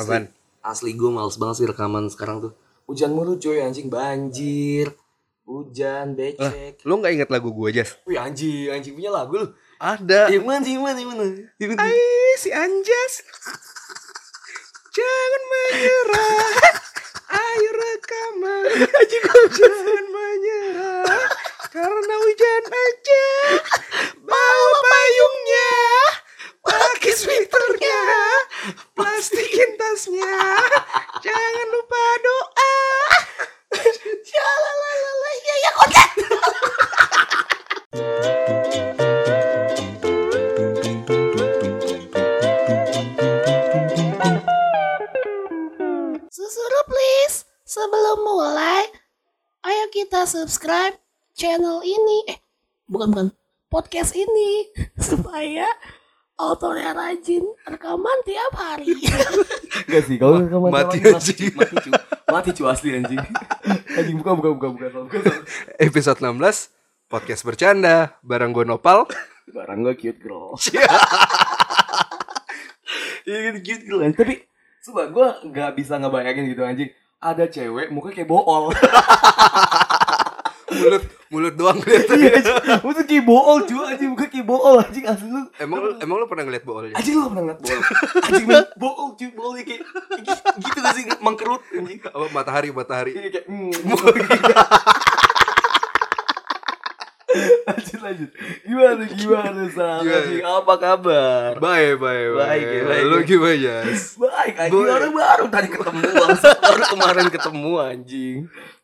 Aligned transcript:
Asli, 0.00 0.16
Apaan? 0.16 0.24
asli 0.64 0.90
gue 0.96 1.10
males 1.12 1.36
banget 1.36 1.56
sih 1.60 1.66
rekaman 1.68 2.08
sekarang 2.08 2.36
tuh. 2.48 2.52
Hujan 2.88 3.12
mulu 3.12 3.36
cuy 3.36 3.60
anjing 3.60 3.92
banjir. 3.92 4.96
Hujan 5.44 6.16
becek. 6.16 6.80
Lu 6.88 6.98
nggak 6.98 7.12
inget 7.20 7.28
lagu 7.28 7.52
gue 7.52 7.68
Jas? 7.74 8.00
Wih 8.08 8.16
anjing, 8.16 8.72
anjing 8.72 8.96
punya 8.96 9.12
lagu 9.12 9.36
lu. 9.36 9.48
Ada. 9.80 10.28
Yang 10.28 10.44
mana, 10.44 10.66
yang 10.68 10.82
mana, 10.84 10.98
yang 11.00 11.10
mana? 11.12 11.24
Yang 11.56 11.68
mana? 11.76 11.80
Hai 11.84 12.00
si 12.36 12.48
Anjas. 12.52 13.14
Jangan 14.90 15.42
menyerah. 15.48 16.54
Ayo 17.30 17.70
rekaman. 17.72 18.64
Jangan 19.54 20.04
menyerah. 20.10 21.24
Karena 21.70 22.14
hujan 22.20 22.64
aja. 22.66 23.26
Bawa 24.18 24.70
payungnya. 24.82 25.72
Pakai 26.60 27.12
sweaternya. 27.14 28.02
Plastikin 29.20 29.76
tasnya. 29.76 30.32
Jangan 31.20 31.66
lupa 31.76 32.04
doa. 32.24 32.76
Jalalala, 34.24 35.32
ya 35.44 35.54
ya 35.60 35.70
konten. 35.76 36.08
Susuruh 46.32 46.84
please, 46.88 47.44
sebelum 47.68 48.24
mulai, 48.24 48.88
ayo 49.68 49.84
kita 49.92 50.24
subscribe 50.24 50.96
channel 51.36 51.84
ini. 51.84 52.24
Eh, 52.24 52.40
bukan 52.88 53.12
bukan 53.12 53.28
podcast 53.68 54.16
ini 54.16 54.72
supaya 55.12 55.68
autornya 56.40 56.96
rajin 56.96 57.44
rekaman 57.68 58.18
tiap 58.24 58.52
hari. 58.56 58.96
Gak 59.92 60.02
sih, 60.08 60.16
kalau 60.16 60.40
rekaman 60.40 60.72
Mati 60.72 60.96
mati 61.04 61.32
cu, 61.36 61.90
mati 62.32 62.50
cu 62.56 62.62
asli 62.64 62.96
anjing. 62.96 63.20
Anjing 64.00 64.16
buka 64.16 64.32
buka 64.32 64.48
buka 64.56 64.68
buka 64.72 64.86
buka. 64.88 65.16
buka. 65.20 65.32
Episode 65.76 66.18
16 66.24 66.72
podcast 67.12 67.42
bercanda 67.44 68.16
bareng 68.24 68.56
gue 68.56 68.64
Nopal. 68.64 69.04
Barang 69.52 69.84
gue 69.84 69.94
cute 70.00 70.20
girl. 70.20 70.56
Iya 73.28 73.52
gitu 73.52 73.60
cute 73.62 73.84
girl. 73.86 74.00
Tapi 74.16 74.48
Sumpah 74.80 75.12
gue 75.12 75.28
gak 75.52 75.76
bisa 75.76 76.00
ngebayangin 76.00 76.56
gitu 76.56 76.64
anjing 76.64 76.88
Ada 77.20 77.52
cewek 77.52 77.92
mukanya 77.92 78.24
kayak 78.24 78.28
bool 78.32 78.72
mulut 80.70 81.04
mulut 81.30 81.54
doang 81.54 81.78
kelihatan. 81.78 82.16
Iya 82.18 82.30
anjing 82.38 82.56
Maksudnya 82.82 83.04
kayak 83.06 83.24
bool 83.26 83.58
cuy 83.62 83.82
anjing 83.86 84.08
Muka 84.10 84.26
kayak 84.26 84.46
bool 84.46 84.76
anjing 84.78 85.04
Asli 85.06 85.28
lu 85.30 85.40
Emang 85.58 85.78
lu 85.78 85.90
emang 85.98 86.16
lu 86.18 86.26
pernah 86.26 86.44
ngeliat 86.46 86.64
boolnya? 86.66 86.94
Anjing 86.94 87.14
lu 87.14 87.20
gak 87.22 87.30
pernah 87.30 87.44
ngeliat 87.46 87.60
bool 87.62 87.80
Anjing 88.26 88.46
bool 88.78 89.08
cuy 89.14 89.28
Boolnya 89.30 89.62
kayak 89.66 89.82
Gitu 90.58 90.78
gak 90.78 90.94
sih 90.94 91.04
Mengkerut 91.18 91.62
anjing 91.70 91.98
Apa 92.02 92.26
matahari 92.30 92.68
matahari? 92.70 93.12
Iya 93.14 93.30
kayak 93.30 93.46
mm, 93.50 93.72
Lanjut 97.70 98.00
lanjut 98.02 98.30
Gimana 98.66 99.04
gimana 99.06 99.62
Sal? 99.70 100.02
Anjing 100.02 100.42
apa 100.42 100.74
kabar 100.82 101.50
Baik, 101.62 101.94
baik, 102.02 102.26
Baik, 102.34 102.64
ya, 102.66 102.82
baik. 102.90 103.04
Lu 103.06 103.16
gimana, 103.22 103.54
Jas? 103.54 104.02
Baik 104.18 104.54
anjing 104.58 104.82
Baik. 104.82 104.96
orang 104.98 105.12
baru 105.14 105.44
tadi 105.46 105.68
ketemu. 105.70 106.00
Baru 106.42 106.82
kemarin 106.90 107.26
ketemu 107.30 107.72
anjing 107.78 108.38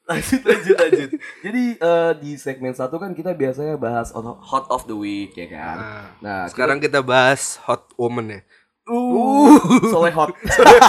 Lanjut 0.06 0.38
lanjut 0.40 0.76
lanjut 0.76 1.10
Jadi 1.42 1.64
eh, 1.76 2.12
di 2.16 2.30
segmen 2.36 2.70
satu 2.70 2.96
kan 2.96 3.10
kita 3.10 3.32
biasanya 3.32 3.74
bahas 3.74 4.10
on- 4.10 4.38
hot 4.38 4.66
of 4.68 4.86
the 4.86 4.94
week 4.94 5.34
ya 5.34 5.46
kan 5.46 5.76
Nah, 5.76 6.04
Nah 6.18 6.40
Sekarang 6.46 6.78
kita 6.78 7.00
bahas 7.00 7.58
hot 7.60 7.90
woman 7.96 8.30
ya. 8.30 8.40
Uh, 8.86 9.58
soleh 9.84 10.14
hot. 10.14 10.30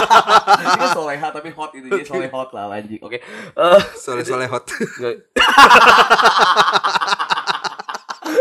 Ini 0.62 0.70
kan 0.70 0.94
soleha 0.94 1.34
tapi 1.34 1.50
hot 1.50 1.74
itu 1.74 1.90
dia 1.90 2.06
soleh 2.06 2.30
hot 2.30 2.54
lah 2.54 2.70
anjing. 2.70 3.02
Oke. 3.02 3.18
Eh, 3.18 3.80
Soleh 3.98 4.22
soleh 4.22 4.46
hot. 4.46 4.62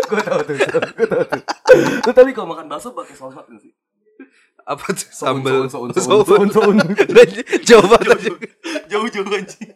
Gue 0.07 0.21
tau 0.21 0.39
tuh, 0.41 0.53
gue 0.53 1.07
tau 1.07 1.23
tuh. 1.25 1.41
Lu 2.05 2.11
tadi 2.13 2.31
kalau 2.31 2.47
makan 2.47 2.67
bakso 2.67 2.91
pakai 2.91 3.15
saus 3.15 3.33
hot 3.33 3.47
nggak 3.47 3.61
sih? 3.63 3.73
Apa 4.61 4.83
tuh? 4.91 5.07
Soun. 5.09 6.75
Jauh 7.67 7.87
banget. 7.87 8.19
Jauh-jauh 8.85 9.27
anjing. 9.31 9.73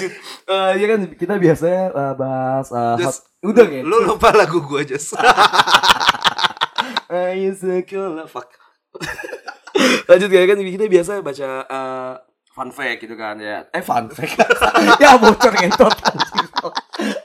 Lanjut. 0.00 0.12
Eh 0.46 0.72
ya 0.80 0.86
kan 0.88 1.00
kita 1.12 1.34
biasanya 1.36 1.82
eh, 1.92 2.14
bahas 2.16 2.66
hot. 2.72 2.98
Just- 2.98 3.28
Udah 3.40 3.64
ya. 3.64 3.80
Lu 3.80 4.04
lupa 4.04 4.32
lagu 4.32 4.60
gua 4.60 4.80
Jas. 4.84 5.12
Ayo 7.10 7.50
sekolah 7.52 8.24
fuck. 8.24 8.48
Lanjut 10.08 10.28
ya 10.28 10.44
kan 10.44 10.58
kita 10.58 10.86
biasa 10.86 11.12
baca 11.20 11.48
eh, 11.64 12.12
fun 12.50 12.68
fact 12.70 12.98
gitu 13.00 13.14
kan 13.16 13.36
ya. 13.36 13.64
Eh 13.72 13.80
fun 13.80 14.08
fact. 14.08 14.36
ya 15.02 15.16
bocor 15.16 15.52
ngentot. 15.52 15.94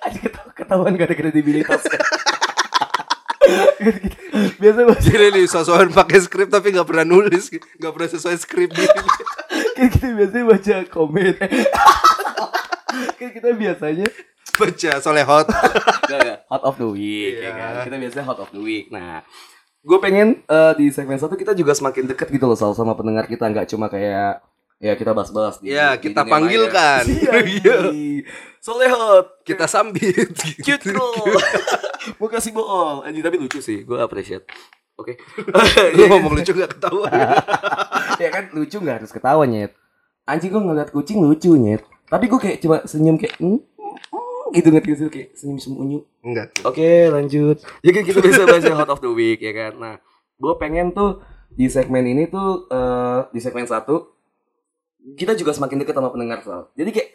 Aja 0.02 0.20
ketahuan, 0.24 0.54
ketahuan 0.56 0.92
gak 0.96 1.08
ada 1.12 1.16
kredibilitas. 1.16 1.84
biasa 4.58 4.80
baca 4.90 5.04
Jadi 5.06 5.28
nih 5.38 5.46
sosokan 5.46 5.94
pakai 5.94 6.18
skrip 6.18 6.50
tapi 6.50 6.74
nggak 6.74 6.88
pernah 6.88 7.06
nulis, 7.06 7.52
nggak 7.52 7.92
pernah 7.94 8.10
sesuai 8.10 8.36
skrip 8.42 8.74
gitu. 8.74 8.90
kan 9.76 9.88
kita 9.92 10.08
biasanya 10.18 10.46
baca 10.50 10.76
komen. 10.90 11.36
Kan 13.14 13.30
kita 13.30 13.50
biasanya 13.52 14.08
Baca 14.56 14.92
soleh 15.00 15.22
hot. 15.22 15.52
Hot 16.48 16.64
of 16.64 16.76
the 16.76 16.88
week 16.88 17.36
ya 17.36 17.42
Iya. 17.42 17.52
kan. 17.52 17.74
Kita 17.84 17.96
biasanya 17.98 18.26
hot 18.26 18.40
of 18.40 18.50
the 18.50 18.62
week. 18.62 18.88
Nah, 18.88 19.20
gue 19.82 19.98
pengen 20.00 20.42
eh, 20.42 20.74
di 20.76 20.88
segmen 20.90 21.18
satu 21.18 21.34
kita 21.34 21.52
juga 21.52 21.72
semakin 21.72 22.08
dekat 22.08 22.30
gitu 22.30 22.46
loh 22.46 22.56
sama 22.56 22.94
pendengar 22.94 23.26
kita 23.26 23.44
nggak 23.44 23.68
cuma 23.68 23.86
kayak 23.86 24.40
ya 24.78 24.94
kita 24.94 25.12
bahas-bahas 25.12 25.60
di- 25.60 25.70
Ya, 25.70 25.94
di 25.94 26.08
kita 26.08 26.22
dunia 26.22 26.32
panggilkan. 26.32 27.04
Iya. 27.52 27.78
Soleh 28.60 28.88
hot. 28.88 29.42
Kita 29.42 29.66
sambit. 29.66 30.32
Cute 30.58 30.88
girl. 30.88 31.36
Mau 32.20 32.30
kasih 32.30 32.54
bohong. 32.54 33.04
Anjing 33.04 33.22
tapi 33.22 33.36
lucu 33.36 33.60
sih. 33.60 33.82
Gue 33.82 33.98
appreciate. 33.98 34.46
Oke. 34.96 35.20
Lu 35.98 36.08
ngomong 36.08 36.32
lucu 36.34 36.54
gak 36.54 36.72
ketahuan. 36.72 37.12
ya 38.16 38.30
kan 38.32 38.48
lucu 38.52 38.78
nggak 38.78 39.04
harus 39.04 39.12
ketawa 39.12 39.44
nyet. 39.44 39.76
Anjing 40.24 40.48
gue 40.48 40.62
ngeliat 40.62 40.90
kucing 40.90 41.20
lucu 41.20 41.52
nyet. 41.54 41.84
Tapi 42.06 42.26
gue 42.26 42.40
kayak 42.40 42.58
cuma 42.60 42.78
senyum 42.84 43.16
kayak 43.16 43.36
hmm, 43.38 43.58
hmm, 43.58 44.48
gitu 44.52 44.68
ngerti 44.70 44.88
gak 44.88 44.98
sih? 44.98 45.06
kayak 45.10 45.30
senyum 45.34 45.58
semunyu. 45.58 46.00
Enggak. 46.22 46.54
Oke 46.62 47.06
lanjut 47.08 47.62
Ya 47.80 47.92
kan 47.92 48.02
kita 48.02 48.18
bisa 48.20 48.44
bahas 48.44 48.62
yang 48.62 48.76
hot 48.76 48.90
of 48.90 48.98
the 48.98 49.10
week 49.10 49.38
ya 49.40 49.54
kan 49.54 49.74
Nah 49.76 49.96
gue 50.36 50.54
pengen 50.56 50.90
tuh 50.90 51.22
di 51.48 51.66
segmen 51.66 52.02
ini 52.04 52.26
tuh 52.26 52.66
eh, 52.68 53.30
Di 53.30 53.38
segmen 53.38 53.64
satu 53.64 54.10
Kita 55.12 55.34
juga 55.34 55.52
semakin 55.52 55.78
dekat 55.80 55.94
sama 55.94 56.10
pendengar 56.10 56.42
Sal 56.42 56.74
Jadi 56.74 56.90
kayak 56.90 57.10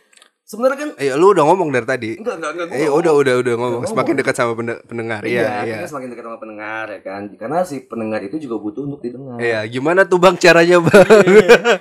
sebenarnya 0.45 0.79
kan 0.79 0.91
Eh, 0.97 1.11
lu 1.13 1.31
udah 1.31 1.43
ngomong 1.45 1.71
dari 1.71 1.83
tadi. 1.85 2.11
Enggak 2.17 2.39
enggak 2.39 2.51
enggak 2.53 2.67
gua 2.67 2.77
Eh, 2.77 2.83
udah 2.83 2.91
ngomong. 2.91 3.19
udah 3.21 3.35
udah 3.37 3.55
ngomong. 3.57 3.81
Udah 3.81 3.89
Semakin 3.89 4.07
ngomong. 4.09 4.21
dekat 4.23 4.35
sama 4.37 4.53
pende- 4.53 4.83
pendengar. 4.85 5.21
Iya, 5.21 5.31
Iya, 5.33 5.51
iya. 5.61 5.75
kita 5.77 5.87
semakin 5.89 6.09
dekat 6.09 6.25
sama 6.25 6.39
pendengar 6.39 6.85
ya 6.89 7.01
kan 7.01 7.23
Karena 7.33 7.59
si 7.61 7.77
pendengar 7.83 8.21
itu 8.21 8.37
juga 8.37 8.57
butuh 8.57 8.83
untuk 8.85 9.01
didengar 9.01 9.39
Iya, 9.39 9.67
gimana 9.67 10.03
tuh 10.05 10.19
Bang 10.19 10.35
caranya, 10.37 10.79
Bang? 10.79 11.07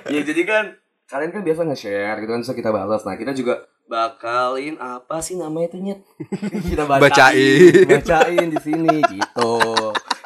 Ya 0.08 0.22
jadi 0.28 0.42
kan 0.42 0.64
Kalian 1.10 1.30
kan 1.34 1.42
biasa 1.42 1.60
nge-share 1.66 2.16
gitu 2.22 2.30
kan 2.30 2.40
Terus 2.46 2.54
kita 2.54 2.70
balas. 2.70 3.02
Nah 3.02 3.18
kita 3.18 3.34
juga 3.34 3.66
bakalin 3.90 4.78
apa 4.78 5.18
sih 5.18 5.34
namanya 5.34 5.74
itu 5.74 5.78
nyet? 5.82 6.00
Kita 6.70 6.86
Bacain. 6.86 7.82
bacain. 7.90 8.46
Di 8.46 8.60
sini 8.62 9.02
gitu. 9.02 9.54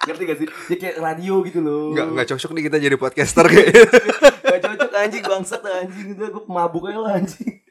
Ngerti 0.05 0.23
gak 0.29 0.39
sih? 0.45 0.49
Ya 0.69 0.77
kayak 0.77 0.97
radio 1.01 1.41
gitu 1.41 1.65
loh. 1.65 1.97
Enggak 1.97 2.07
enggak 2.13 2.29
cocok 2.37 2.51
nih 2.53 2.63
kita 2.69 2.77
jadi 2.77 2.97
podcaster 3.01 3.49
kayaknya. 3.49 3.85
Gak 4.55 4.61
cocok 4.61 4.91
anjing 4.93 5.25
bangsat 5.25 5.63
anjing. 5.65 6.07
Udah 6.21 6.29
gue 6.29 6.45
mabuk 6.45 6.93
aja 6.93 7.01
lah 7.01 7.17
anjing. 7.17 7.65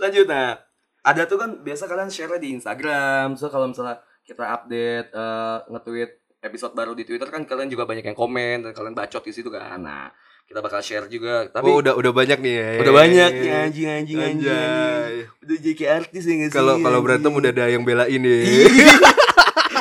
Lanjut 0.00 0.24
nah. 0.24 0.56
Ada 1.04 1.28
tuh 1.28 1.36
kan 1.36 1.60
biasa 1.60 1.84
kalian 1.84 2.08
share 2.08 2.40
di 2.40 2.56
Instagram. 2.56 3.36
So 3.36 3.52
kalau 3.52 3.68
misalnya 3.68 4.00
kita 4.24 4.40
update 4.40 5.12
eh, 5.12 5.58
Nge-tweet 5.68 6.40
episode 6.40 6.72
baru 6.72 6.96
di 6.96 7.04
Twitter 7.04 7.28
kan 7.28 7.44
Kalian 7.44 7.68
juga 7.68 7.84
banyak 7.84 8.08
yang 8.08 8.16
komen 8.16 8.64
Dan 8.64 8.72
kalian 8.72 8.96
bacot 8.96 9.20
di 9.20 9.32
situ 9.36 9.52
kan. 9.52 9.84
Nah 9.84 10.08
kita 10.44 10.60
bakal 10.60 10.80
share 10.80 11.08
juga 11.08 11.48
Tapi 11.48 11.66
oh, 11.66 11.80
udah 11.80 11.96
udah 11.96 12.12
banyak 12.12 12.38
nih 12.38 12.54
ya. 12.54 12.68
udah 12.80 12.94
banyak 12.94 13.30
nih 13.32 13.50
anjing 13.50 13.88
anjing 13.88 14.18
anjing, 14.18 14.18
anjing. 14.20 15.28
Udah 15.40 15.56
jadi 15.58 15.74
kayak 15.74 15.92
artis 16.02 16.22
ya 16.22 16.34
sih 16.36 16.52
Kalau 16.52 16.78
kalau 16.78 17.00
berantem 17.00 17.32
udah 17.32 17.50
ada 17.50 17.64
yang 17.66 17.82
belain 17.82 18.20
nih. 18.20 18.40
Iya. 18.44 18.92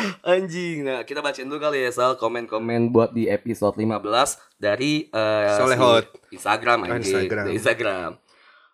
Anjing. 0.26 0.84
Nah, 0.84 1.04
kita 1.04 1.20
bacain 1.20 1.48
dulu 1.48 1.60
kali 1.60 1.80
ya 1.80 1.92
Sal 1.92 2.16
komen-komen 2.16 2.92
buat 2.92 3.12
di 3.12 3.28
episode 3.28 3.76
15 3.76 4.04
dari 4.58 5.08
eh, 5.08 5.56
Solehot. 5.56 6.06
si 6.28 6.36
Instagram 6.36 6.78
Oh, 6.82 6.88
anjing. 6.90 7.00
Instagram. 7.14 7.46
Instagram. 7.52 8.10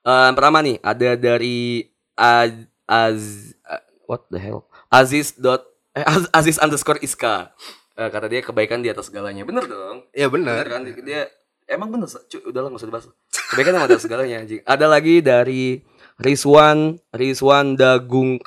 Eh, 0.01 0.23
yang 0.25 0.35
pertama 0.35 0.57
nih 0.61 0.77
ada 0.81 1.09
dari 1.13 1.89
Az, 2.15 2.53
Az 2.85 3.21
eh, 3.61 3.81
what 4.05 4.25
the 4.27 4.39
hell? 4.39 4.65
Aziz 4.89 5.33
dot 5.33 5.65
eh, 5.93 6.03
Az- 6.03 6.29
Aziz 6.31 6.57
underscore 6.57 6.99
Iska. 6.99 7.53
Eh, 7.93 8.09
kata 8.09 8.25
dia 8.25 8.41
kebaikan 8.41 8.79
di 8.79 8.89
atas 8.89 9.07
segalanya. 9.07 9.43
Bener 9.43 9.65
dong. 9.65 10.07
Iya 10.11 10.27
Bener 10.29 10.63
benar. 10.63 10.65
kan 10.67 10.81
dia 10.85 11.29
emang 11.69 11.93
bener 11.93 12.09
cuy 12.09 12.41
udah 12.49 12.61
lah 12.65 12.69
nggak 12.73 12.81
usah 12.81 12.89
dibahas 12.89 13.05
kebaikan 13.53 13.73
sama 13.77 13.85
atas 13.85 14.01
segalanya 14.03 14.35
anjing 14.41 14.61
ada 14.65 14.85
lagi 14.89 15.21
dari 15.21 15.85
Rizwan 16.19 16.97
Rizwan 17.13 17.77
Dagung 17.77 18.41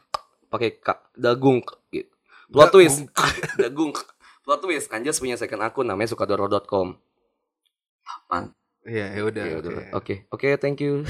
pakai 0.50 0.76
k 0.76 0.92
Dagung 1.16 1.64
gitu. 1.88 2.10
plot 2.50 2.74
twist 2.74 3.06
Dagung 3.62 3.94
plot 4.44 4.60
twist 4.60 4.90
Anjas 4.90 5.22
punya 5.22 5.38
second 5.38 5.62
akun 5.62 5.86
namanya 5.86 6.12
sukadoro.com 6.12 6.98
man 8.28 8.52
Iya, 8.82 9.14
ya 9.14 9.22
udah. 9.22 9.44
Ya 9.46 9.54
oke. 9.54 9.62
udah. 9.62 9.84
Oke, 9.94 10.14
oke, 10.26 10.48
thank 10.58 10.82
you. 10.82 11.06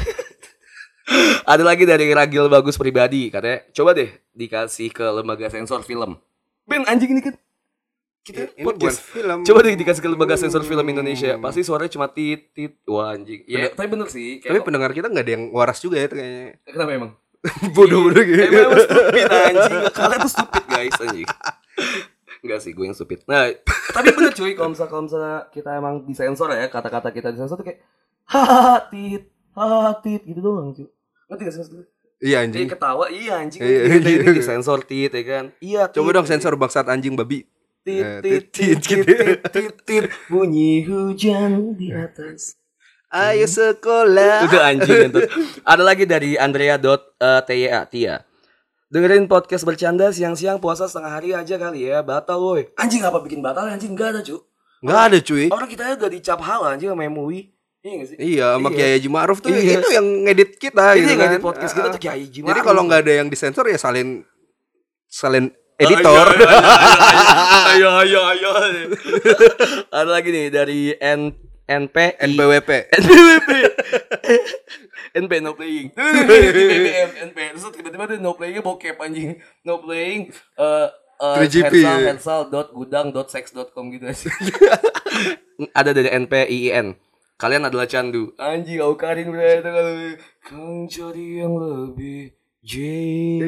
Ada 1.52 1.64
lagi 1.64 1.88
dari 1.88 2.06
Ragil 2.12 2.46
Bagus 2.46 2.76
pribadi 2.78 3.32
katanya, 3.32 3.64
coba 3.74 3.90
deh 3.96 4.12
dikasih 4.36 4.92
ke 4.94 5.02
lembaga 5.02 5.48
sensor 5.50 5.82
film. 5.82 6.20
Ben 6.68 6.84
anjing 6.86 7.10
ini 7.10 7.24
kan 7.24 7.34
kita 8.22 8.48
Ini 8.48 8.62
bukan 8.62 8.78
podcast. 8.78 9.02
film. 9.02 9.38
Coba 9.42 9.58
deh 9.60 9.74
dikasih 9.74 9.98
ke 9.98 10.08
lembaga 10.08 10.34
sensor 10.36 10.62
film 10.62 10.86
Indonesia. 10.86 11.34
Pasti 11.36 11.60
suaranya 11.60 11.90
cuma 11.90 12.06
tit 12.06 12.50
tit. 12.50 12.78
Wah 12.86 13.12
anjing. 13.12 13.42
Ya, 13.44 13.66
tapi 13.68 13.88
bener 13.88 14.06
sih. 14.06 14.38
Tapi 14.38 14.54
Kayak, 14.54 14.64
pendengar 14.64 14.90
kita 14.90 15.06
nggak 15.06 15.24
ada 15.24 15.32
yang 15.32 15.44
waras 15.50 15.78
juga 15.78 15.98
ya 15.98 16.06
kayaknya. 16.06 16.62
kenapa 16.64 16.90
emang? 16.92 17.12
Bodoh-bodoh 17.74 18.22
gitu. 18.22 18.38
Emang, 18.40 18.78
stupid 18.78 19.26
anjing. 19.26 19.80
Kalian 19.90 20.18
tuh 20.20 20.32
stupid 20.32 20.64
guys 20.64 20.94
anjing. 20.96 21.26
Enggak 22.42 22.58
sih, 22.58 22.70
gue 22.70 22.84
yang 22.84 22.94
stupid. 22.94 23.22
Nah, 23.24 23.54
tapi 23.90 24.10
bener 24.10 24.30
cuy, 24.32 24.54
kalau 24.54 24.70
misalnya, 24.70 24.90
kalau 24.90 25.02
misalnya 25.06 25.34
kita 25.50 25.70
emang 25.74 25.94
disensor 26.02 26.50
ya, 26.50 26.66
kata-kata 26.66 27.10
kita 27.10 27.30
disensor 27.30 27.54
tuh 27.54 27.62
kayak 27.64 27.86
hahaha 28.24 28.82
tit, 28.86 29.30
hahaha 29.52 29.92
tit 29.98 30.22
gitu 30.22 30.38
doang 30.38 30.70
cuy. 30.70 30.90
Ngerti 31.26 31.42
gak 31.42 31.52
sih 31.54 31.60
maksud 31.60 31.74
gue? 31.74 31.86
Iya 32.18 32.22
Iya 32.22 32.36
anjing. 32.40 32.66
ketawa, 32.66 33.04
iya 33.10 33.34
anjing. 33.36 33.58
Iya, 33.58 33.78
Kita 33.92 34.08
iya. 34.10 34.18
ini 34.22 34.30
disensor 34.34 34.78
tit 34.82 35.10
ya 35.10 35.22
kan. 35.22 35.44
Iya. 35.58 35.82
Coba 35.90 36.08
tit. 36.08 36.14
dong 36.18 36.26
sensor 36.26 36.54
bangsat 36.54 36.86
anjing 36.86 37.14
babi. 37.14 37.46
Tit 37.82 38.00
Eh, 38.00 38.18
tit 38.22 38.44
tit, 38.48 38.78
tit 38.78 38.78
tit, 38.80 39.02
tit 39.04 39.16
tit 39.16 39.40
tit 39.44 39.74
tit 39.82 40.04
bunyi 40.26 40.82
hujan 40.82 41.74
di 41.74 41.90
atas. 41.90 42.54
Ayo 43.08 43.44
sekolah. 43.44 44.46
Udah 44.46 44.72
anjing 44.72 45.10
itu. 45.10 45.20
Ada 45.62 45.82
lagi 45.82 46.06
dari 46.06 46.34
Andrea 46.34 46.78
dot 46.78 47.12
eh, 47.18 47.42
Tia 47.44 47.84
Tia. 47.84 48.16
Dengerin 48.88 49.24
podcast 49.24 49.64
bercanda 49.64 50.08
siang-siang 50.08 50.56
puasa 50.56 50.84
setengah 50.84 51.12
hari 51.12 51.32
aja 51.32 51.56
kali 51.56 51.88
ya. 51.88 52.00
Batal 52.00 52.40
woi. 52.40 52.72
Anjing 52.76 53.02
apa 53.02 53.20
bikin 53.20 53.40
batal 53.40 53.68
anjing 53.68 53.92
enggak 53.92 54.16
ada, 54.16 54.20
cu. 54.22 54.36
Nggak 54.80 55.00
ada 55.02 55.18
cuy. 55.18 55.46
Orang 55.48 55.68
kita 55.68 55.82
udah 55.92 56.10
dicap 56.10 56.40
hal 56.40 56.60
anjing 56.66 56.88
sama 56.88 57.04
MUI. 57.06 57.52
Iya 57.82 58.04
sih? 58.06 58.14
Iya, 58.14 58.46
sama 58.56 58.68
Iya. 58.70 58.76
Kiai 58.78 58.92
Haji 58.94 59.08
Ma'ruf 59.10 59.38
tuh 59.42 59.50
Iya. 59.50 59.82
itu 59.82 59.88
yang 59.90 60.06
ngedit 60.22 60.50
kita 60.54 60.94
Ini 60.94 60.98
gitu 61.02 61.08
yang 61.10 61.18
kan. 61.18 61.26
ngedit 61.34 61.42
podcast 61.42 61.72
kita 61.74 61.86
Ah. 61.90 61.92
tuh 61.92 62.00
Kiai 62.00 62.20
Haji 62.22 62.38
Jadi 62.46 62.60
kalau 62.62 62.80
nggak 62.86 63.00
ada 63.02 63.12
yang 63.18 63.26
disensor 63.26 63.66
ya 63.66 63.74
salin 63.74 64.22
salin 65.10 65.50
editor. 65.78 66.26
iya, 66.36 66.48
Ayo 67.72 67.88
ayo 68.04 68.20
ayo. 68.36 68.50
ayo. 68.52 68.82
Ada 69.96 70.10
lagi 70.10 70.28
nih 70.32 70.46
dari 70.52 70.80
N 70.98 71.32
NP 71.62 71.96
NPWP. 72.20 72.70
NPWP 72.90 73.50
NP 75.12 75.32
no 75.44 75.52
playing 75.52 75.92
BBM 76.28 77.10
NP 77.30 77.38
terus 77.52 77.68
tiba-tiba 77.76 78.08
tuh 78.08 78.16
no 78.20 78.32
playingnya 78.32 78.64
bokep 78.64 78.96
anjing 78.96 79.36
no 79.64 79.80
playing 79.84 80.32
eh 80.56 80.88
eh, 81.20 81.36
3GP, 81.44 81.74
hersal 81.84 81.96
ya. 82.00 82.08
hersal 82.16 82.40
dot 82.48 82.68
gudang 82.72 83.12
dot 83.12 83.28
sex 83.28 83.52
dot 83.52 83.70
com 83.76 83.92
gitu 83.92 84.08
aja 84.08 84.28
ada 85.76 85.90
dari 85.92 86.08
NP 86.08 86.32
IIN 86.48 86.96
kalian 87.36 87.68
adalah 87.68 87.84
candu 87.84 88.32
anjing 88.40 88.80
aku 88.80 88.96
karin 88.96 89.28
udah 89.28 89.44
itu 89.60 89.70
kalau 89.70 89.94
kau 90.42 90.76
cari 90.88 91.26
yang 91.44 91.54
lebih 91.60 92.32
J 92.62 92.74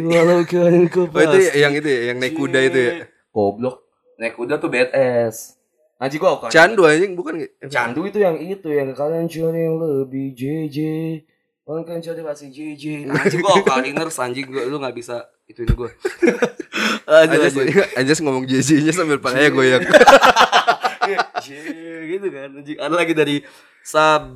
walau 0.02 0.42
kan 0.42 0.90
kau 0.90 1.06
Oh 1.06 1.22
itu 1.22 1.38
ya- 1.40 1.54
yang 1.62 1.72
itu 1.72 1.86
ya, 1.86 2.00
yang 2.10 2.18
naik 2.18 2.34
kuda 2.34 2.58
itu 2.60 2.78
ya. 2.78 2.92
goblok. 3.30 3.86
Naik 4.18 4.34
kuda 4.34 4.58
tuh 4.58 4.66
badass 4.66 5.54
anjing 5.94 6.18
gua 6.18 6.34
aku 6.34 6.50
Candu 6.50 6.82
anjing 6.82 7.14
bukan? 7.14 7.46
Candu 7.70 8.02
itu 8.04 8.18
yang 8.18 8.34
itu 8.36 8.66
yang 8.66 8.90
kalian 8.90 9.30
cari 9.30 9.60
yang 9.62 9.78
lebih 9.78 10.34
JJ 10.34 10.78
Kalian 11.64 11.82
kan 11.82 11.96
cari 11.96 12.20
masih 12.20 12.48
JJ 12.50 13.08
Anjing 13.08 13.40
gua 13.40 13.62
kaliners 13.62 14.18
anjing. 14.18 14.44
Gua 14.50 14.66
lu 14.66 14.76
gak 14.76 14.92
bisa 14.92 15.30
ituin 15.46 15.70
gua. 15.72 15.88
Anjas, 17.06 17.54
anjing 17.54 17.70
Anjas 17.94 18.18
ngomong 18.20 18.44
JJ-nya 18.44 18.92
sambil 18.92 19.22
palanya 19.22 19.48
goyang. 19.48 19.82
J 21.44 21.48
gitu 22.10 22.26
kan 22.28 22.50
anjing. 22.50 22.76
Ada 22.76 22.94
lagi 22.94 23.14
dari 23.14 23.36
Sab 23.80 24.26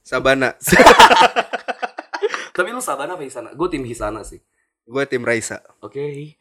Sabana. 0.00 0.54
Tapi 2.52 2.68
lu 2.70 2.84
Sabana 2.84 3.16
apa 3.16 3.24
Hisana? 3.24 3.56
Gue 3.56 3.68
tim 3.72 3.82
Hisana 3.84 4.20
sih. 4.22 4.40
Gue 4.84 5.08
tim 5.08 5.24
Raisa. 5.24 5.64
Oke. 5.80 6.36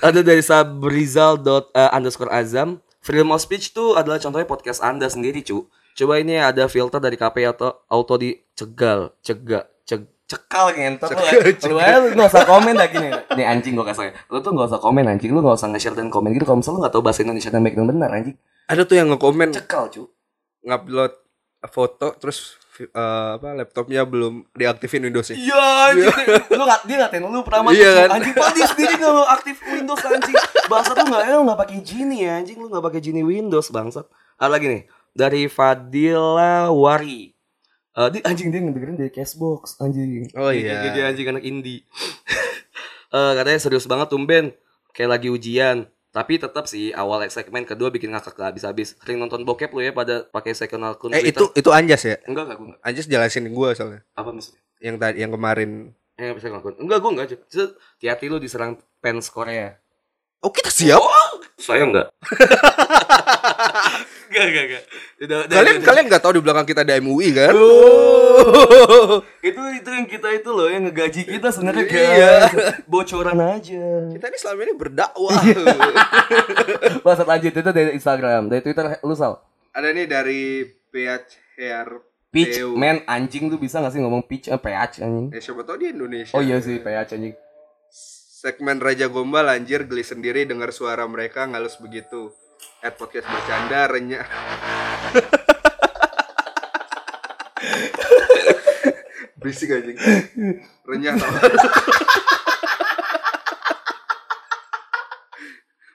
Ada 0.00 0.22
dari 0.22 0.40
Sabrizal 0.40 1.42
dot 1.42 1.74
eh, 1.74 1.90
underscore 1.90 2.30
Azam. 2.30 2.78
Freedom 3.02 3.34
of 3.34 3.42
speech 3.42 3.74
tuh 3.74 3.94
adalah 3.98 4.18
contohnya 4.18 4.46
podcast 4.46 4.82
anda 4.82 5.06
sendiri 5.10 5.42
cu. 5.42 5.66
Coba 5.96 6.20
ini 6.20 6.36
ada 6.36 6.68
filter 6.68 7.00
dari 7.00 7.16
KPI 7.16 7.56
atau 7.56 7.72
auto 7.88 8.20
dicegal 8.20 9.16
Cegak 9.24 9.64
ceg 9.86 10.02
Cekal 10.26 10.74
ngentot 10.74 11.14
lu 11.14 11.22
ya. 11.22 11.32
Lu 11.70 11.78
aja 11.78 11.96
lu 12.02 12.06
gak 12.18 12.30
usah 12.34 12.44
komen 12.44 12.74
lagi 12.74 12.98
nih. 12.98 13.14
Nih 13.38 13.46
anjing 13.46 13.78
gue 13.78 13.86
kasih. 13.86 14.10
Lu 14.26 14.42
tuh 14.42 14.50
gak 14.58 14.74
usah 14.74 14.82
komen 14.82 15.06
anjing. 15.06 15.30
Lu 15.30 15.38
gak 15.38 15.54
usah 15.54 15.70
nge-share 15.70 15.94
dan 15.94 16.10
komen 16.10 16.34
gitu. 16.34 16.42
Kalau 16.42 16.58
misalnya 16.58 16.76
lu 16.78 16.82
gak 16.82 16.94
tau 16.98 17.02
bahasa 17.06 17.22
Indonesia 17.22 17.50
dan 17.54 17.62
baik 17.62 17.78
dan 17.78 17.86
benar 17.86 18.10
anjing. 18.10 18.34
Ada 18.66 18.82
tuh 18.82 18.98
yang 18.98 19.06
nge-komen. 19.14 19.54
Cekal 19.54 19.86
cu. 19.94 20.10
Ngupload 20.66 21.12
foto 21.70 22.18
terus 22.18 22.58
eh, 22.82 23.30
apa 23.40 23.48
laptopnya 23.56 24.02
belum 24.04 24.44
diaktifin 24.52 25.08
Windowsnya. 25.08 25.36
Iya 25.38 25.62
anjing 25.92 26.12
Lu 26.52 26.62
gak, 26.68 26.80
dia 26.84 26.96
ngatain 27.00 27.24
lu 27.24 27.40
pertama 27.40 27.72
Iya 27.72 27.90
kan? 28.04 28.20
Anjing 28.20 28.34
dia 28.36 28.66
sendiri 28.68 28.94
gak 29.00 29.12
lu 29.12 29.24
aktif 29.24 29.56
Windows 29.64 30.02
anjing 30.04 30.36
Bahasa 30.68 30.90
tuh 30.92 31.06
gak 31.08 31.22
Lu 31.30 31.46
gak 31.48 31.60
pakai 31.64 31.78
Genie 31.80 32.28
ya 32.28 32.42
anjing 32.42 32.58
Lu 32.60 32.68
gak 32.68 32.84
pakai 32.84 33.00
Genie 33.00 33.24
Windows 33.24 33.72
bangsat 33.72 34.04
Ada 34.36 34.50
lagi 34.60 34.66
nih 34.68 34.82
Dari 35.16 35.48
Fadila 35.48 36.68
Wari 36.74 37.36
Eh, 37.96 38.08
dia 38.12 38.22
anjing 38.28 38.52
dia 38.52 38.60
ngedengerin 38.60 39.00
dari 39.00 39.08
Cashbox 39.08 39.80
anjing. 39.80 40.28
Oh, 40.36 40.52
iya. 40.52 40.84
Dia, 40.84 40.90
dia 40.92 41.04
anjing 41.08 41.26
anak 41.32 41.44
indie. 41.44 41.82
Eh 43.06 43.32
katanya 43.38 43.62
serius 43.62 43.86
banget 43.86 44.10
tumben 44.10 44.50
kayak 44.90 45.14
lagi 45.14 45.30
ujian. 45.30 45.86
Tapi 46.16 46.40
tetap 46.40 46.64
sih 46.64 46.96
awal 46.96 47.28
segmen 47.28 47.68
kedua 47.68 47.92
bikin 47.92 48.08
ngakak 48.08 48.40
gak 48.40 48.56
habis-habis. 48.56 48.96
Sering 49.04 49.20
nonton 49.20 49.44
bokep 49.44 49.68
lu 49.76 49.84
ya 49.84 49.92
pada 49.92 50.24
pakai 50.24 50.56
second 50.56 50.88
akun 50.88 51.12
Eh 51.12 51.20
Twitter. 51.20 51.44
itu 51.44 51.44
itu 51.60 51.68
Anjas 51.76 52.08
ya? 52.08 52.16
enggak 52.24 52.48
enggak 52.48 52.56
gue 52.56 52.66
enggak. 52.72 52.80
Anjas 52.80 53.04
jelasin 53.04 53.44
gue 53.52 53.68
soalnya. 53.76 54.00
Apa 54.16 54.32
maksudnya? 54.32 54.64
Yang 54.80 54.96
tadi 54.96 55.16
yang 55.20 55.32
kemarin. 55.36 55.70
Eh 56.16 56.32
bisa 56.32 56.48
akun. 56.48 56.72
Enggak 56.80 57.04
gue 57.04 57.10
enggak. 57.12 57.26
Hati-hati 57.52 58.24
lu 58.32 58.40
diserang 58.40 58.80
fans 59.04 59.28
Korea. 59.28 59.76
Oh 60.40 60.48
kita 60.48 60.72
siap. 60.72 61.04
Saya 61.56 61.88
enggak. 61.88 62.12
Enggak 64.28 64.44
enggak 64.52 64.64
enggak. 64.68 64.82
Udah, 65.16 65.36
udah, 65.48 65.56
kalian 65.56 65.76
udah. 65.80 65.86
kalian 65.88 66.04
nggak 66.12 66.22
tahu 66.22 66.32
di 66.36 66.42
belakang 66.44 66.66
kita 66.68 66.80
ada 66.84 67.00
MUI 67.00 67.28
kan? 67.32 67.52
Oh. 67.56 69.24
itu 69.48 69.62
itu 69.80 69.88
yang 69.88 70.04
kita 70.04 70.28
itu 70.36 70.50
loh 70.52 70.68
yang 70.68 70.84
ngegaji 70.84 71.24
kita 71.24 71.48
sebenarnya 71.48 71.84
Iya. 71.88 72.34
Bocoran 72.84 73.40
aja. 73.40 73.84
Kita 74.12 74.24
ini 74.28 74.36
selama 74.36 74.60
ini 74.68 74.74
berdakwah. 74.76 75.40
Bahasa 77.04 77.24
lanjut 77.24 77.52
itu 77.56 77.70
dari 77.72 77.90
Instagram, 77.96 78.52
dari 78.52 78.60
Twitter 78.60 79.00
lu 79.00 79.16
sal. 79.16 79.40
ada 79.76 79.92
nih 79.92 80.08
dari 80.08 80.64
PH 80.88 81.36
Hair 81.60 81.88
Peach, 82.32 82.60
man 82.76 83.00
anjing 83.08 83.48
tuh 83.48 83.56
bisa 83.56 83.80
gak 83.80 83.96
sih 83.96 84.00
ngomong 84.00 84.24
peach 84.28 84.52
eh, 84.52 84.60
PH 84.60 85.00
anjing? 85.00 85.32
Ya 85.32 85.40
siapa 85.40 85.64
tahu 85.64 85.80
di 85.80 85.92
Indonesia. 85.92 86.36
Oh 86.36 86.44
iya 86.44 86.60
sih 86.60 86.80
PH 86.80 87.16
anjing. 87.16 87.32
Segmen 88.46 88.78
Raja 88.78 89.10
Gombal 89.10 89.50
anjir 89.50 89.90
geli 89.90 90.06
sendiri 90.06 90.46
dengar 90.46 90.70
suara 90.70 91.02
mereka 91.10 91.50
ngalus 91.50 91.82
begitu. 91.82 92.30
At 92.78 92.94
podcast 92.94 93.26
bercanda 93.26 93.90
renyah. 93.90 94.22
Berisik 99.42 99.66
anjing. 99.66 99.98
Renyah 100.86 101.18
tau. 101.18 101.26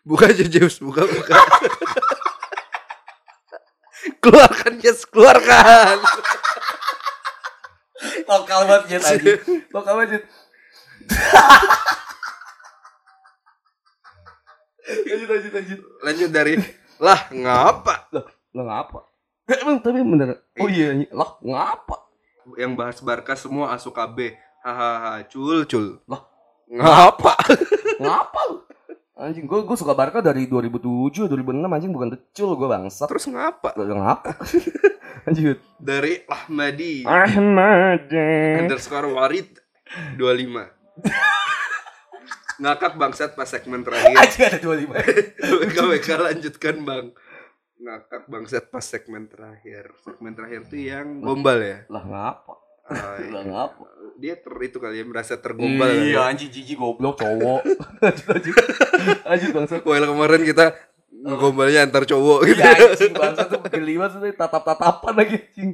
buka 0.03 0.35
aja 0.35 0.43
James, 0.43 0.75
buka 0.83 1.07
buka. 1.07 1.39
keluarkan 4.19 4.75
James, 4.75 5.07
keluarkan. 5.07 6.03
Lokal 8.27 8.67
banget 8.67 8.83
Jet 8.91 9.07
anjing. 9.07 9.39
Lokal 9.71 10.03
banget. 10.03 10.27
Lanjut 15.07 15.29
lanjut 15.29 15.51
lanjut. 15.53 15.79
Lanjut 16.03 16.29
dari 16.29 16.53
lah 17.01 17.19
ngapa 17.33 17.95
Lah, 18.13 18.25
lo 18.53 18.61
ngapa? 18.67 18.99
Eh, 19.49 19.57
Emang 19.65 19.81
tapi 19.81 20.05
bener. 20.05 20.37
Oh 20.61 20.69
iya, 20.69 20.93
anjing. 20.93 21.09
lah 21.11 21.29
ngapa? 21.41 21.97
yang 22.57 22.73
bahas 22.73 22.97
Barca 23.01 23.37
semua 23.37 23.71
asuk 23.73 23.93
KB. 23.93 24.33
Hahaha, 24.65 25.25
cul 25.29 25.65
cul. 25.65 26.01
Lah. 26.05 26.21
ngapa? 26.69 27.33
Ngapa? 28.01 28.41
Anjing, 29.21 29.45
gue 29.45 29.59
gue 29.61 29.77
suka 29.77 29.93
Barca 29.93 30.17
dari 30.17 30.49
2007, 30.49 31.29
2006 31.29 31.69
anjing 31.69 31.93
bukan 31.93 32.09
decul 32.17 32.57
gue 32.57 32.65
bangsat. 32.65 33.05
Terus 33.05 33.29
ngapa? 33.29 33.77
Lo 33.77 33.85
ngapa? 33.85 34.33
Lanjut. 35.29 35.61
Dari 35.77 36.25
Ahmadi 36.25 37.05
Ahmad. 37.05 38.09
underscore 38.65 39.13
Warid 39.13 39.61
25 40.17 40.25
Ngakak 42.61 42.93
bangsat 42.95 43.33
pas 43.33 43.49
segmen 43.49 43.81
terakhir 43.81 44.13
Anjing 44.13 44.43
ada 44.45 44.59
25. 44.61 45.65
WKWK 45.65 46.07
lanjutkan 46.29 46.75
bang 46.81 47.05
Ngakak 47.75 48.23
bangsat 48.27 48.69
pas 48.69 48.85
segmen 48.85 49.25
terakhir 49.25 49.89
Segmen 49.97 50.31
terakhir 50.31 50.69
tuh 50.69 50.77
yang 50.77 51.19
gombal 51.19 51.57
ya 51.57 51.77
Lah 51.89 52.03
ngapa? 52.05 52.53
Ah, 52.85 53.17
Lah 53.17 53.41
iya. 53.41 53.41
ngapa? 53.41 53.83
Dia 54.15 54.37
ter, 54.37 54.53
itu 54.61 54.77
kali 54.77 55.01
ya 55.01 55.05
merasa 55.05 55.33
tergombal 55.35 55.89
Iya, 55.89 56.13
ya. 56.13 56.29
anjing 56.29 56.53
jijik 56.53 56.77
goblok 56.77 57.17
cowok. 57.17 57.65
lanjut 58.05 58.25
lanjut. 58.29 58.55
Lanjut 59.25 59.49
bangsat. 59.51 59.81
Well 59.81 60.05
kemarin 60.05 60.41
kita 60.45 60.65
Ngegombalnya 61.11 61.85
antar 61.85 62.05
cowok 62.05 62.39
gitu. 62.45 62.61
Iya 62.61 62.93
anjing 62.93 63.13
bangsa 63.13 63.45
tuh 63.45 63.61
geli 63.65 63.93
banget 63.95 64.33
tatap-tatapan 64.33 65.13
lagi 65.15 65.35
anjing. 65.37 65.69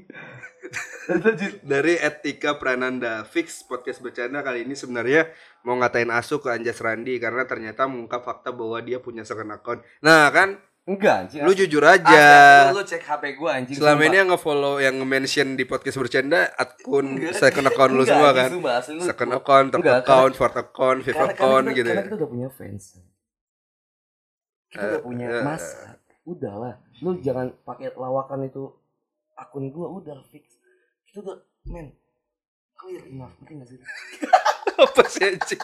Dari 1.63 1.95
Etika 1.95 2.55
Prananda 2.55 3.23
Fix 3.23 3.61
podcast 3.61 3.99
bercanda 3.99 4.39
kali 4.39 4.61
ini 4.61 4.73
sebenarnya 4.73 5.31
mau 5.61 5.75
ngatain 5.75 6.09
Asu 6.09 6.37
ke 6.37 6.49
Anjas 6.49 6.77
Randi 6.77 7.15
karena 7.17 7.43
ternyata 7.43 7.85
mengungkap 7.85 8.21
fakta 8.21 8.51
bahwa 8.51 8.77
dia 8.79 8.97
punya 8.97 9.23
second 9.23 9.51
account. 9.51 9.79
Nah 9.99 10.27
kan, 10.29 10.59
Enggak 10.83 11.27
anjing. 11.27 11.43
lu 11.43 11.51
jujur 11.51 11.83
aja. 11.83 12.23
Lu 12.71 12.79
cek 12.79 12.99
HP 13.01 13.35
gua 13.35 13.59
anjing. 13.59 13.75
Selama 13.75 13.95
sumpah. 13.97 14.07
ini 14.07 14.15
yang 14.15 14.29
nge-follow 14.29 14.73
yang 14.77 14.95
nge-mention 14.95 15.47
di 15.53 15.63
podcast 15.63 15.97
bercanda 15.97 16.47
akun 16.53 17.17
Enggak. 17.17 17.35
second 17.35 17.67
account 17.67 17.91
lu 17.91 18.01
Enggak, 18.01 18.11
semua 18.13 18.29
kan. 18.31 18.49
sumpah, 18.49 18.75
lu- 18.89 19.03
Second 19.03 19.31
account, 19.33 19.67
third 19.69 19.79
Enggak, 19.81 19.97
account, 20.01 20.31
fourth 20.33 20.57
account, 20.57 20.99
fifth 21.01 21.15
karena, 21.17 21.33
account 21.33 21.63
karena 21.65 21.75
gitu 21.75 21.87
karena 21.87 21.99
ya. 21.99 22.05
kita 22.05 22.15
udah 22.15 22.29
punya 22.29 22.47
fans. 22.49 22.83
Kita 24.67 24.79
Eh, 24.79 24.87
udah 24.89 25.01
punya 25.01 25.27
eh, 25.29 25.43
masa. 25.43 25.79
Udahlah, 26.23 26.73
lu 26.97 27.15
jangan 27.17 27.55
pakai 27.61 27.87
lawakan 27.93 28.39
itu 28.43 28.63
akun 29.33 29.67
gua 29.69 29.87
udah 29.93 30.19
fix. 30.25 30.56
Kita 31.17 31.33
udah 31.33 31.41
men 31.73 31.89
clear 32.77 33.01
enough, 33.09 33.33
ngerti 33.41 33.57
gak 33.57 33.67
sih? 33.73 33.77
Apa 34.85 35.01
sih 35.09 35.25
anjing? 35.25 35.61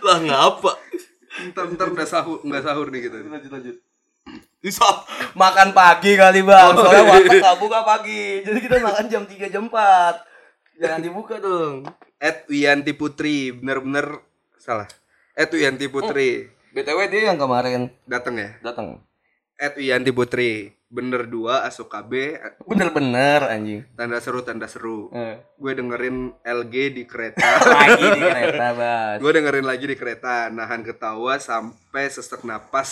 lah 0.00 0.16
ngapa? 0.24 0.72
Ntar 1.52 1.68
ntar 1.76 1.92
udah 1.92 2.08
sahur, 2.08 2.40
nggak 2.40 2.64
sahur 2.64 2.88
nih 2.88 3.12
gitu. 3.12 3.20
Lanjut 3.28 3.52
lanjut. 3.52 3.76
Bisa 4.64 4.88
makan 5.36 5.76
pagi 5.76 6.16
kali 6.16 6.40
bang, 6.40 6.72
Oh, 6.72 6.80
soalnya 6.80 7.04
iya. 7.04 7.12
warteg 7.12 7.40
nggak 7.44 7.58
buka 7.60 7.78
pagi, 7.84 8.40
jadi 8.40 8.58
kita 8.64 8.74
makan 8.80 9.04
jam 9.12 9.22
3 9.28 9.52
jam 9.52 9.64
4 9.68 10.80
Jangan 10.80 11.00
dibuka 11.04 11.36
dong. 11.36 11.92
At 12.16 12.48
Wiyanti 12.48 12.96
Putri, 12.96 13.52
bener-bener 13.52 14.24
salah. 14.56 14.88
At 15.36 15.52
Wiyanti 15.52 15.92
Putri, 15.92 16.48
BTW 16.72 17.12
dia 17.12 17.28
yang 17.28 17.36
kemarin 17.36 17.92
datang 18.08 18.40
ya. 18.40 18.56
datang. 18.64 19.04
At 19.60 19.76
Wiyanti 19.76 20.08
Putri, 20.08 20.72
bener 20.90 21.24
dua, 21.24 21.62
Asuka 21.62 22.02
B, 22.02 22.34
Bener-bener 22.60 23.46
anjing. 23.46 23.86
tanda 23.94 24.18
seru 24.18 24.42
tanda 24.42 24.66
seru. 24.66 25.06
Eh. 25.10 25.38
Gue 25.54 25.72
dengerin 25.72 26.34
LG 26.42 26.74
di 26.90 27.02
kereta. 27.04 27.46
Lagi 27.70 28.06
di 28.10 28.20
kereta 28.20 28.68
bas. 28.72 29.16
gue 29.16 29.30
dengerin 29.30 29.62
lagi 29.62 29.86
di 29.86 29.94
kereta, 29.94 30.50
nahan 30.50 30.82
ketawa 30.82 31.38
sampai 31.38 32.06
sesek 32.06 32.42
napas. 32.42 32.90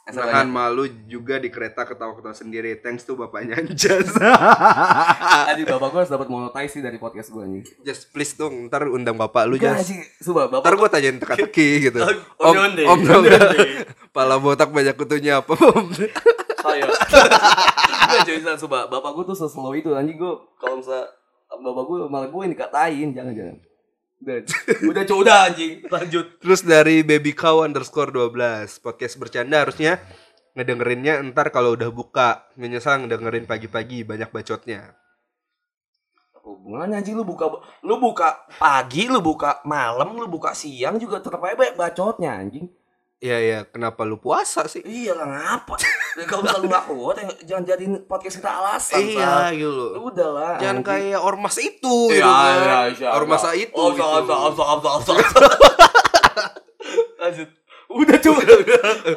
Asal 0.00 0.26
Nahan 0.26 0.48
malu 0.48 0.88
juga 1.06 1.36
di 1.36 1.46
kereta 1.48 1.82
ketawa-ketawa 1.82 2.32
sendiri. 2.32 2.74
Thanks 2.74 3.04
tuh 3.04 3.14
bapaknya 3.14 3.58
Anjas. 3.60 4.10
Tadi 4.10 5.62
bapak 5.62 5.88
gue 5.88 6.00
harus 6.00 6.10
dapat 6.10 6.26
monetize 6.26 6.72
sih 6.72 6.82
dari 6.82 6.96
podcast 6.96 7.28
gue 7.28 7.38
anjing. 7.38 7.64
Just 7.80 8.10
please 8.10 8.34
dong, 8.34 8.66
ntar 8.66 8.86
undang 8.86 9.14
bapak 9.14 9.46
lu 9.46 9.54
Jas. 9.54 9.82
sih, 9.84 9.98
sumpah 10.18 10.46
bapak 10.46 10.62
Ntar 10.62 10.74
gue 10.76 10.88
tanyain 10.88 11.16
teka-teki 11.16 11.68
gitu. 11.84 11.98
Om, 12.42 12.54
om 12.86 12.98
onde. 13.02 13.34
Pala 14.10 14.38
botak 14.38 14.70
banyak 14.70 14.94
kutunya 14.94 15.38
apa 15.38 15.54
om? 15.54 15.90
Saya. 16.60 16.86
Enggak 18.10 18.20
cuy, 18.26 18.38
San, 18.44 18.56
sumpah 18.60 18.86
bapak 18.86 19.10
gue 19.16 19.24
tuh 19.32 19.36
seslow 19.36 19.72
itu 19.72 19.90
anjing 19.92 20.20
gue 20.20 20.34
kalau 20.60 20.80
misalnya 20.80 21.10
bapak 21.50 21.84
gue 21.88 21.98
malah 22.06 22.28
gue 22.28 22.40
yang 22.44 22.52
dikatain, 22.54 23.08
jangan 23.16 23.32
jangan. 23.34 23.56
Udah, 24.20 24.36
udah 24.84 25.02
cuy, 25.08 25.18
udah 25.24 25.36
anjing. 25.48 25.72
Lanjut. 25.88 26.26
Terus 26.44 26.60
dari 26.60 27.00
baby 27.00 27.32
cow 27.32 27.64
underscore 27.64 28.12
12 28.12 28.84
Podcast 28.84 29.16
bercanda 29.16 29.64
harusnya 29.64 29.96
ngedengerinnya 30.52 31.24
ntar 31.32 31.48
kalau 31.48 31.72
udah 31.72 31.88
buka 31.88 32.44
Menyesal 32.60 33.00
ngedengerin 33.06 33.48
pagi-pagi 33.48 34.04
banyak 34.04 34.28
bacotnya 34.28 34.92
Hubungannya 36.40 37.00
anjing 37.00 37.14
lu 37.14 37.24
buka 37.24 37.52
lu 37.84 38.00
buka 38.00 38.48
pagi, 38.56 39.06
lu 39.06 39.20
buka 39.20 39.60
malam, 39.68 40.16
lu 40.16 40.26
buka 40.26 40.56
siang 40.56 40.96
juga 40.96 41.20
tetap 41.20 41.38
aja 41.44 41.52
banyak 41.52 41.76
bacotnya 41.76 42.32
anjing. 42.32 42.66
Iya 43.20 43.36
ya 43.36 43.58
kenapa 43.68 44.00
lu 44.02 44.16
puasa 44.16 44.64
sih? 44.64 44.80
Iya 44.80 45.12
lah 45.12 45.28
ngapa? 45.28 45.76
Dan 46.16 46.24
kalau 46.24 46.40
misalnya 46.40 46.64
lu 46.64 46.68
gak 46.68 46.86
kuat, 46.88 47.16
ya 47.16 47.24
jangan 47.46 47.64
jadiin 47.68 47.94
podcast 48.08 48.40
kita 48.40 48.48
alasan. 48.50 48.96
Iya 48.96 49.52
gitu 49.52 49.86
Udah 50.00 50.28
lah. 50.32 50.52
Jangan 50.56 50.80
kayak 50.80 51.20
ormas 51.20 51.56
itu 51.56 51.96
Iya, 52.08 52.16
gitu 52.16 52.32
kan. 52.32 52.56
iya, 52.56 52.78
iya, 52.88 53.08
Ormas 53.12 53.44
iya. 53.46 53.52
itu 53.60 53.76
Oh, 53.76 53.92
so, 53.92 54.24
so, 54.24 54.34
so, 54.56 54.64
so, 54.80 54.90
so. 55.04 55.12
Lanjut. 57.20 57.48
Udah 57.90 58.16
cuy. 58.16 58.44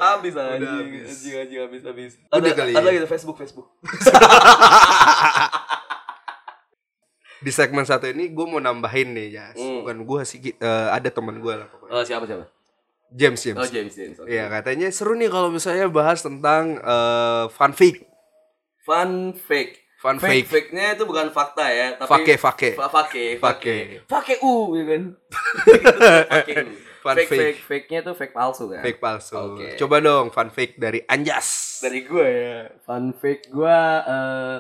habis 0.02 0.34
habis. 0.34 1.06
Anjing 1.08 1.36
anjing 1.40 1.60
habis 1.62 1.82
habis. 1.86 2.12
Udah 2.26 2.42
Ada 2.42 2.50
kali 2.52 2.72
ada 2.74 2.84
ya? 2.84 2.88
lagi 2.92 3.08
Facebook 3.08 3.38
Facebook. 3.38 3.68
Di 7.40 7.52
segmen 7.52 7.84
satu 7.84 8.08
ini 8.08 8.32
gue 8.32 8.46
mau 8.46 8.60
nambahin 8.60 9.12
nih 9.12 9.28
ya. 9.32 9.46
Bukan 9.54 10.04
gue 10.04 10.22
sih 10.24 10.40
eh, 10.50 10.88
Ada 10.90 11.08
teman 11.08 11.38
gue 11.38 11.54
lah 11.54 11.68
pokoknya 11.68 11.92
Oh, 11.94 12.04
siapa 12.04 12.26
siapa? 12.26 12.48
James 13.14 13.40
James 13.40 13.58
Oh, 13.58 13.66
James 13.66 13.94
James. 13.94 14.18
oke. 14.18 14.26
Iya 14.26 14.50
katanya 14.50 14.90
seru 14.90 15.14
nih 15.14 15.28
kalau 15.28 15.48
misalnya 15.48 15.86
bahas 15.88 16.20
tentang 16.20 16.82
fanfic 17.50 18.10
Fun 18.82 19.32
fake. 19.34 19.80
Fun 19.96 20.20
fake. 20.20 20.44
fake. 20.44 20.48
Fake-nya 20.50 20.86
itu 20.94 21.08
bukan 21.08 21.32
fakta 21.32 21.64
ya, 21.66 21.96
tapi 21.96 22.12
Fake, 22.12 22.36
fake. 22.36 22.76
Fa- 22.76 22.92
Fake, 22.92 23.40
Fake. 23.40 23.40
fake. 23.40 24.04
Fake 24.04 24.44
U 24.44 24.76
ya 24.76 24.84
kan. 24.86 25.04
Fake 25.64 26.52
U. 26.60 26.68
Fun 27.04 27.16
fake, 27.16 27.28
fake. 27.28 27.40
fake, 27.40 27.60
fake-nya 27.64 28.00
tuh 28.02 28.12
fake 28.14 28.32
palsu 28.32 28.68
kan. 28.68 28.80
Fake 28.80 28.96
palsu 28.98 29.36
Oke. 29.36 29.76
Coba 29.76 30.00
dong 30.00 30.28
fanfic 30.30 30.76
dari 30.76 31.04
Anjas 31.04 31.80
Dari 31.80 32.00
gue 32.02 32.28
ya. 32.28 32.60
Fun 32.82 33.12
fake 33.14 33.48
gue 33.50 33.80
eh 34.04 34.56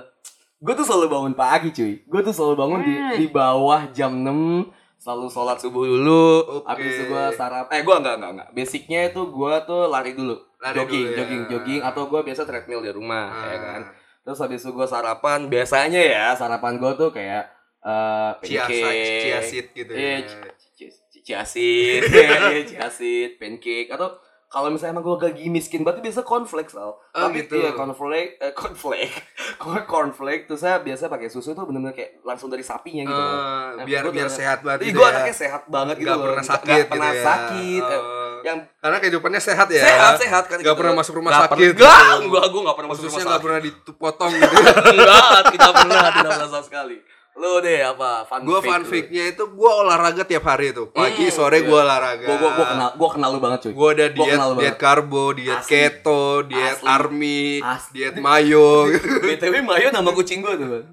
gue 0.57 0.73
tuh 0.73 0.83
selalu 0.83 1.07
bangun 1.09 1.33
pagi 1.33 1.71
cuy. 1.71 1.93
Gue 2.01 2.21
tuh 2.21 2.31
selalu 2.31 2.55
bangun 2.57 2.79
di 2.81 2.93
Hmm. 2.93 3.15
di 3.17 3.27
bawah 3.27 3.81
jam 3.89 4.11
6 4.13 4.71
selalu 5.03 5.27
sholat 5.27 5.59
subuh 5.59 5.83
dulu. 5.83 6.23
Oke. 6.63 6.65
Habis 6.65 6.95
itu 6.95 7.03
gue 7.05 7.23
sarap. 7.35 7.67
Eh 7.67 7.83
gue 7.83 7.91
enggak 7.93 8.15
enggak 8.15 8.31
enggak. 8.31 8.49
Basicnya 8.53 8.99
itu 9.05 9.21
gue 9.27 9.53
tuh 9.63 9.81
lari 9.85 10.15
dulu. 10.15 10.39
Lari 10.57 10.75
jogging, 10.79 11.03
dulu 11.03 11.11
ya. 11.11 11.17
jogging, 11.19 11.41
jogging 11.49 11.81
atau 11.83 12.07
gue 12.07 12.19
biasa 12.23 12.41
treadmill 12.43 12.79
di 12.79 12.89
rumah 12.89 13.27
Ah. 13.27 13.43
ya 13.45 13.57
kan. 13.59 13.81
Terus 14.23 14.39
habis 14.39 14.63
itu 14.63 14.71
gue 14.71 14.87
sarapan. 14.87 15.51
Biasanya 15.51 15.99
ya 15.99 16.25
sarapan 16.31 16.79
gue 16.79 16.91
tuh 16.95 17.11
kayak 17.11 17.51
eh 17.83 18.31
Chia 18.41 18.63
pancake. 18.63 19.19
chia 19.19 19.39
seed 19.43 19.65
gitu 19.75 19.91
ya. 19.91 20.23
Ci- 20.71 20.95
chia 21.19 21.43
seed. 21.43 22.01
Chia 22.71 22.87
seed, 22.87 23.35
pancake 23.35 23.91
atau 23.91 24.15
kalau 24.53 24.69
misalnya 24.69 24.93
emang 24.93 25.01
gue 25.03 25.17
lagi 25.25 25.49
miskin 25.49 25.81
berarti 25.81 25.97
biasa 25.99 26.21
cornflakes 26.21 26.75
Al. 26.75 26.93
Tapi 27.09 27.41
gitu. 27.41 27.57
iya 27.57 27.73
cornflake, 27.73 28.37
eh, 28.37 28.53
cornflake, 28.53 29.09
Corn- 29.57 29.81
cornflake. 29.83 30.45
Terus 30.45 30.61
saya 30.61 30.77
biasa 30.77 31.09
pakai 31.09 31.25
susu 31.27 31.51
tuh 31.51 31.65
bener-bener 31.65 31.89
kayak 31.91 32.21
langsung 32.21 32.47
dari 32.47 32.61
sapinya 32.61 33.01
gitu. 33.01 33.17
Eh, 33.17 33.69
Nah, 33.73 33.83
biar 33.83 34.05
biar 34.07 34.27
tuh- 34.27 34.35
sehat 34.35 34.61
banget 34.61 34.79
Iya, 34.79 34.87
gitu 34.87 34.95
gue 34.95 35.03
ya. 35.03 35.11
anaknya 35.11 35.35
sehat 35.35 35.63
banget 35.67 35.95
gitu 35.97 36.05
Nggak 36.05 36.15
loh. 36.15 36.25
pernah 36.27 36.45
sakit 36.45 36.83
pernah 36.85 37.09
gitu 37.09 37.17
ya. 37.17 37.25
sakit. 37.25 37.83
Eh, 37.83 37.97
Oh. 37.97 38.21
yang 38.43 38.59
Karena 38.77 38.97
kehidupannya 38.99 39.41
sehat 39.41 39.67
ya. 39.67 39.81
sehat 39.81 40.13
sehat 40.19 40.43
kan 40.45 40.57
Nggak 40.59 40.69
gitu. 40.69 40.79
pernah 40.79 40.93
masuk 40.95 41.13
rumah 41.15 41.31
Nggak 41.31 41.41
sakit. 41.41 41.53
pernah- 41.55 41.65
gitu. 41.65 41.81
Nggak, 41.81 42.29
gua 42.29 42.41
gua 42.45 42.61
nggak 42.61 42.77
pernah 42.77 42.89
masuk 42.91 43.03
rumah 43.03 43.21
sakit. 43.23 43.41
pernah 43.41 43.59
dipotong 43.59 44.31
gitu. 44.31 44.53
ya. 44.53 44.73
Enggak, 44.85 45.41
tidak 45.49 45.71
pernah, 45.73 46.01
tidak 46.05 46.31
pernah 46.31 46.49
sama 46.51 46.61
sekali. 46.61 46.97
Lu 47.33 47.57
deh 47.59 47.81
apa 47.81 48.23
fun 48.23 48.41
gue 48.41 48.59
fun 48.59 48.83
fact-nya 48.83 49.23
itu 49.27 49.43
gue 49.43 49.71
olahraga 49.75 50.21
tiap 50.21 50.45
hari 50.45 50.69
tuh. 50.69 50.89
Pagi, 50.89 51.25
Hmm, 51.25 51.33
sore 51.33 51.59
iya. 51.59 51.65
gue 51.65 51.79
olahraga. 51.79 52.25
Gua 52.25 52.37
gua 52.37 52.51
gua 52.51 52.65
kenal 52.67 52.89
gua 52.93 53.09
kenal 53.09 53.29
lu 53.31 53.39
banget 53.39 53.59
cuy. 53.59 53.71
Gue 53.73 53.89
ada 53.91 54.05
Gua 54.07 54.13
diet 54.19 54.31
kenal 54.31 54.47
lu 54.47 54.55
diet 54.55 54.65
banget. 54.69 54.77
karbo, 54.79 55.23
diet 55.33 55.59
Asli. 55.59 55.71
keto, 55.71 56.23
diet 56.43 56.77
Asli. 56.77 56.87
army, 56.87 57.43
Asli. 57.59 57.91
diet 57.91 58.15
mayo. 58.17 58.69
BTW 59.25 59.55
Mayo 59.61 59.87
nama 59.89 60.09
kucing 60.11 60.39
gua 60.39 60.53
tuh. 60.53 60.85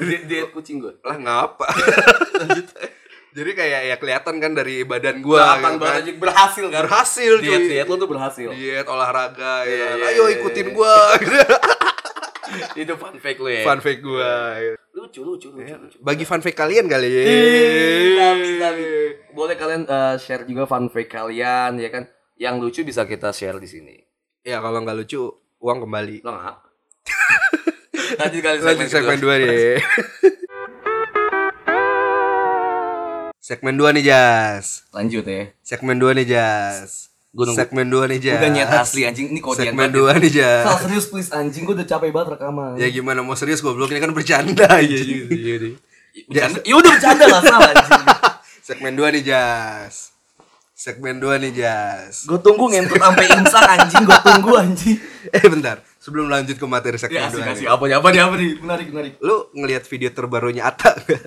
Diet, 0.00 0.22
diet 0.24 0.50
kucing 0.50 0.78
gua. 0.78 0.92
lah 1.00 1.16
ngapa? 1.16 1.66
Jadi 3.28 3.54
kayak 3.54 3.80
ya 3.84 3.96
kelihatan 3.96 4.34
kan 4.36 4.50
dari 4.50 4.82
badan 4.82 5.20
gue. 5.20 5.30
Kelihatan 5.30 5.62
gitu 5.70 5.78
banget 5.80 6.02
kan. 6.02 6.16
berhasil 6.18 6.64
kan. 6.66 6.80
Berhasil 6.82 7.32
cuy. 7.34 7.44
Diet 7.44 7.62
diet 7.70 7.86
lu 7.86 7.94
tuh 7.94 8.08
berhasil. 8.08 8.48
Diet 8.50 8.82
olahraga 8.84 9.62
ya. 9.62 9.68
Iya, 9.68 9.86
kan. 9.86 9.94
iya, 9.96 10.06
Ayo 10.10 10.24
iya, 10.24 10.34
ikutin 10.34 10.66
iya. 10.66 10.74
gue. 10.74 10.94
Itu 12.82 12.94
fun 12.98 13.16
fact 13.18 13.38
lu 13.40 13.50
ya. 13.50 13.62
fun 13.64 13.80
fact 13.80 14.00
gue. 14.02 14.32
Lucu 14.94 15.20
lucu 15.22 15.48
lucu. 15.54 15.62
lucu. 15.62 15.96
Bagi 16.02 16.24
fun 16.26 16.42
fact 16.42 16.58
kalian 16.58 16.86
kali 16.90 17.08
ya. 17.08 17.24
Boleh 19.32 19.54
kalian 19.54 19.86
eh, 19.86 20.16
share 20.18 20.44
juga 20.46 20.66
fun 20.66 20.90
fact 20.90 21.10
kalian 21.10 21.78
ya 21.78 21.88
kan. 21.92 22.04
Yang 22.38 22.54
lucu 22.62 22.80
bisa 22.86 23.02
kita 23.06 23.34
share 23.34 23.58
di 23.58 23.68
sini. 23.70 23.96
Ya 24.46 24.62
kalau 24.62 24.82
nggak 24.82 24.98
lucu 25.04 25.26
uang 25.58 25.86
kembali. 25.86 26.22
Lo 26.22 26.30
nggak? 26.34 26.56
Lanjut 28.20 28.40
kali 28.40 28.56
Lanjut 28.64 28.88
segmen 28.88 29.18
2 29.20 29.42
deh. 29.44 29.76
segmen 33.48 33.74
2 33.80 33.96
nih 33.96 34.04
Jas. 34.04 34.88
Lanjut 34.92 35.24
ya. 35.24 35.52
Segmen 35.64 35.96
2 36.00 36.16
nih 36.20 36.26
Jas. 36.28 37.08
Gua 37.28 37.44
nunggu. 37.44 37.60
Segmen 37.60 37.86
2 37.86 38.08
nih 38.08 38.18
Jas. 38.18 38.38
Udah 38.38 38.50
nyet 38.50 38.70
asli 38.70 39.00
anjing 39.04 39.26
ini 39.28 39.40
kodian 39.40 39.70
Segmen. 39.70 39.88
2 39.92 40.16
nih 40.18 40.32
Jas. 40.32 40.64
Sal 40.64 40.76
serius 40.80 41.06
please 41.06 41.30
anjing 41.30 41.62
gue 41.62 41.74
udah 41.74 41.84
capek 41.86 42.08
banget 42.08 42.28
rekaman. 42.34 42.74
Ya 42.74 42.88
gimana 42.88 43.20
mau 43.20 43.36
serius 43.36 43.60
goblok 43.60 43.92
ini 43.92 44.00
kan 44.00 44.10
bercanda 44.10 44.64
aja 44.80 44.96
gitu. 44.96 45.76
Bercanda. 46.24 46.58
Ya 46.62 46.74
udah 46.74 46.90
bercanda 46.90 47.24
lah 47.26 47.42
salah 47.42 47.70
anjing. 47.70 48.04
Segmen 48.68 48.92
2 48.94 49.14
nih 49.14 49.22
Jas. 49.24 50.16
Segmen 50.72 51.18
2 51.18 51.36
nih 51.38 51.52
Jas. 51.52 52.24
Gue 52.24 52.38
tunggu 52.38 52.64
ngentut 52.66 52.96
sampai 52.96 53.26
imsak 53.28 53.64
anjing, 53.66 54.02
gue 54.02 54.18
tunggu 54.24 54.50
anjing. 54.56 54.98
Eh 55.28 55.44
bentar, 55.44 55.76
sebelum 56.00 56.24
lanjut 56.26 56.56
ke 56.56 56.64
materi 56.64 56.96
segmen 56.96 57.20
Ya 57.20 57.28
2 57.28 57.28
asik 57.28 57.42
nih. 57.42 57.52
asik 57.52 57.66
apa 57.68 57.84
nih 57.84 57.94
apa 57.94 58.08
nih 58.08 58.20
apa 58.24 58.34
nih 58.34 58.50
menarik 58.58 58.86
menarik. 58.88 59.12
Lu 59.20 59.52
ngelihat 59.52 59.84
video 59.84 60.08
terbarunya 60.08 60.64
Ata 60.64 60.96
gak? 60.96 61.22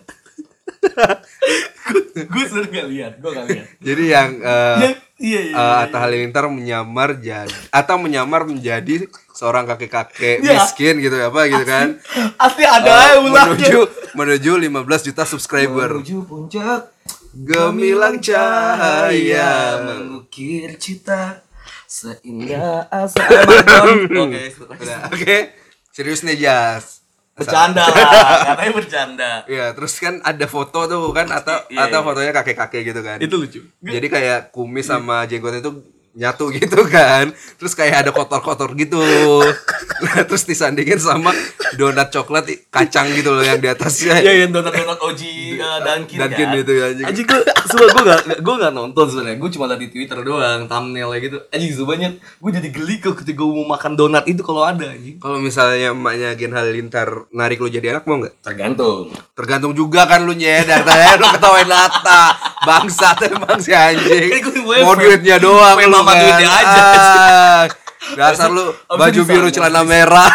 gue 2.11 2.45
sering 2.45 2.71
gak 2.71 2.87
lihat, 2.89 3.13
gue 3.17 3.29
gak 3.29 3.45
lihat. 3.47 3.67
Jadi 3.77 4.03
yang 4.07 4.29
eh, 4.39 4.77
Yang 4.81 4.95
Iya, 5.21 5.39
iya, 5.43 5.53
eh, 5.53 5.75
Atta 5.85 6.01
Halilintar 6.01 6.49
menyamar 6.49 7.13
jadi 7.15 7.53
atau 7.69 7.95
menyamar 7.95 8.41
menjadi 8.41 9.05
seorang 9.31 9.69
kakek-kakek 9.69 10.41
Iya. 10.41 10.57
miskin 10.57 10.97
gitu 10.97 11.13
apa 11.15 11.45
gitu 11.45 11.61
kan. 11.61 12.01
Asli 12.35 12.65
ada 12.65 13.21
ulangnya. 13.21 13.53
menuju 13.53 13.79
menuju 14.11 14.51
15 14.57 15.05
juta 15.05 15.23
subscriber. 15.23 15.89
Menuju 15.95 16.25
puncak 16.25 16.89
Gemilang 17.31 18.19
cahaya. 18.19 19.79
mengukir 19.79 20.75
cita 20.75 21.39
seindah 21.85 22.89
asa. 22.89 23.21
Oke, 24.25 24.51
Oke, 25.07 25.37
serius 25.89 26.23
nih 26.23 26.41
Jas. 26.41 27.00
Bercanda 27.41 27.83
lah, 27.83 28.11
katanya 28.53 28.71
bercanda. 28.73 29.31
Iya, 29.49 29.65
terus 29.73 29.93
kan 29.97 30.21
ada 30.21 30.45
foto 30.45 30.85
tuh 30.85 31.09
kan 31.11 31.27
atau 31.29 31.57
Iya, 31.67 31.89
atau 31.89 31.99
iya. 32.01 32.05
fotonya 32.05 32.31
kakek-kakek 32.33 32.81
gitu 32.93 33.01
kan. 33.01 33.17
Itu 33.17 33.35
lucu. 33.41 33.61
Jadi 33.81 34.07
kayak 34.07 34.53
kumis 34.53 34.87
sama 34.87 35.25
jenggot 35.25 35.57
itu 35.57 35.71
nyatu 36.15 36.51
gitu 36.51 36.83
kan. 36.87 37.31
Terus 37.57 37.73
kayak 37.73 38.07
ada 38.07 38.11
kotor-kotor 38.11 38.75
gitu. 38.75 39.01
Nah, 40.01 40.23
terus 40.27 40.43
disandingin 40.43 40.97
sama 40.97 41.31
donat 41.77 42.09
coklat 42.11 42.49
kacang 42.73 43.07
gitu 43.13 43.31
loh 43.31 43.45
yang 43.45 43.61
di 43.61 43.69
atasnya. 43.69 44.19
Iya, 44.19 44.45
yang 44.45 44.51
donat-donat 44.51 44.99
Oji 44.99 45.61
uh, 45.61 45.79
Dunkin, 45.79 46.17
Dunkin 46.19 46.47
kan. 46.49 46.59
gitu 46.59 46.71
ya, 46.73 46.85
anjing. 46.91 47.05
Anjing 47.07 47.25
gue, 47.29 47.41
sumpah 47.69 47.87
gue 47.87 48.03
gak, 48.03 48.21
gue 48.41 48.55
gak 48.59 48.73
nonton 48.73 49.05
sebenarnya. 49.07 49.37
Gue 49.39 49.49
cuma 49.53 49.65
liat 49.69 49.79
di 49.79 49.89
Twitter 49.93 50.19
doang, 50.25 50.59
thumbnailnya 50.67 51.19
gitu. 51.21 51.37
Anjing 51.53 51.71
sumpahnya, 51.77 52.09
gue 52.17 52.51
jadi 52.51 52.69
geli 52.73 52.95
kok 52.99 53.15
ketika 53.21 53.39
gue 53.45 53.55
mau 53.61 53.67
makan 53.77 53.93
donat 53.95 54.25
itu 54.27 54.41
kalau 54.41 54.65
ada 54.65 54.85
anjing. 54.89 55.21
Kalau 55.21 55.37
misalnya 55.39 55.93
emaknya 55.93 56.29
Gen 56.35 56.53
Halilintar 56.53 57.29
narik 57.31 57.61
lu 57.61 57.69
jadi 57.69 57.95
anak 57.95 58.03
mau 58.09 58.19
nggak? 58.19 58.41
Tergantung. 58.41 59.13
Tergantung 59.37 59.73
juga 59.77 60.09
kan 60.09 60.25
lu 60.25 60.33
nyedar 60.33 60.81
tanya 60.83 61.21
lu 61.21 61.27
ketawain 61.37 61.69
Lata. 61.69 62.23
Bangsat 62.61 63.17
emang 63.25 63.57
si 63.57 63.73
anjing. 63.73 64.29
Mau 64.85 64.93
duitnya 64.97 65.37
doang 65.41 65.77
Mama 66.01 66.11
kan. 66.11 66.21
duitnya 66.25 66.49
aja. 66.49 66.81
Ah, 66.81 67.63
Dasar 68.17 68.49
lu 68.49 68.73
Abis 68.89 68.97
baju 68.97 69.21
biru 69.23 69.47
celana 69.53 69.81
merah. 69.85 70.33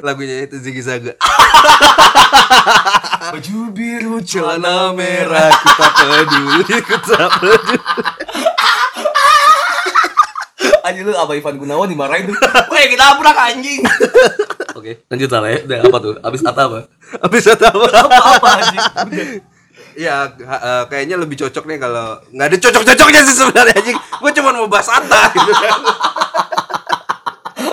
Lagunya 0.00 0.46
itu 0.46 0.56
Ziggy 0.62 0.82
Zaga. 0.86 1.18
Baju 3.30 3.58
biru, 3.70 4.16
Celana 4.22 4.90
merah 4.90 5.50
kita 5.54 5.86
peduli 5.92 6.62
kita 6.82 7.26
peduli. 7.38 7.76
Anjing 10.80 11.04
lu 11.06 11.12
apa 11.14 11.32
Ivan 11.36 11.56
Gunawan 11.60 11.86
dimarahin 11.86 12.30
tuh. 12.32 12.36
Weh, 12.72 12.86
kita 12.90 13.14
abrak 13.14 13.36
anjing. 13.36 13.84
Oke, 14.74 15.04
lanjut 15.06 15.28
lah 15.30 15.50
ya. 15.50 15.58
Udah 15.66 15.78
apa 15.84 15.96
tuh? 16.00 16.14
Abis 16.24 16.40
Ata 16.42 16.62
apa? 16.66 16.78
Habis 17.20 17.44
apa? 17.50 17.86
Apa 17.86 18.16
apa 18.34 18.48
anjing? 18.56 18.82
Udah. 19.10 19.26
Ya 20.00 20.32
ha- 20.32 20.62
eh, 20.62 20.82
kayaknya 20.88 21.14
lebih 21.14 21.36
cocok 21.36 21.62
nih 21.66 21.76
kalau 21.76 22.18
nggak 22.26 22.46
ada 22.48 22.56
cocok-cocoknya 22.58 23.20
sih 23.22 23.34
sebenarnya 23.36 23.74
anjing. 23.76 23.96
Gue 24.16 24.30
cuma 24.32 24.48
mau 24.50 24.64
bahas 24.64 24.88
Atta 24.88 25.28
gitu 25.30 25.52
kan. 25.52 25.78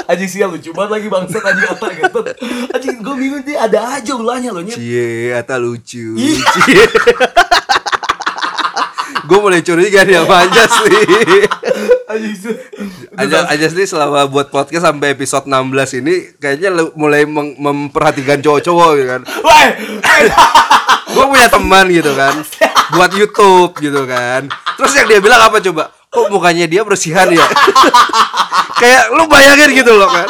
Anjing 0.08 0.30
sial 0.30 0.48
lucu 0.48 0.72
banget 0.72 0.90
lagi 0.94 1.08
bangsat 1.08 1.42
anjing 1.42 1.68
Ata 1.68 1.88
gitu. 1.94 2.20
Anjing 2.72 2.96
gue 2.98 3.14
bingung 3.14 3.42
dia 3.44 3.62
ada 3.62 3.94
aja 3.94 4.12
ulahnya 4.14 4.52
loh 4.52 4.60
nyet. 4.60 4.76
Cie, 4.76 5.32
Atta 5.32 5.56
lucu. 5.56 6.16
Ih. 6.16 6.36
Cie. 6.36 6.80
gue 9.28 9.38
mulai 9.38 9.60
curiga 9.60 10.04
dia 10.04 10.24
sama 10.24 10.36
Anjas 10.42 10.72
nih. 10.82 11.04
Anjing 12.12 12.36
su- 12.36 12.60
Anjas, 13.16 13.44
Anjas 13.48 13.72
nih 13.74 13.86
selama 13.86 14.26
buat 14.26 14.48
podcast 14.48 14.86
sampai 14.86 15.12
episode 15.12 15.44
16 15.44 15.98
ini 15.98 16.14
kayaknya 16.36 16.70
mulai 16.94 17.24
memperhatikan 17.58 18.40
cowok-cowok 18.40 18.90
gitu 18.96 19.08
kan. 19.10 19.22
Weh, 19.28 19.68
Gue 21.28 21.36
punya 21.36 21.52
teman 21.52 21.92
gitu 21.92 22.16
kan, 22.16 22.40
buat 22.96 23.12
YouTube 23.12 23.76
gitu 23.84 24.08
kan. 24.08 24.48
Terus 24.80 24.92
yang 24.96 25.12
dia 25.12 25.20
bilang 25.20 25.44
apa 25.44 25.60
coba? 25.60 25.92
Kok 26.08 26.32
mukanya 26.32 26.64
dia 26.72 26.88
bersihan 26.88 27.28
ya? 27.28 27.44
Kayak 28.80 29.12
lu 29.12 29.28
bayangin 29.28 29.76
gitu 29.76 29.92
loh 29.92 30.08
kan. 30.08 30.24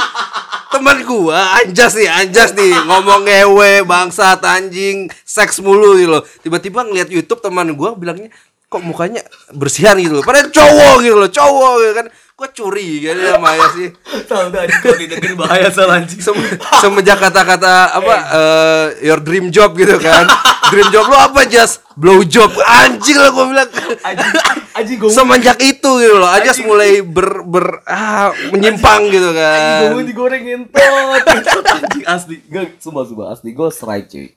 Teman 0.74 1.06
gua 1.06 1.62
Anjas 1.62 1.94
nih, 1.94 2.10
Anjas 2.10 2.58
nih 2.58 2.74
ngomong 2.89 3.30
ngewe, 3.30 3.86
bangsat, 3.86 4.42
anjing, 4.42 5.06
seks 5.22 5.62
mulu 5.62 6.02
gitu 6.02 6.17
loh. 6.17 6.26
Tiba-tiba 6.41 6.82
ngeliat 6.82 7.13
YouTube 7.13 7.45
teman 7.45 7.78
gua 7.78 7.93
bilangnya 7.93 8.34
kok 8.65 8.82
mukanya 8.82 9.22
bersihan 9.54 9.93
gitu 10.02 10.17
loh. 10.17 10.26
Padahal 10.26 10.50
cowok 10.50 10.95
gitu 11.06 11.13
loh, 11.22 11.30
cowok 11.30 11.74
gitu 11.86 11.93
kan. 11.93 12.08
Gua 12.38 12.54
curiga 12.54 13.17
dia 13.17 13.34
sama 13.34 13.50
Ayas 13.50 13.73
sih. 13.73 13.89
tahu 14.30 14.54
dah 14.54 14.62
anjing 14.62 14.82
kalau 14.86 14.97
didengerin 15.02 15.34
bahaya 15.34 15.69
salah 15.73 15.97
anjing. 15.97 16.21
Sem- 16.21 16.54
semenjak 16.86 17.17
kata-kata 17.17 17.97
apa 17.97 18.13
eh, 18.30 18.86
your 19.10 19.17
dream 19.26 19.50
job 19.50 19.73
gitu 19.73 19.97
kan. 19.97 20.30
Dream 20.69 20.86
job 20.93 21.10
lo 21.10 21.17
apa 21.17 21.50
jas? 21.50 21.82
Blow 21.97 22.21
job. 22.21 22.54
Anjing 22.62 23.17
lah 23.17 23.34
gue 23.34 23.41
bilang. 23.41 23.69
Anjing, 24.06 24.32
anjing 24.69 24.97
gue 25.02 25.10
semenjak 25.10 25.58
itu 25.65 25.91
gitu 25.97 26.13
loh. 26.13 26.30
Aja 26.30 26.54
Anjing. 26.54 26.69
mulai 26.69 27.02
ber 27.02 27.41
ber 27.41 27.82
ah, 27.89 28.30
menyimpang 28.54 29.10
gitu 29.10 29.34
Anjing 29.34 29.89
gue 29.89 29.97
kan 29.97 30.06
digoreng 30.06 30.43
Ngentot, 30.45 31.65
Anjing 31.89 32.06
asli. 32.06 32.38
Gak, 32.54 32.78
sumpah 32.78 33.02
sumpah 33.10 33.34
asli. 33.34 33.50
Gue 33.50 33.73
strike 33.73 34.13
cuy. 34.13 34.30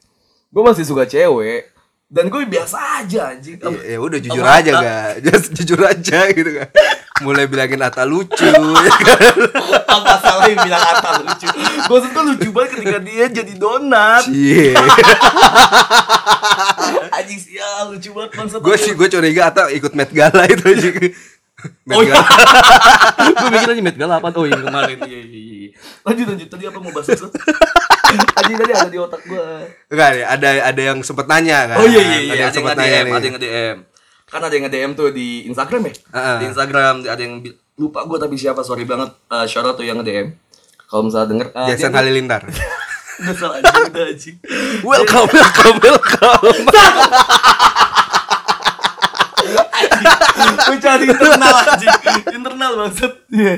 Gue 0.49 0.63
masih 0.65 0.89
suka 0.89 1.05
cewek 1.05 1.69
Dan 2.11 2.27
gue 2.27 2.43
biasa 2.43 3.07
aja 3.07 3.31
anjing. 3.31 3.55
Ya, 3.63 3.95
ya 3.95 3.99
udah 4.03 4.19
jujur 4.19 4.43
aja 4.43 4.71
gak 4.83 5.11
just 5.31 5.55
jujur 5.55 5.79
aja 5.87 6.27
gitu 6.35 6.51
kan 6.59 6.67
mulai 7.23 7.47
bilangin 7.47 7.79
Ata 7.85 8.03
lucu. 8.03 8.51
Ya 8.51 8.91
kan 9.15 9.35
Apa 9.87 10.15
salahnya 10.19 10.57
bilang 10.65 10.83
Atta 10.83 11.11
lucu? 11.23 11.47
Gue 11.87 11.99
lucu 12.03 12.49
banget 12.51 12.71
ketika 12.75 12.99
dia 12.99 13.25
jadi 13.31 13.53
donat. 13.55 14.27
Cie. 14.27 14.75
Anjing 17.21 17.41
sial 17.41 17.95
lucu 17.95 18.11
banget 18.11 18.59
gue 18.59 18.77
sih 18.81 18.93
gue 18.97 19.07
curiga 19.07 19.55
Ata 19.55 19.71
ikut 19.71 19.93
Met 19.95 20.11
Gala 20.11 20.51
itu 20.51 20.65
aja 20.67 20.89
Met 21.85 21.95
Oh 21.95 22.03
iya. 22.03 22.17
Gala. 22.17 22.27
Gue 23.39 23.49
mikir 23.53 23.69
aja 23.71 23.83
Met 23.85 23.97
Gala 24.01 24.15
apa? 24.19 24.33
Oh 24.35 24.49
yang 24.49 24.65
kemarin. 24.65 24.99
Iya 25.05 25.21
iya 25.21 25.41
iya 25.47 25.60
Lanjut 26.05 26.27
lanjut 26.33 26.49
Tadi 26.49 26.65
apa 26.67 26.79
mau 26.81 26.93
bahas 26.93 27.09
itu 27.09 27.27
Anjing 28.11 28.57
tadi 28.59 28.73
ada 28.75 28.91
di 28.91 28.99
otak 28.99 29.23
gue 29.23 29.47
Enggak 29.93 30.09
ada 30.27 30.49
ada 30.67 30.83
yang 30.83 30.99
sempet 31.07 31.27
nanya 31.31 31.59
kan. 31.71 31.77
Oh 31.79 31.87
iya 31.87 32.03
iya 32.03 32.19
iya, 32.19 32.19
Ada 32.19 32.19
yang 32.19 32.27
ada 32.27 32.43
yang 32.43 32.55
sempet 32.55 32.75
nanya 32.75 32.99
nih. 32.99 33.13
ada 33.13 33.27
yang 33.27 33.37
nge-DM. 33.39 33.77
Kan 34.27 34.41
ada 34.43 34.55
yang 34.55 34.65
nge-DM 34.67 34.91
tuh 34.99 35.09
di 35.15 35.29
Instagram 35.47 35.81
ya? 35.87 35.93
Di 36.39 36.45
Instagram 36.51 36.95
ada 37.07 37.23
yang 37.23 37.35
lupa 37.79 38.05
gue 38.05 38.19
tapi 38.19 38.35
siapa 38.35 38.61
sorry 38.61 38.85
banget 38.85 39.15
uh, 39.31 39.47
tuh 39.47 39.85
yang 39.87 40.03
nge-DM. 40.03 40.35
Kalau 40.91 41.03
misalnya 41.07 41.29
denger 41.31 41.47
uh, 41.55 41.67
dia- 41.71 41.91
Halilintar. 41.95 42.43
Udah 43.21 43.37
salah 43.37 43.57
welcome, 44.81 45.29
welcome, 45.29 45.77
welcome. 45.85 46.57
Gue 50.41 50.79
cari 50.81 51.05
internal 51.05 51.55
anjing. 51.69 51.97
Internal 52.33 52.73
maksud. 52.81 53.13
Iya. 53.29 53.55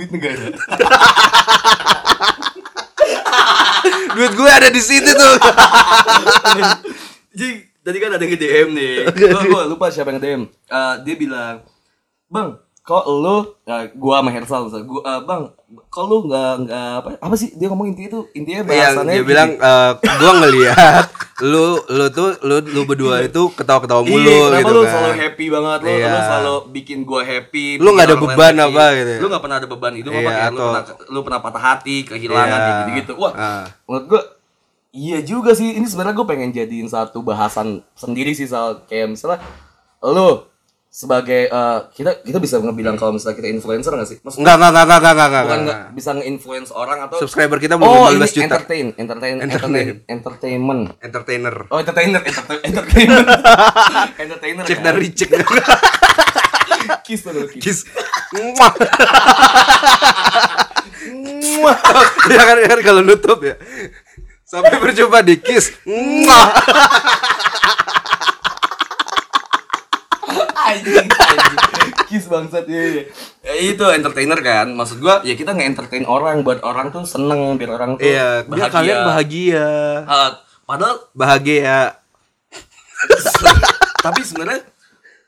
Duit 0.00 0.16
negara. 0.16 0.48
Duit 4.16 4.32
gue 4.32 4.48
ada 4.48 4.72
di 4.72 4.80
situ 4.80 5.12
tuh. 5.12 5.36
Jadi 7.36 7.68
tadi 7.84 8.00
kan 8.00 8.16
ada 8.16 8.24
yang 8.24 8.32
nge-DM 8.32 8.68
nih. 8.72 9.12
Gue 9.12 9.62
lupa 9.68 9.92
siapa 9.92 10.08
yang 10.08 10.16
nge-DM. 10.16 10.42
Eh, 10.48 10.94
dia 11.04 11.14
bilang, 11.20 11.68
"Bang, 12.32 12.56
kok 12.82 13.04
lu 13.06 13.36
uh, 13.60 13.84
gua 13.94 14.18
sama 14.18 14.30
Hersal 14.30 14.60
misalnya, 14.64 14.82
gua 14.84 15.02
eh, 15.04 15.20
Bang, 15.22 15.42
kok 15.86 16.04
lu 16.04 16.24
nggak 16.24 16.52
nggak 16.60 16.88
apa 16.96 17.08
apa 17.18 17.34
sih 17.34 17.52
dia 17.52 17.66
ngomong 17.66 17.86
intinya 17.86 18.10
tuh 18.12 18.24
intinya 18.32 18.58
yang 18.58 18.68
bahasannya 18.68 19.12
dia 19.12 19.16
gini. 19.16 19.28
bilang 19.28 19.50
eh, 19.52 19.90
gue 20.00 20.32
ngelihat 20.34 21.04
lu 21.42 21.66
lu 21.86 22.04
tuh 22.10 22.28
lu 22.40 22.56
lu 22.62 22.80
berdua 22.82 23.22
itu 23.22 23.42
ketawa-ketawa 23.50 24.02
mulu 24.02 24.26
Iya, 24.26 24.42
kenapa 24.48 24.60
gitu 24.60 24.72
lu 24.72 24.80
kan. 24.80 24.90
selalu 24.90 25.12
happy 25.14 25.46
banget 25.48 25.78
lu, 25.78 25.88
Iya. 25.88 26.08
lu 26.08 26.18
selalu 26.20 26.54
bikin 26.70 26.98
gua 27.02 27.22
happy 27.22 27.66
Lu 27.76 27.88
nggak 27.90 28.06
ada 28.06 28.16
beban 28.18 28.54
happy. 28.54 28.64
apa 28.66 28.84
gitu 28.92 29.10
ya? 29.10 29.18
lu 29.18 29.26
nggak 29.28 29.42
pernah 29.42 29.56
ada 29.56 29.68
beban 29.68 29.92
hidup 29.94 30.12
apa 30.12 30.20
Iya, 30.22 30.30
lu 30.30 30.40
atau- 30.50 30.66
pernah 30.66 30.82
lu 31.06 31.18
pernah 31.22 31.40
patah 31.40 31.62
hati 31.64 31.96
kehilangan 32.02 32.58
Iya. 32.58 32.66
gitu 32.66 32.90
gitu 32.96 33.12
wah 33.16 33.32
Ah. 33.32 33.64
menurut 33.84 34.04
gua 34.08 34.22
iya 34.90 35.18
juga 35.20 35.52
sih 35.52 35.70
ini 35.72 35.84
sebenarnya 35.84 36.12
gua 36.14 36.26
pengen 36.26 36.50
jadiin 36.50 36.86
satu 36.86 37.20
bahasan 37.20 37.84
sendiri 37.94 38.32
sih 38.32 38.44
soal 38.44 38.82
kayak 38.84 39.06
misalnya 39.08 39.38
lu 40.02 40.48
sebagai 40.90 41.46
eh, 41.46 41.78
kita 41.88 42.18
kita 42.20 42.36
bisa 42.36 42.58
ngebilang 42.58 42.94
kalau 42.94 43.14
misalnya 43.14 43.38
kita 43.38 43.46
influencer 43.48 43.94
nggak 43.94 44.04
sih 44.04 44.18
Maksudnya 44.20 44.42
Enggak, 44.42 44.56
enggak, 44.58 44.70
enggak, 44.70 44.82
enggak, 44.82 44.98
enggak, 44.98 45.14
enggak, 45.14 45.30
bukan 45.40 45.54
enggak. 45.56 45.78
nggak 45.78 45.94
bisa 45.94 46.10
nge-influence 46.12 46.70
orang 46.72 46.98
atau 47.00 47.16
Subscriber 47.16 47.56
kita 47.56 47.74
belum 47.74 47.86
oh 47.86 48.10
15 48.10 48.10
ini 48.10 48.26
juta. 48.26 48.42
entertain 48.44 48.86
entertain 48.96 49.34
entertain 49.38 49.86
entertainment 50.04 50.82
Entertainer. 51.00 51.54
Oh 51.68 51.78
entertainer, 51.78 52.20
enter- 52.20 52.58
entertainment, 52.60 53.26
entertainer. 54.22 54.64
Cek 54.66 54.80
dari 54.80 55.08
cek. 55.08 55.30
kiss 57.06 57.20
tuh 57.22 57.46
kiss. 57.54 57.86
Muah. 58.30 58.72
ya 62.26 62.42
kan, 62.42 62.56
ya 62.56 62.68
kan 62.68 62.80
kalau 62.82 63.00
nutup 63.00 63.38
ya. 63.40 63.54
Sampai 64.42 64.74
berjumpa 64.76 65.22
di 65.22 65.38
kiss. 65.38 65.70
Anjing, 70.70 71.06
anjing. 71.06 71.58
Kiss 72.08 72.26
bangsat 72.26 72.66
ya, 72.66 72.82
ya. 72.92 73.02
Ya, 73.40 73.54
itu 73.56 73.84
entertainer 73.86 74.38
kan. 74.38 74.66
Maksud 74.70 74.98
gua 74.98 75.22
ya 75.22 75.32
kita 75.32 75.50
nge-entertain 75.50 76.02
orang 76.04 76.42
buat 76.42 76.58
orang 76.60 76.90
tuh 76.90 77.02
seneng 77.02 77.54
biar 77.54 77.70
orang 77.72 77.94
tuh 77.94 78.02
Iya, 78.02 78.42
biar 78.44 78.68
kalian 78.68 78.98
bahagia. 79.04 79.68
Ah, 80.04 80.30
padahal 80.64 81.06
Bahagia. 81.12 81.94
tapi 84.00 84.20
sebenarnya 84.20 84.60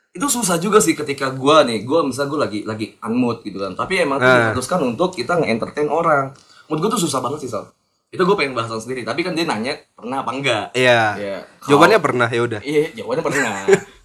itu 0.09 0.27
susah 0.27 0.57
juga 0.57 0.77
sih 0.77 0.93
ketika 0.93 1.29
gua 1.29 1.63
nih 1.63 1.81
gua 1.81 2.05
misal 2.05 2.25
gua 2.27 2.45
lagi 2.45 2.61
lagi 2.63 2.93
unmood 3.01 3.41
gitu 3.41 3.57
kan 3.57 3.73
tapi 3.73 3.97
emang 3.99 4.17
tuh 4.17 4.25
Nah. 4.25 4.53
diharuskan 4.53 4.79
untuk 4.83 5.09
kita 5.11 5.41
nge-entertain 5.41 5.89
orang 5.89 6.29
mood 6.67 6.77
gua 6.77 6.89
tuh 6.89 7.01
susah 7.01 7.17
banget 7.17 7.41
sih 7.41 7.49
Sal 7.49 7.65
itu 8.07 8.21
gue 8.21 8.37
pengen 8.37 8.53
bahas 8.53 8.69
sendiri 8.69 9.01
tapi 9.01 9.25
kan 9.25 9.33
dia 9.33 9.41
nanya 9.41 9.73
pernah 9.89 10.21
apa 10.21 10.29
enggak 10.29 10.65
Iya. 10.77 11.17
Iya. 11.17 11.37
Jawabannya 11.65 11.97
pernah 11.97 12.29
ya 12.29 12.41
udah. 12.45 12.61
iya 12.61 12.93
jawabannya 12.93 13.23
pernah 13.25 13.41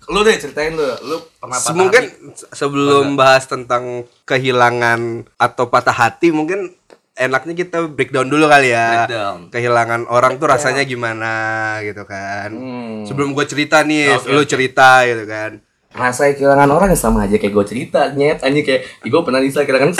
lu 0.08 0.20
deh 0.20 0.34
ceritain 0.34 0.72
lu 0.72 0.88
lu 1.02 1.16
pernah 1.36 1.54
patah 1.54 1.74
Mungkin 1.74 2.04
hati? 2.04 2.48
sebelum 2.50 3.12
bahas 3.14 3.44
tentang 3.44 3.84
kehilangan 4.24 5.00
atau 5.34 5.64
patah 5.66 5.92
hati 5.92 6.30
mungkin 6.30 6.72
enaknya 7.12 7.54
kita 7.56 7.84
breakdown 7.86 8.26
dulu 8.26 8.46
kali 8.46 8.70
ya. 8.70 9.04
Breakdown. 9.04 9.38
Kehilangan 9.48 10.00
orang 10.06 10.36
tuh 10.36 10.46
rasanya 10.46 10.82
gimana 10.82 11.32
gitu 11.82 12.02
kan. 12.02 12.48
Hmm. 12.48 13.02
Sebelum 13.02 13.32
gue 13.32 13.44
cerita 13.44 13.82
nih, 13.82 14.14
Oke, 14.14 14.30
lu 14.30 14.38
oke. 14.38 14.48
cerita 14.48 15.02
gitu 15.04 15.24
kan. 15.24 15.60
rasa 15.88 16.30
kehilangan 16.30 16.68
orang 16.68 16.88
ya 16.88 16.98
sama 17.00 17.24
aja 17.24 17.34
kayak 17.34 17.50
gue 17.50 17.64
cerita 17.66 18.12
nyet 18.12 18.38
anjing 18.40 18.62
kayak 18.62 18.86
gue 19.02 19.20
pernah 19.20 19.40
bisa 19.40 19.64
kehilangan 19.64 19.96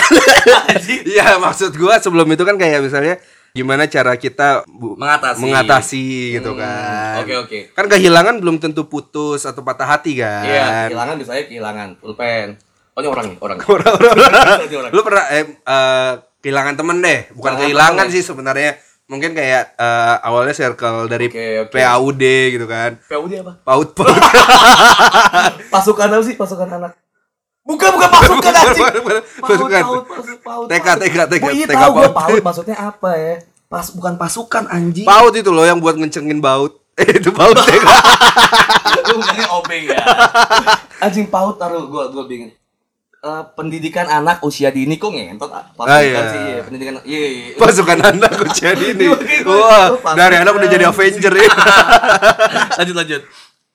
Iya, 1.11 1.37
maksud 1.39 1.75
gua 1.75 1.97
sebelum 1.99 2.29
itu 2.29 2.45
kan 2.45 2.55
kayak 2.55 2.81
misalnya 2.81 3.17
gimana 3.51 3.85
cara 3.85 4.15
kita 4.15 4.63
bu- 4.65 4.95
Mengatasi. 4.95 5.41
mengatasi 5.41 6.05
gitu 6.35 6.51
Hmm, 6.51 6.61
kan. 6.61 7.15
oke, 7.21 7.35
oke. 7.41 7.59
Kan 7.73 7.87
kehilangan 7.87 8.39
belum 8.39 8.57
tentu 8.57 8.85
putus 8.85 9.43
atau 9.43 9.61
patah 9.61 9.89
hati 9.89 10.17
kan. 10.17 10.45
iya 10.45 10.67
kehilangan 10.87 11.15
biasanya 11.17 11.45
kehilangan 11.45 11.89
pulpen 11.97 12.49
oh 12.91 13.01
ini 13.01 13.09
orang 13.09 13.27
nih 13.27 13.39
orang 13.45 13.59
Ini 14.61 14.77
orang. 14.77 14.91
Lu 14.91 15.01
pernah 15.01 15.25
eh, 15.29 15.45
eh, 15.49 16.13
kehilangan 16.39 16.75
temen 16.75 16.99
deh, 16.99 17.21
bukan 17.31 17.53
Kehilangan 17.53 17.63
kehilangan 17.63 18.05
temen. 18.05 18.15
sih 18.15 18.23
sebenarnya. 18.23 18.71
Mungkin 19.07 19.33
kayak 19.33 19.73
eh, 19.75 20.17
awalnya 20.21 20.53
circle 20.53 21.07
dari 21.07 21.27
Oke, 21.27 21.47
oke. 21.65 21.73
PAUD 21.73 22.23
gitu 22.53 22.67
kan. 22.67 23.01
PUD 23.01 23.33
apa 23.39 23.53
Paut 23.63 23.89
paut. 23.97 24.13
pasukan 25.69 26.09
apa 26.11 26.23
sih 26.23 26.35
pasukan 26.35 26.69
anak 26.71 26.93
bukan 27.69 27.89
bukan 27.93 28.09
pasukan 28.11 28.53
anjing 28.55 28.85
Pasukan. 29.39 29.83
Paut, 29.83 30.03
paut, 30.03 30.25
paut, 30.25 30.39
paut, 30.41 30.67
TK, 30.67 30.87
paut. 30.87 30.99
TK, 30.99 31.17
TK, 31.29 31.45
iya 31.53 31.67
TK 31.67 31.77
tahu 31.77 31.93
gue 31.93 32.03
paut. 32.03 32.17
paut 32.17 32.41
maksudnya 32.43 32.77
apa 32.81 33.11
ya 33.15 33.35
pas 33.67 33.87
bukan 33.89 34.15
pasukan 34.17 34.65
anjing 34.67 35.05
Paut 35.05 35.33
itu 35.33 35.51
loh 35.51 35.63
yang 35.63 35.77
buat 35.77 35.95
ngencengin 35.95 36.41
baut. 36.41 36.81
Eh 36.99 37.15
itu 37.15 37.31
paut 37.31 37.53
TK. 37.55 37.85
lu 39.07 39.17
bilangnya 39.17 39.47
obeng 39.53 39.85
ya 39.87 40.01
anjing 41.05 41.25
paut 41.27 41.55
taruh 41.55 41.85
gue 41.85 42.05
gue 42.11 42.25
bingung 42.27 42.53
Eh, 43.19 43.43
pendidikan 43.53 44.07
anak 44.07 44.39
usia 44.41 44.71
dini 44.71 44.95
kok 44.95 45.11
ngentot 45.11 45.51
ah. 45.51 45.67
pasukan 45.75 45.91
Ah, 45.91 46.01
iya. 46.01 46.23
sih 46.25 46.39
iya 46.41 46.61
pendidikan 46.63 46.95
iya 47.03 47.19
iya, 47.19 47.29
iya. 47.51 47.55
Pasukan 47.57 47.99
anak 48.01 48.31
udah 48.33 48.55
jadi 48.57 48.85
ini. 48.89 49.11
Oke, 49.11 49.43
gue- 49.43 49.59
Wah, 49.59 49.91
dari 50.15 50.39
anak 50.39 50.55
udah 50.55 50.69
jadi 50.69 50.87
Avenger 50.87 51.33
ya. 51.35 51.51
lanjut 52.79 52.95
lanjut 52.95 53.23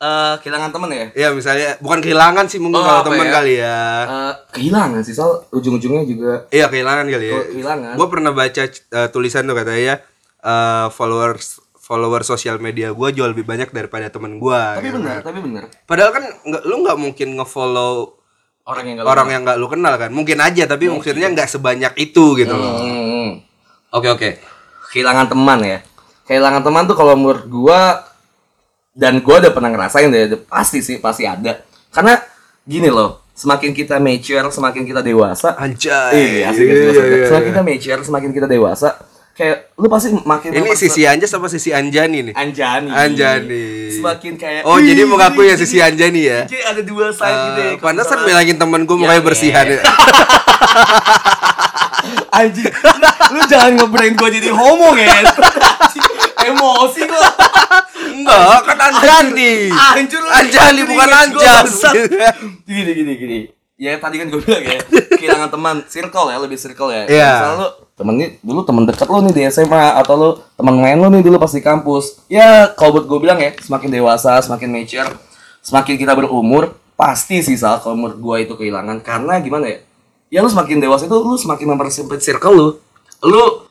Eh, 0.03 0.33
kehilangan 0.43 0.69
temen 0.69 0.89
ya 0.91 1.05
Iya 1.15 1.29
misalnya 1.31 1.79
bukan 1.79 2.03
kehilangan 2.03 2.45
sih 2.51 2.59
mungkin 2.59 2.75
Oh, 2.75 2.83
kalau 2.83 2.99
apa 2.99 3.07
teman 3.07 3.23
ya? 3.23 3.31
kali 3.31 3.53
ya. 3.55 3.79
Eh, 4.03 4.33
kehilangan 4.51 4.99
sih 4.99 5.15
soal 5.15 5.47
ujung-ujungnya 5.49 6.03
juga 6.03 6.33
Iya 6.51 6.67
kehilangan 6.67 7.07
kali 7.07 7.25
ya. 7.25 7.33
Kok 7.33 7.45
kehilangan? 7.55 7.93
Gue 7.95 8.07
pernah 8.11 8.31
baca 8.35 8.63
eh, 8.67 9.07
tulisan 9.09 9.47
tuh 9.47 9.55
katanya 9.55 10.03
eh, 10.43 10.87
followers 10.91 11.63
follower 11.79 12.23
sosial 12.23 12.59
media 12.59 12.91
gue 12.91 13.09
jual 13.11 13.31
lebih 13.31 13.43
banyak 13.43 13.71
daripada 13.71 14.07
temen 14.07 14.39
gue. 14.39 14.61
tapi 14.73 14.87
benar 14.87 15.19
tapi 15.19 15.39
benar 15.39 15.67
Padahal 15.83 16.11
kan 16.11 16.23
nggak 16.41 16.63
lu 16.63 16.75
nggak 16.79 16.95
mungkin 16.95 17.27
ngefollow 17.35 18.19
orang 18.63 18.85
yang 18.87 18.97
orang 19.03 19.27
yang 19.29 19.41
nggak 19.43 19.55
lu 19.55 19.67
kenal 19.67 19.95
kan. 19.95 20.11
Mungkin 20.11 20.39
aja 20.39 20.63
tapi 20.63 20.87
maksudnya 20.87 21.27
nggak 21.27 21.47
sebanyak 21.47 21.91
itu 21.95 22.35
gitu 22.35 22.51
loh. 22.51 22.75
Hmm. 22.79 23.29
Oke 23.91 24.07
oke. 24.07 24.29
Kehilangan 24.91 25.31
teman 25.31 25.59
ya. 25.59 25.79
Kehilangan 26.23 26.63
teman 26.63 26.83
tuh 26.87 26.95
kalau 26.95 27.15
menurut 27.15 27.47
gua 27.47 28.03
dan 28.93 29.19
gua 29.19 29.41
udah 29.41 29.51
pernah 29.51 29.69
ngerasain 29.69 30.07
deh, 30.07 30.37
pasti 30.45 30.79
sih 30.79 30.97
pasti 30.97 31.25
ada. 31.25 31.59
Karena 31.89 32.17
gini 32.61 32.87
loh, 32.87 33.25
semakin 33.33 33.73
kita 33.73 33.97
mature, 33.97 34.47
semakin 34.47 34.85
kita 34.85 35.01
dewasa. 35.01 35.57
Anjay. 35.57 36.45
Iya, 36.45 36.53
asik, 36.53 36.63
Iya, 36.63 36.73
asik. 36.89 37.03
iya, 37.03 37.25
Semakin 37.25 37.41
iya. 37.41 37.49
kita 37.49 37.61
mature, 37.61 38.01
semakin 38.05 38.29
kita 38.31 38.47
dewasa, 38.47 38.89
kayak 39.33 39.73
lu 39.75 39.89
pasti 39.89 40.13
makin 40.15 40.49
Ini 40.53 40.69
sisi 40.73 41.01
Anjas 41.03 41.33
apa 41.33 41.49
sisi 41.49 41.73
Anjani 41.73 42.29
nih? 42.29 42.33
Anjani. 42.33 42.89
Anjani. 42.89 43.65
Semakin 43.91 44.33
kayak 44.37 44.61
Oh, 44.63 44.77
jadi 44.77 45.01
"Ih, 45.01 45.09
mengaku 45.09 45.41
ya 45.41 45.57
sisi 45.57 45.81
Anjani 45.81 46.21
ya? 46.23 46.45
Jadi 46.45 46.61
ada 46.61 46.81
dua 46.81 47.09
side 47.09 47.33
gitu 47.33 47.59
ya. 47.59 47.71
Eh, 47.73 47.77
Pantesan 47.77 48.19
bilangin 48.21 48.57
temen 48.57 48.85
gue 48.85 48.93
mukanya 48.95 49.17
Ya, 49.17 49.25
bersihan 49.25 49.65
ya. 49.67 49.81
Anjing, 52.33 52.65
lu, 52.65 52.97
lu 53.31 53.41
jangan 53.45 53.71
nge-brand 53.75 54.13
gue 54.15 54.29
jadi 54.33 54.49
homo 54.49 54.93
ya. 54.95 55.09
Emosi 56.49 57.01
gua. 57.07 57.29
Enggak, 58.13 58.59
kan 58.67 58.77
Anjani. 58.91 59.71
Hancur 59.71 60.19
lu. 60.21 60.29
Anjani 60.29 60.81
bukan 60.83 61.09
Anjas. 61.09 61.73
Gini 62.67 62.91
gini 62.91 63.13
gini. 63.15 63.39
Ya 63.73 63.97
tadi 63.97 64.21
kan 64.21 64.29
gue 64.29 64.37
bilang 64.37 64.63
ya, 64.63 64.79
kehilangan 65.17 65.49
teman, 65.49 65.75
circle 65.89 66.29
ya, 66.29 66.37
lebih 66.39 66.55
circle 66.61 66.93
ya. 66.93 67.03
Iya. 67.09 67.31
Misalnya 67.35 67.57
lu 67.57 67.67
temen 67.97 68.13
nih, 68.21 68.29
dulu 68.39 68.59
temen 68.63 68.83
dekat 68.85 69.07
lu 69.09 69.19
nih 69.25 69.33
di 69.33 69.41
SMA 69.49 69.97
atau 69.97 70.13
lu 70.13 70.29
temen 70.55 70.77
main 70.77 70.95
lu 70.95 71.09
nih 71.09 71.25
dulu 71.25 71.41
pas 71.41 71.51
di 71.51 71.59
kampus. 71.59 72.21
Ya 72.29 72.69
kalau 72.77 72.95
buat 72.95 73.09
gue 73.09 73.19
bilang 73.19 73.41
ya, 73.41 73.51
semakin 73.59 73.89
dewasa, 73.89 74.39
semakin 74.45 74.69
mature, 74.71 75.09
semakin 75.65 75.99
kita 75.99 76.13
berumur, 76.13 76.77
pasti 76.93 77.41
sih 77.41 77.57
Sal 77.57 77.81
kalau 77.81 77.97
menurut 77.97 78.21
gue 78.21 78.37
itu 78.45 78.53
kehilangan. 78.55 79.01
Karena 79.01 79.41
gimana 79.41 79.65
ya? 79.67 79.77
Ya 80.29 80.39
lu 80.45 80.47
semakin 80.53 80.77
dewasa 80.79 81.09
itu 81.09 81.17
lu 81.17 81.35
semakin 81.35 81.65
mempersempit 81.73 82.21
circle 82.21 82.53
lu. 82.53 82.69
Lu 83.25 83.67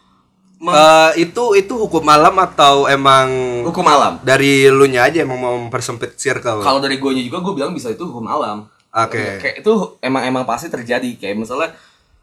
mem- 0.62 0.72
Eh, 0.72 1.10
itu 1.20 1.44
itu 1.54 1.74
hukum 1.76 2.00
malam 2.00 2.32
atau 2.38 2.86
emang 2.86 3.26
hukum 3.62 3.82
alam. 3.84 4.22
dari 4.22 4.66
lu 4.68 4.86
nya 4.86 5.04
aja 5.04 5.20
emang 5.20 5.36
mau 5.36 5.58
mempersempit 5.58 6.14
circle? 6.14 6.62
Kalau 6.62 6.78
dari 6.78 6.96
gue 6.96 7.10
juga 7.20 7.42
gue 7.42 7.52
bilang 7.52 7.74
bisa 7.74 7.90
itu 7.90 8.02
hukum 8.02 8.22
alam. 8.24 8.70
Oke. 8.88 9.38
Kayak 9.38 9.56
itu 9.60 9.72
emang 9.98 10.22
emang 10.22 10.44
pasti 10.44 10.68
terjadi. 10.68 11.16
Kayak 11.16 11.36
misalnya 11.38 11.74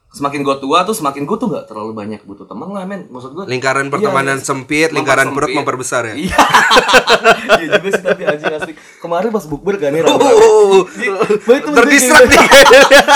semakin 0.09 0.41
gue 0.41 0.55
tua 0.57 0.81
tuh 0.81 0.93
semakin 0.93 1.21
gue 1.21 1.37
tuh 1.37 1.49
gak 1.49 1.65
terlalu 1.65 1.93
banyak 1.93 2.21
butuh 2.23 2.45
teman 2.45 2.69
lah 2.69 2.81
men. 2.81 3.05
Maksud 3.05 3.33
gue 3.33 3.43
Lingkaran 3.45 3.89
pertemanan 3.89 4.37
Iya, 4.37 4.45
sempit, 4.45 4.89
lingkaran 4.89 5.29
perut 5.29 5.51
memperbesar 5.51 6.07
ya. 6.07 6.15
Iya. 6.15 6.39
Iya 7.51 7.67
juga 7.75 7.89
sih 7.91 8.01
tapi 8.01 8.23
anjing 8.23 8.53
asli. 8.53 8.73
Kemarin 8.97 9.29
pas 9.29 9.43
bukber 9.43 9.75
kan 9.75 9.91
nih 9.91 10.01
Oh, 10.01 10.87
terdistrak 11.75 12.23
nih. 12.25 12.39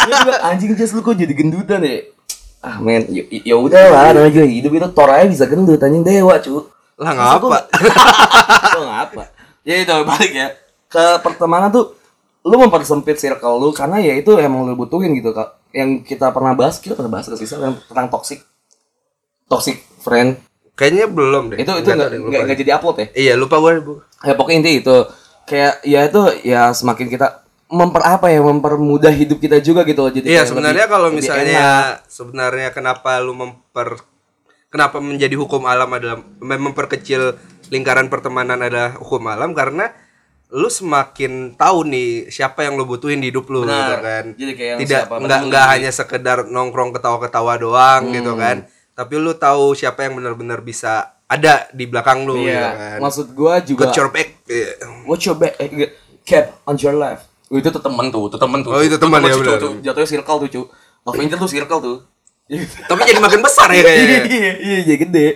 Dia 0.03 0.17
bilang, 0.19 0.43
anjing 0.43 0.75
Jas 0.75 0.91
lu 0.91 0.99
kok 0.99 1.15
jadi 1.15 1.31
gendutan 1.31 1.79
ya? 1.79 2.03
Ah 2.63 2.79
men, 2.79 3.03
ya, 3.07 3.23
ya 3.43 3.55
udah 3.55 3.83
lah 3.91 4.03
namanya 4.11 4.31
juga 4.33 4.47
hidup 4.47 4.71
itu 4.71 4.87
Thor 4.89 5.09
aja 5.09 5.27
bisa 5.27 5.43
gendut 5.45 5.77
anjing 5.77 5.99
dewa 6.01 6.39
cu. 6.39 6.63
Lah 6.95 7.11
ngapa? 7.11 7.67
Lo 8.75 8.81
ngapa? 8.85 9.23
Ya 9.61 9.75
itu 9.77 9.91
balik 10.01 10.31
ya 10.31 10.47
ke 10.87 11.03
pertemanan 11.19 11.67
tuh 11.69 11.91
lu 12.41 12.55
mempersempit 12.55 13.15
circle 13.15 13.57
lu 13.57 13.71
karena 13.71 13.97
ya 13.97 14.13
itu 14.13 14.35
emang 14.35 14.63
lu 14.63 14.75
butuhin 14.75 15.11
gitu 15.13 15.31
kak 15.31 15.57
yang 15.71 15.99
kita 15.99 16.29
pernah 16.29 16.53
bahas 16.53 16.77
kita 16.77 16.93
pernah 16.93 17.09
bahas 17.09 17.25
ke 17.25 17.35
sisa 17.35 17.57
yang 17.57 17.79
tentang 17.81 18.07
toxic 18.07 18.43
toxic 19.45 19.83
friend 19.99 20.37
Kayaknya 20.73 21.05
belum 21.05 21.43
deh. 21.53 21.57
itu 21.59 21.69
itu 21.71 21.89
Nggak 21.93 22.57
jadi 22.57 22.71
upload 22.73 22.97
ya 22.97 23.07
Iya, 23.13 23.33
lupa 23.35 23.57
gue. 23.59 23.77
Bu. 23.79 23.93
ya 24.21 24.33
pokoknya 24.33 24.57
inti 24.59 24.71
itu 24.81 24.97
kayak 25.43 25.83
ya 25.83 25.99
itu 26.03 26.21
ya 26.41 26.71
semakin 26.71 27.07
kita 27.07 27.42
memper 27.73 28.05
apa 28.05 28.29
ya 28.29 28.37
mempermudah 28.39 29.09
hidup 29.09 29.41
kita 29.41 29.57
juga 29.57 29.81
gitu 29.81 29.99
loh 29.99 30.13
jadi 30.13 30.25
Iya, 30.29 30.43
sebenarnya 30.45 30.85
lebih- 30.85 30.93
kalau 30.93 31.09
misalnya 31.09 31.65
sebenarnya 32.05 32.69
kenapa 32.69 33.17
lu 33.17 33.33
memper 33.33 33.97
kenapa 34.69 34.97
menjadi 34.99 35.33
hukum 35.33 35.65
alam 35.65 35.89
adalah 35.89 36.17
mem- 36.39 36.61
memperkecil 36.63 37.33
lingkaran 37.67 38.07
pertemanan 38.07 38.61
adalah 38.61 38.93
hukum 38.95 39.25
alam 39.25 39.51
karena 39.51 39.89
lu 40.49 40.69
semakin 40.69 41.57
tahu 41.57 41.81
nih 41.83 42.09
siapa 42.29 42.61
yang 42.61 42.77
lu 42.77 42.85
butuhin 42.85 43.17
di 43.17 43.27
hidup 43.27 43.49
lu 43.49 43.65
Benar. 43.65 43.73
gitu 43.73 43.95
kan. 43.99 44.23
Jadi 44.37 44.51
kayak 44.53 44.75
tidak 44.77 45.01
nggak 45.09 45.39
nggak 45.49 45.65
hanya 45.67 45.89
sekedar 45.89 46.37
nongkrong 46.45 46.93
ketawa-ketawa 46.93 47.57
doang 47.57 48.01
Hmm. 48.05 48.13
gitu 48.13 48.37
kan. 48.37 48.69
Tapi 48.93 49.13
lu 49.17 49.33
tahu 49.33 49.73
siapa 49.73 50.05
yang 50.05 50.13
benar-benar 50.13 50.61
bisa 50.61 51.09
ada 51.25 51.65
di 51.73 51.89
belakang 51.89 52.21
lu 52.21 52.37
gitu 52.37 52.53
iya 52.53 52.69
kan. 52.71 52.97
maksud 53.01 53.33
gua 53.33 53.57
juga 53.59 53.89
Got 53.89 53.97
your 53.97 54.09
back. 54.13 54.29
Watch 55.03 55.25
your 55.25 55.33
back, 55.33 55.57
eh, 55.57 55.89
cap 56.21 56.61
on 56.63 56.77
your 56.77 56.93
left. 56.93 57.32
Oh, 57.53 57.57
itu 57.61 57.69
tuh 57.69 57.83
temen 57.85 58.09
tuh, 58.09 58.33
itu 58.33 58.37
temen 58.41 58.59
tuh. 58.65 58.71
Oh, 58.73 58.81
itu 58.81 58.97
temen 58.97 59.21
ya, 59.21 59.37
benar. 59.37 59.61
Jatuhnya 59.85 60.09
circle 60.09 60.37
tuh, 60.41 60.49
cu. 60.49 60.61
Avenger 61.05 61.37
tuh 61.37 61.49
circle 61.53 61.79
tuh. 61.85 61.97
Tapi 62.89 62.99
jadi 63.05 63.21
makin 63.21 63.45
besar 63.45 63.69
ya 63.69 63.85
kayaknya. 63.85 64.19
Iya, 64.25 64.51
iya, 64.57 64.77
iya, 64.89 64.95
gede. 64.97 65.27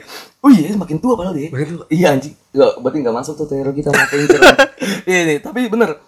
Oh 0.41 0.49
iya, 0.49 0.73
makin 0.73 0.97
tua 0.97 1.13
padahal 1.13 1.37
dia. 1.37 1.53
Makin 1.53 1.77
tua. 1.77 1.85
Iya 1.93 2.17
anjing. 2.17 2.33
Enggak, 2.57 2.73
berarti 2.81 2.97
enggak 3.05 3.15
masuk 3.21 3.33
tuh 3.37 3.45
teori 3.45 3.71
kita 3.77 3.89
Avenger. 3.93 4.41
Iya 5.07 5.19
nih, 5.23 5.37
tapi 5.45 5.69
bener. 5.69 6.01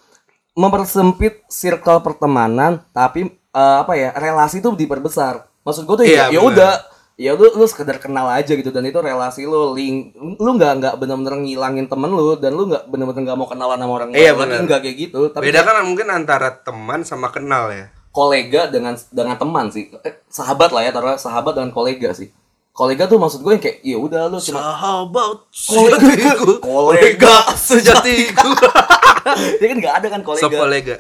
Mempersempit 0.58 1.46
circle 1.48 2.02
pertemanan, 2.02 2.84
tapi 2.90 3.30
eh, 3.32 3.78
apa 3.80 3.94
ya, 3.94 4.10
relasi 4.18 4.66
tuh 4.66 4.74
diperbesar. 4.74 5.46
Maksud 5.62 5.86
gue 5.86 5.96
tuh 6.02 6.06
Iya, 6.10 6.34
ya, 6.34 6.36
ya 6.36 6.42
udah 6.42 6.74
ya 7.20 7.36
lu 7.36 7.52
lu 7.52 7.66
sekedar 7.66 8.00
kenal 8.00 8.26
aja 8.26 8.48
gitu 8.50 8.72
dan 8.72 8.82
itu 8.82 8.96
relasi 8.98 9.44
lu 9.44 9.72
link 9.72 10.16
lu 10.16 10.56
nggak 10.56 10.72
nggak 10.80 10.94
benar-benar 10.96 11.36
ngilangin 11.38 11.86
temen 11.86 12.08
lu 12.10 12.34
dan 12.34 12.56
lu 12.56 12.64
nggak 12.66 12.88
benar-benar 12.88 13.22
nggak 13.22 13.38
mau 13.38 13.46
kenalan 13.46 13.76
sama 13.76 13.94
orang 13.94 14.10
Iya, 14.12 14.32
bener. 14.34 14.64
nggak 14.64 14.80
kayak 14.80 14.98
gitu 14.98 15.20
tapi 15.28 15.44
Beda 15.46 15.62
kan 15.62 15.84
mungkin 15.84 16.08
antara 16.08 16.56
teman 16.58 17.04
sama 17.04 17.28
kenal 17.28 17.68
ya. 17.70 17.92
kolega 18.10 18.66
dengan 18.66 18.96
dengan 19.10 19.36
teman 19.36 19.68
sih 19.68 19.92
Eh, 20.00 20.24
sahabat 20.26 20.72
lah 20.72 20.82
ya 20.82 20.90
taruh 20.90 21.14
sahabat 21.14 21.54
dengan 21.54 21.70
kolega 21.70 22.10
sih 22.10 22.32
kolega 22.72 23.06
tuh 23.06 23.20
maksud 23.20 23.40
gue 23.40 23.52
yang 23.52 23.62
kayak 23.62 23.78
ya 23.84 23.98
udah 23.98 24.22
lu 24.26 24.40
cuma 24.40 24.64
Sahabat 24.64 25.44
Kolega. 25.52 26.32
kolega 26.64 27.36
sejatiku. 27.54 28.50
ya 29.60 29.66
kan 29.68 29.78
nggak 29.78 29.94
ada 29.94 30.08
kan 30.08 30.22
kolega 30.24 30.42
Sop 30.42 30.56
kolega. 30.56 30.96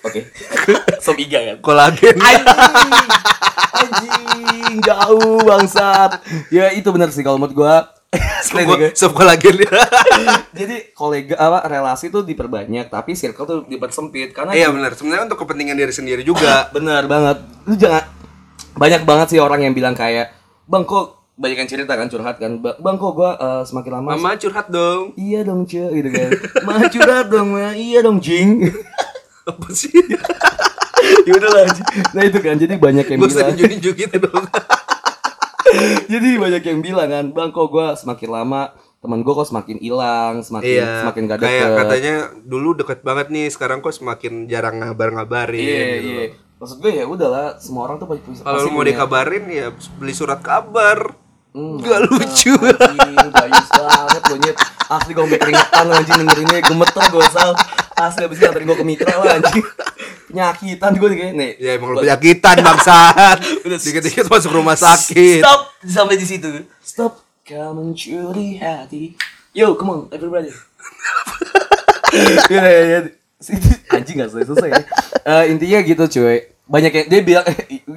Oke. 0.00 0.20
Sop 1.04 1.18
iga 1.18 1.38
kan. 1.44 1.56
kolagen 1.60 2.14
Anjing. 3.84 4.80
Jauh 4.80 5.38
bangsat. 5.44 6.10
Ya 6.48 6.72
itu 6.72 6.88
benar 6.90 7.12
sih 7.12 7.20
kalau 7.20 7.36
menurut 7.36 7.54
itu, 8.14 8.94
sop 8.94 9.12
kolagen 9.18 9.58
Jadi 10.54 10.94
kolega 10.94 11.34
apa 11.34 11.66
relasi 11.66 12.14
tuh 12.14 12.22
diperbanyak 12.22 12.86
tapi 12.86 13.18
circle 13.18 13.42
tuh 13.42 13.58
dipersempit 13.66 14.30
karena 14.30 14.54
iya 14.54 14.70
benar 14.70 14.94
sebenarnya 14.94 15.26
untuk 15.26 15.42
kepentingan 15.42 15.74
diri 15.74 15.90
sendiri 15.90 16.22
juga 16.22 16.66
Benar 16.76 17.10
banget. 17.10 17.42
Lu 17.66 17.74
jangan 17.74 18.06
banyak 18.74 19.02
banget 19.02 19.26
sih 19.34 19.40
orang 19.42 19.66
yang 19.66 19.74
bilang 19.74 19.94
kayak, 19.94 20.34
"Bang 20.66 20.86
kok 20.86 21.22
banyak 21.34 21.66
yang 21.66 21.70
cerita 21.70 21.98
kan 21.98 22.06
curhat 22.06 22.38
kan. 22.38 22.62
Ba- 22.62 22.78
Bang 22.78 22.94
kok 22.94 23.14
gua 23.14 23.34
eh, 23.34 23.62
semakin 23.66 23.90
lama 23.98 24.08
mama 24.14 24.38
curhat 24.38 24.70
dong 24.70 25.14
Iya 25.18 25.42
dong, 25.42 25.66
Ce, 25.66 25.82
gitu 25.82 26.10
kan. 26.10 26.30
Ma 26.62 26.86
curhat 26.86 27.26
dong, 27.26 27.48
Ma. 27.54 27.74
Iya 27.74 28.06
dong, 28.06 28.22
Jing. 28.22 28.70
apa 29.50 29.68
sih 29.76 29.92
ya 31.26 31.32
udah 31.34 31.50
lah. 31.50 31.64
Nah 32.10 32.22
itu 32.22 32.38
kan 32.38 32.56
jadi 32.56 32.74
banyak 32.74 33.06
yang 33.06 33.18
gue 33.18 33.28
usah 33.28 33.48
bilang. 33.48 33.70
nunjuk 33.70 33.94
gitu 33.96 34.16
dong 34.18 34.44
jadi 36.06 36.28
banyak 36.38 36.62
yang 36.62 36.80
bilang 36.80 37.08
kan, 37.08 37.24
"Bang 37.30 37.50
kok 37.50 37.66
gua 37.66 37.94
semakin 37.94 38.30
lama 38.30 38.70
teman 39.00 39.20
gua 39.20 39.42
kok 39.42 39.48
semakin 39.50 39.76
hilang, 39.78 40.38
semakin 40.40 40.70
iya 40.70 41.02
semakin 41.02 41.22
gak 41.26 41.38
kayak 41.40 41.50
deket." 41.66 41.78
katanya 41.80 42.14
dulu 42.40 42.68
deket 42.74 42.98
banget 43.02 43.26
nih 43.28 43.46
sekarang 43.48 43.78
kok 43.80 43.90
semakin 43.90 44.46
jarang 44.46 44.78
ngabar-ngabarin 44.78 45.58
Iya, 45.58 45.82
gitu 45.98 46.08
iya. 46.08 46.26
Maksud 46.54 46.78
gue 46.78 46.92
ya 46.94 47.04
udahlah, 47.04 47.58
semua 47.58 47.84
orang 47.84 47.98
tuh 47.98 48.06
pasti 48.06 48.22
kalau 48.38 48.62
mau 48.64 48.80
punya- 48.80 48.88
dikabarin 48.88 49.44
ya 49.46 49.66
beli 49.98 50.14
surat 50.14 50.38
kabar 50.40 51.18
Hmm, 51.50 51.78
Gak 51.78 52.10
lucu. 52.10 52.50
anjing, 52.50 53.14
Gayus 53.30 53.68
banget 53.70 54.22
lo 54.24 54.36
nyet 54.36 54.56
Asli 54.84 55.10
gue 55.10 55.22
sampe 55.22 55.38
keringetan 55.38 55.86
anjing 55.86 56.16
dengerinnya 56.18 56.58
Gemeter 56.60 57.04
gue 57.08 57.24
sal 57.30 57.50
Asli 57.94 58.22
abis 58.22 58.36
itu 58.36 58.42
nganterin 58.42 58.66
gue 58.66 58.74
ke 58.74 58.82
mitra 58.84 59.14
lah 59.14 59.38
anjing 59.38 59.62
Penyakitan 60.34 60.90
gue 60.98 61.08
kayak 61.14 61.32
Nih. 61.38 61.52
Ya 61.62 61.70
emang 61.78 61.94
lu 61.94 62.02
penyakitan 62.02 62.58
bangsat. 62.58 63.38
Dikit-dikit 63.86 64.26
masuk 64.26 64.50
rumah 64.50 64.74
sakit. 64.74 65.46
Stop 65.46 65.60
Sampai 65.86 66.18
di 66.18 66.26
situ. 66.26 66.50
Stop 66.82 67.22
Kau 67.46 67.70
mencuri 67.70 68.58
hati. 68.58 69.14
Yo 69.54 69.78
come 69.78 69.94
on 69.94 70.00
everybody. 70.10 70.50
Ya 72.50 72.62
ya 72.66 72.82
ya 72.82 72.98
Anjing 73.94 74.16
gak 74.22 74.30
selesai 74.32 74.70
ya 74.70 74.82
Eh, 75.22 75.54
Intinya 75.54 75.78
gitu 75.86 76.02
cuy. 76.10 76.50
Banyak 76.66 76.90
yang 76.90 77.06
Dia 77.06 77.20
bilang 77.22 77.44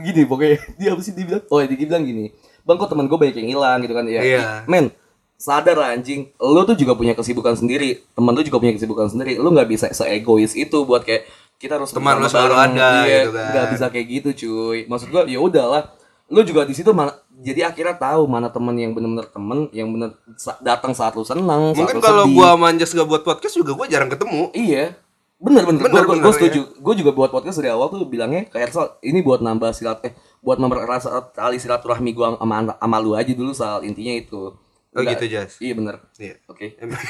Gini 0.06 0.22
pokoknya 0.28 0.58
Dia 0.78 0.90
apa 0.94 1.02
sih 1.02 1.14
dia 1.18 1.26
bilang? 1.26 1.44
Oh 1.48 1.58
dia 1.64 1.74
bilang 1.74 2.04
gini 2.06 2.30
Bang 2.68 2.76
kok 2.78 2.92
teman 2.92 3.08
gue 3.08 3.16
banyak 3.16 3.40
yang 3.40 3.50
hilang 3.56 3.80
gitu 3.82 3.96
kan 3.96 4.04
ya. 4.06 4.22
Iya. 4.22 4.42
Men 4.68 4.92
sadar 5.40 5.80
lah 5.80 5.96
anjing. 5.96 6.28
Lu 6.36 6.68
tuh 6.68 6.76
juga 6.76 7.00
punya 7.00 7.16
kesibukan 7.16 7.56
sendiri. 7.56 8.04
Temen 8.12 8.34
lu 8.36 8.44
juga 8.44 8.60
punya 8.60 8.76
kesibukan 8.76 9.08
sendiri. 9.08 9.40
Lu 9.40 9.56
gak 9.56 9.72
bisa 9.72 9.88
seegois 9.96 10.52
itu 10.52 10.78
buat 10.84 11.08
kayak 11.08 11.24
kita 11.58 11.76
harus 11.76 11.90
Teman 11.90 12.18
lu 12.18 12.26
selalu 12.26 12.54
bareng. 12.54 12.74
ada, 12.74 12.90
Iya, 13.02 13.18
gitu 13.20 13.32
kan. 13.32 13.50
nggak 13.50 13.66
bisa 13.74 13.86
kayak 13.90 14.08
gitu 14.08 14.30
cuy. 14.38 14.80
Maksud 14.86 15.08
gua 15.08 15.24
ya 15.24 15.38
udahlah. 15.38 15.84
Lu 16.28 16.42
juga 16.42 16.62
di 16.62 16.72
situ 16.72 16.92
mana 16.92 17.12
jadi 17.34 17.66
akhirnya 17.66 17.96
tahu 17.96 18.26
mana 18.26 18.48
temen 18.48 18.74
yang 18.74 18.92
bener-bener 18.92 19.26
temen 19.26 19.70
yang 19.72 19.88
bener 19.90 20.12
datang 20.60 20.92
saat 20.92 21.14
lu 21.14 21.24
senang 21.24 21.72
mungkin 21.72 21.98
kalau 21.98 22.28
gua 22.28 22.54
manjas 22.56 22.90
gak 22.90 23.06
buat 23.06 23.22
podcast 23.22 23.54
juga 23.54 23.74
gua 23.74 23.86
jarang 23.86 24.08
ketemu. 24.08 24.52
Iya. 24.52 24.98
Bener 25.38 25.64
bener, 25.64 25.82
Bener, 25.84 26.02
bener, 26.04 26.18
gua 26.20 26.34
setuju. 26.34 26.62
Ya. 26.64 26.78
gua 26.78 26.94
juga 26.94 27.12
buat 27.12 27.30
podcast 27.30 27.58
dari 27.58 27.70
awal 27.70 27.88
tuh 27.88 28.04
bilangnya 28.04 28.46
ke 28.46 28.58
Hersal 28.58 28.98
ini 29.00 29.22
buat 29.22 29.40
nambah 29.40 29.70
silat 29.72 30.02
eh 30.04 30.14
buat 30.40 30.58
mempererat 30.58 31.02
tali 31.32 31.58
silaturahmi 31.58 32.10
gua 32.12 32.36
sama, 32.36 32.70
sama 32.72 32.98
lu 32.98 33.14
aja 33.14 33.32
dulu 33.32 33.50
soal 33.52 33.82
intinya 33.82 34.14
itu. 34.14 34.52
Oh 34.90 34.96
Enggak- 34.96 35.22
gitu, 35.22 35.26
Jas? 35.32 35.58
iya 35.60 35.74
bener. 35.74 36.02
Iya. 36.18 36.42
oke. 36.44 36.66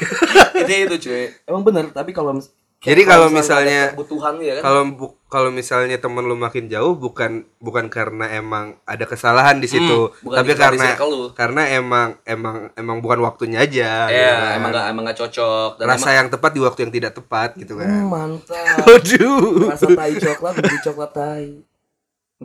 Intinya 0.59 0.81
itu 0.85 0.97
cuy. 1.01 1.23
Emang 1.43 1.63
bener 1.63 1.85
tapi 1.89 2.11
kalau 2.11 2.35
Jadi 2.77 3.01
kalau 3.03 3.27
misalnya- 3.27 3.89
kebutuhan 3.91 4.37
ya 4.37 4.53
kan 4.57 4.63
kalau 4.63 4.81
bu- 4.87 5.15
kalau 5.27 5.49
misalnya 5.49 5.97
temen 5.97 6.21
lu 6.21 6.37
makin 6.37 6.69
jauh 6.69 6.93
bukan 6.93 7.43
bukan 7.57 7.89
karena 7.89 8.31
emang 8.31 8.77
ada 8.85 9.03
kesalahan 9.03 9.57
di 9.57 9.65
situ 9.65 10.07
Hmm, 10.07 10.23
bukan 10.23 10.37
tapi 10.37 10.51
karena 10.53 10.87
karena 11.33 11.61
emang 11.73 12.09
emang 12.23 12.69
emang 12.73 12.97
bukan 13.01 13.19
waktunya 13.19 13.59
aja 13.59 14.05
Iya, 14.05 14.13
gitu 14.13 14.29
kan. 14.39 14.55
emang 14.55 14.69
gak 14.71 14.85
emang 14.87 15.03
gak 15.05 15.19
cocok 15.19 15.69
dan 15.75 15.85
rasa 15.89 16.09
yang 16.13 16.27
tepat 16.29 16.51
di 16.53 16.61
waktu 16.61 16.79
yang 16.79 16.93
tidak 16.93 17.11
tepat 17.13 17.49
gitu 17.55 17.73
Hmm, 17.73 17.81
kan 17.81 17.89
mantap. 18.05 18.85
Aduh. 18.93 19.67
Rasa 19.67 19.87
tai 19.89 20.13
coklat 20.15 20.55
coklat 20.79 21.11
tai. 21.11 21.45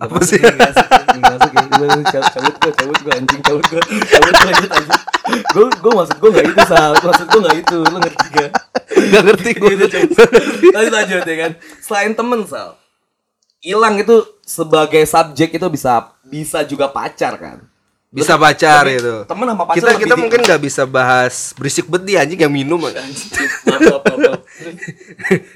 Apa 0.01 0.25
sih? 0.25 0.41
nggak 0.41 0.57
ya, 0.57 1.61
nggak 1.69 2.17
ya. 2.17 2.21
Cabut 2.33 2.55
gue, 2.57 2.73
cabut 2.73 2.99
gue 3.05 3.13
anjing, 3.13 3.41
cabut 3.45 3.65
gue, 3.69 3.83
cabut 3.85 4.33
gue 4.33 4.47
lanjut 4.49 4.71
anjing. 4.73 5.01
Gue 5.53 5.67
gue 5.69 5.93
maksud 5.93 6.17
gue 6.17 6.31
nggak 6.33 6.47
itu 6.49 6.63
sal, 6.65 6.93
maksud 6.97 7.27
gue 7.29 7.41
nggak 7.45 7.57
itu, 7.61 7.79
lu 7.85 7.99
ngerti 8.01 8.27
gak? 8.33 8.51
Gak 8.93 9.23
ngerti 9.29 9.51
gue. 9.53 9.73
Gitu. 9.77 9.97
Lanjut 10.73 10.93
lanjut 10.97 11.23
ya 11.29 11.37
kan. 11.37 11.53
Selain 11.85 12.13
temen 12.17 12.41
sal, 12.49 12.81
hilang 13.61 13.95
itu 14.01 14.17
sebagai 14.49 15.05
subjek 15.05 15.61
itu 15.61 15.67
bisa 15.69 16.09
bisa 16.25 16.65
juga 16.65 16.89
pacar 16.89 17.37
kan. 17.37 17.59
Bisa 18.13 18.37
pacar 18.37 18.85
Tapi 18.85 18.97
itu. 19.01 19.15
Temen 19.25 19.47
sama 19.49 19.65
pacar 19.65 19.77
Kita 19.77 19.91
kita 19.97 20.15
mungkin 20.21 20.41
nggak 20.45 20.61
bisa 20.61 20.83
bahas 20.85 21.57
berisik 21.57 21.89
bet 21.89 22.05
nih 22.05 22.21
anjing 22.21 22.41
yang 22.45 22.53
minum. 22.53 22.81
Maaf. 22.81 24.42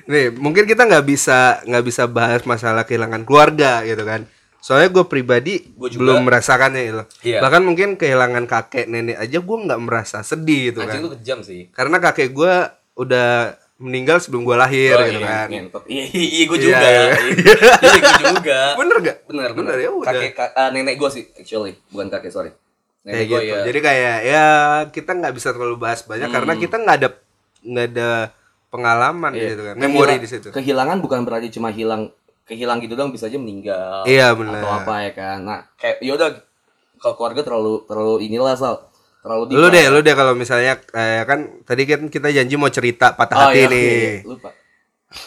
Nih, 0.07 0.33
mungkin 0.33 0.65
kita 0.65 0.83
nggak 0.83 1.05
bisa 1.05 1.39
nggak 1.63 1.85
bisa 1.85 2.03
bahas 2.07 2.43
masalah 2.43 2.83
kehilangan 2.83 3.23
keluarga 3.23 3.83
gitu 3.83 4.03
kan. 4.03 4.25
Soalnya 4.59 4.91
gue 4.91 5.05
pribadi 5.05 5.55
Gua 5.73 5.87
juga. 5.87 6.01
belum 6.01 6.27
merasakannya 6.27 6.83
itu. 6.85 7.03
Iya. 7.25 7.39
Bahkan 7.39 7.63
mungkin 7.63 7.89
kehilangan 7.95 8.45
kakek 8.45 8.87
nenek 8.87 9.15
aja 9.17 9.39
gue 9.39 9.57
nggak 9.63 9.81
merasa 9.81 10.19
sedih 10.21 10.71
gitu 10.71 10.83
Anjing 10.83 11.05
kan. 11.05 11.13
kejam 11.15 11.39
sih. 11.41 11.71
Karena 11.71 11.97
kakek 11.97 12.31
gue 12.31 12.55
udah 12.97 13.31
meninggal 13.77 14.19
sebelum 14.19 14.43
gue 14.43 14.57
lahir 14.57 14.97
Oh, 14.97 15.05
gitu 15.05 15.21
iya, 15.21 15.29
kan. 15.29 15.49
Iya, 15.53 15.63
iya, 15.87 16.05
iya, 16.09 16.45
gue 16.45 16.59
juga. 16.59 16.79
Iya, 16.81 16.89
Iya, 16.89 17.13
iya. 17.31 18.01
gue 18.01 18.33
juga. 18.33 18.61
Bener 18.75 18.97
gak? 18.99 19.17
Bener, 19.23 19.49
Bener, 19.53 19.71
bener. 19.71 19.77
ya 19.79 19.91
udah. 19.93 20.09
Kakek, 20.11 20.33
ka- 20.33 20.53
ah, 20.57 20.69
nenek 20.71 20.97
gue 20.97 21.11
sih, 21.13 21.25
actually. 21.31 21.77
Bukan 21.87 22.09
kakek, 22.09 22.33
sorry. 22.33 22.51
Kayak 23.05 23.13
Nenek 23.13 23.27
gue 23.29 23.39
gitu. 23.39 23.53
ya. 23.53 23.63
Jadi 23.63 23.79
kayak 23.81 24.17
ya 24.25 24.45
kita 24.89 25.11
nggak 25.13 25.31
bisa 25.31 25.49
terlalu 25.53 25.77
bahas 25.77 26.03
banyak 26.03 26.27
karena 26.27 26.53
Hmm. 26.53 26.61
kita 26.61 26.77
nggak 26.77 26.97
ada 26.97 27.09
nggak 27.63 27.87
ada 27.89 28.11
pengalaman 28.77 29.33
Iya. 29.33 29.49
gitu 29.51 29.63
kan. 29.65 29.75
Memori 29.77 30.07
Kehila- 30.13 30.21
di 30.21 30.29
situ. 30.29 30.49
Kehilangan 30.51 30.97
bukan 30.99 31.21
berarti 31.23 31.49
cuma 31.49 31.69
hilang 31.69 32.13
kehilang 32.43 32.79
gitu 32.79 32.95
doang 32.95 33.11
bisa 33.11 33.27
aja 33.27 33.35
meninggal. 33.35 34.05
Iya, 34.05 34.31
bener. 34.33 34.61
Atau 34.61 34.71
apa 34.77 34.95
ya 35.01 35.11
kan. 35.13 35.39
Nah, 35.41 35.59
kayak 35.75 35.99
yaudah 35.99 36.31
kalau 36.97 37.15
keluarga 37.15 37.41
terlalu 37.43 37.83
terlalu 37.85 38.15
inilah 38.23 38.55
sal. 38.55 38.87
Terlalu 39.19 39.43
deep 39.45 39.57
Lu 39.57 39.67
deh, 39.69 39.85
lu 39.89 39.99
deh 40.01 40.15
kalau 40.15 40.33
misalnya 40.33 40.79
kayak 40.79 41.25
kan 41.25 41.39
tadi 41.63 41.83
kan 41.83 42.07
kita 42.07 42.31
janji 42.31 42.55
mau 42.55 42.69
cerita 42.69 43.13
patah 43.13 43.37
Oh, 43.37 43.43
hati 43.51 43.59
iya, 43.59 43.67
nih. 43.67 43.83
iya. 43.83 44.15
Lupa. 44.23 44.55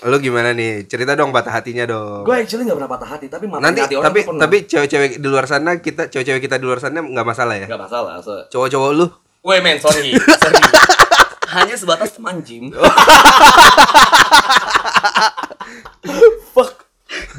Lu 0.01 0.15
gimana 0.17 0.51
nih? 0.51 0.85
Cerita 0.85 1.11
dong 1.13 1.29
patah 1.29 1.51
hatinya 1.51 1.83
dong. 1.83 2.23
Gue 2.23 2.35
actually 2.37 2.63
gak 2.63 2.77
pernah 2.77 2.87
patah 2.87 3.09
hati, 3.09 3.25
tapi 3.27 3.45
Nanti 3.49 3.79
hati 3.81 3.95
orang 3.95 4.07
tapi 4.07 4.19
tapi 4.23 4.57
cewek-cewek 4.65 5.19
di 5.19 5.27
luar 5.27 5.43
sana 5.43 5.75
kita 5.77 6.07
cewek-cewek 6.07 6.39
kita 6.41 6.55
di 6.55 6.63
luar 6.63 6.79
sana 6.79 6.99
nggak 6.99 7.25
masalah 7.25 7.55
ya. 7.57 7.67
Gak 7.67 7.81
masalah. 7.81 8.21
So. 8.21 8.39
Cowok-cowok 8.47 8.91
lu 8.93 9.05
Woi 9.39 9.59
men, 9.59 9.75
sorry. 9.77 10.15
sorry. 10.15 10.59
Hanya 11.49 11.75
sebatas 11.75 12.13
teman 12.13 12.39
gym. 12.39 12.69
Fuck. 16.51 16.71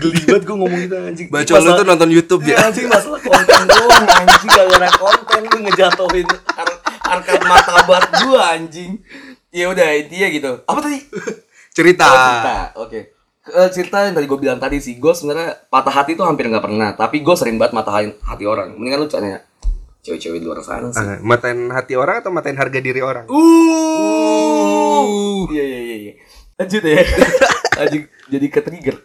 Geli 0.01 0.19
banget 0.27 0.43
gue 0.43 0.57
ngomong 0.57 0.81
gitu 0.83 0.97
anjing. 0.99 1.29
baca 1.31 1.53
lu 1.57 1.71
tuh 1.73 1.87
nonton 1.87 2.11
YouTube 2.11 2.43
Ya, 2.43 2.59
ya. 2.59 2.67
anjing 2.69 2.91
masalah 2.91 3.21
konten 3.21 3.63
doang 3.65 4.03
anjing 4.03 4.51
gara-gara 4.51 4.89
konten 4.93 5.41
lu 5.47 5.57
ngejatuhin 5.63 6.27
har- 6.27 6.81
harkat 7.07 7.41
martabat 7.41 8.03
gua 8.19 8.41
anjing. 8.51 8.99
Ya 9.51 9.67
udah 9.67 9.87
intinya 9.95 10.29
gitu. 10.29 10.51
Apa 10.65 10.81
tadi? 10.81 10.99
Cerita. 11.71 12.03
Oh, 12.03 12.17
cerita. 12.17 12.55
Oke. 12.77 13.01
Eh, 13.41 13.69
cerita 13.73 13.97
yang 14.05 14.15
tadi 14.15 14.27
gue 14.27 14.39
bilang 14.39 14.59
tadi 14.59 14.79
sih, 14.79 14.95
gue 14.95 15.11
sebenarnya 15.11 15.59
patah 15.67 15.91
hati 15.93 16.15
tuh 16.15 16.23
hampir 16.23 16.47
nggak 16.47 16.63
pernah, 16.63 16.95
tapi 16.95 17.19
gue 17.19 17.35
sering 17.35 17.57
banget 17.57 17.75
matahin 17.75 18.11
hati 18.21 18.45
orang. 18.45 18.75
Mendingan 18.75 19.01
lu 19.01 19.09
tanya 19.09 19.43
cewek-cewek 20.11 20.43
di 20.43 20.47
luar 20.51 20.59
sana 20.67 20.91
sih. 20.91 20.99
Ah, 20.99 21.23
matain 21.23 21.71
hati 21.71 21.95
orang 21.95 22.19
atau 22.19 22.35
matain 22.35 22.59
harga 22.59 22.83
diri 22.83 22.99
orang? 22.99 23.31
Uh. 23.31 25.47
Iya 25.55 25.63
iya 25.63 25.79
iya 25.79 25.97
iya. 25.97 26.13
Lanjut 26.59 26.83
ya. 26.83 26.99
Lanjut 27.79 28.03
jadi 28.27 28.47
ke 28.51 28.61
trigger. 28.61 28.97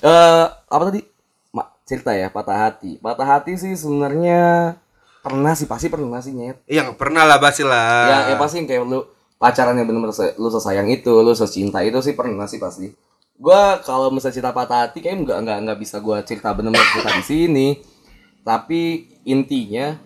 Eh 0.00 0.46
apa 0.48 0.82
tadi? 0.88 1.04
Ma, 1.52 1.68
cerita 1.84 2.16
ya 2.16 2.32
patah 2.32 2.56
hati. 2.56 2.96
Patah 2.96 3.28
hati 3.28 3.60
sih 3.60 3.76
sebenarnya 3.76 4.72
pernah 5.20 5.52
sih 5.52 5.68
pasti 5.68 5.92
pernah 5.92 6.20
sih 6.24 6.32
nyet. 6.32 6.64
Iya, 6.64 6.88
nggak 6.88 7.00
pernah 7.00 7.28
lah 7.28 7.36
pasti 7.36 7.62
lah. 7.64 8.08
Ya, 8.08 8.18
ya 8.32 8.36
pasti 8.40 8.60
yang 8.60 8.68
kayak 8.68 8.84
lu 8.84 9.00
pacaran 9.36 9.76
yang 9.76 9.88
bener-bener 9.88 10.16
se- 10.16 10.36
lu 10.40 10.48
sesayang 10.48 10.88
itu, 10.88 11.10
lu 11.10 11.32
secinta 11.36 11.84
itu 11.84 12.00
sih 12.00 12.16
pernah 12.16 12.48
sih 12.48 12.60
pasti. 12.60 12.88
Gua 13.34 13.82
kalau 13.82 14.14
misalnya 14.14 14.40
cerita 14.40 14.52
patah 14.54 14.88
hati 14.88 15.02
kayak 15.02 15.26
nggak 15.26 15.38
nggak 15.42 15.58
nggak 15.66 15.78
bisa 15.80 15.98
gua 15.98 16.22
cerita 16.22 16.54
bener-bener 16.54 16.86
cerita 16.92 17.10
di 17.18 17.24
sini. 17.24 17.68
Tapi 18.44 18.82
intinya 19.24 19.96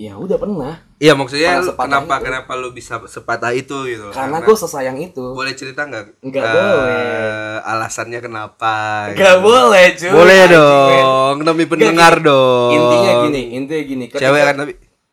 ya 0.00 0.16
udah 0.16 0.36
pernah. 0.36 0.80
Iya, 0.96 1.12
maksudnya 1.12 1.60
lu- 1.60 1.76
kenapa 1.76 2.14
itu. 2.14 2.24
kenapa 2.24 2.52
lu 2.56 2.72
bisa 2.72 2.96
sepatah 3.04 3.52
itu 3.52 3.76
gitu? 3.84 4.08
Karena 4.10 4.40
gue 4.40 4.54
sesayang 4.54 4.96
itu. 4.96 5.20
boleh 5.30 5.52
cerita 5.52 5.84
nggak? 5.84 6.24
Nggak 6.24 6.40
Eh, 6.40 6.52
boleh. 6.56 7.56
Alasannya 7.62 8.18
kenapa? 8.18 8.74
Gak 9.10 9.20
gitu. 9.36 9.44
boleh 9.44 9.84
cuy. 9.92 10.08
Boleh 10.10 10.40
dong, 10.46 11.36
demi 11.42 11.64
pendengar 11.66 12.16
Nggak, 12.16 12.26
dong. 12.26 12.72
Intinya 12.72 13.12
gini, 13.22 13.42
intinya 13.54 13.84
gini. 13.84 14.04
ketika- 14.06 14.24
Cewek 14.24 14.42
kan 14.42 14.54
tapi. 14.56 14.72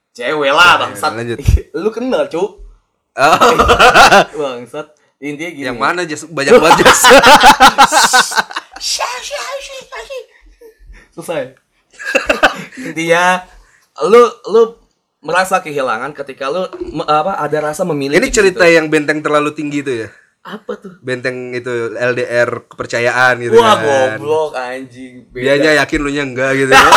Cewek 0.09 0.51
lah 0.51 0.71
bangsat. 0.79 1.11
lanjut. 1.13 1.37
Lu 1.77 1.89
kenal, 1.91 2.23
Cuk. 2.25 2.49
Oh. 3.13 3.39
bangsat. 4.39 4.87
intinya 5.17 5.49
gini 5.51 5.65
Yang 5.65 5.79
mana 5.81 6.01
jas 6.05 6.23
banyak 6.23 6.53
banget 6.55 6.85
jas. 6.85 7.01
selesai 11.09 11.57
intinya 12.79 13.41
lu 14.03 14.21
lu 14.47 14.61
merasa 15.19 15.57
kehilangan 15.57 16.13
ketika 16.13 16.45
lu 16.45 16.69
apa 17.03 17.37
ada 17.37 17.57
rasa 17.63 17.81
memiliki 17.83 18.15
Ini 18.15 18.29
cerita 18.29 18.63
gitu. 18.63 18.75
yang 18.75 18.85
benteng 18.87 19.19
terlalu 19.19 19.51
tinggi 19.51 19.81
itu 19.81 19.93
ya. 19.99 20.09
apa 20.39 20.79
tuh 20.79 20.95
Benteng 21.01 21.51
itu 21.51 21.67
LDR 21.91 22.47
kepercayaan 22.63 23.35
gitu 23.37 23.51
wah 23.53 23.75
kan. 23.75 24.15
goblok 24.15 24.55
anjing 24.55 25.27
Beda. 25.27 25.43
Dianya 25.57 25.71
yakin 25.77 25.99
lu 25.99 26.09
nya 26.09 26.23
enggak 26.23 26.51
gitu 26.55 26.71
ya. 26.71 26.79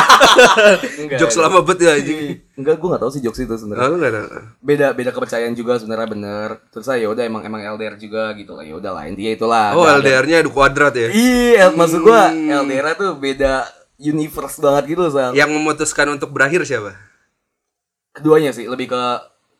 Enggak, 1.02 1.18
Jokes 1.18 1.34
enggak. 1.34 1.50
lama 1.50 1.58
bet 1.60 1.78
ya 1.80 1.90
anjing. 1.92 2.18
enggak 2.54 2.74
gue 2.76 2.86
nggak 2.86 3.02
tahu 3.02 3.10
sih 3.10 3.20
jokes 3.20 3.40
itu 3.40 3.54
sebenarnya 3.56 3.82
Oh, 3.82 3.96
enggak 3.96 4.10
ada. 4.12 4.22
beda 4.60 4.86
beda 4.92 5.10
kepercayaan 5.10 5.52
juga 5.52 5.72
sebenarnya 5.74 6.08
bener 6.08 6.48
terus 6.68 6.86
saya 6.86 7.02
udah 7.04 7.24
emang 7.24 7.42
emang 7.42 7.58
LDR 7.64 7.96
juga 7.96 8.30
gitu 8.34 8.52
lah 8.52 8.62
ya 8.62 8.74
udah 8.76 8.92
lah 8.92 9.04
intinya 9.04 9.32
itulah 9.32 9.66
Oh, 9.72 9.82
ada- 9.82 9.98
LDR-nya 9.98 10.36
ada 10.38 10.50
kuadrat 10.50 10.94
ya. 10.94 11.08
iya 11.08 11.64
maksud 11.70 12.00
gua 12.00 12.30
Hmm. 12.30 12.54
LDR 12.62 12.94
tuh 12.94 13.16
beda 13.16 13.66
universe 14.00 14.56
banget 14.58 14.84
gitu 14.90 15.04
sal 15.06 15.30
Yang 15.30 15.50
memutuskan 15.52 16.08
untuk 16.08 16.32
berakhir 16.32 16.64
siapa? 16.64 16.96
keduanya 18.10 18.50
sih 18.50 18.66
lebih 18.66 18.88
ke 18.88 19.02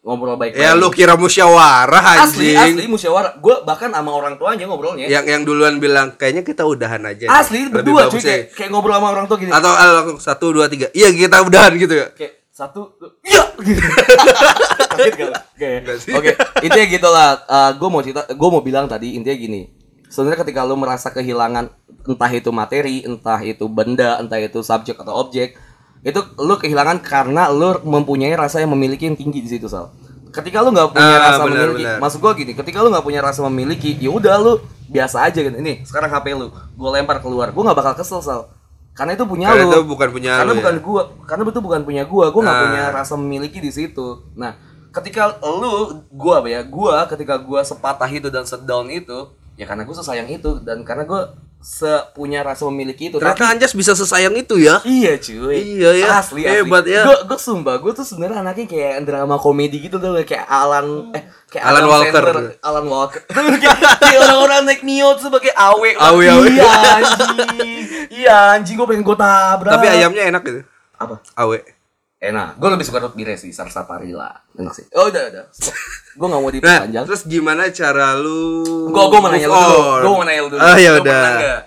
ngobrol 0.00 0.35
baik 0.35 0.57
Ya 0.57 0.72
lu 0.72 0.88
kira 0.88 1.14
musyawarah 1.14 2.18
asli 2.18 2.50
anjing. 2.50 2.76
asli 2.76 2.85
musyawarah 2.88 3.37
gue 3.37 3.57
bahkan 3.62 3.92
sama 3.92 4.11
orang 4.11 4.35
tuanya 4.35 4.64
ngobrolnya 4.64 5.07
Yang 5.07 5.24
yang 5.29 5.42
duluan 5.44 5.76
bilang 5.76 6.16
kayaknya 6.16 6.40
kita 6.40 6.64
udahan 6.64 7.05
aja. 7.05 7.24
deh." 7.24 7.31
asli 7.31 7.68
Lebih 7.68 7.74
berdua 7.94 8.09
cuy 8.09 8.16
ya. 8.16 8.24
kayak, 8.24 8.44
kayak 8.50 8.70
ngobrol 8.70 8.96
sama 8.96 9.09
orang 9.12 9.26
tua 9.29 9.37
gini 9.37 9.53
Atau 9.53 9.70
ah, 9.70 9.88
langsung 9.94 10.18
satu 10.18 10.46
dua 10.50 10.66
tiga. 10.66 10.88
Iya 10.90 11.12
kita 11.12 11.37
udahan 11.40 11.72
gitu 11.76 11.94
ya. 11.94 12.07
kayak 12.11 12.33
satu 12.50 12.90
iya 13.22 13.44
gitu. 13.61 13.81
Kali. 14.90 15.33
Oke, 15.55 15.68
oke. 16.12 16.31
Intinya 16.61 16.87
gitulah. 16.88 17.31
gue 17.72 17.88
mau 17.88 18.00
cerita, 18.00 18.24
gue 18.26 18.48
mau 18.50 18.61
bilang 18.61 18.85
tadi 18.85 19.14
intinya 19.14 19.37
gini. 19.38 19.68
Sebenarnya 20.09 20.42
ketika 20.42 20.64
lu 20.64 20.74
merasa 20.74 21.09
kehilangan 21.09 21.70
entah 22.11 22.29
itu 22.29 22.51
materi, 22.51 23.03
entah 23.03 23.38
itu 23.40 23.64
benda, 23.66 24.18
entah 24.18 24.37
itu 24.37 24.59
subjek 24.61 24.99
atau 24.99 25.14
objek, 25.16 25.55
itu 26.01 26.18
lu 26.37 26.55
kehilangan 26.57 26.99
karena 26.99 27.46
lu 27.49 27.79
mempunyai 27.81 28.35
rasa 28.35 28.59
yang 28.59 28.70
memiliki 28.70 29.07
yang 29.07 29.14
tinggi 29.14 29.38
di 29.38 29.49
situ 29.49 29.66
sal. 29.66 29.94
Ketika 30.31 30.59
lu 30.61 30.70
nggak 30.70 30.90
punya 30.90 31.07
Ah, 31.09 31.23
rasa 31.29 31.42
benar, 31.42 31.51
memiliki, 31.66 31.83
benar. 31.85 31.99
maksud 31.99 32.18
gua 32.18 32.33
gini, 32.35 32.53
ketika 32.53 32.79
lu 32.81 32.88
nggak 32.88 33.03
punya 33.03 33.20
rasa 33.20 33.40
memiliki, 33.44 33.94
ya 33.94 34.11
udah 34.11 34.35
lu 34.37 34.53
biasa 34.87 35.27
aja 35.27 35.38
gitu. 35.38 35.55
Ini 35.55 35.83
sekarang 35.83 36.07
HP 36.09 36.27
lu, 36.33 36.46
gua 36.75 36.90
lempar 36.94 37.18
keluar, 37.18 37.51
gua 37.51 37.62
nggak 37.66 37.79
bakal 37.79 37.94
kesel 37.96 38.18
sal. 38.20 38.40
Karena 38.90 39.14
itu 39.14 39.25
punya 39.25 39.51
Karena 39.51 39.64
lu. 39.64 39.70
itu 39.70 39.81
bukan 39.87 40.09
punya 40.11 40.33
Karena 40.38 40.51
lu, 40.51 40.59
bukan 40.61 40.75
ya. 40.75 40.83
gua, 40.83 41.03
karena 41.25 41.42
itu 41.44 41.61
bukan 41.61 41.81
punya 41.83 42.03
gua, 42.05 42.27
gua 42.29 42.42
nggak 42.42 42.57
Ah. 42.57 42.64
punya 42.64 42.83
rasa 42.92 43.14
memiliki 43.14 43.59
di 43.59 43.70
situ. 43.70 44.07
Nah, 44.35 44.55
ketika 44.90 45.35
lu 45.42 45.70
gua 46.09 46.38
apa 46.38 46.49
ya, 46.49 46.61
gua 46.62 47.07
ketika 47.07 47.35
gua 47.37 47.61
sepatah 47.61 48.09
itu 48.09 48.31
dan 48.31 48.46
sedown 48.46 48.87
itu, 48.87 49.31
ya 49.55 49.66
karena 49.66 49.83
gua 49.83 49.94
sesayang 49.94 50.27
itu 50.27 50.62
dan 50.62 50.83
karena 50.83 51.03
gua 51.05 51.35
sepunya 51.61 52.40
rasa 52.40 52.64
memiliki 52.73 53.12
itu. 53.12 53.20
Ternyata 53.20 53.53
Anjas 53.53 53.77
bisa 53.77 53.92
sesayang 53.92 54.33
itu 54.33 54.57
ya. 54.57 54.81
Iya 54.81 55.20
cuy 55.20 55.61
Iya, 55.77 55.90
ya. 55.92 56.09
Asli 56.16 56.40
Hebat, 56.42 56.88
asli 56.88 56.96
ya. 56.96 57.05
Gue 57.05 57.16
gue 57.29 57.38
sumpah 57.38 57.77
Gue 57.77 57.92
tuh 57.92 58.01
sebenarnya 58.03 58.40
anaknya 58.40 58.64
kayak 58.64 59.05
drama 59.05 59.37
komedi 59.37 59.77
gitu 59.79 60.01
tuh 60.01 60.16
Kayak 60.25 60.49
Alan 60.49 61.12
Eh 61.12 61.23
kayak 61.53 61.64
Alan 61.68 61.85
Walker. 61.85 62.25
Alan 62.64 62.87
Walker 62.88 63.20
kayak, 63.29 63.77
kayak 64.03 64.20
orang-orang 64.25 64.73
naik 64.73 64.81
Mio 64.81 65.12
tuh 65.14 65.29
sebagai 65.29 65.53
awe 65.53 65.90
Awe, 66.01 66.25
awe. 66.33 66.46
Iya 66.49 66.70
anjing 66.96 67.37
Iya 68.09 68.37
anjing 68.57 68.75
Gue 68.81 68.88
pengen 68.88 69.05
gue 69.05 69.16
tabrak 69.20 69.73
Tapi 69.77 69.87
ayamnya 69.87 70.23
enak 70.33 70.42
gitu. 70.42 70.61
Apa? 70.96 71.20
Awe. 71.37 71.80
Enak 72.20 72.61
Gue 72.61 72.68
lebih 72.68 72.85
suka 72.85 73.00
root 73.00 73.16
beer 73.16 73.33
sih 73.40 73.48
Sarsapari 73.48 74.12
lah 74.12 74.44
Enak 74.52 74.76
sih 74.76 74.85
Oh 74.92 75.09
udah 75.09 75.22
udah 75.33 75.44
Gue 76.20 76.26
gak 76.28 76.37
mau 76.37 76.44
Nah, 76.44 76.52
diperpanjang 76.52 77.04
terus 77.09 77.22
gimana 77.24 77.72
cara 77.72 78.12
lu 78.20 78.92
Gue 78.92 79.04
gue 79.09 79.18
mau 79.24 79.30
nanya 79.33 79.48
lu 79.48 79.56
dulu? 79.56 79.80
Gue 80.04 80.12
mau 80.12 80.24
nanya 80.28 80.40
lu 80.44 80.50
dulu 80.52 80.61
Ah 80.61 80.76
ya 80.76 80.90
udah. 81.00 81.24
pernah 81.24 81.33
nggak? 81.40 81.62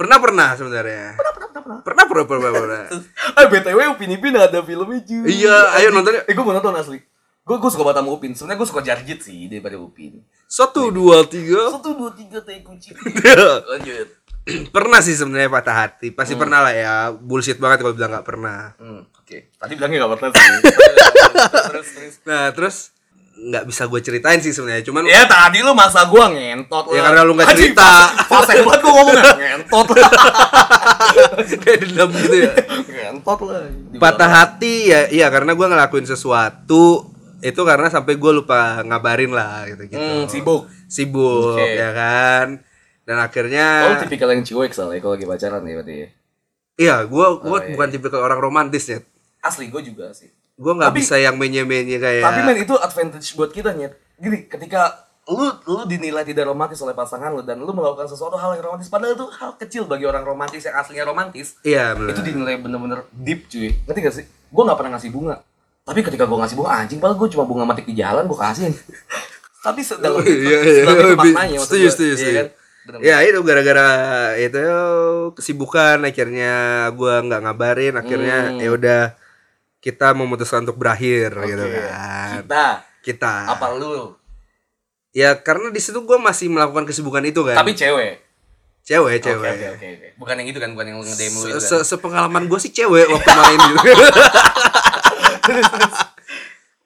Pernah 0.00 0.48
sebenarnya. 0.56 1.06
Pernah 1.20 1.32
pernah 1.36 1.60
pernah. 1.60 1.78
Pernah 1.84 2.04
pernah 2.08 2.24
pernah. 2.24 2.50
pernah. 2.56 2.82
Ah 3.36 3.44
BTW 3.44 3.78
Upin 3.92 4.10
Ipin 4.16 4.32
ada 4.32 4.58
filmnya 4.64 5.00
juga 5.04 5.28
Iya, 5.28 5.56
ayo 5.76 5.88
nonton. 5.92 6.16
Eh 6.24 6.32
gue 6.32 6.44
mau 6.48 6.56
nonton 6.56 6.72
asli 6.80 6.98
Gue 7.44 7.56
gue 7.60 7.68
suka 7.68 7.84
banget 7.84 8.00
sama 8.00 8.10
Upin 8.16 8.32
Sebenarnya 8.32 8.58
gue 8.64 8.68
suka 8.72 8.80
Jarjit 8.80 9.20
sih 9.20 9.52
daripada 9.52 9.76
Upin 9.76 10.24
Satu 10.48 10.88
dua 10.88 11.28
tiga. 11.28 11.76
Satu 11.76 11.92
dua 11.92 12.10
tiga 12.16 12.40
tai 12.40 12.64
kucing 12.66 12.96
Lanjut 13.68 14.08
pernah 14.72 15.04
sih 15.04 15.14
sebenarnya 15.14 15.52
patah 15.52 15.76
hati. 15.86 16.10
Pasti 16.10 16.34
pernah 16.34 16.64
lah 16.64 16.74
ya. 16.74 16.94
Bullshit 17.12 17.60
banget 17.60 17.84
kalau 17.84 17.92
bilang 17.92 18.10
nggak 18.16 18.26
pernah. 18.26 18.72
hmm, 18.80 19.02
Oke 19.30 19.46
Tadi 19.54 19.72
bilangnya 19.78 20.02
gak 20.02 20.10
pernah 20.18 20.30
sih 20.34 20.42
Terus 21.70 21.86
terus 21.94 22.14
Nah 22.26 22.50
terus 22.50 22.76
nggak 23.40 23.64
bisa 23.64 23.88
gue 23.88 24.00
ceritain 24.04 24.36
sih 24.36 24.52
sebenarnya. 24.52 24.84
Cuman 24.84 25.00
Ya 25.08 25.24
tadi 25.24 25.64
lu 25.64 25.72
masa 25.72 26.04
gua 26.04 26.28
ngentot 26.28 26.92
lah 26.92 26.96
Ya, 26.98 27.00
karena 27.08 27.20
lu 27.24 27.32
nggak 27.32 27.48
cerita. 27.56 28.12
Fase 28.28 28.52
banget 28.60 28.80
gua 28.84 28.92
ngomongnya 29.00 29.32
Ngentot 29.32 29.86
kayak 31.64 31.78
dendam 31.80 32.10
gitu 32.12 32.36
ya. 32.36 32.52
Ngentot 32.84 33.40
lah 33.48 33.64
Patah 33.96 34.28
hati 34.28 34.92
ya, 34.92 35.08
iya 35.08 35.32
karena 35.32 35.56
gue 35.56 35.66
ngelakuin 35.66 36.04
sesuatu 36.04 37.08
itu 37.40 37.60
karena 37.64 37.88
sampai 37.88 38.20
gue 38.20 38.32
lupa 38.36 38.84
ngabarin 38.84 39.32
lah 39.32 39.64
gitu 39.72 39.88
gitu. 39.88 39.96
Hmm, 39.96 40.28
sibuk 40.28 40.68
Sibuk 40.84 41.56
Oke. 41.56 41.80
ya 41.80 41.96
kan. 41.96 42.60
Dan 43.08 43.16
akhirnya 43.16 43.88
Oh 43.88 43.96
tipikal 43.96 44.36
yang 44.36 44.44
cuek 44.44 44.76
soalnya 44.76 45.00
kalau 45.00 45.16
lagi 45.16 45.24
pacaran 45.24 45.64
ya 45.64 45.74
berarti 45.80 45.94
ya 45.96 46.08
iya 46.76 46.96
gue 47.04 47.26
gua 47.40 47.56
Oh, 47.56 47.60
iya. 47.60 47.72
bukan 47.72 47.88
tipikal 47.88 48.20
orang 48.20 48.36
romantis 48.36 48.84
ya. 48.84 49.00
Asli 49.40 49.66
gua 49.66 49.80
juga 49.80 50.12
sih 50.12 50.28
Gue 50.54 50.72
nggak 50.72 50.92
bisa 50.92 51.16
yang 51.16 51.34
menye-menye 51.34 51.96
kayak 51.96 52.20
Tapi 52.22 52.40
men 52.42 52.58
itu 52.58 52.74
advantage 52.74 53.32
buat 53.32 53.48
kita 53.48 53.72
nyet. 53.72 53.96
Gini, 54.14 54.44
ketika 54.44 54.92
lu 55.24 55.40
lu 55.64 55.86
dinilai 55.86 56.20
tidak 56.22 56.44
romantis 56.44 56.76
oleh 56.78 56.92
pasangan 56.92 57.30
lu 57.30 57.40
dan 57.40 57.56
lu 57.56 57.70
melakukan 57.70 58.04
sesuatu 58.04 58.34
hal 58.34 58.52
yang 58.52 58.66
romantis 58.66 58.86
padahal 58.86 59.14
itu 59.14 59.24
hal 59.30 59.56
kecil 59.56 59.86
bagi 59.86 60.04
orang 60.04 60.20
romantis 60.20 60.60
yang 60.60 60.76
aslinya 60.76 61.04
romantis. 61.04 61.56
Iya 61.62 61.94
benar. 61.94 62.12
Itu 62.12 62.20
dinilai 62.20 62.56
bener-bener 62.56 63.08
deep 63.10 63.46
cuy. 63.46 63.72
Ngerti 63.80 63.98
gak 64.00 64.14
sih? 64.14 64.24
Gua 64.48 64.62
nggak 64.66 64.76
pernah 64.76 64.92
ngasih 64.94 65.10
bunga. 65.10 65.36
Tapi 65.80 66.00
ketika 66.02 66.24
gua 66.24 66.44
ngasih 66.44 66.56
bunga 66.56 66.70
anjing 66.76 66.98
padahal 66.98 67.16
gua 67.16 67.28
cuma 67.30 67.44
bunga 67.46 67.64
matik 67.64 67.86
di 67.86 67.94
jalan 67.94 68.28
gua 68.28 68.38
kasih. 68.46 68.68
Tapi 69.64 69.80
sedalam 69.80 70.20
itu, 70.20 70.32
Iya, 70.40 70.58
iya. 70.60 70.82
itu 70.84 71.16
maknanya 71.16 71.56
maksud 71.56 71.68
Setuju, 71.72 71.86
setuju, 71.88 72.04
Iya 72.06 72.16
setuju. 72.16 72.36
kan? 72.36 72.46
Bener-bener. 72.80 73.08
Ya 73.08 73.16
itu 73.22 73.38
gara-gara 73.40 73.88
itu 74.36 74.64
kesibukan 75.32 75.98
akhirnya 76.02 76.52
gua 76.92 77.20
nggak 77.22 77.40
ngabarin 77.44 77.94
akhirnya 77.94 78.36
Hmm. 78.50 78.60
ya 78.60 78.70
udah 78.72 79.00
kita 79.80 80.12
memutuskan 80.12 80.62
untuk 80.62 80.76
berakhir 80.76 81.32
gitu 81.34 81.64
Oke. 81.64 81.80
kan. 81.82 82.28
Kita 82.38 82.64
Kita. 83.00 83.32
apa 83.48 83.66
lu? 83.72 84.12
Ya 85.10 85.34
karena 85.34 85.68
di 85.68 85.80
situ 85.80 85.98
gua 86.00 86.16
masih 86.16 86.46
melakukan 86.46 86.84
kesibukan 86.84 87.24
itu 87.24 87.40
kan. 87.42 87.56
Tapi 87.56 87.72
cewek. 87.72 88.20
cewek, 88.80 89.16
Oke 89.16 89.24
cewek. 89.24 89.50
oke 89.50 89.66
oke 89.70 89.86
oke. 89.90 90.08
Bukan 90.16 90.34
yang 90.36 90.48
itu 90.48 90.58
kan, 90.58 90.70
bukan 90.70 90.86
yang 90.86 90.98
nge-DM 90.98 91.32
lu 91.32 91.38
Se- 91.38 91.48
itu 91.48 91.58
kan. 91.58 91.68
se- 91.74 91.86
Sepengalaman 91.86 92.44
gue 92.44 92.58
sih 92.58 92.70
cewek 92.70 93.06
waktu 93.08 93.30
main 93.30 93.58
gitu. 93.70 93.80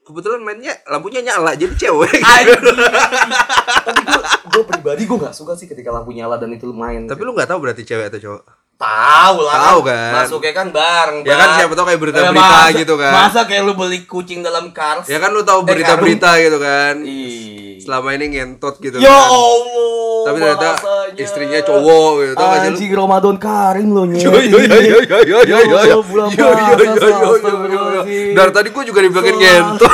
Kebetulan 0.04 0.40
mainnya 0.40 0.76
lampunya 0.86 1.24
nyala 1.24 1.56
jadi 1.56 1.72
cewek. 1.72 2.12
Tapi 3.84 4.00
gue 4.04 4.20
gue 4.52 4.64
pribadi 4.66 5.02
gue 5.02 5.16
nggak 5.16 5.32
suka 5.32 5.56
sih 5.56 5.64
ketika 5.64 5.88
lampu 5.88 6.12
nyala 6.12 6.36
dan 6.36 6.52
itu 6.52 6.68
main. 6.70 7.08
Tapi 7.08 7.20
lu 7.20 7.32
nggak 7.32 7.48
tahu 7.48 7.58
berarti 7.58 7.82
cewek 7.82 8.12
atau 8.12 8.20
cowok? 8.20 8.42
Tahu 8.84 9.36
lah. 9.40 9.54
Tahu 9.56 9.78
kan. 9.82 10.12
Masuknya 10.14 10.52
kan 10.52 10.66
bareng. 10.70 11.16
Ya 11.22 11.34
kan 11.34 11.48
siapa 11.54 11.72
tahu 11.72 11.86
kayak 11.86 12.00
berita-berita 12.00 12.36
Eh, 12.36 12.52
masa- 12.60 12.76
gitu 12.76 12.94
kan. 12.94 13.12
Masa 13.12 13.40
kayak 13.44 13.62
lu 13.62 13.72
beli 13.74 13.98
kucing 14.04 14.40
dalam 14.40 14.70
kars? 14.70 15.06
Ya 15.06 15.16
kan 15.16 15.30
lu 15.30 15.40
tahu 15.40 15.60
Eh, 15.60 15.66
berita-berita 15.66 16.30
gitu 16.38 16.58
kan. 16.58 16.94
Ih. 17.00 17.76
Selama 17.76 18.12
ini 18.12 18.26
ngentot 18.30 18.78
gitu 18.78 18.96
Ya 18.96 19.08
kan. 19.08 19.28
Allah. 19.30 19.92
Tapi 20.24 20.36
ternyata 20.38 20.68
bahasanya. 20.72 21.20
istrinya 21.20 21.60
cowok 21.60 22.12
gitu. 22.18 22.32
Tau 22.34 22.46
gak 22.46 22.56
sih? 22.56 22.68
Anjing 22.70 22.92
Ramadan 22.94 23.36
Karim 23.36 23.88
lo 23.90 24.02
nyet. 24.06 24.24
Yo 24.24 24.32
yo 24.32 24.56
yo 24.56 24.78
yo 24.80 24.98
yo 25.04 25.18
yo 25.20 25.38
yo 25.38 25.38
yo 25.44 25.44
yo 25.44 25.44
Ya, 25.44 25.58
yo 25.60 25.68
yo 25.68 25.88
yo 26.24 26.48
yo 26.64 26.96
yo 26.96 27.08
yo 27.12 27.28
astagfirullahaladzim. 27.34 28.32
Dari 28.32 28.50
tadi 28.50 28.68
gue 28.70 28.84
juga 28.84 29.00
dibilangin 29.00 29.36
ngentot. 29.36 29.92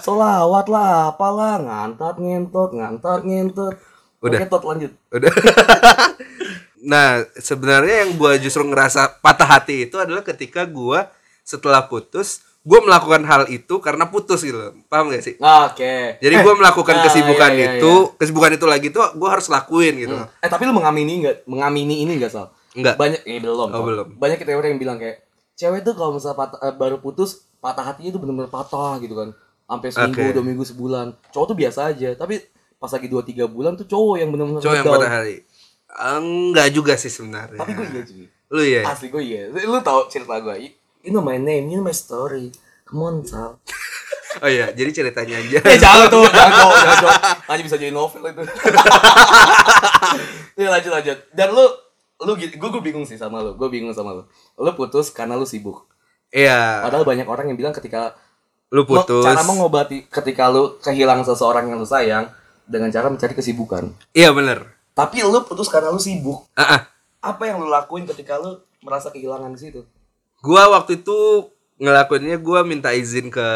Solawat 0.00 0.66
lah, 0.68 0.88
apalah 1.10 1.58
ngantat 1.58 2.14
ngentot, 2.16 2.70
ngantat 2.72 3.20
ngentot. 3.22 3.74
Udah. 4.20 4.38
Oke, 4.38 4.46
tot 4.46 4.62
lanjut. 4.62 4.92
Udah. 5.10 5.32
Nah, 6.82 7.22
sebenarnya 7.38 8.06
yang 8.06 8.18
gua 8.18 8.36
justru 8.36 8.66
ngerasa 8.66 9.22
patah 9.22 9.46
hati 9.58 9.86
itu 9.86 9.96
adalah 9.96 10.26
ketika 10.26 10.66
gua 10.66 11.08
setelah 11.46 11.86
putus, 11.86 12.42
gua 12.66 12.82
melakukan 12.82 13.22
hal 13.26 13.42
itu 13.48 13.78
karena 13.78 14.10
putus 14.10 14.42
gitu. 14.42 14.58
loh. 14.58 14.74
Paham 14.90 15.14
gak 15.14 15.22
sih? 15.22 15.34
Oke. 15.38 16.18
Jadi 16.18 16.34
gua 16.42 16.54
melakukan 16.58 16.96
ah, 16.98 17.02
kesibukan 17.06 17.50
iya, 17.54 17.58
iya, 17.58 17.70
itu, 17.78 17.92
kesibukan 18.18 18.50
itu 18.58 18.66
lagi 18.66 18.88
tuh 18.90 19.06
gua 19.14 19.38
harus 19.38 19.46
lakuin 19.46 19.94
gitu. 19.96 20.14
Eh 20.42 20.50
tapi 20.50 20.66
lu 20.66 20.74
mengamini 20.74 21.22
nggak? 21.22 21.36
Mengamini 21.46 22.02
ini 22.02 22.18
nggak 22.18 22.32
Sal? 22.34 22.50
Enggak. 22.74 22.98
Banyak, 22.98 23.20
eh 23.24 23.38
belum. 23.38 23.68
Oh, 23.70 23.84
belum. 23.84 24.08
Banyak 24.16 24.36
kita 24.42 24.56
orang 24.56 24.74
yang 24.76 24.80
bilang 24.80 24.98
kayak 24.98 25.22
cewek 25.54 25.86
tuh 25.86 25.94
kalau 25.94 26.16
misalnya 26.16 26.36
patah- 26.38 26.60
eh, 26.64 26.74
baru 26.74 26.98
putus 26.98 27.46
patah 27.62 27.86
hatinya 27.86 28.10
itu 28.10 28.18
bener-bener 28.18 28.50
patah 28.50 28.98
gitu 28.98 29.14
kan. 29.14 29.30
Sampai 29.68 29.88
seminggu, 29.88 30.20
Oke. 30.20 30.34
dua 30.36 30.44
minggu, 30.44 30.64
sebulan. 30.66 31.06
Cowok 31.32 31.46
tuh 31.54 31.56
biasa 31.56 31.80
aja. 31.94 32.10
Tapi 32.18 32.42
pas 32.82 32.90
lagi 32.90 33.06
dua 33.06 33.22
tiga 33.22 33.46
bulan 33.46 33.78
tuh 33.78 33.86
cowok 33.86 34.16
yang 34.18 34.28
bener-bener 34.34 34.58
Cowok 34.58 34.76
yang 34.76 34.86
patah 34.88 35.12
hati. 35.22 35.36
Enggak 35.92 36.72
juga 36.72 36.94
sih 36.96 37.12
sebenarnya. 37.12 37.60
Tapi 37.60 37.72
gue 37.76 37.86
iya 37.92 38.02
cuy. 38.04 38.24
Lu 38.52 38.62
ya? 38.64 38.82
Asli 38.88 39.08
gue 39.12 39.22
iya. 39.24 39.42
Lu 39.48 39.80
tau 39.84 40.08
cerita 40.08 40.40
gue. 40.40 40.72
You 41.02 41.10
know 41.10 41.20
my 41.20 41.36
name, 41.36 41.68
you 41.68 41.76
know 41.76 41.84
my 41.84 41.92
story. 41.92 42.48
Come 42.88 43.02
on 43.04 43.16
Sal. 43.24 43.60
Oh 44.40 44.48
iya, 44.48 44.72
jadi 44.72 44.88
ceritanya 44.88 45.36
aja. 45.44 45.60
Eh 45.68 45.76
jangan 45.76 46.08
tuh, 46.08 46.24
jangan 46.24 46.52
tuh, 46.56 46.72
jangan 46.72 46.96
tuh. 47.04 47.12
Hanya 47.52 47.62
bisa 47.68 47.76
jadi 47.76 47.92
novel 47.92 48.24
itu. 48.24 48.42
Ya 50.52 50.68
lanjut 50.68 50.92
lanjut. 50.92 51.18
Dan 51.32 51.48
lu 51.56 51.64
lu 52.22 52.32
gue 52.36 52.52
gue 52.56 52.82
bingung 52.84 53.04
sih 53.08 53.16
sama 53.16 53.40
lu. 53.40 53.56
Gue 53.56 53.68
bingung 53.68 53.92
sama 53.92 54.12
lu. 54.16 54.22
Lu 54.60 54.70
putus 54.76 55.12
karena 55.12 55.36
lu 55.36 55.44
sibuk. 55.48 55.88
Iya, 56.32 56.80
Padahal 56.88 57.04
banyak 57.04 57.28
orang 57.28 57.52
yang 57.52 57.60
bilang 57.60 57.76
ketika 57.76 58.16
lu 58.72 58.88
putus. 58.88 59.20
cara 59.20 59.44
mengobati 59.44 60.08
ketika 60.08 60.48
lu 60.48 60.80
kehilangan 60.80 61.28
seseorang 61.28 61.68
yang 61.68 61.76
lu 61.76 61.84
sayang 61.84 62.32
dengan 62.64 62.88
cara 62.88 63.12
mencari 63.12 63.36
kesibukan. 63.36 63.92
Iya 64.16 64.32
bener. 64.32 64.71
Tapi 64.92 65.24
lu 65.24 65.40
putus 65.48 65.72
karena 65.72 65.88
lu 65.88 66.00
sibuk. 66.00 66.44
Ah, 66.52 66.78
ah. 66.78 66.80
Apa 67.22 67.48
yang 67.48 67.60
lu 67.60 67.68
lakuin 67.68 68.04
ketika 68.04 68.36
lu 68.36 68.60
merasa 68.84 69.08
kehilangan 69.08 69.52
di 69.56 69.60
situ? 69.60 69.80
Gua 70.44 70.68
waktu 70.68 71.00
itu 71.00 71.48
ngelakuinnya 71.80 72.36
gua 72.42 72.66
minta 72.66 72.92
izin 72.92 73.32
ke 73.32 73.46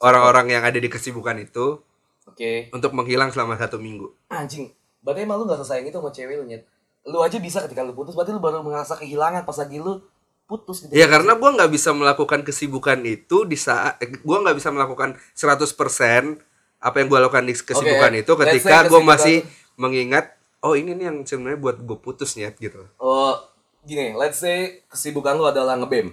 orang-orang 0.00 0.60
yang 0.60 0.62
ada 0.64 0.78
di 0.78 0.88
kesibukan 0.88 1.36
itu 1.40 1.82
Oke. 2.28 2.70
untuk 2.70 2.94
menghilang 2.94 3.34
selama 3.34 3.58
satu 3.58 3.76
minggu. 3.76 4.12
Anjing. 4.30 4.70
Berarti 5.00 5.24
emang 5.24 5.40
lu 5.40 5.48
gak 5.48 5.64
sesayang 5.64 5.88
itu 5.88 5.96
sama 5.96 6.12
cewek 6.12 6.36
lu, 6.40 6.44
Nyet. 6.44 6.62
Lu 7.08 7.24
aja 7.24 7.40
bisa 7.40 7.64
ketika 7.64 7.80
lu 7.80 7.96
putus, 7.96 8.12
berarti 8.12 8.36
lu 8.36 8.40
baru 8.40 8.60
merasa 8.60 8.94
kehilangan 8.94 9.48
pas 9.48 9.56
lagi 9.56 9.80
lu 9.80 10.04
putus 10.50 10.84
gitu. 10.84 10.92
Ya 10.92 11.06
karena 11.06 11.38
gua 11.38 11.54
nggak 11.54 11.70
bisa 11.70 11.94
melakukan 11.94 12.42
kesibukan 12.42 12.98
itu 13.06 13.46
di 13.46 13.54
saat 13.54 14.02
eh, 14.02 14.10
gua 14.26 14.42
nggak 14.42 14.58
bisa 14.58 14.74
melakukan 14.74 15.14
100% 15.38 16.42
apa 16.80 16.96
yang 16.98 17.06
gua 17.06 17.22
lakukan 17.22 17.46
di 17.46 17.54
kesibukan 17.54 18.10
Oke, 18.10 18.20
itu 18.26 18.32
ketika 18.34 18.90
gua 18.90 19.00
masih 19.00 19.46
mengingat 19.76 20.38
oh 20.60 20.76
ini 20.76 20.92
nih 20.96 21.04
yang 21.10 21.18
sebenarnya 21.24 21.60
buat 21.60 21.76
gue 21.80 21.98
putus 22.00 22.36
nyet 22.36 22.56
gitu. 22.60 22.84
Oh, 23.00 23.36
gini, 23.84 24.12
let's 24.16 24.40
say 24.40 24.84
kesibukan 24.88 25.36
lu 25.36 25.48
adalah 25.48 25.76
ngebem. 25.76 26.12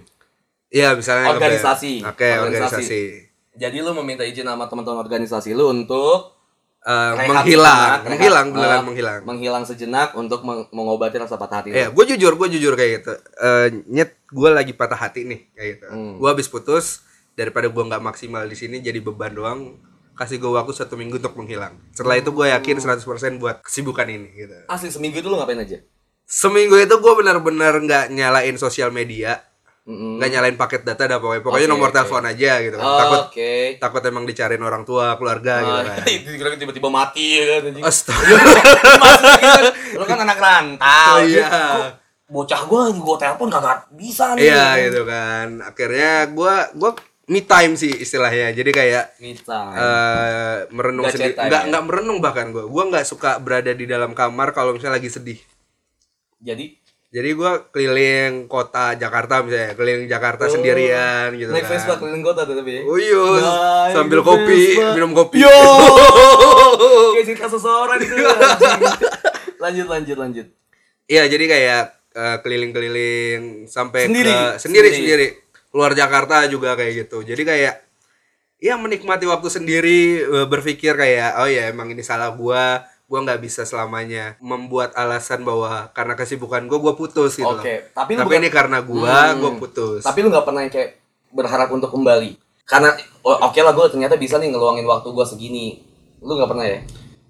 Iya 0.68 0.92
misalnya. 0.96 1.32
Organisasi. 1.32 2.04
Oke 2.04 2.28
Organisasi. 2.28 2.76
organisasi. 2.76 3.02
Jadi 3.58 3.76
lu 3.82 3.90
meminta 3.96 4.22
izin 4.22 4.46
sama 4.46 4.70
teman-teman 4.70 5.02
organisasi 5.02 5.50
lu 5.56 5.72
untuk 5.72 6.38
rehat 6.88 7.44
menghilang, 7.44 7.44
sejenak, 7.44 8.00
menghilang 8.06 8.46
rehat, 8.48 8.54
beneran 8.54 8.78
eh, 8.80 8.86
menghilang. 8.86 9.20
Menghilang 9.26 9.64
sejenak 9.66 10.08
untuk 10.16 10.40
meng- 10.46 10.70
mengobati 10.72 11.20
rasa 11.20 11.36
patah 11.36 11.60
hati. 11.60 11.74
Iya, 11.74 11.92
gue 11.92 12.04
jujur, 12.14 12.32
gue 12.38 12.48
jujur 12.54 12.72
kayak 12.78 12.90
gitu. 13.02 13.12
Eh, 13.18 13.66
nyet, 13.92 14.16
gue 14.30 14.48
lagi 14.48 14.72
patah 14.72 14.96
hati 14.96 15.26
nih 15.28 15.40
kayak 15.52 15.68
gitu. 15.76 15.86
Hmm. 15.90 16.14
Gue 16.16 16.28
habis 16.30 16.48
putus 16.48 17.04
daripada 17.36 17.68
gue 17.68 17.82
nggak 17.82 18.00
maksimal 18.00 18.46
di 18.48 18.56
sini 18.56 18.80
jadi 18.80 19.02
beban 19.04 19.34
doang. 19.34 19.60
Kasih 20.18 20.36
gue 20.36 20.50
waktu 20.50 20.74
satu 20.74 20.98
minggu 20.98 21.16
untuk 21.16 21.38
menghilang. 21.38 21.78
Setelah 21.94 22.18
itu 22.18 22.34
gue 22.34 22.50
yakin 22.50 22.82
100% 22.82 22.98
buat 23.38 23.62
kesibukan 23.62 24.02
ini 24.04 24.28
gitu. 24.34 24.56
Asli 24.66 24.90
seminggu 24.90 25.22
itu 25.22 25.30
lu 25.30 25.38
ngapain 25.38 25.62
aja? 25.62 25.78
Seminggu 26.26 26.74
itu 26.74 26.90
gue 26.90 27.12
benar-benar 27.14 27.78
nggak 27.78 28.04
nyalain 28.10 28.58
sosial 28.58 28.90
media, 28.90 29.38
nggak 29.88 30.28
nyalain 30.28 30.56
paket 30.58 30.82
data, 30.84 31.06
dah 31.06 31.16
pokoknya, 31.16 31.40
pokoknya 31.40 31.64
Oke, 31.64 31.72
nomor 31.72 31.88
oke. 31.88 31.96
telepon 31.96 32.24
aja 32.26 32.52
gitu 32.60 32.76
kan. 32.76 32.84
Oh, 32.84 32.98
Takut 33.00 33.20
Oke. 33.30 33.52
takut 33.78 34.02
emang 34.04 34.24
dicariin 34.26 34.60
orang 34.60 34.82
tua, 34.84 35.16
keluarga 35.16 35.54
gitu 35.62 35.78
Ah, 35.78 35.84
kan. 35.88 36.56
tiba-tiba 36.60 36.88
mati 36.90 37.26
ya 37.38 37.62
kan. 37.62 37.78
Astaga. 37.80 38.26
Gitu 38.28 38.50
kan, 39.40 39.64
lu 39.94 40.04
kan 40.04 40.18
anak 40.20 40.38
rantau. 40.38 41.14
Oh, 41.14 41.18
iya. 41.24 41.48
Bocah 42.28 42.60
gua 42.68 42.92
gua 42.92 43.16
telepon 43.16 43.48
kagak 43.48 43.88
bisa 43.94 44.36
nih. 44.36 44.52
Iya 44.52 44.66
gitu 44.84 45.08
kan. 45.08 45.64
Akhirnya 45.64 46.28
gue 46.28 46.54
gue 46.76 46.90
me 47.28 47.40
time 47.42 47.72
sih 47.74 47.92
istilahnya. 47.94 48.50
Jadi 48.50 48.70
kayak 48.70 49.04
Bisa. 49.16 49.58
eh 49.70 50.56
merenung 50.70 51.04
Nggak 51.04 51.14
sendiri 51.14 51.30
chat 51.30 51.38
time 51.38 51.48
nggak 51.48 51.62
ya? 51.62 51.68
nggak 51.68 51.84
merenung 51.84 52.18
bahkan 52.18 52.46
gue 52.48 52.64
gue 52.64 52.84
nggak 52.86 53.04
suka 53.04 53.36
berada 53.36 53.70
di 53.70 53.84
dalam 53.84 54.12
kamar 54.12 54.50
kalau 54.50 54.72
misalnya 54.72 54.96
lagi 54.96 55.08
sedih 55.08 55.38
Jadi 56.38 56.76
jadi 57.08 57.28
gue 57.30 57.52
keliling 57.68 58.32
kota 58.46 58.92
Jakarta 58.94 59.40
misalnya 59.40 59.72
keliling 59.72 60.04
Jakarta 60.06 60.44
Oh, 60.44 60.50
sendirian 60.50 61.32
gitu 61.32 61.48
naik 61.48 61.64
kan 61.64 61.72
Vespa 61.74 61.96
keliling 61.96 62.20
kota 62.20 62.44
tapi. 62.44 62.84
Oh 62.84 62.96
iya, 62.96 63.24
Naik 63.32 63.92
sambil 63.92 64.20
kopi, 64.20 64.60
minum 64.92 65.12
kopi. 65.12 65.40
Yo. 65.40 65.48
Kayak 67.14 67.26
cerita 67.26 67.46
seseorang 67.48 67.98
itu. 67.98 68.12
lanjut 69.64 69.86
lanjut 69.86 70.16
lanjut. 70.16 70.46
Iya, 71.06 71.24
jadi 71.26 71.44
kayak 71.48 71.82
eh, 72.12 72.36
keliling-keliling 72.38 73.40
sampai 73.64 74.04
Sendiri? 74.04 74.28
ke 74.28 74.40
sendiri 74.58 74.88
Sendiri. 74.88 74.92
sendiri. 74.94 75.28
Luar 75.70 75.92
Jakarta 75.92 76.44
juga 76.46 76.72
kayak 76.74 77.06
gitu. 77.06 77.20
Jadi 77.22 77.42
kayak 77.42 77.74
ya 78.58 78.74
menikmati 78.74 79.24
waktu 79.24 79.48
sendiri 79.48 80.00
eh, 80.20 80.46
berpikir 80.46 80.94
kayak 80.94 81.38
oh 81.38 81.46
ya 81.46 81.70
emang 81.70 81.92
ini 81.92 82.02
salah 82.02 82.32
gua 82.32 82.82
gua 83.06 83.24
nggak 83.24 83.40
bisa 83.40 83.62
selamanya 83.62 84.34
membuat 84.38 84.92
alasan 84.92 85.40
bahwa 85.40 85.88
karena 85.92 86.12
kesibukan 86.12 86.66
gua 86.66 86.78
gua 86.78 86.94
putus 86.94 87.38
gitu 87.38 87.46
loh. 87.46 87.62
Oke, 87.62 87.88
tapi 87.92 88.12
lu 88.12 88.20
tapi 88.20 88.34
bukan- 88.34 88.40
ini 88.40 88.48
karena 88.50 88.78
gua 88.80 89.16
Hmm. 89.32 89.38
gua 89.38 89.52
putus 89.56 90.02
Tapi 90.02 90.18
lu 90.20 90.28
nggak 90.28 90.44
pernah 90.44 90.60
yang 90.60 90.72
kayak 90.72 90.90
berharap 91.30 91.68
untuk 91.70 91.88
kembali. 91.88 92.34
Karena 92.64 92.92
oh, 93.22 93.48
oke 93.48 93.56
lah 93.56 93.72
gue 93.72 93.86
ternyata 93.88 94.20
bisa 94.20 94.36
nih 94.36 94.52
ngeluangin 94.52 94.84
waktu 94.84 95.08
gue 95.08 95.24
segini. 95.24 95.80
Lu 96.20 96.36
nggak 96.36 96.52
pernah 96.52 96.68
ya? 96.68 96.84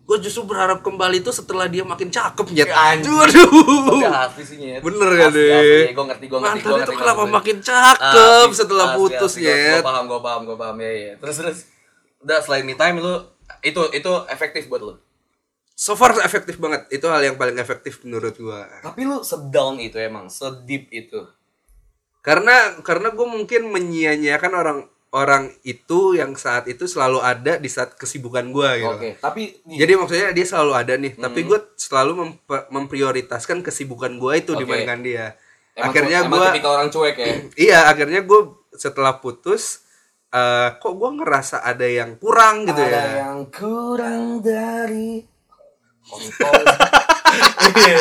Gua 0.08 0.16
justru 0.16 0.48
berharap 0.48 0.80
kembali 0.80 1.20
itu 1.20 1.28
setelah 1.28 1.68
dia 1.68 1.84
makin 1.84 2.08
cakep 2.08 2.48
nyet 2.56 2.72
Anjing. 2.72 3.12
aduh 3.12 4.00
Tapi 4.00 4.08
asli 4.08 4.42
sih 4.48 4.56
Nyet. 4.56 4.80
Bener 4.80 5.08
Asli, 5.12 5.36
deh? 5.36 5.92
Gue 5.92 6.04
ngerti, 6.08 6.24
gue 6.32 6.38
ngerti, 6.40 6.64
mantan 6.64 6.70
gue 6.72 6.84
itu 6.88 6.92
kenapa 6.96 7.22
makin 7.28 7.56
cakep 7.60 8.48
Asli, 8.48 8.56
setelah 8.56 8.86
putus 8.96 9.32
nyet 9.36 9.84
Gue 9.84 9.84
paham, 9.84 10.04
gue 10.08 10.20
paham, 10.24 10.40
gue 10.48 10.56
paham 10.56 10.76
ya, 10.80 10.90
ya. 10.96 11.12
Terus 11.20 11.36
terus. 11.44 11.58
Udah 12.24 12.40
selain 12.40 12.64
me 12.64 12.72
time 12.72 13.04
lu 13.04 13.14
itu 13.60 13.82
itu 13.92 14.12
efektif 14.32 14.66
buat 14.72 14.80
lu. 14.80 14.96
So 15.78 15.94
far 15.94 16.10
efektif 16.18 16.58
banget. 16.58 16.90
Itu 16.90 17.06
hal 17.06 17.22
yang 17.22 17.38
paling 17.38 17.54
efektif 17.54 18.02
menurut 18.02 18.34
gua. 18.34 18.66
Tapi 18.82 19.06
lu 19.06 19.22
sedown 19.22 19.78
itu 19.78 19.94
emang, 20.02 20.26
sedip 20.26 20.90
itu. 20.90 21.22
Karena 22.18 22.82
karena 22.82 23.14
gua 23.14 23.30
mungkin 23.30 23.70
menyia-nyiakan 23.70 24.52
orang 24.58 24.78
orang 25.10 25.48
itu 25.62 26.12
yang 26.12 26.34
saat 26.34 26.66
itu 26.66 26.84
selalu 26.84 27.18
ada 27.18 27.56
di 27.56 27.66
saat 27.66 27.94
kesibukan 27.94 28.44
gua 28.48 28.76
gitu. 28.76 28.92
Oke, 28.92 29.10
tapi 29.16 29.56
nih, 29.64 29.76
Jadi 29.78 29.92
maksudnya 29.94 30.28
dia 30.30 30.44
selalu 30.44 30.72
ada 30.74 30.94
nih, 30.94 31.12
tapi 31.14 31.40
Hmm. 31.40 31.48
gua 31.48 31.58
selalu 31.74 32.12
memp- 32.14 32.68
memprioritaskan 32.68 33.60
kesibukan 33.60 34.16
gua 34.16 34.36
itu 34.36 34.52
Oke. 34.52 34.62
dibandingkan 34.62 35.00
dia. 35.00 35.26
emang 35.72 35.88
akhirnya 35.88 36.18
emang 36.20 36.30
gua 36.34 36.46
tipikal 36.50 36.72
orang 36.74 36.88
cuek 36.88 37.16
ya. 37.16 37.26
iya, 37.66 37.78
akhirnya 37.86 38.20
gua 38.20 38.40
setelah 38.70 39.16
putus 39.16 39.86
eh 40.28 40.68
kok 40.74 40.92
gua 40.92 41.10
ngerasa 41.14 41.62
ada 41.62 41.84
yang 41.84 42.16
kurang 42.16 42.62
gitu 42.62 42.76
Ada 42.78 42.92
ya. 42.92 43.04
yang 43.22 43.38
kurang 43.48 44.24
dari 44.38 45.24
kontol. 46.04 46.62
Iya, 47.70 47.96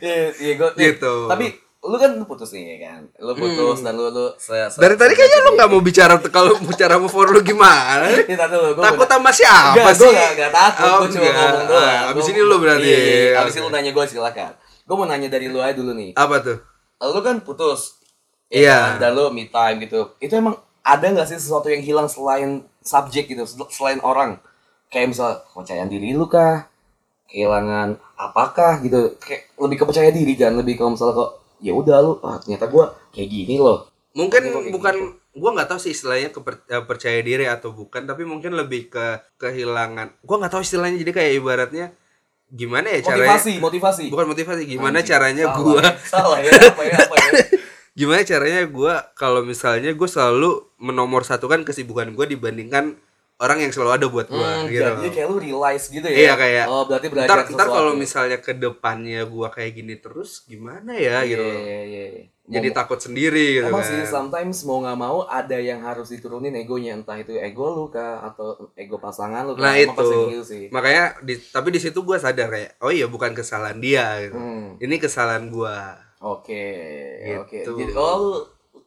iya, 0.00 0.24
iya, 0.38 0.52
gua- 0.54 0.72
nih, 0.72 0.86
Gitu. 0.88 1.14
Tapi 1.26 1.46
lu 1.82 1.96
kan 1.96 2.12
lu 2.12 2.24
putus 2.24 2.50
nih 2.50 2.64
ya 2.70 2.86
kan. 2.86 3.00
Lu 3.16 3.32
putus 3.32 3.80
dan 3.80 3.94
lu 3.94 4.06
lu 4.06 4.28
se, 4.36 4.52
se- 4.52 4.76
Dari 4.76 4.94
tadi 4.94 5.12
kayaknya 5.12 5.38
lu 5.40 5.50
nggak 5.54 5.68
mau 5.68 5.80
bicara 5.80 6.14
kalau 6.22 6.52
bicara 6.62 6.94
move 6.94 7.08
forward 7.08 7.32
lu 7.32 7.42
gimana? 7.42 8.04
Ini 8.06 8.28
tadi 8.30 8.52
lu 8.54 8.74
gua 8.74 8.84
Takut 8.86 9.00
mau- 9.02 9.10
sama 9.10 9.30
siapa 9.30 9.72
Enggak, 9.74 9.94
sih? 9.94 10.04
Gue 10.04 10.12
gak, 10.14 10.32
gak 10.36 10.52
takut, 10.52 10.84
Oh, 10.86 10.98
gue 10.98 11.08
cuma 11.10 11.30
ngomong 11.30 11.64
doang 11.66 11.80
Ah, 11.82 12.10
Abis 12.10 12.20
Gua- 12.22 12.30
ini 12.30 12.40
lu 12.42 12.56
berarti. 12.58 12.84
Iya, 12.84 12.98
iya, 12.98 13.16
iya. 13.26 13.32
Abis 13.40 13.52
ini 13.54 13.62
lu 13.62 13.70
nanya 13.70 13.90
gue 13.90 14.04
silakan 14.06 14.52
Gue 14.82 14.94
mau 14.94 15.06
nanya 15.06 15.28
dari 15.28 15.46
lu 15.46 15.58
aja 15.58 15.72
dulu 15.72 15.92
nih 15.94 16.10
Apa 16.14 16.36
tuh? 16.38 16.58
Lu 17.00 17.20
kan 17.20 17.36
putus 17.40 17.96
ya 18.46 18.60
Iya. 18.60 18.76
kan? 18.76 18.94
Dan 19.00 19.10
lu 19.14 19.24
me 19.30 19.44
time 19.46 19.76
gitu 19.80 20.00
Itu 20.18 20.32
emang 20.34 20.54
ada 20.82 21.06
gak 21.06 21.26
sih 21.26 21.36
sesuatu 21.36 21.66
yang 21.66 21.80
hilang 21.80 22.06
selain 22.06 22.50
subjek 22.78 23.24
gitu 23.26 23.40
sel- 23.42 23.70
Selain 23.70 24.00
orang 24.00 24.36
Kayak 24.86 25.06
misal 25.08 25.28
kepercayaan 25.46 25.86
diri 25.86 26.12
lu 26.12 26.26
kah 26.26 26.68
Kehilangan 27.24 27.96
apakah 28.16 28.80
gitu 28.80 29.16
Kayak 29.16 29.48
lebih 29.56 29.76
kepercayaan 29.78 30.12
diri 30.12 30.34
kan 30.34 30.52
Lebih 30.52 30.74
kalau 30.74 30.92
misalnya 30.92 31.16
kok 31.16 31.30
ya 31.60 31.72
udah 31.72 31.96
lu 32.00 32.12
ah, 32.20 32.36
ternyata 32.36 32.66
gue 32.66 32.84
kayak 33.12 33.28
gini 33.28 33.56
loh 33.56 33.86
Mungkin 34.10 34.42
bukan 34.74 34.94
gitu? 34.98 35.38
gua 35.38 35.54
nggak 35.54 35.70
tahu 35.70 35.78
sih 35.78 35.94
istilahnya 35.94 36.34
keper- 36.34 36.66
eh, 36.66 36.82
percaya 36.82 37.22
diri 37.22 37.46
atau 37.46 37.70
bukan, 37.70 38.10
tapi 38.10 38.26
mungkin 38.26 38.58
lebih 38.58 38.90
ke 38.90 39.06
kehilangan. 39.38 40.18
Gua 40.26 40.42
nggak 40.42 40.50
tahu 40.50 40.66
istilahnya 40.66 40.98
jadi 40.98 41.12
kayak 41.14 41.32
ibaratnya 41.38 41.86
gimana 42.50 42.90
ya 42.90 43.06
caranya? 43.06 43.38
Motivasi, 43.38 43.52
motivasi 43.62 44.04
Bukan 44.10 44.26
motivasi, 44.26 44.62
gimana 44.66 44.98
Anjing, 44.98 45.10
caranya 45.14 45.44
salah. 45.46 45.58
gua 45.62 45.82
Salah 46.10 46.38
ya, 46.42 46.50
apa 46.50 46.82
ya, 46.82 46.96
apa 46.98 47.14
ya 47.14 47.30
gimana 48.02 48.20
caranya 48.26 48.62
gua 48.66 48.94
kalau 49.14 49.46
misalnya 49.46 49.94
gua 49.94 50.08
selalu 50.10 50.50
menomor 50.82 51.22
satukan 51.22 51.62
kesibukan 51.62 52.10
gua 52.10 52.26
dibandingkan 52.26 52.98
orang 53.40 53.58
yang 53.58 53.70
selalu 53.70 53.90
ada 53.92 54.06
buat 54.06 54.26
gua 54.26 54.44
Hmm, 54.54 54.68
gitu. 54.68 54.84
Jadi 54.84 55.10
kayak 55.10 55.26
lu 55.26 55.36
realize 55.38 55.84
gitu 55.86 56.04
ya. 56.04 56.16
Iya, 56.22 56.32
kayak, 56.34 56.64
Oh, 56.66 56.84
berarti 56.84 57.06
belajar 57.08 57.26
ntar, 57.26 57.38
ntar 57.42 57.48
sesuatu. 57.48 57.72
kalau 57.74 57.92
misalnya 57.94 58.38
ke 58.38 58.52
depannya 58.54 59.24
gua 59.24 59.48
kayak 59.48 59.72
gini 59.74 59.96
terus 59.96 60.44
gimana 60.44 60.92
ya 60.92 61.20
Iya, 61.20 61.26
gitu 61.26 61.42
iya, 61.42 61.80
iya. 61.82 62.06
jadi 62.46 62.68
Mau- 62.68 62.76
takut 62.76 62.98
sendiri 62.98 63.46
gitu 63.56 63.66
Emang 63.66 63.80
kan 63.80 63.88
sih 63.88 64.02
sometimes 64.04 64.58
mau 64.62 64.78
nggak 64.78 64.98
mau 64.98 65.18
ada 65.24 65.54
yang 65.54 65.80
harus 65.80 66.08
diturunin 66.08 66.52
egonya 66.52 66.94
entah 66.94 67.14
itu 67.14 67.32
ego 67.32 67.70
lu 67.70 67.88
kah 67.88 68.20
atau 68.24 68.46
ego 68.74 68.98
pasangan 68.98 69.42
lu 69.42 69.54
kah. 69.54 69.62
nah 69.62 69.72
Emang 69.72 69.94
itu 69.94 70.08
gitu 70.28 70.44
sih. 70.44 70.64
makanya 70.68 71.16
di, 71.20 71.38
tapi 71.38 71.70
di 71.70 71.78
situ 71.78 72.00
gua 72.00 72.18
sadar 72.18 72.46
kayak 72.46 72.76
oh 72.78 72.90
iya 72.90 73.06
bukan 73.06 73.32
kesalahan 73.32 73.78
dia 73.78 74.20
gitu 74.20 74.34
Hmm. 74.34 74.76
ini 74.76 74.94
kesalahan 74.96 75.48
gua 75.48 75.96
Oke, 76.20 76.60
oke. 77.38 77.56
Gitu. 77.56 77.70
Jadi 77.72 77.92
oh 77.94 78.44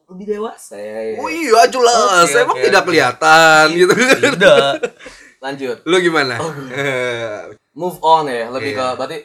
lebih 0.08 0.26
dewasa 0.30 0.76
ya. 0.76 1.00
ya. 1.12 1.18
oh 1.18 1.28
iya 1.28 1.62
jelas 1.68 2.28
Oke, 2.28 2.40
emang 2.40 2.58
oke, 2.58 2.66
tidak 2.66 2.84
kelihatan 2.84 3.66
gitu 3.72 3.94
Tidak. 3.94 4.74
Lanjut. 5.44 5.78
lu 5.84 5.96
gimana 6.00 6.36
Oh, 6.38 6.52
Move 7.74 7.98
on 8.00 8.28
ya, 8.28 8.48
lebih 8.48 8.72
Iya. 8.72 8.80
ke 8.80 8.88
berarti 8.96 9.18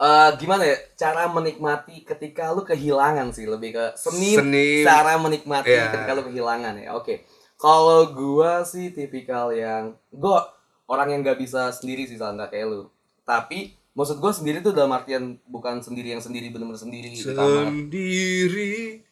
eh, 0.00 0.30
gimana 0.36 0.62
ya 0.64 0.76
cara 0.96 1.28
menikmati 1.28 2.02
ketika 2.02 2.48
lu 2.48 2.64
kehilangan 2.64 3.28
sih 3.30 3.44
lebih 3.44 3.76
ke 3.76 3.84
seni, 3.92 4.34
Seni. 4.34 4.80
cara 4.80 5.14
menikmati 5.16 5.68
Iya. 5.68 5.92
ketika 5.92 6.12
lu 6.14 6.24
kehilangan 6.24 6.74
ya. 6.76 6.96
Oke. 6.96 7.28
Kalau 7.54 8.08
gua 8.10 8.64
sih 8.64 8.88
tipikal 8.88 9.52
yang 9.52 9.92
gua 10.08 10.48
orang 10.88 11.12
yang 11.12 11.20
nggak 11.20 11.36
bisa 11.36 11.68
sendiri 11.70 12.08
sih 12.08 12.16
Sal, 12.16 12.32
nggak 12.32 12.50
kayak 12.50 12.66
lu. 12.66 12.88
Tapi 13.22 13.76
maksud 13.92 14.16
gua 14.16 14.32
sendiri 14.32 14.64
tuh 14.64 14.72
dalam 14.72 14.90
artian 14.90 15.36
bukan 15.44 15.84
sendiri 15.84 16.16
yang 16.16 16.24
sendiri 16.24 16.48
bener-bener 16.48 16.80
sendiri 16.80 17.12
di 17.12 17.20
kamar. 17.20 17.68
Sendiri 17.68 19.04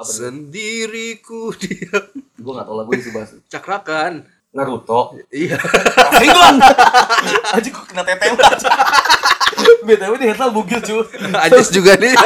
Apa? 0.00 0.08
Sendiriku 0.08 1.52
diam 1.60 2.08
Gua 2.40 2.52
nggak 2.56 2.66
tahu 2.72 2.76
lagu 2.80 2.90
itu 2.96 3.12
bahas. 3.12 3.36
Cakrakan 3.52 4.24
Naruto. 4.50 5.14
Iya 5.28 5.60
dong. 6.34 6.56
Aja 7.54 7.68
gua 7.70 7.84
kena 7.86 8.02
tetem 8.02 8.34
aja. 8.34 8.68
BTW 9.84 10.12
di 10.18 10.26
headline 10.26 10.50
bugil 10.56 10.80
cu. 10.82 11.04
Ajis 11.36 11.70
juga 11.70 11.94
nih 12.00 12.16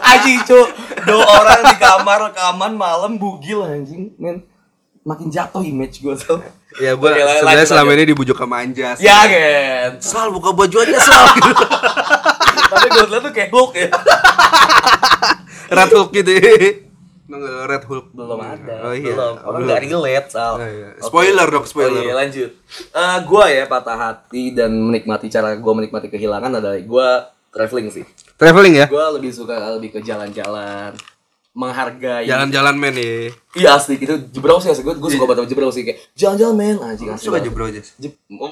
Anjing 0.00 0.40
cu. 0.48 0.60
Dua 1.04 1.22
orang 1.22 1.60
di 1.70 1.76
kamar 1.76 2.18
rekaman 2.32 2.72
malam 2.74 3.20
bugil 3.20 3.62
anjing. 3.62 4.16
Men. 4.16 4.42
Makin 5.04 5.30
jatuh 5.30 5.62
image 5.62 6.00
gua 6.02 6.16
tuh. 6.18 6.40
Ya 6.80 6.94
lanjut, 6.96 7.42
sebenarnya 7.42 7.66
selama 7.66 7.90
ini 7.98 8.04
dibujuk 8.14 8.38
sama 8.38 8.62
Anjas 8.62 9.02
Ya 9.02 9.26
kan. 9.26 9.98
Sal 9.98 10.30
buka 10.30 10.54
baju 10.54 10.76
aja 10.86 10.98
Sal 11.02 11.26
Tapi 12.70 12.86
gue 12.86 13.04
liat 13.10 13.22
tuh 13.26 13.32
kayak 13.34 13.50
Hulk 13.50 13.72
ya. 13.74 13.88
Red 15.76 15.90
Hulk 15.94 16.10
gitu 16.14 16.30
Nggak, 17.30 17.62
Red 17.70 17.84
Hulk 17.86 18.06
Belum 18.10 18.40
ada. 18.42 18.74
Oh 18.90 18.94
iya 18.94 19.14
Belum. 19.14 19.34
Orang 19.38 19.60
Belum. 19.62 19.68
nggak 19.70 19.82
relate, 19.86 20.28
Sal. 20.34 20.54
Oh, 20.58 20.66
iya. 20.66 20.88
Spoiler 20.98 21.46
dong, 21.46 21.66
spoiler. 21.66 22.02
Oh, 22.02 22.06
iya, 22.06 22.14
lanjut. 22.18 22.50
Eh 22.90 23.18
gua 23.26 23.44
ya 23.46 23.64
patah 23.70 23.94
hati 23.98 24.50
dan 24.50 24.74
menikmati 24.74 25.30
cara 25.30 25.54
gua 25.54 25.78
menikmati 25.78 26.10
kehilangan 26.10 26.58
adalah 26.58 26.78
gua 26.82 27.08
traveling 27.54 27.90
sih. 27.90 28.02
Traveling 28.34 28.74
ya 28.82 28.86
Gua 28.90 29.14
lebih 29.14 29.30
suka 29.30 29.78
lebih 29.78 29.94
ke 29.94 30.00
jalan-jalan, 30.02 30.96
menghargai. 31.52 32.24
Jalan-jalan 32.24 32.74
men 32.74 32.94
nih 32.94 33.34
Iya 33.50 33.74
asli 33.74 33.98
gitu 33.98 34.14
jebrau 34.30 34.56
sih 34.56 34.70
asli 34.70 34.80
gue 34.80 34.94
gue 34.94 35.10
suka 35.10 35.26
banget 35.26 35.42
sama 35.42 35.48
jebrau 35.50 35.70
sih 35.70 35.82
kayak 35.82 35.98
jalan-jalan 36.14 36.54
men 36.54 36.76
anjing 36.78 37.10
asli. 37.10 37.26
Suka 37.26 37.36
banget. 37.36 37.50
jebro 37.50 37.64
aja 37.66 37.80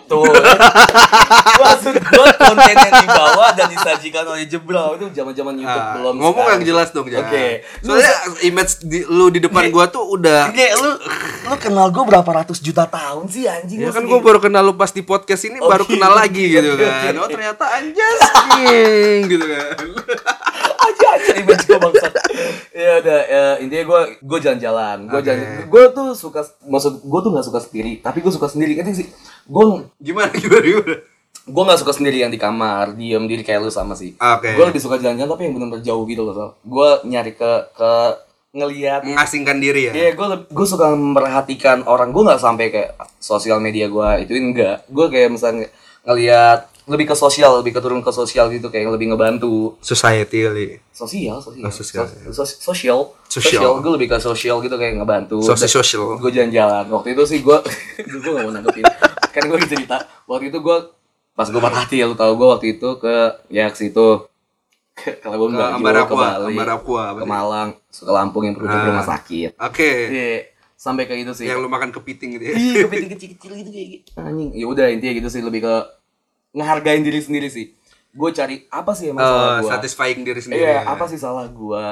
tuh. 0.04 0.22
Maksud 1.60 1.94
gue 1.94 2.26
konten 2.34 2.74
yang 2.74 2.94
dibawa 2.98 3.46
dan 3.52 3.66
disajikan 3.68 4.24
oleh 4.26 4.44
jebrau 4.44 4.98
itu 4.98 5.06
zaman-zaman 5.12 5.54
YouTube 5.54 5.70
Ah, 5.80 5.94
belum. 5.94 6.14
ngomong 6.16 6.34
sekarang. 6.42 6.58
yang 6.58 6.62
jelas 6.66 6.88
dong. 6.90 7.06
Oke. 7.06 7.46
Soalnya 7.80 8.12
image 8.42 8.72
di, 8.82 8.98
lu 9.06 9.26
di 9.28 9.38
depan 9.38 9.70
gua 9.70 9.86
tuh 9.86 10.02
udah 10.08 10.50
Kayak 10.50 10.74
lu 10.78 10.90
lu 11.44 11.54
kenal 11.56 11.86
gue 11.88 12.02
berapa 12.04 12.30
ratus 12.34 12.58
juta 12.58 12.84
tahun 12.84 13.30
sih 13.30 13.46
anjing 13.46 13.78
Ya 13.78 13.90
kan 13.90 14.02
gue 14.02 14.18
baru 14.18 14.38
kenal 14.38 14.62
lu 14.62 14.74
pas 14.74 14.90
di 14.90 15.00
podcast 15.00 15.46
ini 15.46 15.58
Oh, 15.58 15.70
baru 15.70 15.86
kenal 15.86 16.10
lagi 16.12 16.50
gitu 16.50 16.74
kan. 16.74 17.14
Oh 17.14 17.30
ternyata 17.30 17.64
anjas 17.70 18.20
king 18.50 19.30
gitu 19.30 19.46
kan. 19.46 19.76
aja 20.96 21.32
image 21.36 21.64
gue 21.68 21.78
bangsat 21.78 22.12
ya 22.72 22.92
udah 23.04 23.20
ya, 23.26 23.44
intinya 23.60 23.84
gue 23.84 24.00
gue 24.24 24.38
jalan-jalan 24.40 24.98
gue 25.06 25.20
jalan 25.22 25.40
gue 25.68 25.84
tuh 25.92 26.08
suka 26.16 26.40
maksud 26.64 27.04
gue 27.04 27.20
tuh 27.20 27.30
nggak 27.34 27.46
suka 27.46 27.60
sendiri 27.62 27.92
tapi 28.00 28.18
gue 28.24 28.32
suka 28.32 28.48
sendiri 28.48 28.72
kan 28.78 28.88
sih 28.94 29.08
gue 29.48 29.64
Gimana 30.00 30.30
gimana 30.34 30.64
gimana? 30.64 30.96
gue 31.48 31.62
nggak 31.64 31.80
suka 31.80 31.92
sendiri 31.96 32.24
yang 32.24 32.32
di 32.32 32.40
kamar 32.40 32.92
diem 32.96 33.24
diri 33.24 33.42
kayak 33.44 33.64
lu 33.64 33.72
sama 33.72 33.96
sih 33.96 34.16
Oke. 34.16 34.52
gue 34.56 34.64
lebih 34.68 34.80
suka 34.80 35.00
jalan-jalan 35.00 35.30
tapi 35.32 35.42
yang 35.48 35.54
benar-benar 35.56 35.84
jauh 35.84 36.04
gitu 36.04 36.22
loh 36.24 36.56
gue 36.60 36.90
nyari 37.08 37.32
ke 37.36 37.52
ke 37.76 37.92
ngelihat 38.48 39.04
Mengasingkan 39.04 39.60
diri 39.60 39.88
ya. 39.88 39.92
Iya, 39.92 40.10
gue 40.16 40.26
gue 40.48 40.66
suka 40.66 40.88
memperhatikan 40.96 41.84
orang. 41.84 42.10
Gue 42.16 42.24
nggak 42.24 42.40
sampai 42.40 42.72
kayak 42.72 42.96
sosial 43.20 43.60
media 43.60 43.92
gue 43.92 44.08
itu 44.24 44.32
enggak. 44.34 44.88
Gue 44.88 45.12
kayak 45.12 45.36
misalnya 45.36 45.68
ngelihat 46.08 46.64
lebih 46.88 47.04
ke 47.04 47.14
sosial, 47.14 47.60
lebih 47.60 47.70
keturun 47.70 48.00
ke 48.00 48.08
sosial 48.08 48.48
gitu 48.48 48.66
kayak 48.66 48.88
lebih 48.88 49.12
ngebantu. 49.12 49.76
Society 49.78 50.42
kali. 50.42 50.66
Sosial, 50.88 51.36
sosial. 51.38 51.62
Oh, 51.62 51.70
sosial. 51.70 52.04
So- 52.08 52.32
sos- 52.38 52.58
sosial. 52.58 52.98
Sosial. 53.24 53.78
Gue 53.78 53.92
lebih 53.94 54.08
ke 54.08 54.16
sosial 54.16 54.58
gitu 54.58 54.74
kayak 54.74 54.96
ngebantu. 54.96 55.38
Sosial 55.38 55.68
sosial. 55.70 56.16
Gue 56.16 56.28
jalan-jalan. 56.28 56.88
Waktu 56.88 57.12
itu 57.12 57.22
sih 57.24 57.38
gue, 57.38 57.56
gue 58.18 58.30
gak 58.30 58.42
mau 58.42 58.50
nanggepin. 58.50 58.84
kan 59.28 59.42
gue 59.44 59.58
cerita. 59.62 59.96
Waktu 60.24 60.48
itu 60.48 60.58
gue 60.58 60.78
pas 61.32 61.46
gue 61.46 61.60
patah 61.60 61.84
hati 61.84 61.96
ya 61.96 62.04
lu 62.04 62.16
tau 62.16 62.34
gue 62.34 62.48
waktu 62.48 62.66
itu 62.74 62.88
ke 62.96 63.14
ya 63.46 63.68
ke 63.68 63.78
situ 63.78 64.26
ke 64.90 65.14
ke 65.14 65.26
Labuan 65.28 65.54
Ke 65.54 65.54
ke 65.54 65.62
Bali, 66.10 66.50
Ambarapua, 66.50 67.02
ke? 67.14 67.22
Malang, 67.22 67.68
ke 67.86 68.10
Lampung 68.10 68.42
yang 68.42 68.56
perlu 68.56 68.66
ke 68.66 68.74
Ah. 68.74 68.86
rumah 68.88 69.06
sakit. 69.06 69.50
Oke. 69.54 69.90
Iya, 70.10 70.50
sampai 70.74 71.04
ke 71.04 71.14
itu 71.14 71.30
sih. 71.30 71.46
Yang 71.46 71.62
lu 71.62 71.68
makan 71.68 71.92
kepiting 71.92 72.34
gitu 72.34 72.44
ya. 72.44 72.54
Iya, 72.54 72.74
kepiting 72.82 73.10
kecil-kecil 73.12 73.50
gitu 73.54 73.70
kayak 73.70 73.88
gitu. 73.92 74.08
Anjing. 74.16 74.50
Ya 74.52 74.66
udah 74.66 74.86
intinya 74.90 75.14
gitu 75.14 75.28
sih 75.28 75.38
lebih 75.38 75.62
ke 75.62 75.74
ngehargain 76.52 77.02
diri 77.02 77.18
sendiri 77.18 77.48
sih. 77.48 77.72
Gue 78.08 78.32
cari 78.32 78.64
apa 78.68 78.92
sih 78.92 79.12
emang 79.12 79.20
salah 79.20 79.46
Eh, 79.50 79.60
gue? 79.60 79.70
satisfying 79.70 80.20
diri 80.22 80.40
sendiri. 80.40 80.64
Iya, 80.64 80.74
ya. 80.80 80.82
apa 80.88 81.04
sih 81.06 81.16
salah 81.16 81.46
gue? 81.46 81.84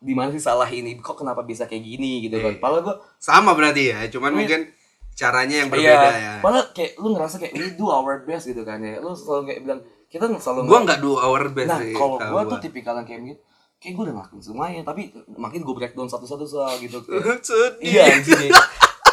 Di 0.00 0.12
mana 0.12 0.32
sih 0.32 0.40
salah 0.40 0.66
ini? 0.66 0.96
Kok 0.96 1.16
kenapa 1.16 1.40
bisa 1.40 1.64
kayak 1.64 1.80
gini 1.80 2.24
gitu 2.24 2.36
kan? 2.36 2.52
Iya. 2.52 2.60
Padahal 2.60 2.82
gue 2.82 2.96
Sama 3.16 3.52
berarti 3.52 3.92
ya, 3.92 4.08
cuman 4.08 4.32
mungkin 4.34 4.68
caranya 5.12 5.56
yang 5.60 5.68
berbeda 5.68 5.92
iya, 6.08 6.16
ya. 6.16 6.32
Padahal 6.40 6.72
kayak 6.72 6.96
lu 6.96 7.12
ngerasa 7.12 7.36
kayak 7.36 7.52
we 7.52 7.66
do 7.72 7.86
our 7.86 8.24
best 8.24 8.48
gitu 8.48 8.64
kan 8.64 8.80
ya. 8.80 8.98
Lu 8.98 9.12
selalu 9.12 9.42
kayak 9.46 9.60
bilang 9.62 9.80
kita 10.08 10.24
selalu 10.38 10.58
Gua 10.66 10.80
nggak 10.82 10.98
do 10.98 11.12
our 11.14 11.44
best 11.50 11.70
Nah, 11.70 11.78
sih. 11.78 11.94
kalau 11.94 12.16
gue 12.16 12.42
tuh 12.48 12.58
tipikal 12.60 12.96
yang 12.96 13.06
kayak 13.06 13.20
gitu. 13.26 13.40
Kayak 13.80 13.92
gue 13.94 14.04
udah 14.04 14.14
ngelakuin 14.14 14.42
semuanya, 14.42 14.80
tapi 14.84 15.02
makin 15.30 15.60
gue 15.62 15.74
breakdown 15.74 16.04
satu-satu 16.04 16.44
soal 16.44 16.76
gitu. 16.76 17.00
Kayak, 17.00 17.40
Sedih. 17.48 17.88
iya 17.88 18.02
anjing. 18.10 18.52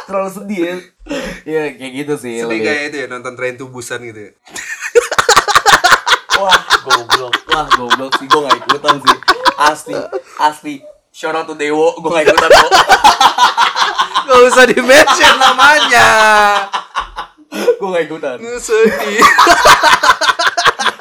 Terlalu 0.04 0.30
sedih 0.32 0.60
ya. 0.60 0.74
Iya, 1.44 1.62
kayak 1.76 1.92
gitu 1.94 2.14
sih. 2.18 2.36
Sedih 2.40 2.60
kayak 2.60 2.82
itu 2.88 2.96
ya 2.98 3.06
nonton 3.06 3.32
Train 3.32 3.56
to 3.56 3.68
Busan 3.68 4.00
gitu 4.02 4.28
ya. 4.28 4.32
Wah, 6.38 6.58
goblok. 6.86 7.34
Wah, 7.50 7.66
goblok 7.74 8.12
sih. 8.22 8.26
Gue 8.30 8.40
gak 8.46 8.56
ikutan 8.62 8.94
sih. 9.02 9.16
Asli. 9.58 9.94
Asli. 10.38 10.74
Shout 11.10 11.34
out 11.34 11.50
to 11.50 11.58
Dewo. 11.58 11.98
Gue 11.98 12.10
gak 12.14 12.30
ikutan 12.30 12.50
kok. 12.50 12.70
Gak 14.28 14.40
usah 14.44 14.64
di 14.68 14.78
mention 14.78 15.34
namanya. 15.40 16.08
gue 17.50 17.88
gak 17.90 18.04
ikutan. 18.06 18.36
Sedih. 18.62 19.18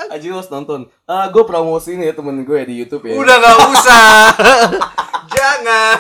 Aji 0.08 0.32
lu 0.32 0.40
harus 0.40 0.50
nonton. 0.50 0.88
Ah, 1.06 1.30
gue 1.30 1.44
promosiin 1.44 2.02
ya 2.02 2.16
temen 2.16 2.42
gue 2.42 2.60
di 2.66 2.82
YouTube 2.82 3.06
ya. 3.12 3.20
Udah 3.20 3.36
gak 3.38 3.58
usah. 3.78 4.08
Jangan. 5.30 5.96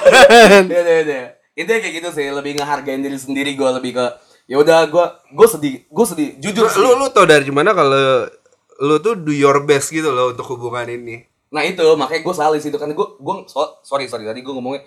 Ya 0.66 0.80
udah, 0.82 0.98
udah. 1.06 1.24
Intinya 1.54 1.80
kayak 1.84 1.96
gitu 2.02 2.10
sih. 2.16 2.26
Lebih 2.32 2.58
ngehargain 2.58 3.04
diri 3.04 3.20
sendiri. 3.20 3.54
Gue 3.54 3.70
lebih 3.70 4.02
ke. 4.02 4.06
Ya 4.48 4.56
udah, 4.64 4.88
gue 4.88 5.06
gue 5.36 5.48
sedih. 5.52 5.76
Gue 5.92 6.06
sedih. 6.08 6.30
Jujur 6.40 6.72
sih. 6.72 6.80
lu 6.80 6.96
lu 6.96 7.12
tau 7.12 7.28
dari 7.28 7.52
mana 7.52 7.76
kalau 7.76 8.32
lu 8.80 8.98
tuh 8.98 9.16
do 9.16 9.30
your 9.30 9.62
best 9.62 9.90
gitu 9.90 10.08
loh 10.08 10.30
untuk 10.30 10.46
hubungan 10.48 10.86
ini. 10.86 11.26
Nah 11.48 11.62
itu 11.62 11.80
makanya 11.94 12.22
gue 12.22 12.36
salah 12.36 12.56
sih 12.56 12.68
itu 12.68 12.76
kan 12.76 12.88
gue 12.88 13.08
gue 13.16 13.36
so- 13.46 13.80
sorry 13.82 14.06
sorry 14.06 14.24
tadi 14.24 14.40
gue 14.40 14.52
ngomongnya 14.52 14.84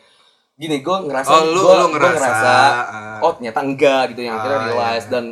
gini 0.55 0.79
gue 0.79 0.97
ngerasa 1.03 1.31
Oh, 1.31 1.43
lu- 1.47 1.65
gua- 1.65 1.81
lu 1.81 1.87
gua 1.89 2.11
ngerasa, 2.13 2.53
ah. 2.85 3.19
oh 3.19 3.33
ternyata 3.33 3.61
enggak 3.61 4.03
gitu 4.11 4.21
yang 4.23 4.37
akhirnya 4.37 4.59
Ah, 4.59 4.67
realize 4.69 5.03
iya. 5.03 5.11
dan 5.11 5.25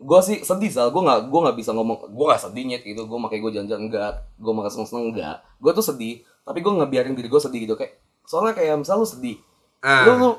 gue 0.00 0.20
sih 0.22 0.40
sedih 0.40 0.70
sal 0.70 0.88
gue 0.88 0.98
nggak 0.98 1.28
gue 1.28 1.40
nggak 1.42 1.52
bisa 1.54 1.70
ngomong 1.70 2.08
gue 2.08 2.24
nggak 2.24 2.40
sedih 2.40 2.64
nyet 2.64 2.82
gitu 2.82 3.04
gue 3.04 3.18
makanya 3.20 3.40
gue 3.42 3.52
jalan-jalan 3.54 3.82
enggak 3.84 4.10
gue 4.34 4.52
makan 4.54 4.70
seneng 4.70 4.88
seneng 4.88 5.04
enggak 5.10 5.36
gue 5.54 5.70
tuh 5.70 5.84
sedih 5.84 6.14
tapi 6.40 6.58
gue 6.58 6.72
ngebiarin 6.72 7.12
diri 7.12 7.28
gue 7.28 7.36
sedih 7.38 7.60
gitu 7.62 7.76
kayak 7.76 7.92
soalnya 8.24 8.56
kayak 8.56 8.74
misal 8.74 8.96
lu 8.96 9.04
sedih 9.04 9.36
Ah. 9.78 10.08
lu 10.08 10.12
lu 10.16 10.30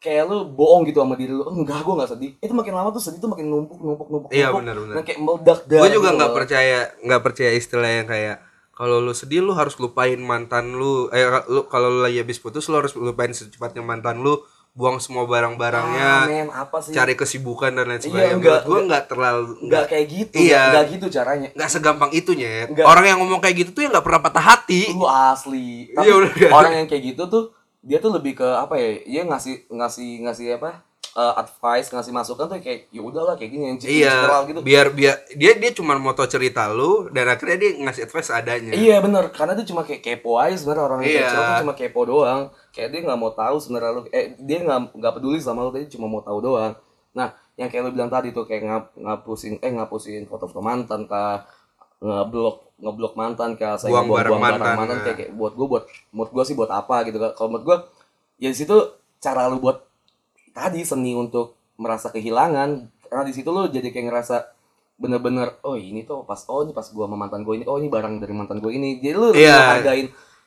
kayak 0.00 0.24
lu 0.24 0.48
bohong 0.48 0.82
gitu 0.82 0.98
sama 0.98 1.12
diri 1.12 1.30
lu 1.30 1.44
enggak 1.44 1.78
gue 1.78 1.94
nggak 1.94 2.10
sedih. 2.10 2.30
Itu 2.38 2.52
makin 2.52 2.72
lama 2.72 2.88
tuh 2.88 2.98
sedih 2.98 3.20
tuh 3.20 3.28
makin 3.28 3.46
numpuk 3.46 3.78
numpuk 3.78 4.08
numpuk 4.08 4.30
Iya, 4.30 4.48
numpuk. 4.48 4.60
benar, 4.64 4.76
benar. 4.78 4.94
dan 4.96 5.04
kayak 5.04 5.20
meledak 5.20 5.58
Gue 5.62 5.88
juga 5.90 6.08
gitu 6.08 6.16
nggak 6.16 6.32
percaya 6.34 6.78
nggak 6.98 7.22
percaya 7.22 7.50
istilah 7.52 7.90
yang 7.92 8.06
kayak 8.06 8.36
kalau 8.72 8.96
lu 8.96 9.12
sedih 9.12 9.40
lu 9.40 9.52
harus 9.52 9.76
lupain 9.76 10.16
mantan 10.16 10.72
lu. 10.72 11.06
Eh 11.10 11.20
lu 11.46 11.68
kalau 11.68 11.88
lu 11.90 12.00
lagi 12.00 12.16
habis 12.16 12.36
putus 12.36 12.64
lu 12.64 12.74
harus 12.74 12.96
lupain 12.96 13.28
secepatnya 13.28 13.80
mantan 13.80 14.18
lu 14.18 14.40
buang 14.70 14.96
semua 14.96 15.26
Ah, 15.26 15.28
barang-barangnya 15.28 16.10
apa 16.48 16.78
sih? 16.78 16.94
cari 16.94 17.12
kesibukan 17.12 17.74
dan 17.74 17.84
lain 17.84 17.98
Iya, 17.98 18.06
sebagainya. 18.06 18.34
enggak, 18.38 18.60
gue 18.64 18.80
nggak 18.86 19.04
terlalu 19.04 19.42
nggak 19.66 19.84
kayak 19.84 20.06
gitu 20.08 20.36
Iya. 20.38 20.62
nggak 20.70 20.84
gitu 20.88 21.06
caranya. 21.10 21.48
Nggak 21.52 21.70
segampang 21.70 22.10
itu 22.14 22.30
nyet. 22.32 22.70
Nggak. 22.70 22.86
orang 22.86 23.04
yang 23.04 23.18
ngomong 23.18 23.42
kayak 23.42 23.56
gitu 23.58 23.70
tuh 23.74 23.82
ya 23.82 23.88
nggak 23.90 24.06
pernah 24.06 24.22
patah 24.22 24.44
hati. 24.46 24.94
Lu 24.94 25.04
asli. 25.04 25.90
Tapi 25.92 26.06
Iya, 26.06 26.48
orang 26.48 26.72
yang 26.72 26.86
kayak 26.86 27.02
gitu 27.04 27.22
tuh 27.26 27.44
dia 27.80 27.98
tuh 27.98 28.12
lebih 28.12 28.36
ke 28.36 28.44
apa 28.44 28.76
ya 28.76 28.88
dia 29.04 29.22
ngasih 29.24 29.66
ngasih 29.68 30.10
ngasih 30.28 30.46
apa 30.60 30.84
eh, 31.10 31.34
advice 31.40 31.88
ngasih 31.90 32.12
masukan 32.12 32.46
tuh 32.46 32.60
kayak 32.60 32.92
ya 32.92 33.00
udahlah 33.00 33.34
kayak 33.34 33.50
gini 33.50 33.64
yang 33.72 33.78
iya 33.82 34.12
general 34.20 34.42
gitu. 34.46 34.60
biar 34.60 34.86
biar 34.92 35.16
dia 35.32 35.52
dia 35.56 35.70
cuma 35.72 35.96
mau 35.96 36.12
tau 36.12 36.28
cerita 36.28 36.68
lu 36.70 37.08
dan 37.10 37.26
akhirnya 37.26 37.56
dia 37.56 37.70
ngasih 37.80 38.04
advice 38.06 38.30
adanya. 38.30 38.72
Iya 38.76 39.00
bener 39.00 39.32
karena 39.32 39.56
itu 39.56 39.72
cuma 39.72 39.82
kayak 39.82 40.04
kepo 40.04 40.36
aja 40.36 40.54
sebenarnya 40.54 40.84
orang 40.86 41.00
Iya. 41.02 41.24
cowok 41.26 41.42
tuh 41.42 41.56
cuma 41.64 41.74
kepo 41.74 42.00
doang. 42.06 42.40
Kayak 42.70 42.88
dia 42.94 43.00
nggak 43.08 43.18
mau 43.18 43.32
tahu 43.32 43.56
sebenarnya 43.58 43.90
lu 43.96 44.00
eh 44.12 44.24
dia 44.38 44.58
nggak 44.62 44.80
nggak 44.94 45.12
peduli 45.18 45.38
sama 45.40 45.64
lu 45.66 45.72
dia 45.74 45.88
cuma 45.88 46.06
mau 46.06 46.22
tahu 46.22 46.38
doang. 46.38 46.72
Nah 47.16 47.32
yang 47.58 47.68
kayak 47.72 47.82
lu 47.88 47.90
bilang 47.92 48.08
tadi 48.08 48.30
tuh 48.32 48.44
kayak 48.48 48.62
ngap, 48.64 48.84
ngapusin 48.96 49.58
eh 49.60 49.72
ngapusin 49.72 50.24
foto-foto 50.30 50.62
mantan 50.62 51.04
kah 51.04 51.44
ngeblok 52.00 52.56
ngeblok 52.76 53.14
mantan 53.14 53.50
kah 53.54 53.76
saya 53.76 53.92
Buang 53.92 54.08
barang 54.08 54.30
buang 54.30 54.40
barang 54.40 54.58
mantan, 54.58 54.74
mantan 54.74 54.96
nah. 54.96 55.04
kayak, 55.04 55.16
kayak 55.18 55.30
buat 55.32 55.52
gue 55.52 55.66
buat 55.68 55.84
menurut 56.10 56.30
gue 56.30 56.44
sih 56.44 56.54
buat 56.54 56.70
apa 56.70 56.96
gitu 57.04 57.18
kan 57.18 57.30
kalau 57.32 57.48
menurut 57.50 57.66
gue 57.66 57.76
ya 58.40 58.48
di 58.48 58.56
situ 58.56 58.76
cara 59.18 59.46
lu 59.46 59.58
buat 59.58 59.84
tadi 60.50 60.80
seni 60.80 61.12
untuk 61.12 61.52
merasa 61.76 62.08
kehilangan 62.08 62.68
karena 63.02 63.22
di 63.22 63.32
situ 63.32 63.48
lu 63.48 63.66
jadi 63.66 63.84
kayak 63.86 64.06
ngerasa 64.06 64.36
bener-bener 64.96 65.60
oh 65.62 65.74
ini 65.74 66.02
tuh 66.02 66.22
pas 66.22 66.40
oh 66.46 66.60
ini 66.62 66.70
pas 66.70 66.84
gua 66.86 67.04
sama 67.04 67.16
mantan 67.18 67.40
gue 67.40 67.54
ini 67.54 67.64
oh 67.64 67.76
ini 67.76 67.88
barang 67.88 68.16
dari 68.16 68.32
mantan 68.32 68.58
gue 68.58 68.68
ini 68.70 68.96
jadi 68.96 69.14
lu 69.14 69.26
lebih 69.30 69.40
Iya. 69.42 69.56
ngehargain 69.58 70.06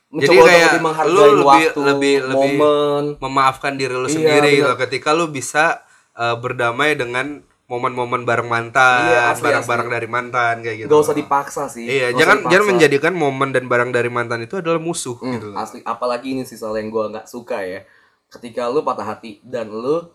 mencoba 0.09 0.21
Jadi 0.23 0.37
kayak 0.39 0.61
lebih 0.67 0.81
menghargai 0.83 1.09
lu 1.11 1.21
lebih- 1.23 1.43
waktu 1.43 1.79
lebih- 1.83 2.21
lebih- 2.23 2.57
momen 2.57 3.03
memaafkan 3.19 3.73
diri 3.73 3.93
lu 3.93 4.05
Iya, 4.05 4.13
sendiri 4.15 4.45
bener. 4.47 4.57
gitu 4.59 4.73
ketika 4.79 5.09
lu 5.11 5.25
bisa 5.27 5.81
eh, 6.13 6.35
berdamai 6.35 6.93
dengan 6.93 7.41
momen-momen 7.73 8.21
bareng 8.21 8.45
mantan, 8.45 9.09
Iya, 9.09 9.33
barang-barang 9.35 9.87
asli. 9.87 9.95
dari 9.95 10.07
mantan 10.07 10.55
kayak 10.59 10.77
gitu. 10.79 10.87
gak 10.87 11.01
usah 11.01 11.15
dipaksa 11.15 11.63
sih 11.65 11.83
Iya, 11.83 12.07
usah 12.07 12.17
jangan 12.19 12.37
jangan 12.47 12.67
menjadikan 12.69 13.13
momen 13.13 13.49
dan 13.49 13.65
barang 13.65 13.89
dari 13.89 14.07
mantan 14.07 14.39
itu 14.39 14.55
adalah 14.55 14.77
musuh 14.77 15.17
Hmm, 15.17 15.33
gitu. 15.33 15.49
asli 15.53 15.81
apalagi 15.81 16.27
ini 16.31 16.43
sih 16.43 16.53
soal 16.53 16.75
yang 16.75 16.87
gue 16.87 17.05
nggak 17.09 17.25
suka 17.25 17.59
ya 17.59 17.81
ketika 18.29 18.65
lu 18.65 18.81
patah 18.81 19.05
hati 19.07 19.41
dan 19.41 19.67
lu 19.67 20.05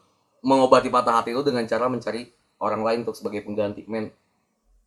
mengobati 0.41 0.87
patah 0.87 1.19
hati 1.19 1.31
lu 1.31 1.43
dengan 1.43 1.63
cara 1.65 1.87
mencari 1.87 2.31
orang 2.57 2.81
lain 2.81 2.99
untuk 3.03 3.15
sebagai 3.15 3.43
pengganti 3.43 3.83
men 3.85 4.15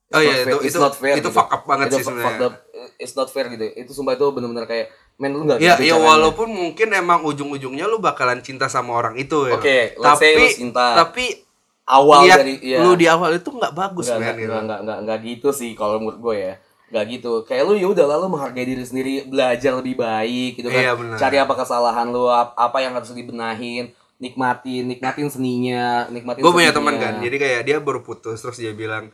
It's 0.07 0.13
Oh 0.13 0.19
not 0.19 0.27
iya, 0.27 0.35
fair. 0.37 0.47
itu 0.49 0.57
It's 0.61 0.67
itu 0.69 0.79
not 0.81 0.93
fair 0.93 1.15
itu 1.15 1.23
gitu. 1.23 1.31
fuck 1.31 1.49
up 1.49 1.63
banget 1.63 1.87
Itu 1.87 1.95
sih 1.97 2.03
sebenarnya. 2.03 2.49
It's 2.97 3.15
not 3.15 3.27
fair 3.27 3.47
gitu 3.47 3.63
itu 3.65 3.91
sumpah 3.91 4.13
itu 4.13 4.27
bener-bener 4.27 4.63
kayak 4.65 4.87
men 5.15 5.31
lu 5.31 5.43
nggak 5.45 5.57
Ya, 5.57 5.75
gitu 5.77 5.83
ya 5.85 5.95
caranya. 5.95 6.07
walaupun 6.09 6.47
mungkin 6.49 6.87
emang 6.91 7.23
ujung-ujungnya 7.23 7.85
lu 7.85 7.95
bakalan 7.97 8.39
cinta 8.39 8.67
sama 8.67 8.91
orang 8.91 9.15
itu 9.15 9.47
ya. 9.47 9.55
Oke, 9.55 9.95
say 10.13 10.35
tapi 10.35 10.43
cinta. 10.51 10.85
tapi 10.97 11.25
awal 11.91 12.23
niat 12.23 12.39
dari 12.39 12.55
ya, 12.63 12.79
lu 12.79 12.95
di 12.95 13.05
awal 13.05 13.35
itu 13.35 13.49
nggak 13.49 13.73
bagus 13.73 14.07
nggak, 14.07 14.17
men 14.17 14.25
nggak, 14.25 14.37
gitu. 14.39 14.53
nggak, 14.81 14.99
nggak, 15.03 15.19
gitu 15.21 15.49
sih 15.51 15.71
kalau 15.73 15.99
menurut 15.99 16.17
gue 16.17 16.35
ya 16.41 16.53
nggak 16.87 17.05
gitu 17.09 17.31
kayak 17.43 17.63
lu 17.63 17.73
ya 17.73 17.87
udah 17.87 18.05
lalu 18.05 18.25
menghargai 18.29 18.65
diri 18.65 18.81
sendiri 18.81 19.13
belajar 19.25 19.71
lebih 19.73 19.95
baik 19.95 20.51
gitu 20.55 20.67
kan 20.67 20.81
Iya, 20.81 20.91
benar. 20.93 21.15
cari 21.17 21.37
apa 21.37 21.53
kesalahan 21.53 22.07
lu 22.07 22.27
ap- 22.27 22.51
apa 22.53 22.77
yang 22.79 22.91
harus 22.91 23.11
dibenahin 23.11 23.91
nikmatin 24.17 24.85
nikmatin 24.85 25.27
seninya 25.27 26.07
nikmatin 26.07 26.39
Gue 26.39 26.51
punya 26.51 26.69
teman 26.69 26.95
kan, 26.95 27.17
jadi 27.17 27.35
kayak 27.35 27.61
dia 27.63 27.77
baru 27.77 27.99
putus 27.99 28.37
terus 28.37 28.55
dia 28.55 28.71
bilang 28.71 29.07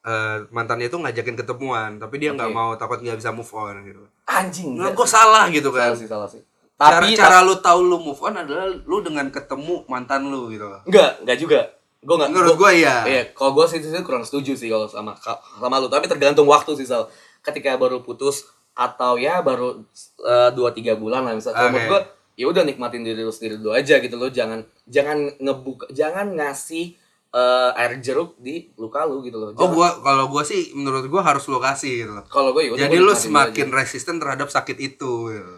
eh, 0.00 0.36
mantannya 0.48 0.86
itu 0.86 0.96
ngajakin 0.96 1.36
ketemuan, 1.36 1.90
tapi 1.96 2.16
dia 2.16 2.30
nggak 2.32 2.48
Oke. 2.48 2.56
mau 2.56 2.70
takut 2.74 2.98
nggak 2.98 3.18
bisa 3.18 3.28
move 3.28 3.50
on 3.52 3.82
gitu. 3.82 4.02
anjing 4.24 4.72
Nah, 4.72 4.88
nggak 4.88 4.92
kok 4.94 5.04
sih. 5.04 5.12
salah 5.12 5.44
gitu 5.48 5.68
salah 5.68 5.82
kan? 5.84 5.92
sih 5.94 6.08
salah 6.08 6.28
sih 6.28 6.42
Cara 6.78 7.02
tapi 7.02 7.12
cara 7.12 7.42
lu 7.42 7.58
tahu 7.58 7.80
lu 7.82 7.98
move 7.98 8.22
on 8.22 8.38
adalah 8.38 8.70
lu 8.70 8.96
dengan 9.00 9.26
ketemu 9.28 9.82
mantan 9.84 10.22
lu 10.24 10.46
gitu. 10.48 10.70
enggak 10.86 11.18
enggak 11.20 11.36
juga 11.36 11.60
gue 11.98 12.14
nggak 12.14 12.30
Menurut 12.30 12.54
gua- 12.54 12.70
gue 12.70 12.80
ya. 12.80 12.96
Iya, 13.04 13.22
kalau 13.32 13.52
gue 13.52 13.66
sih, 13.66 13.78
sih 13.78 13.90
kurang 14.00 14.22
setuju 14.22 14.54
sih 14.54 14.66
kalau 14.66 14.86
sama 14.86 15.18
sama 15.18 15.76
lu. 15.76 15.86
Tapi 15.86 16.06
tergantung 16.06 16.46
waktu 16.46 16.74
sih 16.74 16.84
Sal. 16.84 17.10
Ketika 17.40 17.74
baru 17.74 18.00
putus 18.00 18.46
atau 18.72 19.18
ya 19.18 19.40
baru 19.40 19.82
eh, 20.20 20.50
dua 20.52 20.70
tiga 20.70 20.94
bulan 20.94 21.22
lah 21.22 21.34
misalnya. 21.34 21.58
Oke. 21.58 21.68
menurut 21.68 21.86
gue 21.88 22.00
ya 22.38 22.46
udah 22.46 22.62
nikmatin 22.62 23.02
diri 23.02 23.18
lu 23.18 23.30
sendiri 23.30 23.58
dulu 23.58 23.74
aja 23.74 23.98
gitu 23.98 24.14
loh. 24.14 24.28
Jangan 24.28 24.62
jangan 24.84 25.18
ngebuka, 25.36 25.90
jangan 25.90 26.32
ngasih 26.32 26.94
eh, 27.28 27.70
air 27.76 27.98
jeruk 27.98 28.38
di 28.38 28.70
luka 28.74 29.02
lu 29.02 29.20
gitu 29.20 29.36
loh. 29.36 29.50
Oh 29.50 29.58
Jangan- 29.58 29.74
gua 29.74 29.88
kalau 30.00 30.24
gua 30.28 30.42
sih 30.42 30.70
menurut 30.72 31.04
gua 31.06 31.20
harus 31.20 31.44
lu 31.44 31.58
kasih 31.58 31.94
gitu. 32.00 32.14
kalau 32.26 32.50
gue 32.50 32.62
ya 32.64 32.86
Jadi 32.86 32.96
gua 32.96 33.04
lu 33.04 33.12
semakin 33.12 33.68
resisten 33.68 34.16
terhadap 34.16 34.48
sakit 34.48 34.78
itu. 34.78 35.12
Gitu. 35.28 35.56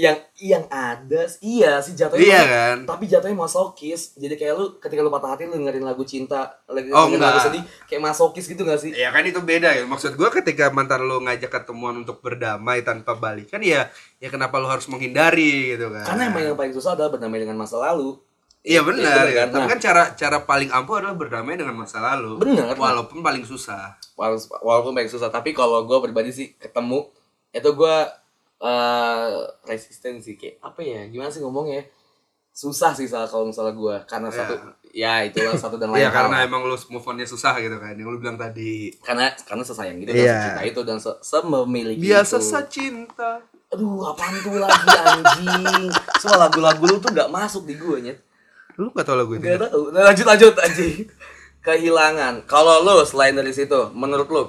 Yang 0.00 0.16
yang 0.34 0.64
ada 0.66 1.22
iya 1.38 1.76
sih 1.78 1.92
jatuhnya 1.92 2.24
Iya 2.24 2.42
kan? 2.42 2.76
tapi 2.86 3.04
jatuhnya 3.04 3.36
masokis 3.36 4.14
jadi 4.14 4.32
kayak 4.34 4.54
lu 4.54 4.66
ketika 4.76 4.98
lu 4.98 5.08
patah 5.08 5.30
hati 5.30 5.44
lu 5.44 5.54
dengerin 5.54 5.82
lagu 5.82 6.00
cinta 6.02 6.56
lagi 6.64 6.88
Oh, 6.88 7.04
lagu 7.06 7.36
sedih 7.38 7.60
kayak 7.84 8.00
masokis 8.02 8.46
gitu 8.46 8.62
gak 8.62 8.78
sih 8.78 8.90
Ya 8.90 9.08
kan 9.08 9.20
itu 9.22 9.36
beda 9.38 9.68
ya. 9.70 9.84
Maksud 9.84 10.14
gua 10.14 10.30
ketika 10.30 10.70
mantan 10.70 11.02
lu 11.02 11.20
ngajak 11.20 11.52
ketemuan 11.52 11.92
untuk 11.98 12.18
berdamai 12.18 12.80
tanpa 12.80 13.12
balikan 13.14 13.60
ya 13.60 13.92
ya 14.16 14.28
kenapa 14.28 14.56
lu 14.56 14.66
harus 14.66 14.86
menghindari 14.86 15.74
gitu 15.74 15.90
kan. 15.90 16.04
karena 16.06 16.22
emang 16.26 16.42
yang 16.44 16.56
paling 16.56 16.72
susah 16.72 16.94
adalah 16.94 17.10
berdamai 17.10 17.38
dengan 17.38 17.54
masa 17.54 17.76
lalu 17.76 18.16
Iya 18.62 18.80
benar 18.82 19.24
Iya, 19.24 19.24
ya. 19.26 19.36
kan? 19.38 19.46
Tapi 19.50 19.62
Nah. 19.62 19.70
kan 19.70 19.80
cara 19.80 20.02
cara 20.14 20.38
paling 20.42 20.68
ampuh 20.70 20.94
adalah 20.94 21.12
berdamai 21.14 21.56
dengan 21.56 21.72
masa 21.74 21.96
lalu. 21.98 22.36
Bener. 22.38 22.72
Walaupun 22.74 23.20
paling 23.20 23.40
susah. 23.42 23.96
walaupun, 24.12 24.52
walaupun 24.60 24.92
paling 24.92 25.08
susah 25.08 25.28
tapi 25.28 25.50
kalau 25.50 25.80
gue 25.82 25.96
pribadi 25.98 26.28
sih 26.28 26.52
ketemu 26.54 27.08
itu 27.50 27.66
gue 27.66 27.96
eh 28.60 29.28
resisten 29.64 30.18
sih 30.18 30.34
kayak 30.34 30.60
apa 30.60 30.80
ya 30.80 31.00
gimana 31.06 31.26
sih 31.26 31.40
ngomongnya 31.40 31.80
susah 32.50 32.92
sih 32.92 33.06
salah 33.06 33.24
kalau 33.24 33.46
misalnya 33.46 33.72
gue 33.72 33.96
karena 34.04 34.28
satu 34.28 34.52
ya 34.90 35.22
itulah 35.22 35.54
satu 35.54 35.74
dan 35.74 35.88
lain 35.92 36.02
Iya 36.02 36.08
hal. 36.08 36.16
karena 36.20 36.36
emang 36.44 36.62
lu 36.62 36.76
move 36.88 37.06
on-nya 37.06 37.24
susah 37.24 37.56
gitu 37.56 37.78
kan. 37.78 37.94
Yang 37.94 38.10
lu 38.10 38.18
bilang 38.18 38.34
tadi. 38.34 38.90
karena 39.00 39.32
karena 39.40 39.62
sesayang 39.62 39.96
gitu 39.98 40.12
Iya. 40.12 40.26
dan 40.26 40.34
secinta 40.34 40.62
itu 40.66 40.80
dan 40.82 40.98
se 40.98 41.10
sememiliki 41.20 42.02
Biasa 42.02 42.36
itu. 42.36 42.46
sacinta. 42.46 43.32
aduh 43.70 44.02
apaan 44.02 44.34
tuh 44.36 44.58
lagi 44.58 44.82
anjing 44.82 45.86
semua 46.18 46.42
lagu-lagu 46.42 46.82
lu 46.82 46.98
tuh 46.98 47.14
gak 47.14 47.30
masuk 47.30 47.64
di 47.64 47.78
gue 47.78 47.96
nyet 48.02 48.18
Lu 48.74 48.90
gak 48.90 49.04
tau 49.04 49.14
lagu 49.14 49.30
itu? 49.30 49.46
Gak 49.46 49.60
tahu. 49.62 49.92
Nah, 49.92 50.08
lanjut 50.08 50.26
lanjut 50.26 50.54
anjing. 50.56 51.04
Kehilangan. 51.60 52.48
Kalau 52.48 52.80
lu 52.80 53.04
selain 53.04 53.30
dari 53.30 53.52
situ, 53.52 53.76
menurut 53.92 54.24
lu 54.26 54.42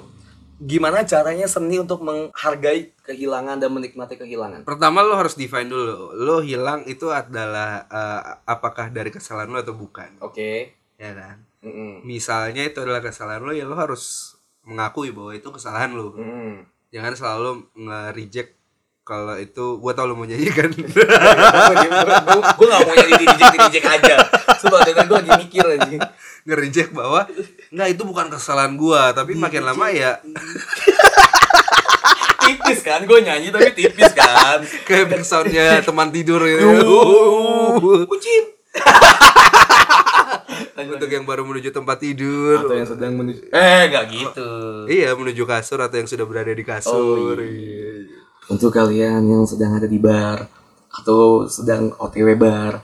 gimana 0.62 1.02
caranya 1.02 1.50
seni 1.50 1.82
untuk 1.82 2.06
menghargai 2.06 2.94
kehilangan 3.02 3.58
dan 3.58 3.70
menikmati 3.74 4.14
kehilangan? 4.14 4.62
Pertama 4.62 5.02
lo 5.02 5.18
harus 5.18 5.34
define 5.34 5.66
dulu. 5.66 6.14
Lo 6.14 6.38
hilang 6.38 6.86
itu 6.86 7.10
adalah 7.10 7.90
eh, 7.90 8.22
apakah 8.46 8.94
dari 8.94 9.10
kesalahan 9.10 9.50
lo 9.50 9.58
atau 9.58 9.74
bukan. 9.74 10.22
Oke. 10.22 10.78
Ya 10.94 11.10
kan? 11.18 11.42
Mm-mm. 11.66 12.06
Misalnya 12.06 12.62
itu 12.62 12.78
adalah 12.78 13.02
kesalahan 13.02 13.42
lo 13.42 13.50
ya 13.50 13.66
lo 13.66 13.74
harus 13.74 14.34
mengakui 14.62 15.10
bahwa 15.10 15.34
itu 15.34 15.50
kesalahan 15.50 15.90
lo. 15.98 16.14
Mm-mm. 16.14 16.62
Jangan 16.94 17.12
selalu 17.18 17.50
nge-reject 17.74 18.61
kalau 19.02 19.34
itu 19.34 19.76
gua 19.76 19.92
tau 19.92 20.06
lo 20.06 20.14
mau 20.14 20.22
nyanyikan. 20.22 20.70
gue 20.70 20.86
gak 22.62 22.80
mau 22.80 22.94
jadi 22.94 23.12
dijek 23.18 23.54
dijek 23.58 23.84
aja. 23.84 24.14
Sumpah 24.56 24.80
dengan 24.86 25.04
gue 25.06 25.16
lagi 25.18 25.32
mikir 25.42 25.64
anjing. 25.66 26.02
nge-reject 26.42 26.90
bahwa 26.90 27.22
enggak 27.70 27.88
itu 27.94 28.02
bukan 28.02 28.26
kesalahan 28.26 28.74
gua, 28.74 29.14
tapi 29.14 29.38
makin 29.38 29.62
lama 29.62 29.86
ya 29.94 30.18
Tipis 32.42 32.82
kan, 32.82 33.06
gue 33.06 33.18
nyanyi 33.22 33.54
tapi 33.54 33.70
tipis 33.70 34.10
kan. 34.10 34.58
kayak 34.82 35.06
back 35.06 35.22
soundnya 35.22 35.78
teman 35.78 36.10
tidur 36.10 36.42
gitu. 36.42 36.82
Kucing. 38.10 38.44
Untuk 40.82 41.06
yang 41.06 41.22
baru 41.22 41.46
menuju 41.46 41.70
tempat 41.70 42.02
tidur. 42.02 42.58
Atau 42.58 42.74
yang 42.74 42.90
sedang 42.90 43.14
menuju. 43.14 43.46
Eh, 43.48 43.82
gak 43.86 44.04
gitu. 44.10 44.50
Iya, 44.90 45.14
menuju 45.14 45.46
kasur 45.46 45.78
atau 45.78 45.94
yang 45.94 46.10
sudah 46.10 46.26
berada 46.26 46.50
di 46.50 46.66
kasur. 46.66 47.32
Oh, 47.32 47.38
Iya. 47.38 48.21
Untuk 48.50 48.74
kalian 48.74 49.22
yang 49.22 49.44
sedang 49.46 49.78
ada 49.78 49.86
di 49.86 49.98
bar 50.02 50.46
atau 50.92 51.46
sedang 51.46 51.94
OTW 51.94 52.34
bar, 52.34 52.82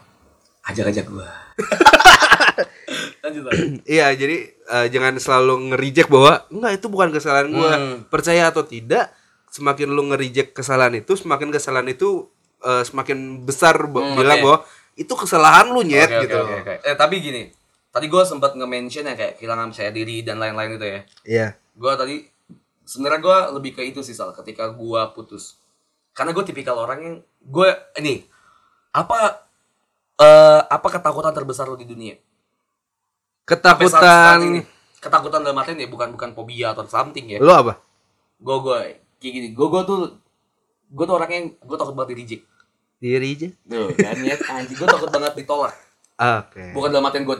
ajak-ajak 0.64 1.06
gua. 1.10 1.28
Lanjut. 3.24 3.42
Iya, 3.84 4.14
jadi 4.14 4.36
eh, 4.48 4.86
jangan 4.88 5.18
selalu 5.18 5.74
nge-reject 5.74 6.08
bahwa 6.08 6.46
enggak 6.48 6.72
itu 6.80 6.86
bukan 6.88 7.08
kesalahan 7.12 7.48
gua. 7.52 7.72
Hmm. 7.76 7.96
Percaya 8.08 8.48
atau 8.48 8.64
tidak, 8.64 9.12
semakin 9.52 9.92
lu 9.92 10.02
nge-reject 10.14 10.54
kesalahan 10.56 10.96
itu, 10.96 11.12
semakin 11.18 11.52
kesalahan 11.52 11.88
itu 11.90 12.30
eh, 12.64 12.82
semakin 12.86 13.44
besar 13.44 13.76
Hmm, 13.90 14.16
bilang 14.16 14.38
oke. 14.40 14.44
bahwa 14.46 14.58
itu 14.98 15.14
kesalahan 15.14 15.70
lu 15.70 15.82
nyet 15.86 16.10
oke, 16.10 16.22
gitu. 16.26 16.38
oke, 16.38 16.54
oke. 16.64 16.74
Eh 16.86 16.96
tapi 16.96 17.20
gini, 17.20 17.50
tadi 17.92 18.06
gua 18.08 18.24
sempat 18.24 18.54
nge-mention 18.56 19.04
ya 19.04 19.14
kayak 19.14 19.36
kehilangan 19.38 19.74
percaya 19.74 19.90
diri 19.92 20.22
dan 20.22 20.38
lain-lain 20.40 20.78
itu 20.78 20.86
ya. 20.86 21.00
Iya. 21.26 21.46
Gua 21.76 21.94
tadi 21.94 22.24
sebenarnya 22.88 23.20
gua 23.20 23.38
lebih 23.52 23.72
ke 23.72 23.84
itu 23.84 24.00
sih 24.00 24.10
Sal, 24.10 24.32
ketika 24.32 24.72
gua 24.72 25.12
putus. 25.12 25.60
Karena 26.10 26.32
gue 26.32 26.42
tipikal 26.42 26.74
orang 26.74 26.98
yang 26.98 27.14
gue 27.38 27.68
ini 27.96 28.26
apa 28.90 29.44
eh 30.16 30.60
apa 30.66 30.88
ketakutan 30.88 31.30
terbesar 31.30 31.64
lo 31.64 31.76
di 31.76 31.86
dunia? 31.86 32.16
Sampai 33.46 33.86
saat- 33.86 33.92
saat 33.94 34.02
Ketakutan 34.02 34.38
ini. 34.42 34.60
ketakutan 34.98 35.40
dalam 35.40 35.56
artian 35.56 35.78
ya 35.78 35.86
bukan 35.86 36.10
bukan 36.10 36.34
fobia 36.34 36.72
atau 36.72 36.82
something 36.84 37.22
ya. 37.28 37.38
lu 37.38 37.48
apa? 37.48 37.78
gue 38.36 38.56
gue 38.56 38.78
kayak 39.16 39.32
gini 39.32 39.48
gue 39.50 39.66
gue 39.68 39.82
tuh 39.84 39.98
gue 40.88 41.04
tuh 41.04 41.14
orang 41.14 41.26
yang 41.28 41.44
gue 41.54 41.76
takut 41.76 41.90
banget 41.92 42.10
di 42.10 42.16
reject 42.18 42.42
Di 42.96 43.10
reject. 43.14 43.54
tuh 43.64 43.90
kan 43.94 44.14
ya 44.16 44.34
anjing 44.48 44.74
gue 44.74 44.88
takut 44.88 45.06
banget 45.08 45.32
ditolak 45.36 45.74
Oke. 46.16 46.62
bukan 46.70 46.88
dalam 46.88 47.02
artian 47.04 47.22
gue 47.24 47.38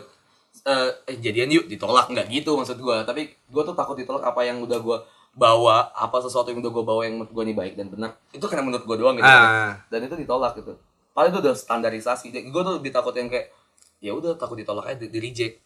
eh, 0.65 0.91
eh 1.05 1.17
jadian 1.19 1.51
yuk 1.53 1.67
ditolak 1.67 2.07
nggak 2.09 2.27
gitu 2.29 2.55
maksud 2.55 2.75
gue 2.77 2.97
tapi 3.05 3.27
gue 3.27 3.63
tuh 3.65 3.75
takut 3.75 3.95
ditolak 3.95 4.23
apa 4.23 4.41
yang 4.41 4.59
udah 4.61 4.75
gue 4.77 4.99
bawa 5.39 5.95
apa 5.95 6.19
sesuatu 6.19 6.51
yang 6.51 6.59
udah 6.59 6.73
gue 6.75 6.85
bawa 6.85 7.01
yang 7.07 7.15
menurut 7.23 7.31
gue 7.31 7.45
ini 7.47 7.55
baik 7.55 7.75
dan 7.79 7.87
benar 7.87 8.19
itu 8.35 8.43
karena 8.43 8.67
menurut 8.67 8.83
gue 8.83 8.97
doang 8.99 9.15
gitu. 9.15 9.23
Ah. 9.25 9.79
dan 9.87 10.03
itu 10.03 10.19
ditolak 10.19 10.59
gitu. 10.59 10.75
Paling 11.15 11.31
itu 11.31 11.39
udah 11.39 11.55
standarisasi. 11.55 12.35
Gue 12.51 12.63
tuh 12.63 12.75
lebih 12.83 12.91
takut 12.91 13.15
yang 13.15 13.31
kayak 13.31 13.55
ya 13.99 14.15
udah 14.15 14.35
takut 14.35 14.59
ditolak 14.59 14.91
aja 14.91 14.99
di, 14.99 15.11
di 15.11 15.19
reject. 15.23 15.63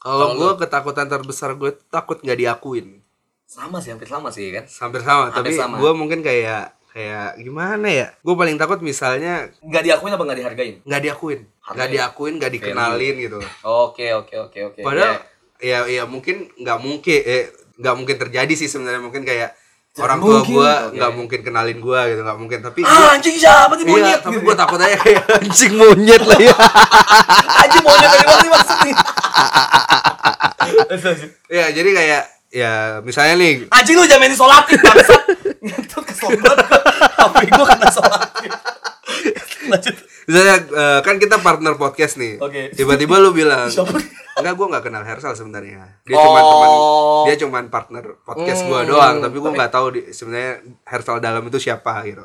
Kalau 0.00 0.32
gue 0.32 0.50
ketakutan 0.56 1.06
terbesar 1.06 1.52
gue 1.54 1.76
takut 1.92 2.16
nggak 2.18 2.40
diakuin. 2.40 3.04
sama 3.44 3.82
sih 3.82 3.90
hampir 3.90 4.06
sama 4.06 4.30
sih 4.30 4.48
kan? 4.54 4.62
Hampir 4.62 5.02
sama, 5.02 5.28
Hampir 5.34 5.52
tapi 5.52 5.58
gue 5.58 5.92
mungkin 5.92 6.22
kayak 6.22 6.70
kayak 6.94 7.34
gimana 7.36 7.88
ya? 7.90 8.06
Gue 8.22 8.38
paling 8.38 8.54
takut 8.54 8.78
misalnya 8.80 9.50
nggak 9.60 9.82
diakuin 9.84 10.12
apa 10.14 10.22
nggak 10.22 10.38
dihargain? 10.38 10.74
nggak 10.86 11.02
diakuin, 11.02 11.40
nggak 11.66 11.90
diakuin, 11.90 12.32
nggak 12.38 12.52
dikenalin 12.54 13.14
gitu. 13.18 13.40
oke 13.66 14.06
oke 14.22 14.34
oke 14.48 14.58
oke. 14.70 14.80
Padahal 14.86 15.18
Ya. 15.60 15.84
ya 15.84 16.00
ya 16.00 16.02
mungkin 16.08 16.48
nggak 16.56 16.78
mungkin 16.80 17.20
eh 17.20 17.52
nggak 17.80 17.94
mungkin 17.96 18.16
terjadi 18.16 18.52
sih 18.54 18.68
sebenarnya. 18.68 19.00
Mungkin 19.00 19.24
kayak 19.24 19.56
Tidak 19.90 20.06
orang 20.06 20.22
tua 20.22 20.38
gue 20.46 20.70
nggak 20.94 21.12
mungkin 21.18 21.40
kenalin 21.42 21.78
gue 21.80 22.00
gitu 22.12 22.20
nggak 22.22 22.38
mungkin. 22.38 22.58
Tapi 22.62 22.80
ah 22.84 22.92
gua- 22.92 23.10
anjing 23.16 23.34
siapa 23.34 23.74
sih 23.74 23.82
iya 23.82 23.90
monyet? 23.90 24.20
tapi 24.22 24.36
gitu. 24.38 24.44
gue 24.46 24.54
takut 24.54 24.78
aja 24.78 24.96
kayak 24.96 25.22
anjing 25.42 25.72
monyet 25.74 26.22
lah 26.22 26.38
ya. 26.38 26.54
Anjing 27.66 27.82
monyet 27.82 28.08
dari 28.08 28.24
mana 28.24 28.38
sih 28.38 28.50
maksudnya 28.50 28.94
ya 31.50 31.64
jadi 31.74 31.90
kayak 31.90 32.22
ya 32.50 32.72
misalnya 33.02 33.34
nih. 33.38 33.54
Anjing 33.70 33.96
lu 33.98 34.04
jangan 34.06 34.22
main 34.22 34.34
isolatif 34.34 34.78
bangsat. 34.78 35.22
Banget 35.60 35.84
gua. 36.20 36.30
HP 37.20 37.36
gue 37.48 37.66
kena 37.66 37.88
sholatnya. 37.90 38.50
Lanjut. 39.70 39.96
Misalnya 40.30 40.56
eh, 40.62 41.00
kan 41.02 41.18
kita 41.18 41.36
partner 41.38 41.74
podcast 41.74 42.14
nih. 42.14 42.38
Oke. 42.38 42.70
Tiba-tiba 42.70 43.18
lu 43.18 43.34
bilang, 43.34 43.66
enggak 44.38 44.54
gua 44.54 44.66
nggak 44.68 44.84
kenal 44.84 45.02
Hersal 45.02 45.34
sebenarnya. 45.34 45.98
Dia 46.04 46.14
Oh. 46.14 46.22
cuman 46.22 46.42
teman 46.44 46.68
dia 47.20 47.34
cuman 47.36 47.64
partner 47.66 48.04
podcast 48.20 48.62
Hmm, 48.62 48.86
doang, 48.86 49.16
tapi 49.18 49.36
tapi- 49.42 49.58
nggak 49.58 49.70
tahu 49.70 49.86
di- 49.90 50.06
sebenarnya 50.08 50.52
Hersal 50.84 51.18
dalam 51.18 51.42
itu 51.44 51.58
siapa 51.58 51.98
gitu. 52.04 52.22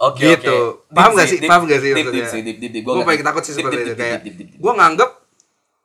Oke, 0.00 0.26
Gitu. 0.28 0.50
oke. 0.50 0.90
Paham 0.90 1.10
Deep 1.10 1.16
nggak 1.16 1.28
sih? 1.28 1.38
Paham 1.44 1.62
nggak 1.64 1.78
sih 1.78 1.90
maksudnya? 1.92 2.26
Ngerti. 2.26 3.06
paling 3.06 3.22
takut 3.24 3.42
sih 3.42 3.54
seperti 3.54 3.76
itu 3.80 3.94
kayak 3.94 4.18
gua 4.58 4.72
nganggep 4.76 5.10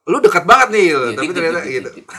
lu 0.04 0.18
dekat 0.20 0.44
banget 0.44 0.68
nih 0.70 0.84
gitu, 0.88 1.00
Iya, 1.00 1.16
tapi 1.16 1.32
ternyata 1.32 1.60
gitu. 1.64 1.90
deep. 1.94 2.08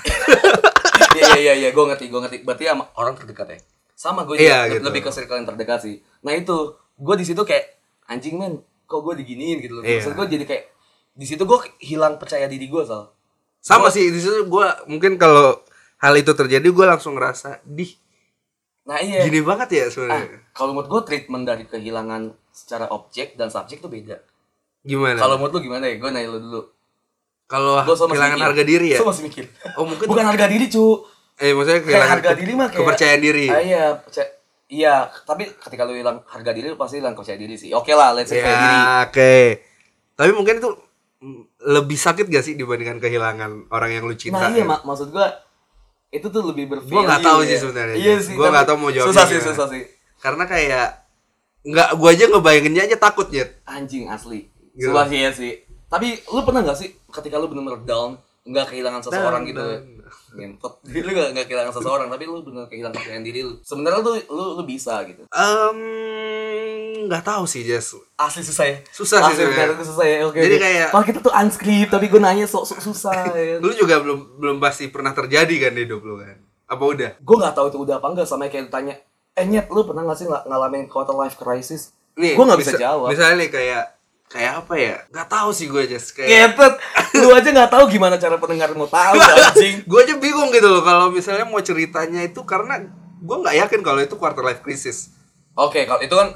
Iya, 1.14 1.30
iya, 1.36 1.52
iya, 1.54 1.68
gue 1.70 1.84
ngerti, 1.84 2.06
gue 2.08 2.18
ngerti. 2.18 2.36
Berarti 2.42 2.64
sama 2.66 2.90
orang 2.94 3.14
terdekat 3.14 3.46
ya? 3.46 3.58
Sama 3.94 4.20
gue 4.24 4.34
Iya, 4.36 4.66
juga, 4.66 4.72
gitu. 4.72 4.84
lebih 4.84 5.00
ke 5.00 5.10
circle 5.12 5.36
yang 5.36 5.46
terdekat 5.46 5.78
sih. 5.80 5.94
Nah 6.20 6.32
itu, 6.32 6.58
gue 6.74 7.14
di 7.14 7.22
situ 7.22 7.38
kayak 7.40 7.70
anjing 8.08 8.34
men, 8.34 8.58
kok 8.84 9.00
gue 9.00 9.14
diginiin 9.20 9.58
gitu 9.58 9.78
loh. 9.78 9.82
Iya. 9.82 10.00
Maksud 10.00 10.12
gue 10.14 10.26
jadi 10.30 10.44
kayak 10.44 10.64
di 11.12 11.24
situ 11.24 11.42
gue 11.42 11.58
hilang 11.80 12.16
percaya 12.16 12.44
diri 12.44 12.66
gue 12.66 12.82
sal. 12.82 13.10
Sama 13.58 13.88
sih 13.88 14.12
di 14.12 14.20
situ 14.20 14.44
gua 14.44 14.76
mungkin 14.84 15.16
kalau 15.16 15.56
hal 15.96 16.12
itu 16.14 16.36
terjadi 16.36 16.68
gua 16.68 16.92
langsung 16.92 17.16
ngerasa 17.16 17.64
dih 17.64 17.96
Nah 18.84 19.00
iya. 19.00 19.24
gini 19.24 19.40
banget 19.40 19.68
ya 19.72 19.84
Ah, 19.84 19.88
sebenarnya. 19.88 20.38
kalau 20.52 20.76
menurut 20.76 20.92
gue 20.92 21.02
treatment 21.08 21.48
dari 21.48 21.64
kehilangan 21.64 22.28
secara 22.52 22.92
objek 22.92 23.40
dan 23.40 23.48
subjek 23.48 23.80
tuh 23.80 23.88
beda. 23.88 24.20
Gimana? 24.84 25.16
Kalau 25.16 25.40
menurut 25.40 25.56
lu 25.56 25.60
gimana 25.64 25.88
ya? 25.88 25.96
Gue 25.96 26.12
nanya 26.12 26.28
lu 26.28 26.44
dulu. 26.44 26.62
kalau 27.48 27.80
Gue 27.80 27.96
kehilangan 27.96 28.36
harga 28.36 28.64
diri 28.68 28.86
ya? 28.92 28.98
Gue 29.00 29.08
masih 29.08 29.24
mikir. 29.24 29.44
Oh 29.80 29.88
mungkin 29.88 30.06
Bukan 30.12 30.24
harga 30.28 30.44
diri 30.44 30.66
cu. 30.68 30.84
eh 31.34 31.56
maksudnya 31.56 31.80
Kayak 31.80 31.84
kehilangan 31.88 32.12
harga 32.20 32.30
diri 32.36 32.52
mah 32.52 32.68
kayak 32.68 32.78
kepercayaan 32.84 33.20
diri. 33.24 33.46
Ah, 33.48 33.62
iya, 33.64 33.84
percaya, 33.96 34.28
iya. 34.74 34.96
Tapi 35.22 35.46
ketika 35.54 35.86
lu 35.86 35.94
hilang 35.94 36.26
harga 36.26 36.50
diri, 36.50 36.74
lu 36.74 36.78
pasti 36.78 36.98
hilang 36.98 37.14
percaya 37.14 37.38
diri 37.38 37.54
sih. 37.54 37.70
Oke 37.70 37.94
lah, 37.94 38.10
let's 38.10 38.34
say 38.34 38.42
percaya 38.42 38.58
diri. 38.58 38.78
Oke. 39.06 39.34
Tapi 40.14 40.30
mungkin 40.34 40.54
itu 40.58 40.70
lebih 41.64 41.96
sakit 41.96 42.28
gak 42.28 42.44
sih 42.44 42.54
dibandingkan 42.54 43.00
kehilangan 43.00 43.72
orang 43.72 43.90
yang 43.96 44.04
lu 44.04 44.12
cinta? 44.12 44.50
Nah 44.50 44.52
iya 44.52 44.62
ya? 44.62 44.68
mak 44.68 44.80
maksud 44.84 45.08
gua 45.08 45.32
itu 46.12 46.26
tuh 46.28 46.42
lebih 46.44 46.68
bervalue. 46.68 46.92
Gua 46.92 47.02
nggak 47.08 47.22
tahu 47.24 47.40
ya. 47.42 47.48
sih 47.48 47.58
sebenarnya. 47.58 47.96
Iya 47.96 48.14
sih. 48.20 48.34
Gua 48.36 48.48
nggak 48.52 48.66
tahu 48.68 48.76
mau 48.76 48.90
jawabnya 48.92 49.10
Susah 49.10 49.24
sih, 49.24 49.36
gimana. 49.40 49.48
susah 49.50 49.66
sih. 49.72 49.82
Karena 50.20 50.44
kayak 50.44 50.86
nggak 51.64 51.88
gua 51.96 52.10
aja 52.12 52.24
ngebayanginnya 52.28 52.82
aja 52.86 52.96
takut 53.00 53.28
ya. 53.32 53.44
Anjing 53.64 54.12
asli. 54.12 54.52
Gitu. 54.76 54.92
Susah 54.92 55.04
sih 55.08 55.18
ya 55.18 55.30
sih. 55.32 55.52
Tapi 55.88 56.08
lu 56.28 56.40
pernah 56.44 56.60
nggak 56.60 56.78
sih 56.78 56.88
ketika 57.08 57.40
lu 57.40 57.48
benar-benar 57.48 57.82
down, 57.88 58.20
nggak 58.44 58.66
kehilangan 58.66 59.00
seseorang 59.00 59.42
Down, 59.42 59.50
gitu? 59.50 59.64
down. 59.64 59.82
Ngentot. 60.34 60.72
Jadi 60.82 61.00
lu 61.00 61.10
nggak 61.10 61.28
nggak 61.32 61.46
kehilangan 61.46 61.72
seseorang, 61.72 62.08
tapi 62.08 62.24
lu 62.24 62.38
benar 62.40 62.64
kehilangan 62.66 62.92
kepercayaan 62.92 63.24
diri 63.24 63.40
lu. 63.40 63.56
Sebenarnya 63.58 64.00
lu 64.00 64.12
lu 64.28 64.44
lu 64.54 64.62
bisa 64.62 65.00
gitu. 65.02 65.24
Em, 65.26 65.78
nggak 67.04 67.22
tahu 67.22 67.44
sih 67.44 67.62
Jess. 67.62 67.96
Asli 68.14 68.42
susah 68.42 68.64
ya. 68.66 68.76
Susah 68.86 69.18
sih 69.22 69.32
Asli 69.32 69.42
sebenarnya. 69.42 69.72
benar 69.72 69.86
susah 69.86 70.04
ya. 70.04 70.16
Oke. 70.24 70.38
Jadi 70.38 70.56
kayak- 70.58 70.90
Padahal 70.90 71.06
kita 71.06 71.18
tuh 71.20 71.32
unscript, 71.34 71.90
tapi 71.90 72.06
gue 72.06 72.20
nanya 72.20 72.44
sok 72.44 72.64
sok 72.66 72.80
susah 72.82 73.16
ya. 73.34 73.56
Lu 73.58 73.70
juga 73.70 73.98
belum 73.98 74.36
belum 74.38 74.56
pasti 74.58 74.88
pernah 74.88 75.10
terjadi 75.10 75.54
kan 75.60 75.72
di 75.72 75.82
hidup 75.82 76.00
lu 76.00 76.18
kan? 76.18 76.36
Apa 76.66 76.82
udah? 76.82 77.10
gue 77.14 77.36
nggak 77.38 77.54
tahu 77.54 77.66
itu 77.66 77.78
udah 77.82 77.96
apa 77.96 78.06
enggak 78.08 78.26
sama 78.26 78.44
kayak 78.46 78.68
ditanya 78.68 78.94
eh 79.32 79.44
nyet 79.44 79.66
lu 79.66 79.82
pernah 79.82 80.00
nggak 80.02 80.16
sih 80.16 80.26
ng- 80.26 80.44
ngalamin 80.44 80.84
quarter 80.86 81.12
life 81.12 81.34
crisis 81.34 81.92
Nih, 82.14 82.32
gue 82.32 82.40
nggak 82.40 82.56
bisa, 82.56 82.72
misa- 82.72 82.80
jawab 82.80 83.10
Misalnya 83.10 83.48
kayak 83.48 83.93
kayak 84.34 84.66
apa 84.66 84.74
ya? 84.74 84.94
Nggak 85.14 85.28
tahu 85.30 85.50
sih 85.54 85.70
gue 85.70 85.82
Jess. 85.86 86.10
Kayak 86.10 86.58
Ketet, 86.58 86.74
lu 87.22 87.30
aja 87.30 87.48
nggak 87.54 87.70
tahu 87.70 87.84
gimana 87.86 88.18
cara 88.18 88.34
pendengar 88.34 88.74
mau 88.74 88.90
tahu 88.90 89.14
anjing. 89.14 89.86
Gue 89.86 90.02
aja 90.02 90.18
bingung 90.18 90.50
gitu 90.50 90.66
loh 90.66 90.82
kalau 90.82 91.14
misalnya 91.14 91.46
mau 91.46 91.62
ceritanya 91.62 92.26
itu 92.26 92.42
karena 92.42 92.82
gue 93.22 93.36
nggak 93.38 93.56
yakin 93.62 93.80
kalau 93.86 94.02
itu 94.02 94.18
quarter 94.18 94.42
life 94.42 94.58
crisis. 94.66 95.14
Oke 95.54 95.86
kalau 95.86 96.02
itu 96.02 96.10
kan 96.18 96.34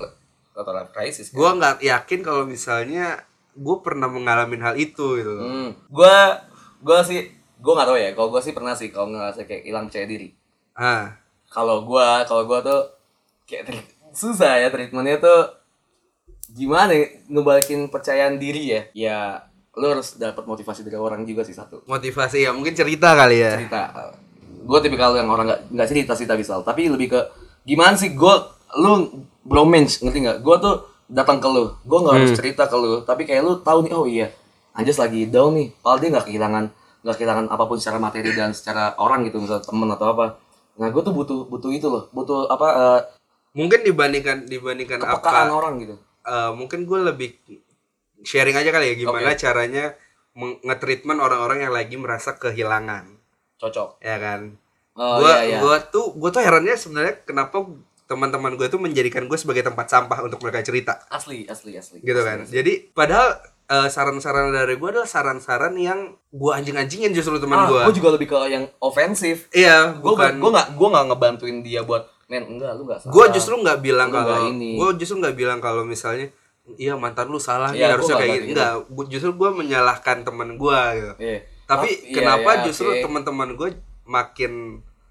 quarter 0.55 0.74
life 0.78 0.94
crisis. 0.94 1.34
Gue 1.34 1.51
nggak 1.51 1.82
yakin 1.82 2.20
kalau 2.22 2.46
misalnya 2.46 3.26
gue 3.59 3.76
pernah 3.82 4.07
mengalami 4.07 4.55
hal 4.62 4.78
itu 4.78 5.18
gitu 5.18 5.34
loh. 5.34 5.42
Hmm. 5.42 5.70
gue 5.90 6.16
gue 6.78 6.99
sih 7.03 7.20
gue 7.34 7.72
nggak 7.74 7.88
tahu 7.90 7.99
ya. 7.99 8.11
Kalau 8.14 8.28
gue 8.30 8.42
sih 8.46 8.55
pernah 8.55 8.78
sih 8.78 8.94
kalau 8.94 9.11
ngerasa 9.11 9.42
kayak 9.42 9.66
hilang 9.66 9.90
percaya 9.90 10.07
diri. 10.07 10.30
Ah. 10.78 11.18
Kalau 11.51 11.82
gue 11.82 12.09
kalau 12.30 12.46
gue 12.46 12.59
tuh 12.62 12.80
kayak 13.51 13.74
susah 14.14 14.62
ya 14.62 14.70
treatmentnya 14.70 15.18
tuh 15.18 15.57
gimana 16.53 16.92
ya, 16.96 17.07
ngebalikin 17.28 17.92
percayaan 17.92 18.40
diri 18.40 18.62
ya? 18.72 18.80
Ya 18.96 19.18
lu 19.78 19.86
harus 19.94 20.18
dapat 20.18 20.42
motivasi 20.44 20.82
dari 20.82 20.99
orang 20.99 21.22
juga 21.22 21.46
sih 21.46 21.55
satu. 21.55 21.86
Motivasi 21.86 22.42
ya 22.42 22.51
mungkin 22.51 22.74
cerita 22.74 23.14
kali 23.14 23.38
ya. 23.38 23.53
Cerita. 23.61 24.12
Gue 24.68 24.78
tipikal 24.82 25.14
yang 25.14 25.30
orang 25.30 25.49
nggak 25.49 25.61
nggak 25.70 25.88
cerita 25.88 26.12
sih 26.18 26.26
tapi 26.26 26.42
sal. 26.42 26.66
Tapi 26.66 26.90
lebih 26.90 27.14
ke 27.14 27.20
gimana 27.62 27.94
sih 27.94 28.12
gue 28.12 28.34
lu 28.80 29.24
bromance 29.46 30.03
ngerti 30.03 30.18
nggak? 30.24 30.38
Gue 30.42 30.57
tuh 30.59 30.74
datang 31.09 31.38
ke 31.38 31.49
lu. 31.49 31.70
Gue 31.86 31.99
nggak 32.03 32.14
harus 32.18 32.32
cerita 32.34 32.66
ke 32.66 32.76
lu 32.76 33.07
tapi 33.07 33.22
kayak 33.24 33.42
lu 33.46 33.53
tahu 33.62 33.86
nih 33.86 33.94
oh 33.94 34.07
iya 34.09 34.28
Anjas 34.74 34.99
lagi 34.99 35.30
down 35.30 35.55
nih. 35.55 35.68
Padahal 35.78 35.99
dia 36.03 36.09
nggak 36.14 36.26
kehilangan 36.26 36.64
nggak 36.99 37.14
kehilangan 37.14 37.46
apa 37.46 37.64
pun 37.70 37.78
secara 37.78 38.03
materi 38.03 38.34
dan 38.34 38.51
secara 38.51 38.99
orang 38.99 39.22
gitu 39.26 39.38
misalnya 39.38 39.62
temen 39.62 39.88
atau 39.94 40.07
apa. 40.11 40.26
Nah 40.78 40.90
gue 40.90 41.03
tuh 41.07 41.14
butuh 41.14 41.46
butuh 41.46 41.70
itu 41.70 41.86
loh. 41.86 42.11
Butuh 42.11 42.51
apa 42.51 42.68
eh, 42.74 43.01
mungkin 43.55 43.86
dibandingkan 43.86 44.46
dibandingkan 44.46 44.99
kepekaan 45.03 45.51
apa 45.51 45.55
orang 45.55 45.74
gitu 45.82 45.96
eh, 46.29 46.53
mungkin 46.53 46.85
gue 46.85 46.99
lebih 47.09 47.31
sharing 48.22 48.57
aja 48.59 48.70
kali 48.74 48.93
ya 48.93 48.95
gimana 48.99 49.33
Oke. 49.33 49.41
caranya 49.41 49.97
nge-treatment 50.39 51.18
orang-orang 51.18 51.66
yang 51.66 51.74
lagi 51.74 51.99
merasa 51.99 52.39
kehilangan. 52.39 53.18
Cocok. 53.59 53.99
Ya 53.99 54.22
kan? 54.22 54.55
Oh, 54.99 55.22
gua 55.22 55.43
iya, 55.43 55.59
iya. 55.59 55.59
gua 55.62 55.79
tuh 55.83 56.14
gua 56.14 56.31
tuh 56.31 56.43
herannya 56.43 56.74
sebenarnya 56.74 57.22
kenapa 57.22 57.66
teman-teman 58.09 58.57
gue 58.57 58.72
tuh 58.72 58.81
menjadikan 58.81 59.29
gue 59.29 59.37
sebagai 59.37 59.61
tempat 59.61 59.85
sampah 59.85 60.24
untuk 60.24 60.41
mereka 60.41 60.64
cerita. 60.64 61.05
Asli 61.12 61.45
asli 61.45 61.76
asli. 61.76 62.01
Gitu 62.01 62.16
Asli, 62.16 62.24
kan? 62.24 62.39
asli. 62.43 62.55
jadi 62.57 62.72
padahal 62.97 63.29
eh, 63.68 63.89
saran-saran 63.93 64.49
dari 64.49 64.81
gue 64.81 64.89
adalah 64.89 65.05
saran-saran 65.05 65.76
yang 65.76 66.16
gue 66.33 66.53
anjing-anjingin 66.57 67.12
justru 67.12 67.37
teman 67.37 67.62
ah, 67.62 67.68
gue 67.68 67.81
gue 67.85 67.97
juga 68.01 68.16
lebih 68.16 68.33
ke 68.33 68.39
yang 68.49 68.64
ofensif 68.81 69.53
iya 69.53 69.93
gue 69.93 70.09
bukan 70.09 70.41
gue 70.41 70.51
nggak 70.51 70.68
gue 70.72 70.89
nggak 70.89 71.05
ngebantuin 71.12 71.59
dia 71.61 71.85
buat 71.85 72.09
men 72.29 72.45
enggak 72.47 72.76
lu 72.76 72.85
nggak 72.85 73.01
salah 73.01 73.12
gue 73.12 73.26
justru 73.33 73.55
nggak 73.57 73.79
bilang 73.81 74.09
kalau 74.09 74.37
ini. 74.47 74.76
gue 74.76 74.89
justru 74.97 75.16
nggak 75.16 75.33
bilang 75.35 75.59
kalau 75.59 75.83
misalnya 75.83 76.29
iya 76.76 76.93
mantan 76.95 77.26
lu 77.26 77.37
salah 77.39 77.72
nih 77.72 77.81
Iya, 77.81 77.97
harusnya 77.97 78.14
kayak 78.14 78.29
nggak 78.29 78.37
gitu 78.37 78.45
gitu. 78.45 78.53
enggak 78.55 78.72
gua, 78.87 79.05
justru 79.07 79.31
gue 79.35 79.51
menyalahkan 79.55 80.16
teman 80.22 80.51
gue 80.55 80.81
gitu 80.95 81.12
Iya. 81.18 81.39
tapi 81.64 81.89
iya, 81.89 82.12
kenapa 82.14 82.51
iya, 82.51 82.62
justru 82.62 82.89
oke. 82.91 83.01
teman-teman 83.01 83.49
gue 83.55 83.68
makin 84.05 84.53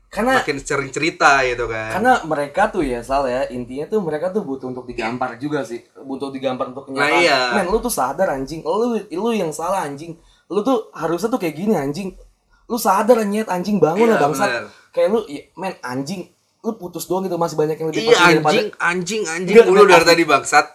karena 0.07 0.39
makin 0.39 0.57
sering 0.57 0.87
cerita 0.87 1.41
gitu 1.43 1.65
kan 1.65 1.91
karena 1.91 2.13
mereka 2.23 2.69
tuh 2.69 2.79
ya 2.79 3.01
Sal 3.01 3.25
ya 3.25 3.43
intinya 3.47 3.85
tuh 3.87 3.99
mereka 3.99 4.29
tuh 4.29 4.41
butuh 4.41 4.69
untuk 4.69 4.85
digampar 4.85 5.35
juga 5.35 5.61
sih 5.61 5.83
butuh 5.99 6.29
digampar 6.29 6.69
untuk 6.69 6.87
Nah, 6.87 7.01
kenyataan 7.03 7.19
iya. 7.19 7.39
men 7.53 7.67
lu 7.67 7.77
tuh 7.77 7.91
sadar 7.91 8.29
anjing 8.31 8.61
lu 8.61 8.93
lu 9.03 9.29
yang 9.31 9.49
salah 9.51 9.83
anjing 9.83 10.13
lu 10.47 10.61
tuh 10.61 10.93
harusnya 10.93 11.27
tuh 11.27 11.37
kayak 11.37 11.55
gini 11.55 11.73
anjing 11.73 12.13
lu 12.63 12.77
sadar 12.77 13.19
nyet 13.21 13.47
anjing 13.47 13.77
bangun 13.77 14.05
Iya, 14.05 14.13
lah 14.13 14.19
bangsat 14.21 14.47
bener. 14.47 14.65
kayak 14.91 15.07
lu 15.09 15.19
ya, 15.25 15.41
men 15.55 15.73
anjing 15.81 16.21
lu 16.67 16.75
putus 16.75 17.07
doang 17.07 17.23
gitu 17.23 17.35
masih 17.35 17.55
banyak 17.55 17.75
yang 17.75 17.87
lebih 17.87 18.01
iya 18.03 18.11
penting 18.11 18.27
daripada 18.35 18.51
anjing 18.51 18.67
anjing 18.77 19.21
anjing 19.25 19.55
enggak, 19.57 19.87
dari 19.89 20.05
tadi 20.05 20.23
bangsat 20.23 20.65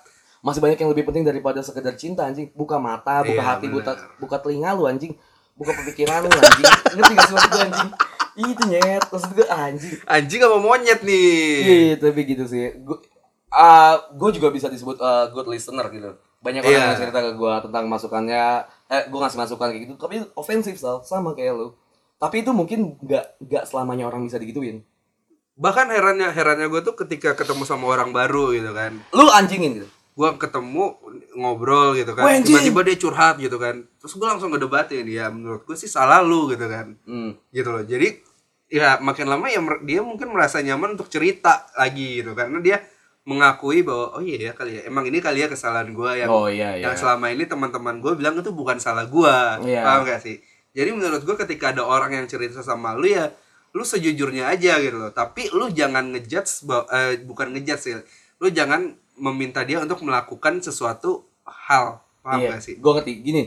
masih 0.40 0.58
banyak 0.58 0.78
yang 0.80 0.90
lebih 0.90 1.04
penting 1.04 1.22
daripada 1.22 1.60
sekedar 1.60 1.94
cinta 1.94 2.24
anjing 2.24 2.48
buka 2.50 2.74
mata 2.76 3.20
buka 3.20 3.36
Iya, 3.36 3.44
hati 3.46 3.66
bener. 3.68 3.76
buka 3.78 3.92
buka 4.18 4.36
telinga 4.40 4.72
lu 4.72 4.88
anjing 4.88 5.12
buka 5.52 5.76
pemikiran 5.76 6.24
lu 6.24 6.32
anjing 6.32 6.66
ngerti 6.96 7.12
gak 7.12 7.24
sih 7.24 7.34
maksud 7.36 7.50
gue 7.50 7.62
anjing 7.62 7.90
itu 8.32 8.62
nyet 8.66 9.04
maksud 9.04 9.30
gue 9.30 9.46
anjing 9.46 9.94
anjing 10.02 10.40
apa 10.40 10.56
monyet 10.58 11.00
nih 11.04 11.36
Iya, 11.62 11.94
tapi 12.00 12.20
gitu 12.24 12.44
sih. 12.44 12.72
Gue 12.80 12.96
ah 13.52 14.00
gue 14.10 14.30
juga 14.32 14.48
bisa 14.48 14.66
disebut 14.66 14.96
uh, 14.96 15.28
good 15.28 15.44
listener 15.46 15.84
gitu. 15.92 16.16
Banyak 16.40 16.64
orang 16.64 16.72
Iya. 16.72 16.86
yang 16.88 16.98
cerita 16.98 17.20
ke 17.20 17.36
gue 17.36 17.54
tentang 17.60 17.84
masukannya, 17.86 18.44
eh 18.88 19.02
gue 19.06 19.18
ngasih 19.20 19.38
masukan 19.38 19.68
kayak 19.68 19.82
gitu, 19.84 19.94
tapi 19.94 20.24
ofensif 20.32 20.74
sal, 20.74 21.04
sama 21.04 21.36
kayak 21.36 21.54
lu. 21.54 21.68
Tapi 22.16 22.40
itu 22.40 22.50
mungkin 22.50 22.96
nggak 22.98 23.24
nggak 23.44 23.64
selamanya 23.68 24.08
orang 24.08 24.24
bisa 24.24 24.40
digituin. 24.40 24.80
Bahkan 25.62 25.86
herannya 25.86 26.34
herannya 26.34 26.66
gue 26.66 26.82
tuh 26.82 26.98
ketika 26.98 27.38
ketemu 27.38 27.62
sama 27.62 27.86
orang 27.86 28.10
baru 28.10 28.50
gitu 28.50 28.74
kan. 28.74 28.98
Lu 29.14 29.30
anjingin 29.30 29.78
gitu. 29.78 29.88
gue 30.12 30.28
ketemu 30.36 30.92
ngobrol 31.32 31.96
gitu 31.96 32.12
kan. 32.12 32.28
Tiba-tiba 32.42 32.80
dia 32.84 32.96
curhat 32.98 33.38
gitu 33.38 33.56
kan. 33.56 33.80
Terus 33.96 34.12
gue 34.12 34.26
langsung 34.28 34.50
ngedebatin 34.52 35.06
ya 35.06 35.30
menurut 35.30 35.64
gue 35.64 35.72
sih 35.72 35.88
salah 35.88 36.20
lu 36.20 36.50
gitu 36.50 36.66
kan. 36.66 36.98
Hmm. 37.06 37.32
gitu 37.48 37.70
loh. 37.70 37.80
Jadi 37.80 38.20
ya 38.68 39.00
makin 39.00 39.30
lama 39.30 39.48
ya 39.48 39.62
dia 39.80 40.04
mungkin 40.04 40.28
merasa 40.28 40.60
nyaman 40.60 40.98
untuk 40.98 41.08
cerita 41.08 41.64
lagi 41.78 42.20
gitu. 42.20 42.34
Karena 42.34 42.60
dia 42.60 42.82
mengakui 43.22 43.86
bahwa 43.86 44.18
oh 44.18 44.20
iya 44.20 44.50
ya 44.50 44.52
kali 44.52 44.76
ya. 44.76 44.90
Emang 44.90 45.06
ini 45.06 45.22
kali 45.22 45.40
ya 45.40 45.48
kesalahan 45.48 45.94
gue 45.94 46.10
yang 46.18 46.28
Oh, 46.28 46.50
iya, 46.50 46.74
iya. 46.74 46.90
yang 46.90 46.98
selama 46.98 47.30
ini 47.30 47.46
teman-teman 47.46 48.02
gue 48.02 48.12
bilang 48.12 48.34
itu 48.34 48.50
bukan 48.50 48.82
salah 48.82 49.06
gue 49.06 49.36
Iya. 49.64 49.80
paham 49.86 50.02
gak 50.04 50.20
sih? 50.26 50.42
Jadi 50.74 50.90
menurut 50.90 51.22
gue 51.22 51.36
ketika 51.38 51.70
ada 51.70 51.86
orang 51.86 52.12
yang 52.12 52.26
cerita 52.26 52.60
sama 52.60 52.92
lu 52.92 53.06
ya 53.06 53.30
lu 53.72 53.84
sejujurnya 53.84 54.52
aja 54.52 54.78
gitu 54.80 54.96
loh. 54.96 55.12
Tapi 55.12 55.48
lu 55.52 55.72
jangan 55.72 56.12
ngejudge 56.12 56.68
eh, 56.92 57.20
bukan 57.24 57.56
ngejudge 57.56 57.82
sih. 57.82 57.94
Lu 58.40 58.48
jangan 58.52 58.96
meminta 59.16 59.64
dia 59.64 59.80
untuk 59.80 60.04
melakukan 60.04 60.60
sesuatu 60.60 61.28
hal. 61.44 62.00
Paham 62.22 62.38
iya. 62.38 62.56
gak 62.56 62.62
sih? 62.62 62.74
Gue 62.78 62.92
ngerti. 62.94 63.12
Gini, 63.18 63.42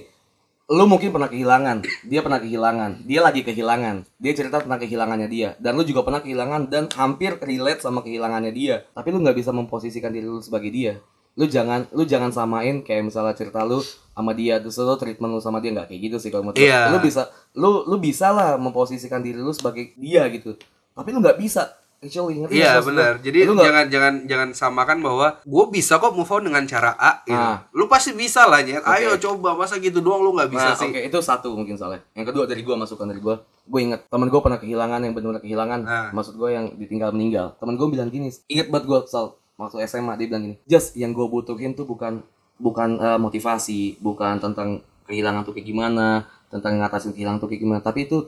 lu 0.66 0.84
mungkin 0.90 1.14
pernah 1.14 1.30
kehilangan, 1.30 1.86
dia 2.10 2.20
pernah 2.26 2.42
kehilangan, 2.42 3.06
dia 3.06 3.22
lagi 3.22 3.46
kehilangan, 3.46 4.02
dia 4.18 4.34
cerita 4.34 4.66
tentang 4.66 4.82
kehilangannya 4.82 5.30
dia, 5.30 5.54
dan 5.62 5.78
lu 5.78 5.86
juga 5.86 6.02
pernah 6.02 6.26
kehilangan 6.26 6.74
dan 6.74 6.90
hampir 6.98 7.38
relate 7.38 7.86
sama 7.86 8.02
kehilangannya 8.02 8.50
dia, 8.50 8.82
tapi 8.98 9.14
lu 9.14 9.22
nggak 9.22 9.38
bisa 9.38 9.54
memposisikan 9.54 10.10
diri 10.10 10.26
lu 10.26 10.42
sebagai 10.42 10.74
dia. 10.74 10.98
Lu 11.36 11.46
jangan, 11.46 11.84
lu 11.92 12.08
jangan 12.08 12.32
samain 12.32 12.80
kayak 12.80 13.12
misalnya 13.12 13.36
cerita 13.36 13.60
lu 13.68 13.84
sama 14.16 14.32
dia, 14.32 14.56
terus 14.64 14.80
lu 14.80 14.96
treatment 14.96 15.36
lu 15.36 15.44
sama 15.44 15.60
dia 15.60 15.76
nggak 15.76 15.92
kayak 15.92 16.02
gitu 16.08 16.18
sih 16.18 16.32
kalau 16.32 16.48
menurut 16.48 16.60
gua. 16.60 16.64
Iya. 16.64 16.82
Lu 16.96 16.98
bisa, 17.04 17.22
lu 17.52 17.84
lu 17.84 17.96
bisa 18.00 18.32
lah 18.32 18.56
memposisikan 18.56 19.20
diri 19.20 19.44
lu 19.44 19.52
sebagai 19.52 19.92
dia 20.00 20.24
gitu, 20.32 20.56
tapi 20.96 21.12
lu 21.12 21.20
nggak 21.20 21.36
bisa. 21.36 21.76
Actually, 21.96 22.38
ngerti 22.38 22.54
nggak 22.54 22.60
Iya 22.60 22.72
maksud 22.76 22.84
gua? 22.86 22.92
benar. 22.92 23.14
Jadi 23.24 23.40
Lu 23.50 23.54
jangan 23.58 23.86
jangan 23.90 24.14
jangan 24.30 24.50
samakan 24.54 24.98
bahwa 25.02 25.28
gue 25.42 25.66
bisa 25.74 25.98
kok 25.98 26.14
move 26.14 26.28
on 26.30 26.44
dengan 26.46 26.64
cara 26.70 26.92
A. 27.02 27.24
Gitu. 27.26 27.34
Ah. 27.34 27.66
Lu 27.74 27.90
pasti 27.90 28.14
bisa 28.14 28.46
lah 28.46 28.62
nyet. 28.62 28.84
Ayo 28.86 29.16
Oke. 29.18 29.26
coba 29.26 29.58
masa 29.58 29.80
gitu 29.82 30.04
doang 30.06 30.22
lu 30.22 30.36
nggak 30.38 30.54
bisa 30.54 30.76
Nah, 30.76 30.78
sih. 30.78 30.92
Oke, 30.92 31.02
itu 31.02 31.18
satu 31.24 31.56
mungkin 31.56 31.74
soalnya. 31.74 32.06
Yang 32.14 32.30
kedua 32.36 32.44
dari 32.46 32.62
gua 32.62 32.76
masukan 32.78 33.10
dari 33.10 33.24
gua, 33.24 33.42
gue 33.42 33.80
inget 33.82 34.06
temen 34.06 34.28
gue 34.30 34.38
pernah 34.38 34.60
kehilangan 34.60 35.00
yang 35.02 35.14
benar-benar 35.18 35.42
kehilangan. 35.42 35.80
Ah. 35.88 36.10
Maksud 36.14 36.36
gue 36.38 36.50
yang 36.54 36.66
ditinggal 36.78 37.10
meninggal. 37.10 37.58
Temen 37.58 37.74
gue 37.74 37.88
bilang 37.90 38.10
gini, 38.14 38.30
inget 38.54 38.68
banget 38.70 38.86
gue 38.86 39.00
soal 39.10 39.40
waktu 39.56 39.84
SMA 39.88 40.16
dia 40.20 40.28
bilang 40.28 40.44
gini, 40.52 40.58
just 40.68 40.96
yang 41.00 41.12
gue 41.12 41.26
butuhin 41.26 41.74
tuh 41.74 41.88
bukan 41.88 42.24
bukan 42.60 43.00
eh, 43.00 43.20
motivasi, 43.20 44.00
bukan 44.00 44.40
tentang 44.40 44.80
kehilangan 45.08 45.44
tuh 45.44 45.54
kayak 45.56 45.68
gimana, 45.68 46.26
tentang 46.48 46.80
ngatasin 46.80 47.14
kehilangan 47.16 47.40
tuh 47.44 47.50
kayak 47.52 47.62
gimana, 47.62 47.80
tapi 47.84 48.08
itu 48.08 48.28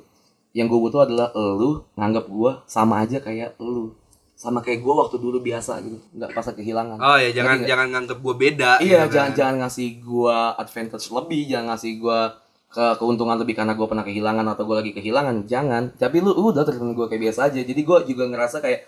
yang 0.55 0.65
gue 0.71 0.79
butuh 0.79 1.05
adalah 1.05 1.29
lu 1.35 1.85
nganggap 1.93 2.25
gue 2.25 2.51
sama 2.65 3.03
aja 3.05 3.21
kayak 3.21 3.59
lu 3.61 3.93
sama 4.37 4.61
kayak 4.61 4.85
gue 4.85 4.93
waktu 4.93 5.17
dulu 5.17 5.41
biasa 5.41 5.81
gitu 5.81 5.97
nggak 6.13 6.29
pas 6.29 6.45
kehilangan 6.45 6.97
Oh 7.01 7.17
ya 7.17 7.33
jangan 7.33 7.57
nggak? 7.57 7.69
jangan 7.73 7.87
nganggep 7.89 8.17
gue 8.21 8.35
beda. 8.37 8.71
Iya, 8.85 9.09
gitu 9.09 9.17
jangan 9.17 9.31
kan. 9.33 9.37
jangan 9.37 9.55
ngasih 9.65 9.89
gua 10.05 10.37
advantage 10.61 11.05
lebih, 11.09 11.41
jangan 11.49 11.65
ngasih 11.73 11.91
gua 11.97 12.19
ke 12.67 12.85
keuntungan 13.01 13.37
lebih 13.41 13.57
karena 13.57 13.73
gua 13.73 13.87
pernah 13.89 14.05
kehilangan 14.05 14.45
atau 14.45 14.63
gua 14.69 14.77
lagi 14.85 14.93
kehilangan, 14.93 15.49
jangan. 15.49 15.89
Tapi 15.97 16.21
lu 16.21 16.37
udah 16.37 16.61
treatment 16.61 16.93
gua 16.93 17.09
kayak 17.09 17.21
biasa 17.29 17.49
aja. 17.49 17.59
Jadi 17.65 17.81
gua 17.81 18.05
juga 18.05 18.29
ngerasa 18.29 18.61
kayak 18.61 18.79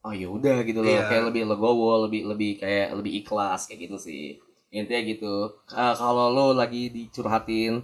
oh 0.00 0.12
ya 0.12 0.26
udah 0.26 0.62
gitu 0.62 0.80
loh, 0.80 0.88
Iya. 0.88 1.06
kayak 1.06 1.24
lebih 1.28 1.42
legowo, 1.46 2.06
lebih 2.06 2.22
lebih 2.26 2.50
kayak 2.58 2.94
lebih 2.94 3.12
ikhlas 3.20 3.66
kayak 3.66 3.86
gitu 3.86 3.96
sih. 3.98 4.38
Intinya 4.68 5.00
gitu. 5.02 5.34
Eh, 5.68 5.94
kalau 5.94 6.28
lu 6.28 6.46
lagi 6.52 6.88
dicurhatin 6.88 7.80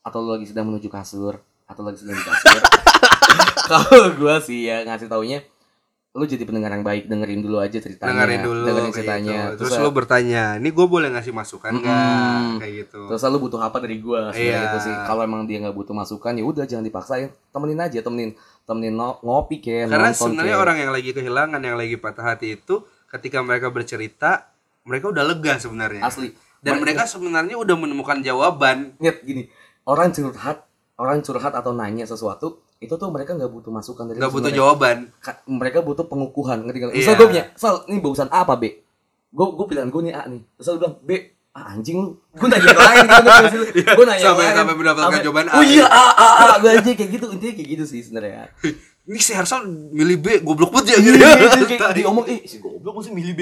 atau 0.00 0.18
lu 0.20 0.34
lagi 0.34 0.46
sedang 0.46 0.68
menuju 0.68 0.88
kasur 0.88 1.38
atau 1.64 1.82
lagi 1.82 1.98
sedang 1.98 2.16
di 2.16 2.24
kasur. 2.24 2.60
kalau 3.70 4.10
gua 4.16 4.36
sih 4.38 4.66
ya 4.66 4.82
ngasih 4.82 5.06
taunya 5.06 5.40
lu 6.10 6.26
jadi 6.26 6.42
pendengar 6.42 6.74
yang 6.74 6.82
baik 6.82 7.06
dengerin 7.06 7.38
dulu 7.38 7.62
aja 7.62 7.78
ceritanya 7.78 8.10
dengerin 8.10 8.42
dulu 8.42 8.60
dengerin 8.66 8.90
ceritanya 8.90 9.38
gitu. 9.54 9.58
Terus 9.62 9.72
ya- 9.78 9.82
lu 9.86 9.90
bertanya, 9.94 10.42
"Ini 10.58 10.68
gue 10.74 10.86
boleh 10.90 11.06
ngasih 11.14 11.30
masukan 11.30 11.70
nggak?" 11.70 11.86
Mm-mm. 11.86 12.58
Kayak 12.58 12.74
gitu. 12.82 13.00
Terus 13.06 13.22
lu 13.30 13.38
butuh 13.38 13.60
apa 13.62 13.78
dari 13.78 14.02
sebenarnya 14.02 14.34
Iya. 14.34 14.58
gitu 14.66 14.78
sih. 14.90 14.94
Kalau 15.06 15.22
emang 15.22 15.46
dia 15.46 15.62
nggak 15.62 15.70
butuh 15.70 15.94
masukan 15.94 16.34
ya 16.34 16.42
udah 16.42 16.66
jangan 16.66 16.82
dipaksain. 16.82 17.30
Temenin 17.54 17.78
aja, 17.78 18.02
temenin 18.02 18.34
temenin 18.68 18.94
ngopi 18.96 19.58
kayak 19.58 19.90
Karena 19.90 20.10
sebenarnya 20.14 20.56
orang 20.60 20.76
yang 20.78 20.92
lagi 20.94 21.10
kehilangan, 21.10 21.60
yang 21.60 21.76
lagi 21.76 21.96
patah 21.98 22.34
hati 22.34 22.58
itu 22.60 22.84
ketika 23.10 23.42
mereka 23.42 23.68
bercerita, 23.68 24.50
mereka 24.86 25.10
udah 25.10 25.24
lega 25.26 25.58
sebenarnya. 25.58 26.02
asli. 26.06 26.30
Dan 26.60 26.78
mereka 26.78 27.08
sebenarnya 27.08 27.56
udah 27.56 27.76
menemukan 27.76 28.20
jawaban. 28.20 28.92
Ingat 29.00 29.24
gini, 29.24 29.48
orang 29.88 30.12
curhat, 30.12 30.68
orang 31.00 31.24
curhat 31.24 31.56
atau 31.56 31.72
nanya 31.72 32.04
sesuatu 32.04 32.60
itu 32.80 32.96
tuh 32.96 33.08
mereka 33.12 33.36
nggak 33.36 33.52
butuh 33.52 33.72
masukan 33.72 34.08
dari 34.08 34.16
Gak 34.20 34.28
lu 34.32 34.34
butuh 34.40 34.52
jawaban. 34.52 34.96
Ka- 35.20 35.44
mereka 35.48 35.84
butuh 35.84 36.08
pengukuhan 36.08 36.64
ngerti 36.64 36.78
nggak? 36.80 36.92
Iya. 36.96 37.00
Misal 37.04 37.14
gue 37.16 37.28
punya, 37.28 37.44
Sal, 37.56 37.74
ini 37.92 37.98
bagusan 38.00 38.28
A 38.32 38.44
apa 38.44 38.56
B? 38.56 38.72
Gue 39.32 39.46
gue 39.52 39.66
pilihan 39.68 39.88
gue 39.92 40.00
nih 40.08 40.14
A 40.16 40.22
nih. 40.28 40.40
Lu 40.40 40.78
bilang 40.80 40.96
B, 41.04 41.10
ah, 41.50 41.72
anjing 41.72 41.98
lu. 41.98 42.10
Gue 42.32 42.46
nanya 42.46 42.62
yang 42.64 42.80
lain 42.80 43.04
gitu. 43.04 43.58
gue 43.98 44.04
nanya 44.04 44.16
yang 44.16 44.26
Sampai- 44.30 44.46
lain. 44.46 44.56
sampai 44.56 44.74
mendapatkan 44.74 45.06
Sampai- 45.08 45.24
jawaban 45.24 45.46
A, 45.46 45.52
Oh 45.52 45.62
iya 45.62 45.76
ya. 45.76 45.86
A 45.86 46.04
A 46.10 46.26
A 46.26 46.46
gue 46.58 46.70
aja 46.72 46.90
kayak 46.90 47.10
gitu. 47.12 47.26
Intinya 47.28 47.54
kayak 47.54 47.68
gitu 47.70 47.84
sih 47.86 48.00
sebenarnya. 48.00 48.48
Ini 49.00 49.18
si 49.18 49.32
Hersal 49.32 49.64
milih 49.66 50.16
B, 50.16 50.26
goblok 50.40 50.70
banget 50.70 50.94
ya 50.94 50.96
Iya, 50.96 51.10
gitu. 51.10 51.26
gitu, 51.56 51.64
kayak 51.68 51.90
diomong, 51.98 52.24
eh 52.26 52.44
si 52.44 52.58
goblok 52.58 52.94
masih 52.96 53.10
milih 53.10 53.32
B. 53.32 53.40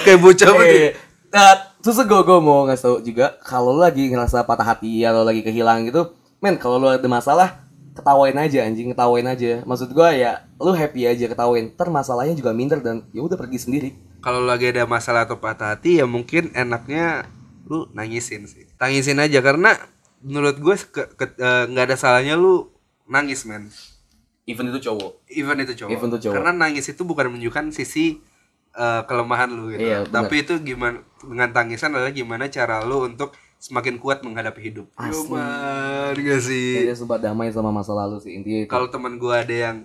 Kayak 0.00 0.18
bocah 0.18 0.50
banget. 0.52 0.68
ya. 0.68 0.80
Eh, 0.80 0.92
Nah, 1.28 1.52
terus 1.78 2.00
gue 2.00 2.20
gue 2.24 2.38
mau 2.40 2.64
ngasih 2.64 2.82
tau 2.82 2.96
juga 2.98 3.36
kalau 3.38 3.76
lagi 3.76 4.08
ngerasa 4.08 4.42
patah 4.42 4.64
hati 4.66 5.04
atau 5.04 5.22
lagi 5.22 5.44
kehilangan 5.44 5.84
gitu, 5.84 6.02
men 6.40 6.56
kalau 6.56 6.80
lu 6.80 6.88
ada 6.88 7.04
masalah 7.04 7.67
ketawain 7.98 8.38
aja 8.38 8.62
anjing, 8.62 8.94
ketawain 8.94 9.26
aja. 9.26 9.66
Maksud 9.66 9.90
gue 9.90 10.08
ya 10.14 10.46
lu 10.62 10.70
happy 10.70 11.10
aja 11.10 11.26
ketawain. 11.26 11.74
Ntar 11.74 11.90
masalahnya 11.90 12.38
juga 12.38 12.54
minder 12.54 12.78
dan 12.78 13.02
ya 13.10 13.26
udah 13.26 13.34
pergi 13.34 13.58
sendiri. 13.58 13.90
Kalau 14.22 14.46
lagi 14.46 14.70
ada 14.70 14.86
masalah 14.86 15.26
atau 15.26 15.42
patah 15.42 15.74
hati 15.74 15.98
ya 15.98 16.06
mungkin 16.06 16.54
enaknya 16.54 17.26
lu 17.66 17.90
nangisin 17.90 18.46
sih. 18.46 18.70
Tangisin 18.78 19.18
aja 19.18 19.42
karena 19.42 19.74
menurut 20.22 20.62
gue 20.62 20.74
eh, 20.78 21.64
nggak 21.66 21.84
ada 21.90 21.96
salahnya 21.98 22.38
lu 22.38 22.70
nangis 23.10 23.42
men. 23.42 23.66
Even 24.46 24.70
itu 24.70 24.88
cowok. 24.88 25.12
Even 25.28 25.58
itu 25.60 25.74
cowok. 25.84 25.90
Even 25.92 26.08
itu 26.14 26.18
cowok. 26.30 26.34
Karena 26.38 26.52
nangis 26.54 26.86
itu 26.86 27.02
bukan 27.02 27.34
menunjukkan 27.34 27.74
sisi 27.74 28.22
eh, 28.78 29.02
kelemahan 29.04 29.50
lu 29.50 29.74
gitu. 29.74 29.82
Iya. 29.82 30.06
Tapi 30.06 30.46
itu 30.46 30.54
gimana 30.62 31.02
dengan 31.18 31.50
tangisan 31.50 31.92
adalah 31.98 32.14
gimana 32.14 32.46
cara 32.46 32.86
lu 32.86 33.04
untuk 33.10 33.34
semakin 33.58 33.98
kuat 33.98 34.22
menghadapi 34.22 34.70
hidup. 34.70 34.86
Asli. 34.94 35.34
Gak 36.22 36.40
sih? 36.40 36.86
Dia 36.86 36.94
sempat 36.94 37.18
damai 37.18 37.50
sama 37.50 37.74
masa 37.74 37.92
lalu 37.92 38.22
sih 38.22 38.32
intinya 38.34 38.64
itu. 38.64 38.70
Kalau 38.70 38.86
teman 38.88 39.18
gua 39.18 39.42
ada 39.42 39.52
yang 39.52 39.76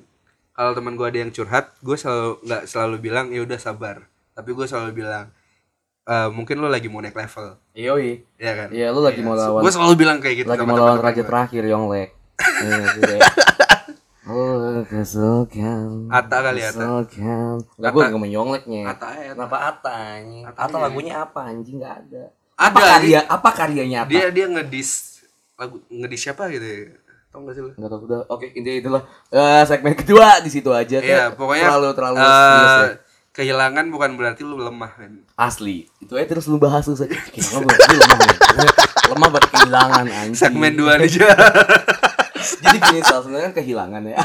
kalau 0.54 0.78
teman 0.78 0.94
gua 0.94 1.10
ada 1.10 1.18
yang 1.18 1.34
curhat, 1.34 1.74
gue 1.82 1.98
selalu 1.98 2.38
nggak 2.46 2.64
selalu 2.70 2.96
bilang 3.02 3.34
ya 3.34 3.42
udah 3.42 3.58
sabar. 3.58 4.06
Tapi 4.34 4.50
gue 4.54 4.66
selalu 4.66 5.02
bilang 5.02 5.34
"Eh, 6.06 6.30
mungkin 6.30 6.62
lo 6.62 6.70
lagi 6.70 6.90
mau 6.94 7.02
naik 7.02 7.18
level, 7.18 7.58
Yoi. 7.74 8.22
ya 8.38 8.54
kan? 8.54 8.70
Iya, 8.70 8.94
lu 8.94 9.02
lagi 9.02 9.22
mau 9.26 9.34
lawan 9.34 9.62
Gue 9.66 9.72
selalu 9.74 9.94
bilang 9.98 10.18
kayak 10.22 10.46
gitu 10.46 10.50
lagi 10.54 10.62
sama 10.62 10.74
mau 10.74 10.78
lawan 10.78 11.02
raja 11.02 11.22
gua. 11.22 11.30
terakhir 11.30 11.64
Yonglek. 11.66 12.10
Iya, 12.64 12.86
gitu 12.98 13.12
ya. 13.18 13.22
Oh, 14.24 14.80
kesukaan. 14.88 16.08
Atta 16.08 16.38
kali, 16.40 16.64
Atta. 16.64 16.80
Kesukaan. 16.80 17.58
Enggak 17.76 17.92
Atta. 17.92 17.98
gue 18.00 18.12
ngomong 18.16 18.32
Yongleknya. 18.32 18.84
Atta 18.88 19.10
ya. 19.20 19.32
Kenapa 19.36 19.58
Atta 19.68 19.92
anjing? 19.92 20.44
Atta 20.48 20.60
Atta 20.64 20.78
iya. 20.80 20.84
lagunya 20.88 21.14
apa 21.20 21.40
anjing 21.44 21.76
enggak 21.82 21.96
ada. 22.08 22.24
Ada, 22.54 22.70
Apa 22.70 22.80
karya 22.80 23.20
apa 23.26 23.50
karyanya 23.52 23.98
Atta? 24.00 24.10
Dia 24.10 24.26
dia 24.30 24.46
ngedis 24.48 24.90
lagu 25.54 25.82
ngedis 25.88 26.20
siapa 26.22 26.50
gitu 26.50 26.62
ya? 26.62 26.78
Tau 27.28 27.42
gak 27.42 27.54
sih 27.54 27.62
lu? 27.62 27.72
Enggak 27.74 27.90
tahu 27.90 28.02
udah. 28.06 28.20
Oke, 28.28 28.46
intinya 28.52 28.78
itulah 28.80 29.04
Eh, 29.28 29.64
segmen 29.66 29.94
kedua 29.94 30.38
di 30.38 30.50
situ 30.50 30.70
aja 30.70 30.98
Iya, 30.98 31.02
Kayak 31.02 31.30
pokoknya 31.34 31.64
terlalu 31.66 31.90
terlalu 31.92 32.18
serius 32.20 32.70
ya. 32.70 32.94
kehilangan 33.34 33.86
bukan 33.90 34.10
berarti 34.14 34.42
lu 34.42 34.56
lemah 34.56 34.92
kan. 34.92 35.12
Asli. 35.34 35.90
Itu 35.98 36.14
aja 36.14 36.28
terus 36.28 36.46
lu 36.46 36.58
bahas 36.58 36.84
terus 36.84 37.02
aja. 37.02 37.10
Kehilangan 37.10 37.66
berarti 37.66 37.96
lemah. 37.96 38.18
lemah 39.10 39.28
buat 39.30 39.46
kehilangan 39.50 40.06
anjing. 40.06 40.38
Segmen 40.38 40.72
2 40.76 40.94
aja. 41.00 41.26
Jadi 42.44 42.78
gini 42.78 43.00
Sal, 43.02 43.24
sebenarnya 43.24 43.50
kan 43.50 43.56
kehilangan 43.56 44.02
ya. 44.04 44.16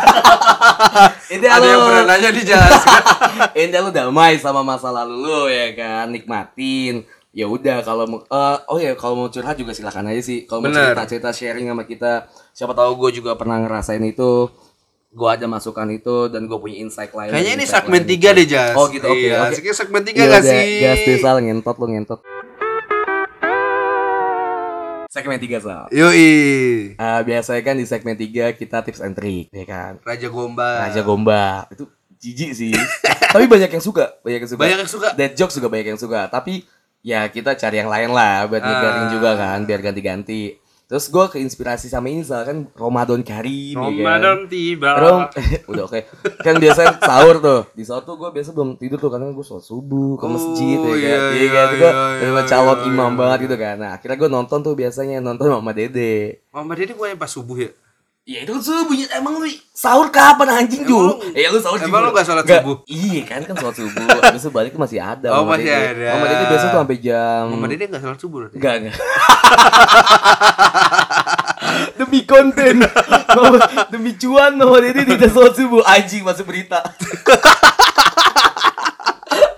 Intinya 1.32 1.54
Ada 1.54 1.62
lu- 1.62 1.70
yang 1.70 1.82
pernah 1.82 2.04
nanya 2.04 2.30
dijelaskan. 2.30 3.02
Intinya 3.62 3.80
lu 3.80 3.90
damai 3.90 4.34
sama 4.36 4.60
masa 4.60 4.90
lalu 4.90 5.14
lu 5.18 5.40
ya 5.46 5.72
kan, 5.72 6.10
nikmatin. 6.10 7.06
Ya 7.38 7.46
udah 7.46 7.86
kalau 7.86 8.02
mau 8.10 8.18
eh, 8.26 8.56
oh 8.66 8.82
ya 8.82 8.98
kalau 8.98 9.14
mau 9.14 9.28
curhat 9.30 9.54
juga 9.54 9.70
silakan 9.70 10.10
aja 10.10 10.18
sih. 10.26 10.42
Kalau 10.42 10.58
mau 10.58 10.74
Bener. 10.74 10.90
cerita-cerita 10.90 11.30
sharing 11.30 11.70
sama 11.70 11.86
kita, 11.86 12.26
siapa 12.50 12.74
tahu 12.74 12.98
gue 12.98 13.22
juga 13.22 13.38
pernah 13.38 13.62
ngerasain 13.62 14.02
itu. 14.02 14.50
Gue 15.14 15.28
ada 15.30 15.46
masukan 15.46 15.86
itu 15.94 16.26
dan 16.34 16.50
gue 16.50 16.58
punya 16.58 16.82
insight 16.82 17.14
lain. 17.14 17.30
Kayaknya 17.30 17.52
ini 17.62 17.66
segmen 17.70 18.02
lain 18.02 18.18
3 18.18 18.36
deh, 18.42 18.46
Jas. 18.50 18.74
Oh 18.74 18.90
gitu, 18.90 19.06
oke. 19.06 19.22
Iya, 19.22 19.38
oke. 19.38 19.54
asiknya 19.54 19.74
segmen 19.78 20.02
3 20.02 20.18
Iya 20.18 20.24
gak 20.26 20.42
sih? 20.42 20.62
Gas 20.82 21.00
deh, 21.06 21.18
Sal, 21.22 21.36
ngentot 21.38 21.76
lu 21.78 21.86
ngentot. 21.94 22.20
Segmen 25.08 25.38
3 25.38 25.62
Sal. 25.62 25.84
Yoi. 25.94 26.30
Eh, 26.98 27.20
biasanya 27.22 27.62
kan 27.62 27.74
di 27.78 27.86
segmen 27.86 28.18
3 28.18 28.58
kita 28.58 28.82
tips 28.82 28.98
and 28.98 29.14
trick, 29.14 29.46
ya 29.54 29.62
kan. 29.62 30.02
Raja 30.02 30.26
Gombal. 30.26 30.90
Raja 30.90 31.00
Gombak 31.06 31.70
itu 31.70 31.86
jijik 32.18 32.50
sih. 32.50 32.74
Tapi 33.32 33.46
banyak 33.46 33.70
yang 33.70 33.84
suka, 33.84 34.18
banyak 34.26 34.42
yang 34.42 34.50
suka. 34.50 34.60
Banyak 34.60 34.78
yang 34.82 34.90
suka. 34.90 35.08
Dead 35.14 35.32
jokes 35.38 35.54
juga 35.54 35.70
banyak 35.70 35.94
yang 35.94 36.00
suka. 36.00 36.26
Tapi 36.26 36.66
ya 37.08 37.20
kita 37.32 37.56
cari 37.56 37.80
yang 37.80 37.88
lain 37.88 38.12
lah 38.12 38.44
buat 38.44 38.60
Ah. 38.60 39.08
juga 39.08 39.30
kan, 39.32 39.64
biar 39.64 39.80
ganti-ganti. 39.80 40.60
Terus 40.88 41.12
gue 41.12 41.20
keinspirasi 41.20 41.92
sama 41.92 42.08
ini 42.08 42.24
kan 42.24 42.64
Ramadan 42.72 43.20
Karim 43.20 43.76
ya 43.76 43.84
kan. 43.84 43.92
Ramadan 43.92 44.38
tiba. 44.48 44.90
Rom, 44.96 45.20
udah 45.72 45.84
oke. 45.84 46.00
Kan 46.40 46.56
biasanya 46.56 46.96
sahur 46.96 47.44
tuh. 47.44 47.60
Di 47.76 47.84
sahur 47.84 48.08
tuh 48.08 48.16
gue 48.16 48.32
biasa 48.32 48.56
belum 48.56 48.80
tidur 48.80 48.96
tuh 48.96 49.12
karena 49.12 49.28
gue 49.28 49.44
sholat 49.44 49.68
subuh 49.68 50.16
ke 50.16 50.24
Oh, 50.24 50.32
masjid 50.32 50.80
ya 50.80 50.88
kan. 50.88 50.96
iya, 50.96 51.16
Iya 51.28 51.36
iya, 51.36 51.48
kan. 51.52 51.68
Gue 51.76 51.90
iya, 51.92 52.28
udah 52.32 52.40
iya, 52.40 52.48
calon 52.48 52.78
iya, 52.80 52.86
imam 52.88 53.12
iya. 53.12 53.18
banget 53.20 53.38
gitu 53.44 53.56
kan. 53.60 53.76
Nah, 53.76 53.90
akhirnya 54.00 54.16
gue 54.16 54.30
nonton 54.32 54.58
tuh 54.64 54.72
biasanya 54.72 55.16
nonton 55.20 55.44
Mama 55.52 55.72
Dede. 55.76 56.40
Mama 56.48 56.72
Dede 56.72 56.96
bukannya 56.96 57.20
pas 57.20 57.28
subuh 57.28 57.56
ya? 57.60 57.68
Ya 58.28 58.44
itu 58.44 58.52
kan 58.52 58.60
subuhnya 58.60 59.08
emang 59.16 59.40
lu 59.40 59.48
sahur 59.72 60.12
kapan 60.12 60.60
anjing 60.60 60.84
Ju? 60.84 60.92
lu- 60.92 61.16
Eh 61.32 61.48
lu 61.48 61.56
sahur 61.56 61.80
emang 61.80 62.04
lu 62.04 62.12
gak 62.12 62.22
sholat 62.22 62.44
Nggak. 62.44 62.60
subuh? 62.60 62.76
Iya 62.84 63.20
kan 63.24 63.40
kan 63.40 63.56
sholat 63.56 63.74
subuh. 63.74 64.04
Habis 64.20 64.44
itu 64.44 64.52
balik 64.52 64.76
masih 64.76 65.00
ada. 65.00 65.32
Oh, 65.32 65.48
masih 65.48 65.64
Dede. 65.64 65.96
ada. 65.96 66.06
Mama 66.12 66.26
Dede 66.28 66.44
biasa 66.44 66.64
tuh 66.68 66.78
sampai 66.78 66.98
jam 67.00 67.42
Mama 67.48 67.66
Dede 67.66 67.84
gak 67.88 68.02
sholat 68.04 68.18
subuh 68.20 68.38
berarti? 68.44 68.54
Enggak 68.60 68.74
enggak. 68.78 68.96
demi 71.96 72.20
konten, 72.24 72.74
Mama- 73.32 73.68
demi 73.88 74.12
cuan 74.14 74.52
Mama 74.54 74.76
Dede 74.78 75.02
tidak 75.08 75.30
sholat 75.32 75.54
subuh 75.56 75.82
anjing 75.88 76.20
masuk 76.20 76.44
berita. 76.44 76.84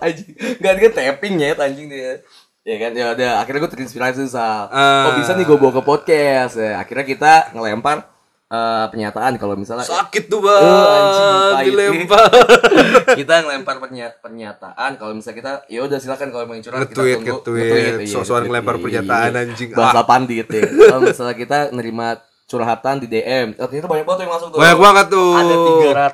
anjing, 0.00 0.30
enggak 0.56 0.72
dia 0.78 0.90
tapping 0.94 1.34
ya 1.36 1.52
anjing 1.58 1.86
dia. 1.90 2.22
Ya 2.60 2.76
kan, 2.78 2.92
ya 2.92 3.16
udah 3.16 3.40
akhirnya 3.40 3.64
gue 3.64 3.72
terinspirasi 3.72 4.28
Sal. 4.28 4.68
Ah. 4.68 5.10
oh 5.10 5.12
bisa 5.16 5.32
nih 5.32 5.42
gue 5.42 5.56
bawa 5.56 5.72
ke 5.72 5.82
podcast. 5.82 6.54
Ya, 6.54 6.78
akhirnya 6.78 7.02
kita 7.02 7.32
ngelempar 7.50 8.06
eh, 8.50 8.84
pernyataan 8.86 9.32
kalau 9.36 9.54
misalnya 9.54 9.82
Sakit 9.82 10.26
tuh 10.26 10.42
Oh, 10.42 10.50
anjing, 10.50 11.30
bang, 11.30 11.64
dilempar. 11.64 12.26
kita 13.20 13.34
ngelempar 13.42 13.76
pernya- 13.78 14.16
pernyataan 14.16 14.90
kalau 14.96 15.12
misalnya 15.12 15.38
kita 15.38 15.52
ya 15.68 15.80
udah 15.80 15.96
silakan 15.96 16.28
kalau 16.28 16.44
mau 16.44 16.56
curhat 16.56 16.82
kita 16.84 16.92
tunggu 16.92 17.22
nge-tweet. 17.22 17.64
iya, 17.64 17.92
Sok-sokan 18.04 18.18
nge-tweet. 18.42 18.50
ngelempar 18.50 18.74
pernyataan, 18.76 19.30
Iya. 19.30 19.40
anjing. 19.44 19.68
bahasa 19.72 19.96
Ah. 19.96 20.04
pandit 20.04 20.46
ya 20.46 20.62
kalau 20.88 21.02
misalnya 21.04 21.36
kita 21.36 21.58
nerima 21.70 22.08
curhatan 22.44 22.98
di 22.98 23.06
DM 23.06 23.54
oh, 23.54 23.64
ternyata 23.64 23.86
banyak 23.86 24.02
banget 24.02 24.20
yang 24.20 24.32
masuk 24.32 24.48
tuh 24.50 24.58
Banyak 24.58 24.78
banget 24.80 25.06
tuh. 25.08 25.30
ada 25.32 25.54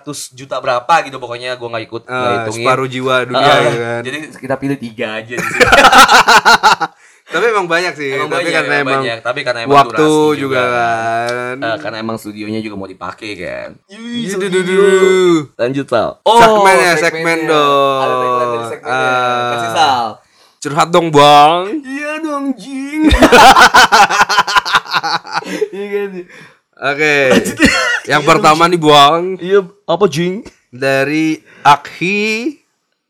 300 0.05 0.37
juta 0.37 0.57
berapa 0.59 0.95
gitu 1.03 1.16
pokoknya 1.16 1.51
gue 1.51 1.64
nggak 1.64 1.84
ikut 1.87 2.03
nggak 2.05 2.12
Ah, 2.12 2.34
hitungin 2.39 2.61
separuh 2.61 2.84
jiwa 2.87 3.14
dunia 3.24 3.41
Ah, 3.43 3.57
ya 3.59 3.72
kan. 3.74 4.01
jadi 4.05 4.16
kita 4.37 4.55
pilih 4.55 4.76
tiga 4.76 5.07
aja 5.16 5.32
di 5.32 5.41
sini. 5.43 5.64
Tapi 7.37 7.47
emang 7.47 7.66
banyak 7.66 7.93
sih. 7.93 8.11
Emang 8.11 8.28
tapi 8.28 8.41
banyak, 8.43 8.55
karena 8.55 8.74
emang 8.74 8.80
emang 8.82 8.97
banyak. 8.99 9.18
Tapi 9.20 9.41
karena 9.41 9.61
emang 9.62 9.76
waktu 9.76 10.09
juga, 10.34 10.37
juga. 10.37 10.62
kan. 10.66 11.55
Eh, 11.59 11.76
karena 11.78 11.97
emang 11.99 12.16
studionya 12.16 12.61
juga 12.61 12.74
mau 12.74 12.84
dipakai 12.84 13.30
kan 13.34 13.70
Iya, 13.87 14.34
duh, 14.34 14.49
duh, 14.49 14.62
duh, 14.62 14.76
duh. 14.82 15.37
lanjut 15.57 15.87
Sal 15.87 16.11
Segmen 16.22 16.76
ya, 16.78 16.93
segmen 16.97 17.39
dong. 17.45 18.01
ada 18.01 18.14
tagline 18.14 18.47
dari 18.47 18.66
segmennya 18.66 19.12
Ah. 19.12 19.51
kasih 19.51 19.70
Sal 19.72 20.07
Curhat 20.59 20.89
dong 20.89 21.09
bang. 21.09 21.62
iya 21.82 22.12
dong 22.18 22.47
jing 22.55 23.07
iya 25.70 25.87
kan 25.87 26.11
Oke. 26.76 27.16
Yang 28.05 28.22
pertama 28.22 28.62
nih 28.66 28.76
bang 28.76 29.22
iya 29.39 29.61
apa 29.87 30.05
jing 30.07 30.45
dari 30.68 31.41
Akhi 31.62 32.53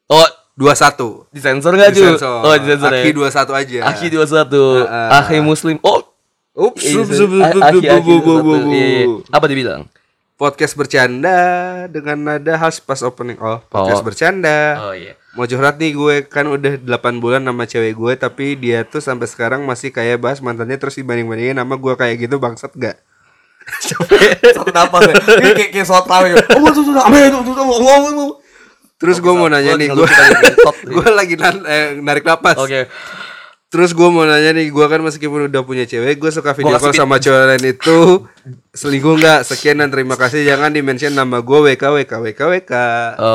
oh 0.06 0.28
21. 0.56 1.28
disensor 1.30 1.72
nggak 1.72 1.92
cuy 1.92 2.16
oh 2.16 2.54
disensor 2.56 2.90
Akhi 2.90 3.08
ya 3.08 3.12
21 3.12 3.60
aja. 3.60 3.78
Aki 3.86 4.06
21 4.08 4.24
Ah, 4.82 4.88
ah. 4.88 5.08
Akhi 5.20 5.38
muslim 5.38 5.76
oh 5.80 6.00
Ups, 6.56 6.80
Iya, 6.80 7.04
ups, 7.04 7.12
ups, 7.12 7.36
A- 7.36 7.52
ups, 7.52 7.60
Aki 7.62 7.76
ups, 7.76 7.92
Aki 7.92 8.08
ups, 8.08 8.16
ups, 8.16 8.24
21. 8.24 8.40
ups, 8.40 8.64
Iya, 8.66 8.86
iya. 8.88 9.04
apa 9.28 9.44
dibilang 9.46 9.82
Podcast 10.34 10.72
bercanda 10.72 11.38
dengan 11.86 12.16
nada 12.18 12.56
khas 12.56 12.76
pas 12.78 13.00
opening. 13.00 13.36
Oh, 13.36 13.56
podcast 13.62 14.00
Oh. 14.00 14.04
bercanda. 14.04 14.58
oh 14.82 14.92
iya 14.92 15.16
Mau 15.32 15.44
curhat 15.44 15.76
nih 15.76 15.92
gue 15.92 16.24
kan 16.24 16.44
udah 16.46 16.76
8 16.78 16.88
bulan 17.18 17.40
sama 17.40 17.64
cewek 17.64 17.92
gue 17.92 18.12
tapi 18.16 18.52
dia 18.54 18.80
tuh 18.82 19.00
sampai 19.00 19.24
sekarang 19.24 19.60
masih 19.62 19.88
kayak 19.90 20.16
bahas 20.16 20.40
mantannya 20.40 20.76
terus 20.76 20.96
dibanding-bandingin 20.96 21.52
sama 21.54 21.76
gue 21.76 21.92
kayak 21.94 22.16
gitu 22.18 22.36
bangsat 22.36 22.72
gak? 22.72 22.96
satu 23.76 24.70
napas 24.72 25.02
ya 25.02 25.14
ini 25.36 25.50
kayak 25.52 25.70
kayak 25.72 25.84
sholat 25.84 26.06
raweh 26.06 26.32
oh 26.32 26.70
tuh 26.70 26.80
tuh 26.80 26.92
tuh 26.94 27.42
tuh 27.42 27.52
tuh 27.52 28.30
Terus 28.96 29.18
gue 29.18 29.28
mau 29.30 29.46
nanya 29.46 29.74
nih 29.74 29.88
gue 29.88 30.08
gue 30.86 31.08
lagi 31.18 31.34
nan- 31.36 31.64
eh, 31.64 31.96
narik 31.96 32.24
napas. 32.24 32.56
oke 32.56 32.88
Terus 33.66 33.92
gue 33.92 34.08
mau 34.08 34.22
nanya 34.22 34.54
nih 34.54 34.70
gue 34.70 34.86
kan 34.86 35.02
meskipun 35.02 35.50
udah 35.50 35.60
punya 35.60 35.84
cewek 35.84 36.16
gue 36.16 36.30
suka 36.30 36.54
video 36.54 36.70
Gua 36.70 36.80
call 36.80 36.94
sama 36.94 37.18
cewek 37.18 37.44
lain 37.46 37.64
itu 37.68 38.24
selingkuh 38.80 39.18
nggak? 39.18 39.40
Sekian 39.42 39.78
dan 39.78 39.90
terima 39.90 40.14
kasih 40.14 40.42
jangan 40.42 40.70
di 40.70 40.80
mention 40.80 41.12
nama 41.12 41.38
gue 41.38 41.58
WK 41.66 41.82
WK 41.82 42.12
WK 42.22 42.40
WK. 42.40 42.72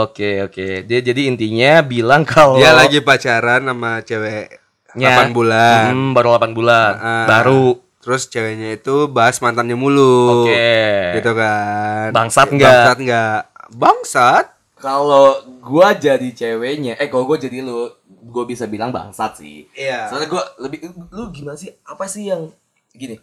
Oke 0.01 0.41
oke. 0.41 0.68
Dia 0.82 0.99
jadi 0.99 1.22
intinya 1.28 1.84
bilang 1.84 2.24
kalau 2.24 2.55
Dia 2.55 2.74
lagi 2.74 3.03
pacaran 3.03 3.68
sama 3.68 4.01
cewek 4.01 4.57
Nya. 4.91 5.24
8 5.24 5.32
bulan. 5.32 5.84
Hmm, 5.91 6.12
baru 6.12 6.36
8 6.36 6.51
bulan. 6.51 6.91
Ah. 6.95 7.26
baru. 7.30 7.78
Terus 8.01 8.26
ceweknya 8.26 8.74
itu 8.74 9.05
bahas 9.07 9.38
mantannya 9.38 9.78
mulu. 9.78 10.41
Oke. 10.41 10.72
Gitu 11.16 11.32
kan. 11.32 12.09
Bangsat 12.09 12.49
nggak? 12.49 12.66
Bangsat 12.66 12.97
nggak? 12.97 13.39
Bangsat. 13.72 14.45
Kalau 14.82 15.25
gua 15.61 15.93
jadi 15.93 16.25
ceweknya, 16.27 16.97
eh 16.97 17.05
kalau 17.05 17.23
gua 17.23 17.38
jadi 17.38 17.61
lu, 17.61 17.88
gua 18.25 18.43
bisa 18.43 18.65
bilang 18.65 18.89
bangsat 18.89 19.38
sih. 19.38 19.69
Iya. 19.71 20.09
Soalnya 20.09 20.27
gua 20.27 20.43
lebih 20.57 20.89
lu 21.07 21.29
gimana 21.29 21.53
sih? 21.53 21.69
Apa 21.86 22.05
sih 22.05 22.27
yang 22.27 22.49
gini? 22.91 23.21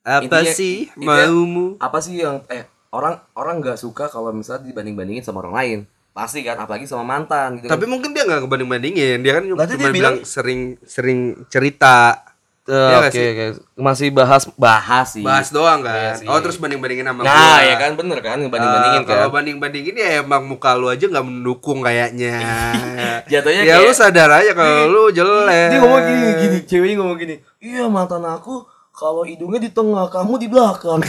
Apa 0.00 0.24
Intinya- 0.24 0.54
sih 0.54 0.76
intinya- 0.90 1.26
maumu? 1.26 1.66
Apa 1.78 1.98
sih 1.98 2.20
yang 2.20 2.44
eh 2.46 2.64
orang 2.90 3.20
orang 3.32 3.60
nggak 3.60 3.76
suka 3.76 4.06
kalau 4.06 4.30
misalnya 4.30 4.68
dibanding-bandingin 4.68 5.24
sama 5.24 5.40
orang 5.40 5.56
lain. 5.56 5.78
Pasti 6.12 6.42
kan 6.42 6.58
apalagi 6.58 6.84
sama 6.84 7.04
mantan 7.04 7.60
gitu. 7.60 7.70
Tapi 7.70 7.84
kan. 7.84 7.90
mungkin 7.90 8.10
dia 8.10 8.24
nggak 8.24 8.40
ngebanding-bandingin. 8.42 9.18
Dia 9.22 9.32
kan 9.38 9.44
cuma 9.44 9.58
Berarti 9.58 9.74
dia 9.74 9.88
bilang 9.88 9.94
bilang- 9.94 10.18
sering 10.24 10.60
sering 10.82 11.20
cerita. 11.46 12.26
Eh, 12.68 12.76
Iya 12.76 12.96
oke 13.00 13.08
sih? 13.10 13.24
oke. 13.26 13.46
Masih 13.74 14.08
bahas 14.12 14.44
bahas 14.54 15.08
sih. 15.10 15.24
Bahas 15.24 15.48
doang 15.48 15.80
Iya 15.80 15.88
kan. 16.12 16.20
sih. 16.20 16.26
oh, 16.28 16.36
terus 16.38 16.56
banding-bandingin 16.56 17.00
sama 17.02 17.24
Nah, 17.24 17.32
gua. 17.32 17.64
ya 17.64 17.74
kan 17.74 17.90
bener 17.94 18.18
kan 18.20 18.36
ngebanding-bandingin 18.36 19.00
Ah, 19.00 19.02
kan. 19.02 19.14
Kalau 19.14 19.28
banding-bandingin 19.30 19.94
ya 19.94 20.08
emang 20.20 20.44
muka 20.44 20.76
lu 20.76 20.86
aja 20.86 21.00
nggak 21.02 21.24
mendukung 21.24 21.80
kayaknya. 21.80 22.36
Jatuhnya 23.32 23.62
ya 23.62 23.74
kayak- 23.74 23.82
lu 23.82 23.92
sadar 23.92 24.28
aja 24.34 24.52
kalau 24.52 24.84
lu 24.86 25.02
jelek. 25.08 25.68
Dia 25.70 25.78
ngomong 25.78 26.02
gini, 26.02 26.28
gini, 26.36 26.58
ceweknya 26.62 26.96
ngomong 26.98 27.16
gini. 27.16 27.34
Iya 27.58 27.88
mantan 27.88 28.22
aku 28.22 28.62
kalau 28.90 29.22
hidungnya 29.22 29.60
di 29.60 29.70
tengah, 29.70 30.06
kamu 30.06 30.32
di 30.36 30.46
belakang. 30.46 31.00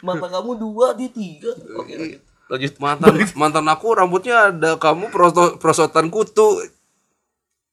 Mata 0.00 0.26
kamu 0.28 0.50
dua, 0.56 0.92
di 0.92 1.08
tiga. 1.08 1.52
Oke, 1.74 1.92
lanjut. 1.92 2.20
lanjut. 2.48 2.72
Mantan 2.78 3.12
mantan 3.34 3.66
aku 3.66 3.86
rambutnya 3.92 4.52
ada 4.52 4.76
kamu 4.76 5.10
prosotan 5.56 6.08
kutu. 6.08 6.62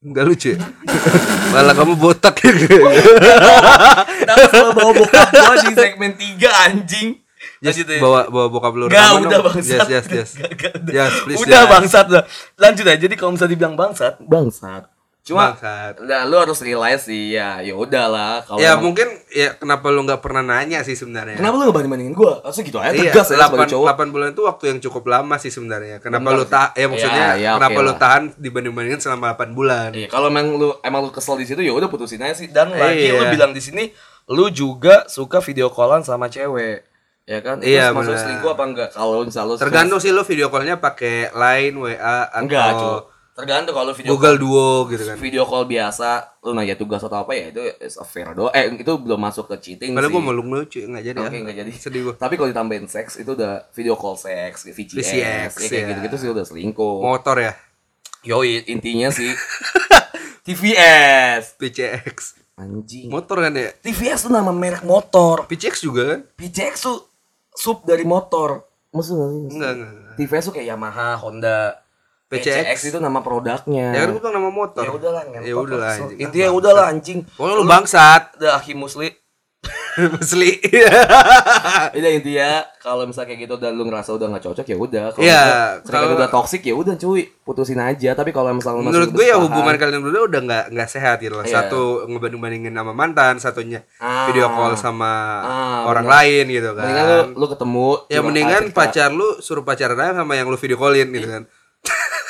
Enggak 0.06 0.24
lucu. 0.30 0.53
ya? 0.53 0.62
Malah 1.53 1.74
kamu 1.74 1.97
botak 1.97 2.38
ya. 2.45 2.53
Kenapa 2.53 4.45
selalu 4.53 4.72
bawa 4.78 4.91
bokap 4.93 5.28
gua 5.34 5.56
di 5.66 5.74
segmen 5.74 6.12
tiga 6.14 6.49
anjing? 6.70 7.26
Lanjut 7.66 7.88
ya. 7.89 7.97
bawa 7.97 8.20
bawa 8.30 8.47
bokap 8.53 8.74
lu 8.78 8.86
Gak, 8.86 9.26
udah 9.26 9.39
dong. 9.41 9.45
bangsat. 9.49 9.89
Yes, 9.89 9.89
yes, 9.89 10.06
yes. 10.14 10.30
Gak, 10.38 10.51
gak, 10.53 10.74
udah. 10.78 10.93
Yes, 10.93 11.14
please, 11.26 11.41
udah 11.41 11.62
yes. 11.66 11.72
bangsat 11.74 12.06
udah. 12.14 12.24
Lanjut 12.62 12.86
aja. 12.86 12.99
Jadi 13.01 13.16
kalau 13.18 13.32
misalnya 13.34 13.53
dibilang 13.58 13.74
bangsat, 13.74 14.14
bangsat. 14.22 14.84
Cuma 15.26 15.51
Bangsat. 15.51 16.05
Nah, 16.05 16.21
lu 16.23 16.38
harus 16.38 16.61
realize 16.61 17.01
sih 17.01 17.34
ya, 17.34 17.57
ya 17.57 17.73
udahlah 17.73 18.45
kalau 18.45 18.61
Ya 18.61 18.78
emang- 18.78 18.93
mungkin 18.93 19.09
ya 19.28 19.57
kenapa 19.57 19.89
lu 19.89 20.05
nggak 20.05 20.21
pernah 20.21 20.39
nanya 20.39 20.86
sih 20.86 20.93
sebenarnya. 20.93 21.34
Kenapa 21.36 21.57
lu 21.57 21.63
ngebanding 21.65 21.91
bandingin 21.91 22.13
gua? 22.13 22.45
Harusnya 22.45 22.61
gitu 22.63 22.78
aja 22.78 22.93
Iya, 22.93 23.09
tegas 23.09 23.26
ya 23.26 23.41
sebagai 23.41 23.57
8, 23.57 23.73
cowok. 23.73 23.86
8 23.89 24.07
bulan 24.07 24.28
itu 24.30 24.41
waktu 24.45 24.63
yang 24.69 24.80
cukup 24.80 25.03
lama 25.07 25.36
sih 25.36 25.49
sebenarnya. 25.49 25.97
Kenapa 25.97 26.30
Bener 26.30 26.38
lu 26.38 26.45
tahan? 26.45 26.69
Ya 26.71 26.86
maksudnya 26.86 27.26
Ya, 27.26 27.30
ya, 27.36 27.49
kenapa 27.57 27.73
oke 27.73 27.82
lu 27.82 27.89
lah. 27.89 27.97
tahan 27.97 28.23
dibanding-bandingin 28.38 29.01
selama 29.01 29.26
8 29.32 29.49
bulan? 29.51 29.89
Iya, 29.91 30.07
kalau 30.07 30.30
emang 30.30 30.45
lu 30.53 30.69
emang 30.80 31.01
lu 31.01 31.09
kesel 31.09 31.36
di 31.36 31.45
situ 31.45 31.59
ya 31.59 31.73
udah 31.73 31.89
putusin 31.89 32.21
aja 32.21 32.38
sih. 32.38 32.47
Dan 32.47 32.69
lagi 32.71 33.09
Iya. 33.09 33.17
lu 33.17 33.26
bilang 33.28 33.49
di 33.49 33.59
sini 33.59 33.89
lu 34.28 34.45
juga 34.49 35.05
suka 35.07 35.41
video 35.41 35.67
callan 35.67 36.01
sama 36.01 36.30
cewek. 36.30 36.86
Ya 37.26 37.41
kan? 37.41 37.57
Iya, 37.59 37.89
Terus 37.89 37.97
maksud 37.97 38.11
benar. 38.11 38.21
selingkuh 38.21 38.49
apa 38.51 38.63
enggak? 38.63 38.89
Kalau 38.93 39.26
misalnya 39.26 39.57
Tergantung 39.57 39.97
sih 39.97 40.13
lu 40.13 40.21
video 40.21 40.47
callnya 40.47 40.78
pakai 40.78 41.34
Line, 41.34 41.73
WA, 41.76 41.97
atau 42.23 42.38
enggak, 42.38 42.69
cuy. 42.78 42.99
Tergantung 43.36 43.75
kalau 43.75 43.91
video 43.91 44.15
Google 44.15 44.39
call, 44.39 44.47
Duo 44.47 44.67
gitu 44.88 45.03
kan. 45.03 45.19
video 45.19 45.43
call 45.43 45.67
biasa 45.67 46.39
lu 46.39 46.55
nanya 46.55 46.79
tugas 46.79 47.03
atau 47.03 47.19
apa 47.19 47.36
ya 47.36 47.51
itu 47.51 47.59
is 47.83 47.99
a 47.99 48.07
fair 48.07 48.31
do. 48.31 48.47
Eh 48.49 48.71
itu 48.71 48.88
belum 48.95 49.19
masuk 49.19 49.51
ke 49.51 49.55
cheating 49.59 49.91
Padahal 49.91 50.07
sih. 50.07 50.15
gue 50.15 50.23
malu 50.23 50.41
lucu 50.41 50.79
nggak 50.79 51.03
jadi 51.03 51.19
Oke, 51.19 51.36
ya. 51.36 51.39
enggak 51.43 51.57
jadi. 51.59 51.71
Sedih 51.75 52.01
gue. 52.07 52.15
Tapi 52.15 52.39
kalau 52.39 52.47
ditambahin 52.47 52.88
seks 52.88 53.19
itu 53.19 53.36
udah 53.36 53.67
video 53.75 53.99
call 53.99 54.15
seks, 54.15 54.63
VCS, 54.63 54.95
VCS, 54.95 55.51
ya, 55.51 55.51
kayak 55.51 55.67
ya. 55.75 55.88
gitu-gitu 55.91 56.15
sih 56.15 56.29
udah 56.31 56.47
selingkuh. 56.47 57.03
Motor 57.03 57.36
ya, 57.43 57.51
Yoi, 58.23 58.63
intinya 58.71 59.11
sih 59.11 59.27
TVS. 60.47 61.59
PCX. 61.59 62.15
Anjing. 62.55 63.11
Motor 63.11 63.43
kan 63.43 63.51
ya? 63.51 63.67
TVS 63.83 64.25
tuh 64.25 64.31
nama 64.31 64.55
merek 64.55 64.88
motor. 64.88 65.43
PCX 65.51 65.83
juga 65.83 66.01
kan? 66.15 66.19
PCX 66.39 66.88
tuh 66.88 67.03
sub 67.51 67.83
dari 67.83 68.07
motor. 68.07 68.63
Maksudnya? 68.95 69.27
Enggak, 69.27 69.71
enggak. 69.75 69.91
enggak. 69.91 70.15
TVS 70.15 70.43
tuh 70.47 70.53
kayak 70.55 70.67
Yamaha, 70.71 71.19
Honda. 71.19 71.83
PCX. 72.38 72.55
PCX 72.65 72.79
itu 72.86 72.97
nama 72.99 73.19
produknya. 73.19 73.88
Ya 73.89 73.99
kan 74.01 74.09
gue 74.09 74.19
bilang 74.19 74.36
nama 74.36 74.49
motor. 74.49 74.81
Ya 74.81 74.91
udahlah, 74.91 75.21
Ya 75.39 75.53
udahlah. 75.53 75.79
lah. 75.79 75.93
anjing. 75.97 76.17
Intinya 76.19 76.49
udahlah 76.51 76.86
anjing. 76.88 77.19
Pokoknya 77.29 77.55
lu 77.55 77.65
bangsat. 77.65 78.21
Udah 78.36 78.51
Aki 78.57 78.73
Musli. 78.73 79.09
Asli. 80.21 80.59
Udah 81.97 82.11
intinya 82.11 82.49
kalau 82.77 83.07
misalnya 83.07 83.31
kayak 83.31 83.41
gitu 83.41 83.55
dan 83.55 83.73
lu 83.73 83.88
ngerasa 83.88 84.11
udah 84.11 84.27
gak 84.29 84.43
cocok 84.43 84.65
ya 84.67 84.77
udah. 84.77 85.05
Kalau 85.09 85.23
Iya, 85.23 85.41
misalnya 85.79 85.88
kalau 85.88 86.07
udah 86.13 86.29
toxic 86.29 86.61
ya 86.61 86.75
udah 86.75 86.95
cuy, 86.95 87.23
putusin 87.41 87.79
aja. 87.79 88.11
Tapi 88.11 88.29
kalau 88.29 88.51
misalnya 88.51 88.83
Menurut 88.83 89.09
gue 89.09 89.25
ya 89.25 89.39
hubungan 89.39 89.71
kalian 89.73 90.03
berdua 90.03 90.27
udah 90.27 90.41
nggak 90.43 90.65
nggak 90.69 90.89
sehat 90.89 91.17
gitu 91.19 91.33
loh. 91.33 91.47
Iya. 91.47 91.63
Satu 91.63 91.81
ngebanding-bandingin 92.05 92.75
sama 92.75 92.91
mantan, 92.91 93.39
satunya 93.39 93.88
Ah. 93.97 94.27
video 94.27 94.51
call 94.51 94.75
sama 94.75 95.11
Ah, 95.41 95.79
orang 95.88 96.05
bener. 96.05 96.15
lain 96.19 96.45
gitu 96.51 96.69
kan. 96.71 96.83
Mendingan 96.83 97.05
lu 97.07 97.23
lu 97.33 97.45
ketemu 97.47 97.88
ya 98.05 98.19
mendingan 98.19 98.63
pacar 98.69 99.09
lu 99.09 99.27
suruh 99.39 99.63
pacaran 99.63 99.95
aja 99.97 100.13
sama 100.17 100.36
yang 100.36 100.47
lu 100.47 100.59
video 100.59 100.75
callin 100.75 101.07
gitu 101.09 101.27
kan. 101.29 101.43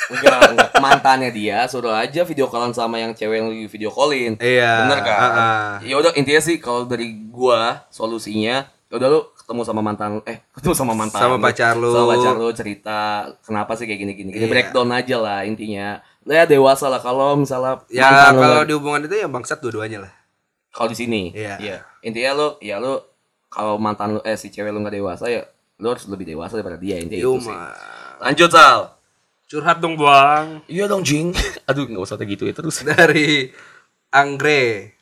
Enggak, 0.08 0.38
enggak. 0.50 0.70
mantannya 0.76 1.30
dia 1.30 1.64
suruh 1.64 1.90
aja 1.90 2.22
video 2.22 2.46
callan 2.46 2.70
sama 2.70 2.96
yang 2.96 3.10
cewek 3.10 3.36
yang 3.36 3.48
lagi 3.48 3.66
video 3.66 3.88
callin. 3.88 4.34
Iya. 4.36 4.72
Bener 4.86 5.00
kan? 5.00 5.18
ah, 5.18 5.30
ah. 5.30 5.68
Ya 5.80 5.94
udah 5.94 6.14
intinya 6.14 6.38
sih 6.38 6.56
kalau 6.56 6.84
dari 6.84 7.10
gua 7.26 7.84
solusinya 7.88 8.64
ya 8.86 8.94
udah 8.94 9.08
lu 9.08 9.20
ketemu 9.34 9.62
sama 9.62 9.82
mantan 9.82 10.22
eh 10.22 10.46
ketemu 10.52 10.74
sama 10.74 10.94
mantan 10.94 11.18
Sama 11.18 11.36
pacar 11.36 11.74
lu. 11.74 11.90
sama 11.90 12.06
pacar 12.12 12.34
lu 12.34 12.48
cerita 12.50 12.98
kenapa 13.42 13.74
sih 13.74 13.82
kayak 13.82 13.98
gini 13.98 14.12
gini 14.14 14.30
gini 14.30 14.42
Iya. 14.42 14.50
breakdown 14.50 14.90
aja 14.90 15.16
lah 15.18 15.40
intinya 15.42 15.98
ya 16.22 16.42
dewasa 16.44 16.86
lah 16.86 16.98
kalau 16.98 17.34
misalnya 17.34 17.82
Ya 17.86 18.06
kalau 18.30 18.62
di 18.62 18.72
hubungan 18.72 19.02
itu 19.02 19.14
ya 19.16 19.26
bangsat 19.26 19.58
dua-duanya 19.58 20.06
lah. 20.06 20.12
kalau 20.70 20.86
di 20.86 20.96
sini 20.96 21.34
Iya. 21.34 21.82
intinya 22.00 22.30
lu 22.32 22.48
ya 22.60 22.78
lu 22.78 22.94
kalau 23.46 23.74
mantan 23.74 24.18
lu 24.18 24.20
eh 24.22 24.34
si 24.34 24.50
cewek 24.50 24.70
lu 24.70 24.78
nggak 24.78 24.94
dewasa 24.94 25.26
ya 25.26 25.42
lu 25.76 25.86
harus 25.88 26.06
lebih 26.06 26.22
dewasa 26.24 26.54
daripada 26.54 26.78
dia 26.78 26.96
intinya 26.96 27.20
itu 27.20 27.42
sih 27.42 27.50
Yuma. 27.50 27.74
lanjut 28.18 28.50
sal 28.50 28.95
Curhat 29.46 29.78
dong 29.78 29.94
bang. 29.94 30.58
Iya 30.66 30.90
dong 30.90 31.06
Jing. 31.06 31.30
Aduh 31.70 31.86
nggak 31.86 32.02
usah 32.02 32.18
kayak 32.18 32.30
gitu 32.34 32.42
ya 32.46 32.54
terus. 32.54 32.82
Dari 32.82 33.50
Anggrek. 34.10 34.98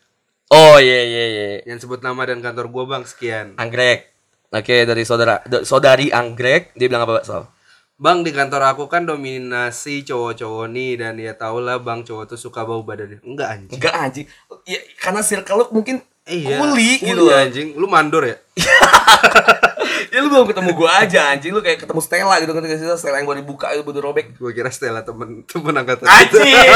Oh 0.52 0.76
iya 0.76 1.00
iya 1.00 1.24
iya. 1.26 1.46
Yang 1.64 1.88
sebut 1.88 2.04
nama 2.04 2.28
dan 2.28 2.44
kantor 2.44 2.68
gua 2.68 2.84
bang 2.86 3.04
sekian. 3.08 3.56
Anggrek. 3.56 4.12
Oke 4.52 4.84
dari 4.84 5.02
saudara 5.02 5.40
da- 5.42 5.64
saudari 5.64 6.12
Anggrek 6.12 6.76
dia 6.76 6.86
bilang 6.86 7.08
apa 7.08 7.24
Sal? 7.24 7.48
Bang 7.96 8.20
di 8.20 8.30
kantor 8.30 8.74
aku 8.74 8.84
kan 8.84 9.06
dominasi 9.06 10.04
cowok-cowok 10.04 10.66
nih 10.68 10.92
dan 10.98 11.14
ya 11.16 11.32
tau 11.32 11.58
lah 11.58 11.78
bang 11.78 12.04
cowok 12.04 12.34
tuh 12.34 12.38
suka 12.38 12.66
bau 12.66 12.84
badannya. 12.84 13.24
Enggak 13.24 13.48
anjing. 13.48 13.70
Enggak 13.80 13.94
anjing. 13.96 14.26
Ya 14.68 14.78
karena 15.00 15.20
circle 15.24 15.56
lu 15.56 15.66
mungkin 15.72 16.04
Iya. 16.24 16.56
kuli 16.56 17.00
kuli 17.00 17.08
gitu 17.16 17.24
anjing. 17.30 17.68
Lu 17.76 17.88
mandor 17.88 18.24
ya? 18.24 18.36
ya 20.10 20.18
lu 20.20 20.28
belum 20.28 20.46
ketemu 20.48 20.70
gua 20.74 20.90
aja 21.04 21.32
anjing 21.32 21.52
lu 21.54 21.60
kayak 21.60 21.84
ketemu 21.84 22.00
Stella 22.02 22.36
gitu 22.42 22.52
kan 22.52 22.62
Stella 22.96 23.16
yang 23.22 23.28
baru 23.28 23.40
dibuka 23.40 23.72
itu 23.72 23.82
baru 23.84 24.10
robek. 24.10 24.36
Gua 24.36 24.50
kira 24.50 24.68
Stella 24.68 25.00
temen 25.00 25.44
temen 25.46 25.74
angkatan. 25.76 26.04
Anjing. 26.04 26.68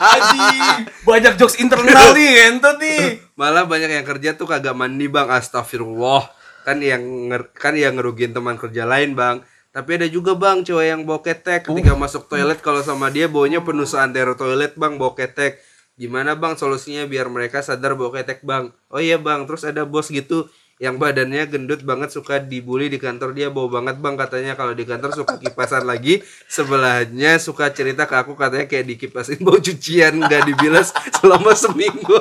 Anjing. 0.00 0.60
Banyak 1.04 1.34
jokes 1.36 1.56
internal 1.60 2.14
nih, 2.14 2.54
entot 2.54 2.76
nih. 2.80 3.20
Malah 3.34 3.66
banyak 3.66 3.90
yang 3.90 4.06
kerja 4.06 4.38
tuh 4.38 4.46
kagak 4.46 4.78
mandi 4.78 5.10
bang 5.10 5.26
Astagfirullah 5.26 6.30
Kan 6.62 6.78
yang 6.80 7.02
nger- 7.28 7.50
kan 7.50 7.74
yang 7.74 7.98
ngerugiin 7.98 8.30
teman 8.30 8.54
kerja 8.54 8.86
lain 8.86 9.18
bang 9.18 9.42
Tapi 9.74 9.98
ada 9.98 10.06
juga 10.06 10.38
bang 10.38 10.62
cowok 10.62 10.84
yang 10.86 11.02
bawa 11.02 11.18
ketek 11.18 11.66
Ketika 11.66 11.98
masuk 11.98 12.30
toilet 12.30 12.62
kalau 12.62 12.78
sama 12.86 13.10
dia 13.10 13.26
baunya 13.26 13.58
penuh 13.58 13.84
seantero 13.84 14.38
toilet 14.38 14.78
bang 14.78 14.94
bawa 14.96 15.18
ketek 15.18 15.58
Gimana 15.98 16.38
bang 16.38 16.54
solusinya 16.54 17.10
biar 17.10 17.26
mereka 17.26 17.58
sadar 17.58 17.98
bawa 17.98 18.22
ketek 18.22 18.46
bang 18.46 18.70
Oh 18.86 19.02
iya 19.02 19.18
bang 19.18 19.50
terus 19.50 19.66
ada 19.66 19.82
bos 19.82 20.06
gitu 20.14 20.46
yang 20.82 20.98
badannya 20.98 21.46
gendut 21.46 21.86
banget 21.86 22.10
suka 22.10 22.42
dibully 22.42 22.90
di 22.90 22.98
kantor 22.98 23.30
dia 23.30 23.46
bau 23.46 23.70
banget 23.70 24.02
bang 24.02 24.18
katanya 24.18 24.58
kalau 24.58 24.74
di 24.74 24.82
kantor 24.82 25.14
suka 25.14 25.38
kipasan 25.38 25.86
lagi 25.86 26.18
sebelahnya 26.50 27.38
suka 27.38 27.70
cerita 27.70 28.10
ke 28.10 28.14
aku 28.18 28.34
katanya 28.34 28.66
kayak 28.66 28.90
dikipasin 28.90 29.38
bau 29.46 29.58
cucian 29.62 30.18
nggak 30.18 30.50
dibilas 30.50 30.90
selama 31.22 31.54
seminggu 31.54 32.18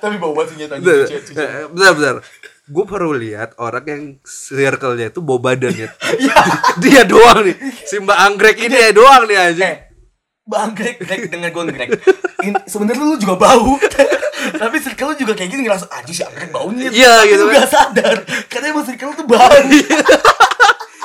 Tapi 0.00 0.16
bau 0.20 0.32
batunya 0.34 0.66
tadi. 0.66 0.82
Bentar, 0.82 1.70
bentar, 1.70 1.92
bentar. 1.96 2.16
Gue 2.70 2.84
baru 2.86 3.10
lihat 3.10 3.58
orang 3.58 3.84
yang 3.86 4.02
circle-nya 4.22 5.10
itu 5.10 5.18
bawa 5.18 5.52
badannya. 5.52 5.90
dia 6.82 7.02
doang 7.02 7.42
nih. 7.42 7.56
Si 7.82 7.98
Mbak 7.98 8.18
Anggrek 8.30 8.58
ini 8.62 8.76
ya 8.78 8.90
doang 8.94 9.26
nih 9.26 9.38
aja. 9.38 9.89
Bang 10.50 10.74
Greg, 10.74 10.98
Greg 10.98 11.30
dengan 11.30 11.48
gue 11.48 11.64
Greg. 11.70 11.90
Sebenarnya 12.66 12.98
lu 12.98 13.14
juga 13.14 13.38
bau. 13.38 13.78
Tapi 14.60 14.76
circle 14.76 15.06
lu 15.06 15.16
juga 15.16 15.32
kayak 15.32 15.46
gini 15.48 15.62
ngerasa 15.62 15.86
anjing 15.88 16.10
si 16.12 16.22
Anggrek 16.22 16.50
baunya. 16.50 16.90
Iya, 16.90 17.14
gitu 17.24 17.42
Lu 17.44 17.48
kan. 17.48 17.56
gak 17.56 17.70
sadar. 17.70 18.16
Karena 18.48 18.66
emang 18.68 18.82
circle 18.82 19.08
lu 19.08 19.14
tuh 19.14 19.26
bau. 19.26 19.46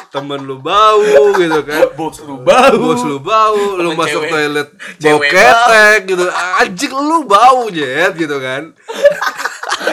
Temen 0.10 0.42
lu 0.42 0.58
bau 0.58 1.04
gitu 1.36 1.60
kan. 1.62 1.92
Bos 1.94 2.18
lu 2.20 2.40
bau. 2.40 2.74
Bos 2.74 3.04
lu 3.04 3.20
bau, 3.20 3.54
lu 3.76 3.92
Temen 3.92 4.00
masuk 4.00 4.24
cewek- 4.24 4.32
toilet 4.32 4.70
bau 5.04 5.20
ketek 5.22 6.00
gitu. 6.08 6.26
Anjing 6.32 6.94
lu 6.96 7.18
bau 7.26 7.62
jet 7.70 8.14
gitu 8.16 8.38
kan. 8.40 8.72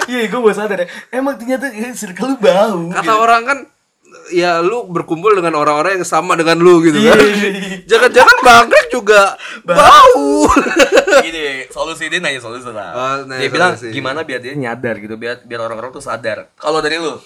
Iya, 0.02 0.30
gue 0.30 0.40
baru 0.40 0.54
sadar 0.54 0.78
ya. 0.82 0.88
Emang 1.10 1.34
ternyata 1.34 1.66
circle 1.92 2.34
lu 2.34 2.38
bau. 2.38 2.90
Kata 2.90 3.02
gitu. 3.02 3.18
orang 3.18 3.42
kan 3.44 3.58
ya 4.32 4.58
lu 4.58 4.88
berkumpul 4.88 5.36
dengan 5.36 5.54
orang-orang 5.54 6.00
yang 6.00 6.08
sama 6.08 6.32
dengan 6.34 6.56
lu 6.56 6.80
gitu 6.80 6.96
kan. 6.98 7.16
Iya. 7.20 7.50
Jangan-jangan 7.90 8.36
Anggrek 8.42 8.88
juga 8.88 9.36
bau. 9.62 10.48
Gini, 11.24 11.68
solusi 11.68 12.08
dia 12.08 12.18
nanya 12.18 12.40
solusi 12.40 12.68
lah. 12.68 12.90
Oh, 12.92 13.16
nanya 13.24 13.44
dia 13.44 13.52
bilang 13.52 13.72
solusi. 13.76 13.92
gimana 13.92 14.24
biar 14.24 14.40
dia 14.40 14.52
nyadar 14.52 14.96
gitu, 14.96 15.14
biar 15.14 15.44
biar 15.44 15.60
orang-orang 15.62 15.92
tuh 15.92 16.00
sadar. 16.00 16.48
Kalau 16.56 16.80
dari 16.80 16.96
lu? 16.96 17.16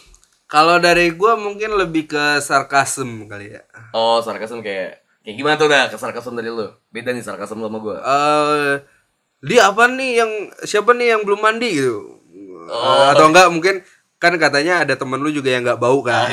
Kalau 0.46 0.78
dari 0.78 1.10
gua 1.10 1.34
mungkin 1.34 1.74
lebih 1.74 2.06
ke 2.06 2.24
sarkasm 2.38 3.26
kali 3.26 3.54
ya. 3.54 3.62
Oh, 3.90 4.18
sarkasm 4.20 4.60
kayak 4.60 5.02
kayak 5.22 5.36
gimana 5.38 5.54
tuh 5.54 5.66
dah 5.66 5.86
ke 5.86 5.96
sarkasm 5.96 6.34
dari 6.34 6.50
lu? 6.50 6.70
Beda 6.88 7.10
nih 7.10 7.22
sarkasm 7.22 7.58
lu 7.58 7.66
sama 7.66 7.78
gua. 7.78 7.96
eh 7.98 8.74
dia 9.42 9.68
apa 9.68 9.86
nih 9.86 10.10
yang 10.16 10.30
siapa 10.62 10.90
nih 10.90 11.14
yang 11.14 11.22
belum 11.22 11.38
mandi 11.38 11.70
gitu 11.72 12.16
Oh. 12.66 13.14
atau 13.14 13.30
enggak 13.30 13.46
mungkin 13.46 13.78
kan 14.16 14.32
katanya 14.36 14.80
ada 14.82 14.94
temen 14.96 15.20
lu 15.20 15.28
juga 15.28 15.52
yang 15.52 15.62
nggak 15.62 15.76
bau 15.76 16.00
kan 16.00 16.28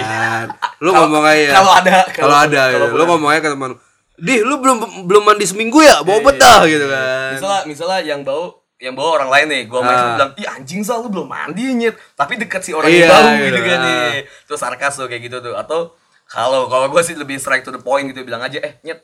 lu 0.80 0.92
ngomong 0.92 1.24
aja 1.24 1.60
kalau 1.60 1.72
ada, 1.76 1.96
kalau 2.16 2.36
ada 2.36 2.62
kalau 2.72 2.88
ya. 2.90 2.96
lu 2.96 3.04
ngomong 3.06 3.30
aja 3.32 3.42
ke 3.44 3.52
temen 3.52 3.70
lu 3.76 3.78
di 4.14 4.40
lu 4.40 4.56
belum 4.62 4.78
belum 5.04 5.24
mandi 5.26 5.44
seminggu 5.44 5.84
ya 5.84 6.00
bau 6.00 6.22
betah 6.22 6.64
gitu 6.64 6.86
kan 6.86 7.36
Misalnya 7.36 7.62
misalnya 7.66 8.00
yang 8.06 8.22
bau 8.24 8.64
yang 8.78 9.00
bawa 9.00 9.10
orang 9.16 9.30
lain 9.32 9.48
nih, 9.48 9.64
gua 9.72 9.80
main 9.80 9.96
Ah. 9.96 10.12
bilang, 10.12 10.32
"Ih 10.36 10.44
anjing 10.44 10.84
Sal, 10.84 11.00
lu 11.00 11.08
belum 11.08 11.24
mandi 11.24 11.72
nyet." 11.72 11.96
Tapi 12.20 12.36
dekat 12.36 12.68
si 12.68 12.76
orang 12.76 12.92
Iya, 12.92 13.08
yang 13.08 13.12
bau 13.16 13.24
gitu. 13.32 13.46
gitu 13.48 13.60
kan 13.64 13.78
Ah. 13.80 13.86
nih. 13.88 14.16
Terus 14.44 14.60
sarkas 14.60 14.94
tuh 15.00 15.08
kayak 15.08 15.24
gitu 15.24 15.38
tuh. 15.40 15.56
Atau 15.56 15.96
kalau 16.28 16.68
kalau 16.68 16.92
gua 16.92 17.00
sih 17.00 17.16
lebih 17.16 17.40
straight 17.40 17.64
to 17.64 17.72
the 17.72 17.80
point 17.80 18.12
gitu 18.12 18.28
bilang 18.28 18.44
aja, 18.44 18.60
"Eh, 18.60 18.76
nyet, 18.84 19.00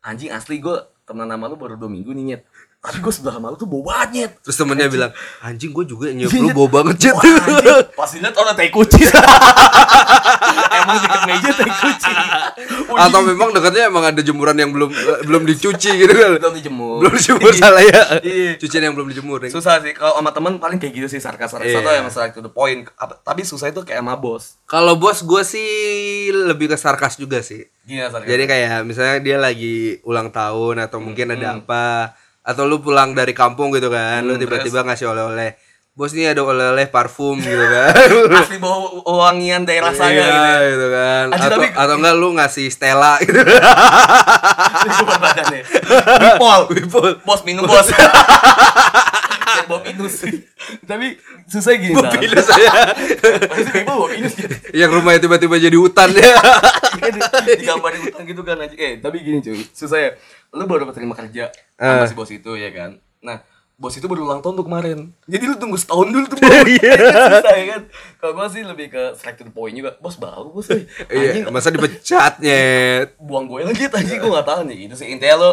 anjing 0.00 0.32
asli 0.32 0.56
gua 0.58 0.80
teman 1.04 1.28
nama 1.28 1.44
lu 1.44 1.60
baru 1.60 1.76
dua 1.76 1.92
minggu 1.92 2.08
nih 2.10 2.24
nyet." 2.24 2.42
Tapi 2.78 2.98
gua 2.98 3.10
sebelah 3.10 3.34
sama 3.34 3.50
lu 3.50 3.56
tuh 3.56 3.66
bau 3.66 3.82
banget 3.82 4.38
terus 4.38 4.54
temennya 4.54 4.86
bilang 4.86 5.10
anjing 5.40 5.70
gue 5.70 5.82
juga 5.84 6.08
nyium 6.08 6.26
Iya, 6.26 6.38
lu 6.38 6.46
iya. 6.46 6.54
bau 6.54 6.68
banget 6.68 6.94
jet 7.00 7.10
anjing, 7.12 7.90
pas 7.90 8.06
dilihat 8.08 8.34
orang 8.34 8.54
tai 8.54 8.70
kucing. 8.70 9.02
Emang 10.78 10.96
deket 10.96 11.20
meja 11.24 11.50
tai 11.52 11.68
kucing. 11.68 12.16
Atau 13.02 13.20
memang 13.22 13.50
dekatnya 13.50 13.86
emang 13.86 14.04
ada 14.04 14.20
jemuran 14.20 14.54
yang 14.54 14.70
belum 14.70 14.90
belum 15.22 15.42
dicuci 15.44 15.90
gitu 15.96 16.08
kan 16.08 16.38
belum 16.38 16.54
dijemur. 16.54 16.96
belum 16.98 17.12
dijemur 17.14 17.50
salah 17.52 17.82
ya 17.82 18.02
Iya. 18.20 18.50
cucian 18.56 18.82
yang 18.82 18.94
belum 18.94 19.08
dijemur 19.08 19.38
ya. 19.40 19.50
Susah 19.50 19.78
sih 19.78 19.92
kalau 19.92 20.16
sama 20.16 20.30
temen 20.30 20.56
paling 20.56 20.78
kayak 20.78 20.94
gitu 20.94 21.08
sih 21.08 21.18
sarkas 21.18 21.50
sarkas 21.50 21.68
Iya. 21.68 21.82
atau 21.82 21.92
emang 21.92 22.10
straight 22.10 22.32
to 22.32 22.40
the 22.40 22.48
point. 22.48 22.86
Apa- 22.94 23.18
tapi 23.18 23.42
susah 23.42 23.68
itu 23.68 23.82
kayak 23.82 23.98
sama 23.98 24.14
bos. 24.14 24.54
Kalau 24.64 24.94
bos 24.94 25.18
gue 25.20 25.42
sih 25.42 25.68
lebih 26.32 26.68
ke 26.68 26.76
sarkas 26.76 27.14
juga 27.14 27.38
sih. 27.40 27.66
Gini 27.82 28.02
sarkas. 28.02 28.24
Jadi 28.24 28.44
kayak 28.44 28.82
misalnya 28.84 29.16
dia 29.18 29.36
lagi 29.36 29.76
ulang 30.02 30.30
tahun 30.30 30.78
atau 30.80 30.98
mungkin 30.98 31.26
ada 31.32 31.48
Hmm. 31.50 31.60
apa 31.60 31.82
atau 32.48 32.64
lu 32.64 32.80
pulang 32.80 33.12
dari 33.12 33.30
kampung 33.30 33.68
gitu 33.70 33.92
kan, 33.92 34.24
lu 34.24 34.34
tiba-tiba 34.34 34.80
ngasih 34.82 35.04
oleh-oleh. 35.06 35.52
Bos 35.92 36.14
ini 36.14 36.24
ada 36.24 36.40
oleh-oleh 36.40 36.86
parfum 36.86 37.34
gitu 37.42 37.58
kan. 37.60 37.90
asli 38.32 38.56
bau 38.56 38.86
wangian 39.04 39.66
daerah 39.66 39.90
saya 39.90 40.14
Iya, 40.14 40.30
gitu. 40.30 40.64
gitu 40.72 40.86
kan. 40.88 41.24
Anjir, 41.28 41.42
Atau 41.44 41.58
tapi- 41.58 41.74
atau 41.74 41.94
enggak 41.98 42.14
lu 42.14 42.28
ngasih 42.32 42.66
Stella 42.68 43.18
gitu. 43.18 43.34
Wipol. 46.22 46.60
Wipol. 46.70 47.10
Bos 47.20 47.42
minum 47.42 47.66
bos. 47.66 47.90
Bau 49.68 49.78
minus. 49.78 50.24
Tapi 50.90 51.14
susah 51.44 51.72
gini 51.74 51.94
Sal. 51.94 52.12
Pilih 52.14 52.40
saya 52.40 52.72
Maksudnya 53.44 53.84
bau 53.84 54.04
minus 54.06 54.32
gitu. 54.32 54.54
yang 54.72 54.90
rumahnya 54.90 55.20
tiba-tiba 55.20 55.56
jadi 55.56 55.76
hutan 55.76 56.08
ya. 56.10 56.34
Kan 56.94 57.12
di- 57.14 57.56
digambarin 57.58 58.02
utang 58.04 58.24
gitu 58.24 58.42
kan 58.42 58.56
aja. 58.58 58.74
Eh, 58.74 58.96
tapi 58.96 59.20
gini 59.20 59.38
cuy, 59.38 59.60
susah 59.68 59.98
ya. 59.98 60.10
Lu 60.50 60.64
baru 60.64 60.82
dapat 60.82 60.96
terima 60.96 61.12
kerja 61.12 61.52
sama 61.74 62.02
Eh. 62.02 62.06
si 62.06 62.14
bos 62.14 62.28
itu 62.28 62.50
ya 62.52 62.68
kan. 62.70 62.90
Nah, 63.18 63.44
bos 63.74 63.92
itu 63.92 64.04
baru 64.04 64.24
ulang 64.24 64.40
tahun 64.40 64.54
tuh 64.54 64.66
kemarin. 64.66 64.98
Jadi 65.24 65.44
lu 65.44 65.54
tunggu 65.54 65.76
setahun 65.76 66.08
dulu 66.08 66.24
tuh 66.26 66.38
baru. 66.42 66.64
susah 67.36 67.54
ya 67.54 67.66
kan. 67.68 67.80
Kalau 68.16 68.32
gua 68.34 68.46
sih 68.46 68.62
lebih 68.62 68.88
ke 68.88 69.02
straight 69.14 69.36
to 69.36 69.44
the 69.44 69.50
point 69.50 69.72
juga. 69.72 69.94
Bos 69.96 70.16
baru 70.16 70.50
bos. 70.50 70.68
Iya, 71.06 71.48
masa 71.48 71.68
dipecatnya. 71.70 72.60
buang 73.18 73.46
gue 73.46 73.62
lagi 73.64 73.86
tadi 73.86 74.16
gue 74.16 74.26
gak 74.26 74.44
tahu 74.44 74.60
nih 74.64 74.78
itu 74.84 74.94
sih 74.94 75.08
intinya 75.08 75.36
lo 75.38 75.50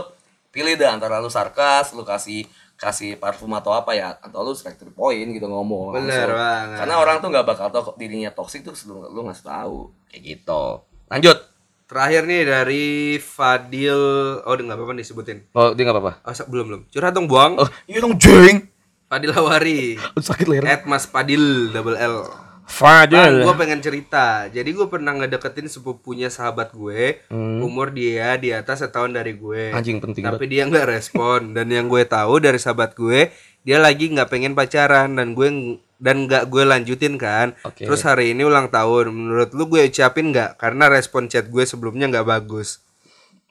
pilih 0.47 0.73
deh 0.73 0.87
antara 0.87 1.19
lu 1.19 1.27
sarkas 1.27 1.91
lu 1.91 2.01
kasih 2.01 2.47
kasih 2.75 3.15
parfum 3.15 3.51
atau 3.51 3.71
apa 3.71 3.91
ya 3.91 4.19
atau 4.19 4.43
lu 4.43 4.51
straight 4.51 4.75
to 4.75 4.83
the 4.83 4.91
point 4.91 5.31
gitu 5.31 5.47
ngomong 5.47 5.95
Bener 5.95 6.27
langsung. 6.27 6.35
banget. 6.35 6.77
karena 6.79 6.93
orang 6.97 7.17
tuh 7.19 7.29
nggak 7.31 7.45
bakal 7.47 7.67
tau 7.69 7.95
dirinya 7.95 8.29
toxic 8.29 8.61
tuh 8.61 8.75
lu 8.85 9.07
lu 9.09 9.19
nggak 9.23 9.39
tahu 9.41 9.91
kayak 10.07 10.21
gitu 10.23 10.63
lanjut 11.07 11.37
Terakhir 11.85 12.25
nih 12.25 12.41
dari 12.41 12.85
Fadil. 13.21 13.93
Oh, 14.41 14.57
udah 14.57 14.63
nggak 14.65 14.73
apa-apa 14.73 14.97
disebutin. 14.97 15.45
oh 15.53 15.77
dia 15.77 15.85
nggak 15.85 15.93
apa-apa 15.93 16.13
Oh, 16.25 16.33
belum 16.49 16.65
belum. 16.65 16.81
Curhat 16.89 17.13
dong, 17.13 17.29
Buang. 17.29 17.61
oh 17.61 17.69
iya 17.85 18.01
dong 18.01 18.17
jeng 18.17 18.73
Fadil 19.05 19.29
Hawari. 19.29 19.93
sakit 20.17 20.49
leher 20.49 20.65
At 20.65 20.89
Mas 20.89 21.05
Padil 21.05 21.69
double 21.69 21.93
L. 21.93 22.25
Fadil 22.65 23.45
gue 23.45 23.55
pengen 23.55 23.79
cerita. 23.79 24.49
Jadi 24.49 24.73
gue 24.73 24.87
pernah 24.89 25.13
ngedeketin 25.13 25.69
sepupunya 25.69 26.33
sahabat 26.33 26.73
gue. 26.73 27.21
Umur 27.61 27.93
dia 27.93 28.35
di 28.41 28.49
atas 28.51 28.81
setahun 28.81 29.13
dari 29.13 29.37
gue. 29.37 29.69
Anjing, 29.69 30.01
penting 30.01 30.25
Tapi 30.25 30.45
dia 30.49 30.65
nggak 30.65 30.89
respon. 30.89 31.39
Dan 31.55 31.69
yang 31.69 31.85
gue 31.85 32.03
tahu 32.03 32.41
dari 32.41 32.57
sahabat 32.57 32.97
gue, 32.97 33.29
dia 33.61 33.77
lagi 33.77 34.09
nggak 34.09 34.29
pengen 34.29 34.57
pacaran 34.57 35.13
dan 35.13 35.37
gue 35.37 35.77
dan 36.01 36.25
nggak 36.27 36.49
gue 36.49 36.63
lanjutin 36.65 37.15
kan. 37.21 37.53
Oke. 37.63 37.85
Terus 37.85 38.01
hari 38.03 38.33
ini 38.33 38.43
ulang 38.43 38.73
tahun. 38.73 39.13
Menurut 39.13 39.53
lu 39.53 39.69
gue 39.69 39.85
ucapin 39.87 40.33
nggak? 40.33 40.57
Karena 40.57 40.89
respon 40.89 41.29
chat 41.29 41.47
gue 41.47 41.63
sebelumnya 41.63 42.09
nggak 42.09 42.27
bagus. 42.27 42.81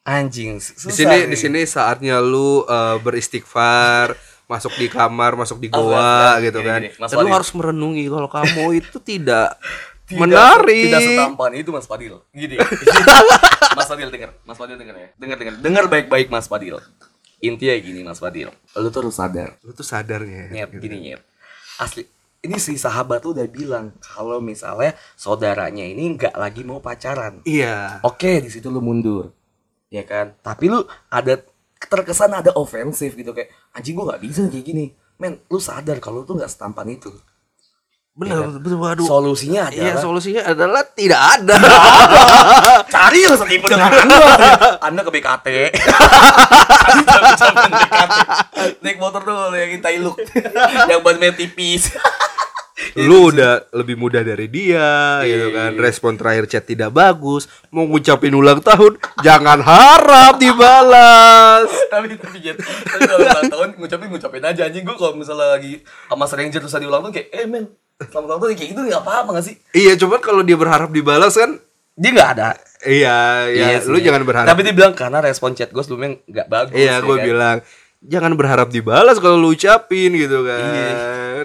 anjing 0.05 0.61
Di 0.61 0.93
sini 0.93 1.32
di 1.32 1.36
sini 1.39 1.65
saatnya 1.65 2.20
lu 2.20 2.61
eh, 2.69 3.01
beristighfar, 3.01 4.12
masuk 4.55 4.72
di 4.78 4.86
kamar, 4.86 5.35
masuk 5.35 5.59
di 5.59 5.66
goa 5.66 6.39
Mas, 6.39 6.47
gitu 6.47 6.59
gini, 6.62 6.68
kan. 6.70 6.81
gini, 6.81 6.90
Mas 6.97 7.10
Dan 7.10 7.18
lu 7.20 7.31
harus 7.31 7.51
merenungi 7.51 8.05
kalau 8.06 8.28
kamu 8.31 8.64
itu 8.81 8.97
tidak 9.02 9.59
Tidak- 10.06 10.20
menarik. 10.22 10.86
Tidak 10.94 11.01
setampan 11.02 11.51
itu 11.55 11.70
Mas 11.74 11.86
Fadil. 11.86 12.14
Gini. 12.31 12.55
Mas 13.76 13.86
Fadil 13.86 14.09
denger, 14.09 14.31
Mas 14.47 14.55
Fadil 14.55 14.76
denger 14.76 14.94
ya. 14.94 15.09
Dengar 15.16 15.36
dengar. 15.36 15.55
Dengar 15.59 15.85
baik-baik 15.89 16.28
Mas 16.28 16.47
Fadil. 16.47 16.78
Intinya 17.40 17.74
gini 17.76 18.01
Mas 18.01 18.22
Fadil. 18.22 18.48
Lu 18.72 18.89
tuh 18.89 19.05
harus 19.05 19.16
sadar. 19.16 19.59
Lu 19.60 19.74
tuh 19.74 19.82
sadarnya. 19.82 20.48
Nyet, 20.48 20.70
gini 20.78 20.97
nyet. 21.02 21.20
Asli 21.76 22.06
ini 22.44 22.60
si 22.60 22.76
sahabat 22.76 23.24
tuh 23.24 23.32
udah 23.32 23.48
bilang 23.48 23.97
kalau 23.98 24.36
misalnya 24.36 24.93
saudaranya 25.16 25.81
ini 25.81 26.12
nggak 26.12 26.36
lagi 26.36 26.60
mau 26.60 26.76
pacaran. 26.76 27.40
Iya. 27.43 28.05
Oke, 28.05 28.44
di 28.44 28.52
situ 28.52 28.68
lu 28.68 28.78
mundur. 28.78 29.32
ya 29.89 30.02
kan 30.02 30.35
tapi 30.43 30.66
lu 30.66 30.82
ada 31.06 31.39
terkesan 31.89 32.32
ada 32.32 32.51
ofensif 32.56 33.15
gitu 33.15 33.31
kayak 33.32 33.52
anjing 33.73 33.94
gua 33.94 34.15
nggak 34.15 34.23
bisa 34.23 34.47
kayak 34.48 34.66
gini. 34.66 34.86
Men 35.20 35.39
lu 35.47 35.59
sadar 35.62 36.02
kalau 36.02 36.23
lu 36.23 36.27
tuh 36.27 36.36
nggak 36.39 36.51
setampan 36.51 36.89
itu. 36.90 37.11
Benar, 38.15 38.62
betul 38.62 38.78
waduh. 38.78 39.02
solusinya 39.11 39.74
Iya, 39.74 39.98
adalah 39.98 40.02
solusinya 40.06 40.43
adalah 40.47 40.86
tidak 40.86 41.19
ada. 41.19 41.55
cari 42.94 43.27
yang 43.27 43.35
setipe 43.35 43.66
dengan 43.66 43.90
anda 43.90 44.19
anda 44.78 45.01
ke 45.02 45.11
BKT 45.11 45.48
cabang-cabang 46.94 47.73
BKT. 47.82 48.16
naik 48.86 48.98
motor 49.02 49.20
tuh 49.27 49.51
yang 49.59 49.70
intai 49.74 49.98
look. 49.98 50.23
Yang 50.86 51.01
ban 51.02 51.19
tipis 51.35 51.90
Lu 53.01 53.31
udah 53.31 53.71
lebih 53.73 53.95
muda 53.95 54.21
dari 54.21 54.47
dia 54.47 55.23
gitu 55.23 55.49
kan. 55.51 55.71
Respon 55.75 56.15
terakhir 56.15 56.45
chat 56.47 56.65
tidak 56.65 56.91
bagus, 56.91 57.47
mau 57.69 57.85
ngucapin 57.85 58.31
ulang 58.31 58.59
tahun, 58.59 58.95
jangan 59.21 59.59
harap 59.59 60.35
dibalas. 60.37 61.71
tapi 61.93 62.15
tapi 62.15 62.39
Jet, 62.41 62.59
tapi 62.59 63.01
kalau 63.05 63.23
ulang 63.23 63.47
tahun 63.49 63.69
ngucapin 63.77 64.09
ngucapin 64.09 64.43
aja 64.43 64.63
anjing 64.65 64.83
gua 64.83 64.97
kalau 64.97 65.15
misalnya 65.15 65.55
lagi 65.55 65.81
sama 66.05 66.25
stranger 66.25 66.61
terus 66.61 66.75
ada 66.75 66.85
ulang 66.85 67.03
tahun 67.03 67.15
kayak 67.15 67.29
eh 67.31 67.47
men 67.47 67.65
selamat 68.05 68.27
ulang 68.27 68.41
tahun 68.41 68.51
kayak 68.53 68.71
gitu 68.71 68.81
nggak 68.85 69.03
apa-apa 69.03 69.29
nggak 69.33 69.45
sih 69.45 69.57
Iya, 69.73 69.93
cuman 69.97 70.19
kalau 70.19 70.43
dia 70.43 70.57
berharap 70.57 70.91
dibalas 70.91 71.33
kan 71.33 71.57
dia 71.95 72.11
nggak 72.11 72.31
ada 72.33 72.59
Iya, 72.83 73.17
ya, 73.49 73.67
sih. 73.79 73.87
lu 73.87 73.97
jangan 73.97 74.23
berharap. 74.23 74.47
tapi 74.47 74.61
dia 74.61 74.75
bilang 74.75 74.93
karena 74.93 75.23
respon 75.23 75.55
chat 75.55 75.71
gue 75.71 75.79
sebelumnya 75.79 76.19
nggak 76.23 76.49
bagus 76.49 76.75
Iya, 76.75 76.91
ya 76.91 76.95
gue 77.01 77.17
kan? 77.17 77.25
bilang 77.25 77.57
jangan 78.05 78.32
berharap 78.35 78.68
dibalas 78.68 79.16
kalau 79.16 79.36
lu 79.36 79.51
ucapin 79.51 80.12
gitu 80.12 80.43
kan. 80.43 80.60
Iya. 80.60 80.93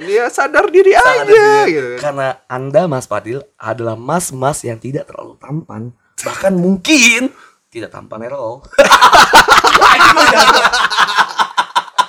Ya 0.01 0.25
sadar 0.27 0.67
diri 0.67 0.91
Salah 0.91 1.11
aja 1.17 1.25
dia. 1.25 1.55
gitu 1.65 1.87
kan. 1.89 1.99
Karena 2.01 2.27
Anda 2.45 2.81
Mas 2.85 3.05
Fadil 3.05 3.39
adalah 3.55 3.95
mas-mas 3.95 4.61
yang 4.61 4.75
tidak 4.75 5.05
terlalu 5.05 5.35
tampan, 5.37 5.91
bahkan 6.19 6.53
mungkin 6.53 7.31
tidak 7.67 7.89
tampan 7.89 8.23
at 8.23 8.31
all. 8.31 8.63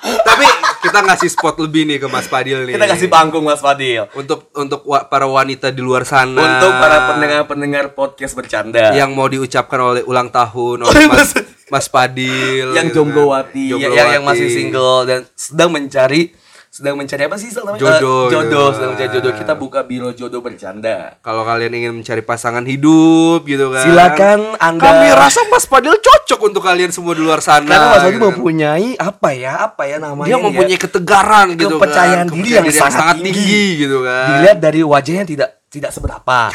Tapi 0.01 0.47
kita 0.81 0.99
ngasih 1.03 1.29
spot 1.29 1.61
lebih 1.61 1.85
nih 1.85 1.99
ke 1.99 2.09
Mas 2.09 2.27
Padil 2.27 2.65
nih. 2.65 2.75
Kita 2.75 2.87
kasih 2.89 3.09
panggung 3.09 3.45
Mas 3.45 3.61
Fadil 3.61 4.09
untuk 4.13 4.49
untuk 4.53 4.81
wa- 4.85 5.05
para 5.05 5.29
wanita 5.29 5.69
di 5.69 5.79
luar 5.79 6.03
sana 6.03 6.41
untuk 6.41 6.73
para 6.73 7.13
pendengar-pendengar 7.13 7.93
podcast 7.93 8.35
bercanda 8.35 8.91
yang 8.93 9.13
mau 9.13 9.29
diucapkan 9.29 9.79
oleh 9.79 10.03
ulang 10.03 10.29
tahun 10.29 10.83
Oh, 10.83 10.89
oleh 10.89 11.05
iya, 11.05 11.13
Mas 11.13 11.31
Mas 11.71 11.87
Padil 11.87 12.71
yang 12.71 12.87
gitu 12.87 13.01
kan. 13.01 13.15
jonggowati, 13.15 13.65
ya- 13.73 13.89
yang 13.89 14.09
yang 14.13 14.25
masih 14.25 14.47
single 14.49 15.03
dan 15.05 15.23
sedang 15.33 15.71
mencari 15.71 16.35
sedang 16.69 16.95
mencari 16.95 17.27
apa 17.27 17.35
sih 17.35 17.51
namanya? 17.51 17.83
Jodoh, 17.99 17.99
Eh, 18.23 18.31
jodoh, 18.31 18.47
gitu. 18.65 18.75
sedang 18.75 18.91
mencari 18.93 19.11
jodoh. 19.11 19.33
Kita 19.35 19.53
buka 19.55 19.83
biro 19.83 20.11
jodoh 20.13 20.39
bercanda. 20.39 21.19
Kalau 21.19 21.43
kalian 21.43 21.73
ingin 21.73 21.93
mencari 21.93 22.23
pasangan 22.23 22.63
hidup 22.63 23.43
gitu 23.43 23.71
kan. 23.71 23.83
Silakan 23.83 24.55
Anda 24.57 24.79
Kami 24.81 25.07
rasa 25.13 25.43
Mas 25.47 25.67
Padil 25.67 25.91
cocok 25.93 26.41
untuk 26.45 26.63
kalian 26.63 26.91
semua 26.91 27.13
di 27.13 27.23
luar 27.23 27.39
sana. 27.41 27.67
karena 27.67 27.87
Mas 27.89 27.99
Fadil 28.01 28.11
gitu 28.13 28.19
kan. 28.21 28.27
mempunyai 28.33 28.89
apa 28.97 29.29
ya? 29.33 29.53
Apa 29.65 29.83
ya 29.85 29.99
namanya? 29.99 30.27
dia 30.27 30.37
ya? 30.37 30.45
mempunyai 30.45 30.79
ketegaran 30.79 31.47
gitu 31.53 31.75
Kepercayaan 31.75 32.27
kan. 32.29 32.35
diri 32.37 32.51
yang 32.53 32.67
sangat 32.69 33.17
tinggi. 33.19 33.63
gitu 33.81 33.99
kan. 34.01 34.27
dilihat 34.33 34.59
dari 34.61 34.81
wajahnya 34.81 35.25
tidak 35.25 35.49
tidak 35.67 35.91
seberapa. 35.91 36.55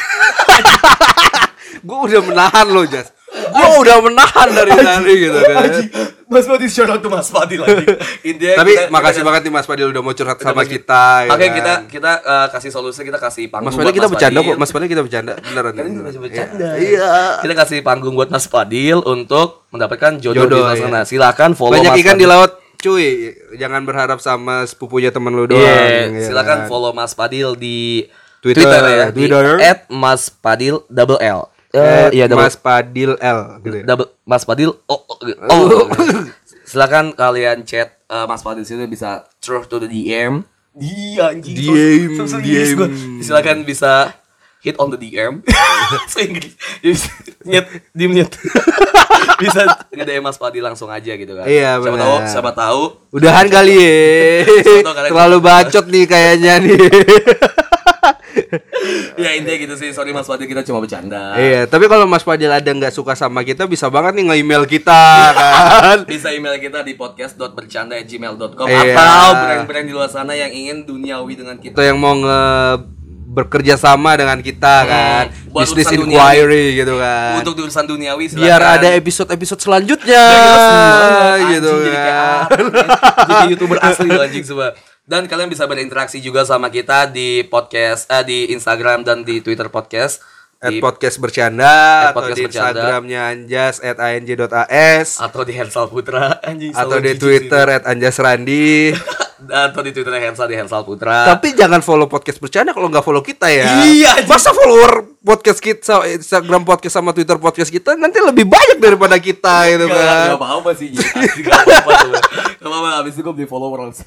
gue 1.82 1.98
udah 2.02 2.22
menahan 2.22 2.66
loh 2.66 2.84
Jas 2.84 3.12
gue 3.58 3.78
udah 3.80 3.96
menahan 4.00 4.48
dari 4.50 4.70
tadi 4.72 5.12
gitu 5.18 5.38
kan 5.38 5.64
Mas 6.26 6.42
Fadil 6.42 6.66
shout 6.66 6.86
out 6.86 6.98
to 6.98 7.06
Mas 7.06 7.26
Fadil 7.26 7.60
lagi. 7.60 7.86
Intinya 8.24 8.58
tapi 8.58 8.74
kita- 8.74 8.90
makasih 8.90 9.14
kita- 9.16 9.26
banget 9.26 9.40
nih 9.42 9.52
Mas 9.52 9.64
Padil 9.64 9.86
udah 9.88 10.02
mau 10.02 10.10
curhat 10.10 10.34
kita 10.34 10.48
sama 10.48 10.60
kasih- 10.60 10.72
kita 10.74 11.02
ya 11.22 11.28
Makanya 11.28 11.46
kan. 11.46 11.56
kita 11.56 11.72
kita 11.88 12.12
eh, 12.18 12.46
kasih 12.50 12.70
solusi, 12.72 13.00
kita 13.00 13.18
kasih 13.18 13.44
panggung 13.46 13.66
Mas 13.66 13.74
Padil 13.74 13.86
buat 13.86 13.96
kita 13.96 14.08
bercanda 14.08 14.38
kok 14.40 14.56
Mas 14.56 14.70
Padil 14.70 14.88
kita 14.88 15.02
bercanda 15.02 15.32
beneran 15.38 15.72
kita 15.72 16.02
masih 16.02 16.20
bercanda. 16.20 16.68
iya 16.76 17.12
Kita 17.38 17.54
kasih 17.56 17.78
panggung 17.80 18.12
buat 18.12 18.26
Mas 18.26 18.44
Fadil 18.44 18.98
untuk 19.00 19.64
mendapatkan 19.68 20.18
jodoh, 20.18 20.44
Jodoh, 20.44 20.66
di 20.66 20.82
sana. 20.82 20.98
iya. 20.98 21.06
Silakan 21.06 21.50
follow 21.52 21.72
banyak 21.72 21.90
Mas 21.90 22.00
ikan 22.00 22.16
di 22.16 22.26
laut 22.26 22.52
cuy 22.76 23.06
jangan 23.54 23.82
berharap 23.82 24.18
sama 24.18 24.62
sepupunya 24.62 25.08
temen 25.08 25.30
lu 25.30 25.46
doang 25.46 25.62
Iya, 25.62 26.10
ya 26.12 26.26
silakan 26.26 26.58
kan. 26.58 26.68
follow 26.68 26.90
Mas 26.90 27.14
Fadil 27.14 27.54
di 27.54 28.02
Twitter, 28.36 28.66
ya, 28.66 29.06
di 29.08 29.24
Twitter. 29.24 29.58
at 29.60 29.86
Mas 29.88 30.26
Fadil 30.32 30.82
double 30.86 31.18
L. 31.18 31.50
Eh, 31.76 32.08
iya 32.14 32.24
double, 32.24 32.40
Mas 32.42 32.56
Padil 32.56 33.12
L 33.14 33.38
gitu 33.60 33.76
ya. 33.76 33.84
double 33.84 34.08
Mas 34.24 34.42
Fadil 34.42 34.72
oh, 34.86 35.00
oh, 35.04 35.18
oh. 35.20 35.84
silakan 36.68 37.12
kalian 37.12 37.62
chat 37.62 38.00
eh, 38.02 38.24
Mas 38.24 38.40
Fadil 38.40 38.64
situ 38.64 38.80
bisa 38.86 39.28
through 39.38 39.68
to 39.68 39.76
the 39.76 39.86
DM. 39.86 40.40
Anjing. 40.76 41.56
DM, 41.56 42.20
So- 42.20 42.36
DM. 42.36 42.76
Silakan 43.20 43.64
bisa 43.64 44.12
hit 44.60 44.76
on 44.76 44.88
the 44.88 44.98
DM. 44.98 45.40
Inggris. 46.16 46.52
Bisa 46.82 47.08
nyet, 47.44 47.66
di 47.92 48.04
nyet. 48.10 48.32
bisa 49.42 49.62
nge-DM 49.88 50.24
Mas 50.24 50.36
Fadil 50.36 50.64
langsung 50.64 50.88
aja 50.88 51.12
gitu 51.12 51.32
kan. 51.32 51.44
Iya, 51.44 51.76
Siapa 51.76 51.84
benar. 51.86 52.00
tahu, 52.00 52.16
siapa 52.24 52.50
tahu 52.52 52.82
Udahan 53.12 53.46
kali 53.48 53.74
ya 53.76 53.92
Terlalu 55.12 55.38
bacot 55.44 55.84
nih 55.88 56.04
kayaknya 56.08 56.54
nih 56.60 56.76
ya 59.22 59.30
intinya 59.34 59.58
gitu 59.58 59.74
sih. 59.74 59.90
Sorry 59.90 60.10
Mas 60.10 60.24
Fadil 60.24 60.44
kita 60.44 60.62
cuma 60.62 60.78
bercanda. 60.78 61.34
Iya 61.34 61.64
tapi 61.64 61.86
kalau 61.86 62.04
Mas 62.04 62.22
Padil 62.22 62.48
ada 62.48 62.66
nggak 62.66 62.90
suka 62.90 63.12
sama 63.12 63.40
kita 63.40 63.64
Bisa 63.64 63.88
banget 63.88 64.14
nih 64.14 64.24
nge-email 64.26 64.64
kita 64.64 65.02
kan 65.34 65.98
bisa 66.04 66.30
email 66.30 66.56
kita 66.56 66.80
di 66.80 66.94
podcast.bercanda@gmail.com 66.94 68.66
Iya. 68.66 68.94
atau 68.94 69.30
brand-brand 69.34 69.86
di 69.86 69.92
luar 69.92 70.08
sana 70.08 70.32
yang 70.32 70.48
ingin 70.48 70.84
duniawi 70.84 71.34
dengan 71.34 71.56
kita. 71.56 71.72
Atau 71.72 71.84
yang 71.84 71.96
mau 71.96 72.12
nge 72.12 72.40
bekerja 73.26 73.76
sama 73.76 74.16
dengan 74.16 74.40
kita 74.40 74.74
kan 74.88 75.24
buat 75.52 75.68
Business 75.68 75.92
inquiry 75.92 76.72
gitu 76.72 76.96
kan 76.96 77.36
Untuk 77.36 77.60
urusan 77.60 77.84
duniawi 77.84 78.32
silakan. 78.32 78.48
Biar 78.48 78.62
ada 78.80 78.88
episode-episode 78.96 79.60
selanjutnya 79.60 80.24
gitu 81.52 81.68
jadi 81.84 81.90
kayak 81.92 82.16
kan 82.48 82.64
kan? 82.72 82.88
Jadi 83.28 83.44
youtuber 83.52 83.76
asli 83.84 84.08
anjing 84.08 84.40
semua. 84.40 84.72
Dan 85.06 85.30
kalian 85.30 85.46
bisa 85.46 85.70
berinteraksi 85.70 86.18
juga 86.18 86.42
sama 86.42 86.66
kita 86.66 87.06
di 87.06 87.46
podcast 87.46 88.10
eh, 88.10 88.26
di 88.26 88.38
Instagram 88.50 89.06
dan 89.06 89.22
di 89.22 89.38
Twitter 89.38 89.70
podcast. 89.70 90.18
At 90.56 90.72
Di, 90.72 90.80
podcast 90.80 91.20
bercanda 91.20 91.68
At 91.68 92.10
atau 92.10 92.24
podcast 92.24 92.34
di 92.34 92.44
bercanda. 92.48 92.72
Instagramnya 92.72 93.20
anjas 93.28 93.76
at 93.78 93.96
ang.as 93.98 95.08
atau 95.20 95.40
di 95.42 95.52
Hensal 95.52 95.86
Putra. 95.86 96.40
Anjing 96.40 96.72
atau 96.72 96.96
di 96.96 97.12
Twitter 97.14 97.66
at 97.70 97.84
anjas 97.84 98.16
randi. 98.16 98.90
Atau 99.36 99.84
di 99.84 99.92
Twitter 99.92 100.16
Hensal 100.16 100.48
di 100.48 100.56
Hensal 100.56 100.80
Putra. 100.82 101.28
tapi 101.28 101.52
jangan 101.52 101.78
follow 101.78 102.08
podcast 102.08 102.40
bercanda 102.40 102.72
kalau 102.72 102.88
nggak 102.88 103.04
follow 103.04 103.20
kita 103.20 103.46
ya. 103.46 103.84
Iya, 103.84 104.16
anjing. 104.16 104.26
masa 104.26 104.50
follower 104.50 105.12
podcast 105.20 105.60
kita 105.60 106.02
Instagram 106.08 106.64
podcast 106.64 106.96
sama 106.96 107.12
Twitter 107.12 107.36
podcast 107.36 107.68
kita 107.68 107.94
nanti 107.94 108.16
lebih 108.16 108.48
banyak 108.48 108.80
daripada 108.80 109.20
kita 109.20 109.68
gitu 109.68 109.86
kan. 109.86 110.32
gak 110.32 110.40
apa-apa 110.40 110.70
sih 110.72 110.88
Ji. 110.88 110.98
Asli, 111.04 111.44
Gak 111.44 112.64
apa-apa 112.64 113.04
Abis 113.04 113.12
itu 113.12 113.22
gue 113.22 113.34
beli 113.36 113.46
followers 113.46 114.02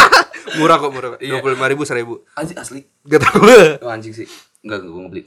murah 0.62 0.78
kok 0.78 0.90
murah 0.90 1.10
Iya. 1.18 1.36
dua 1.36 1.38
puluh 1.42 1.54
lima 1.58 1.66
ribu 1.68 1.82
seribu. 1.82 2.22
Anjing 2.32 2.56
asli. 2.56 2.80
Gak 3.02 3.18
tau 3.20 3.34
gue 3.42 3.82
Oh, 3.82 3.90
anjing 3.90 4.14
sih. 4.14 4.30
Enggak, 4.62 4.86
gue 4.86 4.94
ngebeli 4.94 5.22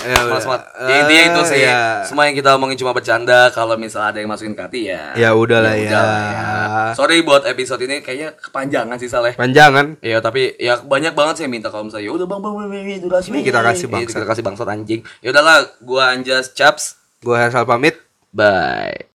Ya 0.00 0.16
Mas 0.28 0.44
udah. 0.44 0.56
Mat 0.56 0.62
ya, 0.80 0.96
Intinya 1.04 1.24
itu 1.28 1.40
sih. 1.48 1.60
Iya. 1.64 2.04
Semua 2.04 2.24
yang 2.28 2.36
kita 2.36 2.56
omongin 2.56 2.76
cuma 2.76 2.92
bercanda. 2.92 3.48
Kalau 3.52 3.76
misalnya 3.76 4.12
ada 4.12 4.18
yang 4.20 4.30
masukin 4.32 4.52
ke 4.56 4.62
hati 4.64 4.80
ya. 4.92 5.12
Ya 5.16 5.30
udahlah 5.32 5.76
ya. 5.76 5.88
udahlah 5.88 6.92
Sorry 6.96 7.20
buat 7.24 7.44
episode 7.44 7.80
ini. 7.84 8.00
Kayaknya 8.04 8.36
kepanjangan 8.36 8.96
sih 9.00 9.08
Saleh 9.10 9.32
panjangan 9.36 9.96
Iya 10.00 10.20
tapi 10.20 10.56
ya 10.56 10.80
banyak 10.80 11.12
banget 11.16 11.34
sih 11.40 11.44
yang 11.48 11.52
minta 11.52 11.68
kalau 11.72 11.88
misalnya 11.88 12.06
ya 12.08 12.12
udah 12.12 12.26
bang 12.28 12.40
bang 12.40 12.54
bang 12.56 12.68
bang 12.70 13.00
durasi 13.00 13.28
Ini 13.32 13.40
kita 13.44 13.60
kasih 13.60 13.86
bangsat. 13.88 14.08
kita 14.12 14.26
kasih 14.28 14.44
bangsat 14.44 14.68
anjing. 14.68 15.00
Ya 15.24 15.28
udahlah 15.32 15.64
gua 15.80 16.12
Anjas 16.12 16.52
Chaps. 16.52 17.00
Gue 17.20 17.36
Hersal 17.36 17.68
pamit. 17.68 18.00
Bye 18.32 19.08